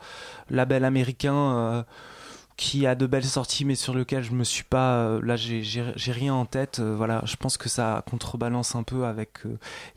label 0.51 0.85
américain 0.85 1.35
euh, 1.35 1.83
qui 2.57 2.87
a 2.87 2.95
de 2.95 3.07
belles 3.07 3.25
sorties, 3.25 3.65
mais 3.65 3.77
sur 3.77 3.95
lequel 3.95 4.23
je 4.25 4.33
me 4.33 4.43
suis 4.45 4.65
pas. 4.65 4.97
euh, 4.97 5.21
là, 5.23 5.37
j'ai- 5.37 5.63
rien 6.13 6.35
en 6.35 6.45
tête. 6.45 6.81
voilà, 6.81 7.23
je 7.25 7.37
pense 7.37 7.57
que 7.57 7.69
ça 7.69 8.03
contrebalance 8.11 8.75
un 8.75 8.83
peu 8.83 9.05
avec 9.05 9.39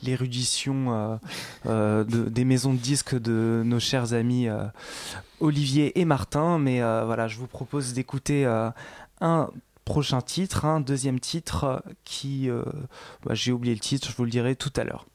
l'érudition 0.03 1.19
de- 1.65 2.03
des 2.29 2.45
maisons 2.45 2.73
de 2.73 2.79
disques 2.79 3.19
de 3.19 3.63
nos 3.65 3.79
chers 3.79 4.13
amis 4.13 4.47
Olivier 5.39 5.99
et 5.99 6.05
Martin. 6.05 6.59
Mais 6.59 6.79
voilà, 6.81 7.27
je 7.27 7.37
vous 7.37 7.47
propose 7.47 7.93
d'écouter 7.93 8.45
un 9.21 9.49
prochain 9.83 10.21
titre, 10.21 10.65
un 10.65 10.79
deuxième 10.81 11.19
titre 11.19 11.83
qui, 12.05 12.47
bah, 13.25 13.33
j'ai 13.33 13.51
oublié 13.51 13.73
le 13.73 13.79
titre, 13.81 14.07
je 14.11 14.15
vous 14.15 14.23
le 14.25 14.29
dirai 14.31 14.55
tout 14.55 14.71
à 14.77 14.83
l'heure. 14.83 15.05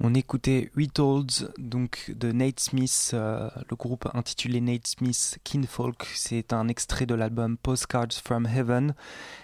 On 0.00 0.14
écoutait 0.14 0.70
Retolds, 0.76 1.50
donc 1.58 2.14
de 2.16 2.30
Nate 2.30 2.60
Smith, 2.60 3.10
euh, 3.14 3.50
le 3.68 3.74
groupe 3.74 4.08
intitulé 4.14 4.60
Nate 4.60 4.86
Smith 4.86 5.40
Kinfolk. 5.42 6.06
C'est 6.14 6.52
un 6.52 6.68
extrait 6.68 7.04
de 7.04 7.16
l'album 7.16 7.56
Postcards 7.56 8.12
from 8.12 8.46
Heaven. 8.46 8.94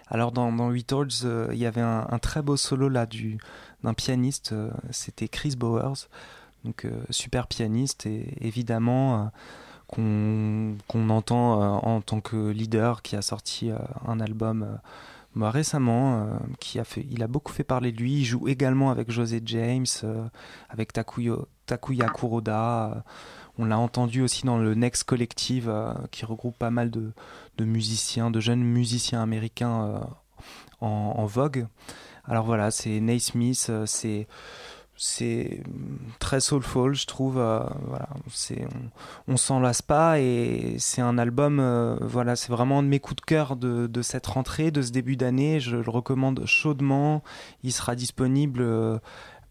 Alors 0.07 0.31
dans, 0.31 0.53
dans 0.53 0.69
Retolds, 0.69 1.25
euh, 1.25 1.49
il 1.51 1.59
y 1.59 1.67
avait 1.67 1.81
un, 1.81 2.19
très 2.21 2.41
beau 2.41 2.57
solo 2.57 2.89
là 2.89 3.05
du 3.05 3.39
d'un 3.83 3.95
pianiste. 3.95 4.53
euh, 4.53 4.71
C'était 4.93 5.27
Chris 5.27 5.57
Bowers, 5.57 6.07
donc 6.65 6.87
super 7.11 7.49
pianiste 7.49 8.07
et 8.07 8.35
évidemment 8.41 9.33
qu'on 9.89 10.77
entend 11.11 11.85
en 11.85 12.01
tant 12.01 12.21
que 12.21 12.51
leader 12.51 13.03
qui 13.03 13.17
a 13.17 13.23
sorti 13.23 13.71
un 14.07 14.21
album. 14.21 14.79
Récemment, 15.43 16.21
euh, 16.21 16.37
qui 16.61 16.79
a 16.79 16.85
fait, 16.85 17.07
il 17.11 17.23
a 17.23 17.27
beaucoup 17.27 17.53
fait 17.53 17.65
parler 17.65 17.93
de 17.93 17.99
lui. 17.99 18.21
Il 18.21 18.25
joue 18.25 18.49
également 18.49 18.91
avec 18.91 19.11
José 19.11 19.43
James, 19.45 19.87
euh, 20.05 20.25
avec 20.69 20.93
Takuyo, 20.93 21.49
Takuya 21.67 22.09
Kuroda. 22.09 22.93
euh, 22.93 23.01
on 23.59 23.65
l'a 23.65 23.79
entendu 23.79 24.21
aussi 24.23 24.45
dans 24.47 24.59
le 24.59 24.75
Next 24.75 25.05
Collective, 25.05 25.73
qui 26.11 26.25
regroupe 26.25 26.59
pas 26.59 26.73
mal 26.73 26.91
de, 26.91 27.13
musiciens, 27.61 28.33
de 28.33 28.41
jeunes 28.41 28.65
musiciens 28.65 29.23
américains 29.23 30.01
en, 30.81 31.25
vogue. 31.27 31.67
Alors 32.27 32.45
voilà, 32.45 32.71
c'est 32.71 33.01
Nate 33.01 33.21
Smith, 33.21 33.67
euh, 33.69 33.85
c'est 33.87 34.27
c'est 34.97 35.63
très 36.21 36.41
soulful, 36.41 36.95
je 36.95 37.07
trouve. 37.07 37.39
euh, 37.39 37.65
on, 39.27 39.37
s'en 39.37 39.61
lasse 39.61 39.83
pas 39.83 40.21
et 40.21 40.77
c'est 40.79 41.01
un 41.01 41.19
album. 41.19 41.59
euh, 41.61 41.97
voilà, 42.01 42.37
c'est 42.37 42.53
vraiment 42.53 42.79
un 42.79 42.83
de 42.83 42.89
mes 42.89 43.01
coups 43.01 43.17
de 43.17 43.27
cœur 43.27 43.57
de, 43.57 44.03
cette 44.03 44.27
rentrée, 44.27 44.71
de 44.71 44.83
ce 44.83 44.93
début 44.93 45.17
d'année. 45.17 45.59
Je 45.59 45.77
le 45.77 45.91
recommande 45.91 46.45
chaudement. 46.47 47.23
Il 47.63 47.73
sera 47.73 47.97
disponible 47.97 48.63
euh, 48.63 48.99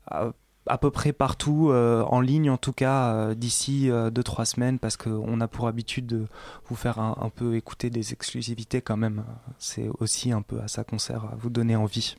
à, 0.07 0.77
peu 0.77 0.91
près 0.91 1.11
partout 1.11 1.71
en 1.71 2.21
ligne, 2.21 2.49
en 2.49 2.57
tout 2.57 2.73
cas 2.73 3.35
d'ici 3.35 3.89
2-3 3.89 4.45
semaines, 4.45 4.79
parce 4.79 4.95
qu'on 4.95 5.41
a 5.41 5.47
pour 5.49 5.67
habitude 5.67 6.07
de 6.07 6.27
vous 6.67 6.75
faire 6.75 6.99
un, 6.99 7.31
peu 7.35 7.55
écouter 7.55 7.89
des 7.89 8.13
exclusivités 8.13 8.81
quand 8.81 8.97
même. 8.97 9.25
C'est 9.59 9.89
aussi 9.99 10.31
un 10.31 10.41
peu 10.41 10.61
à 10.61 10.69
ça 10.69 10.85
qu'on 10.85 10.97
à 10.97 11.35
vous 11.37 11.49
donner 11.49 11.75
envie. 11.75 12.15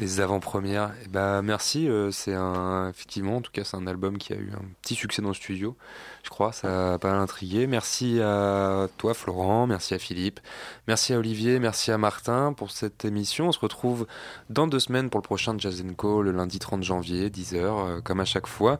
Les 0.00 0.20
avant-premières, 0.20 0.92
eh 1.04 1.08
ben 1.08 1.42
merci. 1.42 1.86
euh, 1.86 2.10
c'est 2.10 2.34
un 2.34 2.88
effectivement, 2.88 3.36
en 3.36 3.40
tout 3.40 3.52
cas, 3.52 3.62
c'est 3.62 3.76
un 3.76 3.86
album 3.86 4.18
qui 4.18 4.32
a 4.32 4.36
eu 4.36 4.50
un 4.52 4.64
petit 4.80 4.94
succès 4.94 5.20
dans 5.22 5.28
le 5.28 5.34
studio. 5.34 5.76
Je 6.24 6.30
crois, 6.30 6.50
ça 6.50 6.94
a 6.94 6.98
pas 6.98 7.12
intrigué. 7.12 7.66
Merci 7.66 8.20
à 8.20 8.88
toi, 8.96 9.12
Florent. 9.14 9.66
Merci 9.66 9.94
à 9.94 9.98
Philippe. 9.98 10.40
Merci 10.88 11.12
à 11.12 11.18
Olivier. 11.18 11.58
Merci 11.60 11.92
à 11.92 11.98
Martin 11.98 12.52
pour 12.52 12.70
cette 12.70 13.04
émission. 13.04 13.48
On 13.48 13.52
se 13.52 13.60
retrouve 13.60 14.06
dans 14.50 14.66
deux 14.66 14.80
semaines 14.80 15.10
pour 15.10 15.20
le 15.20 15.24
prochain 15.24 15.54
Jazz 15.58 15.84
Co 15.96 16.22
le 16.22 16.32
lundi 16.32 16.58
30 16.58 16.82
janvier, 16.82 17.28
10h, 17.28 17.56
euh, 17.56 18.00
comme 18.00 18.18
à 18.18 18.24
chaque 18.24 18.46
fois. 18.46 18.78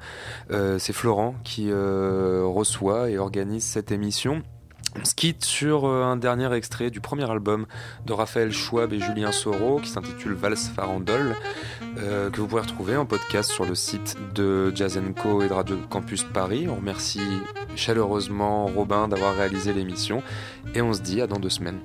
Euh, 0.51 0.79
c'est 0.79 0.95
Florent 0.95 1.37
qui 1.45 1.71
reçoit 1.73 3.11
et 3.11 3.19
organise 3.19 3.65
cette 3.65 3.93
émission. 3.93 4.43
On 5.01 5.05
se 5.05 5.15
quitte 5.15 5.45
sur 5.45 5.87
euh, 5.87 6.05
un 6.05 6.17
dernier 6.17 6.53
extrait 6.55 6.91
du 6.91 7.01
premier 7.01 7.29
album 7.31 7.67
de 8.05 8.13
Raphaël 8.13 8.53
Schwab 8.53 8.93
et 8.93 9.01
Julien 9.01 9.33
Soro 9.33 9.81
qui 9.81 9.89
s'intitule 9.89 10.35
Vals 10.35 10.57
Farandole, 10.57 11.35
euh, 11.99 12.31
que 12.31 12.41
vous 12.41 12.47
pouvez 12.47 12.61
retrouver 12.61 12.97
en 12.97 13.07
podcast 13.07 13.51
sur 13.51 13.65
le 13.65 13.75
site 13.75 14.17
de 14.35 14.71
Jazz 14.75 15.01
Co 15.21 15.43
et 15.43 15.49
de 15.49 15.53
Radio 15.53 15.77
Campus 15.89 16.25
Paris. 16.25 16.67
On 16.69 16.77
remercie 16.77 17.21
chaleureusement 17.75 18.67
Robin 18.67 19.09
d'avoir 19.09 19.35
réalisé 19.35 19.73
l'émission 19.73 20.23
et 20.75 20.83
on 20.83 20.93
se 20.93 21.01
dit 21.01 21.23
à 21.23 21.27
dans 21.27 21.39
deux 21.39 21.51
semaines. 21.51 21.81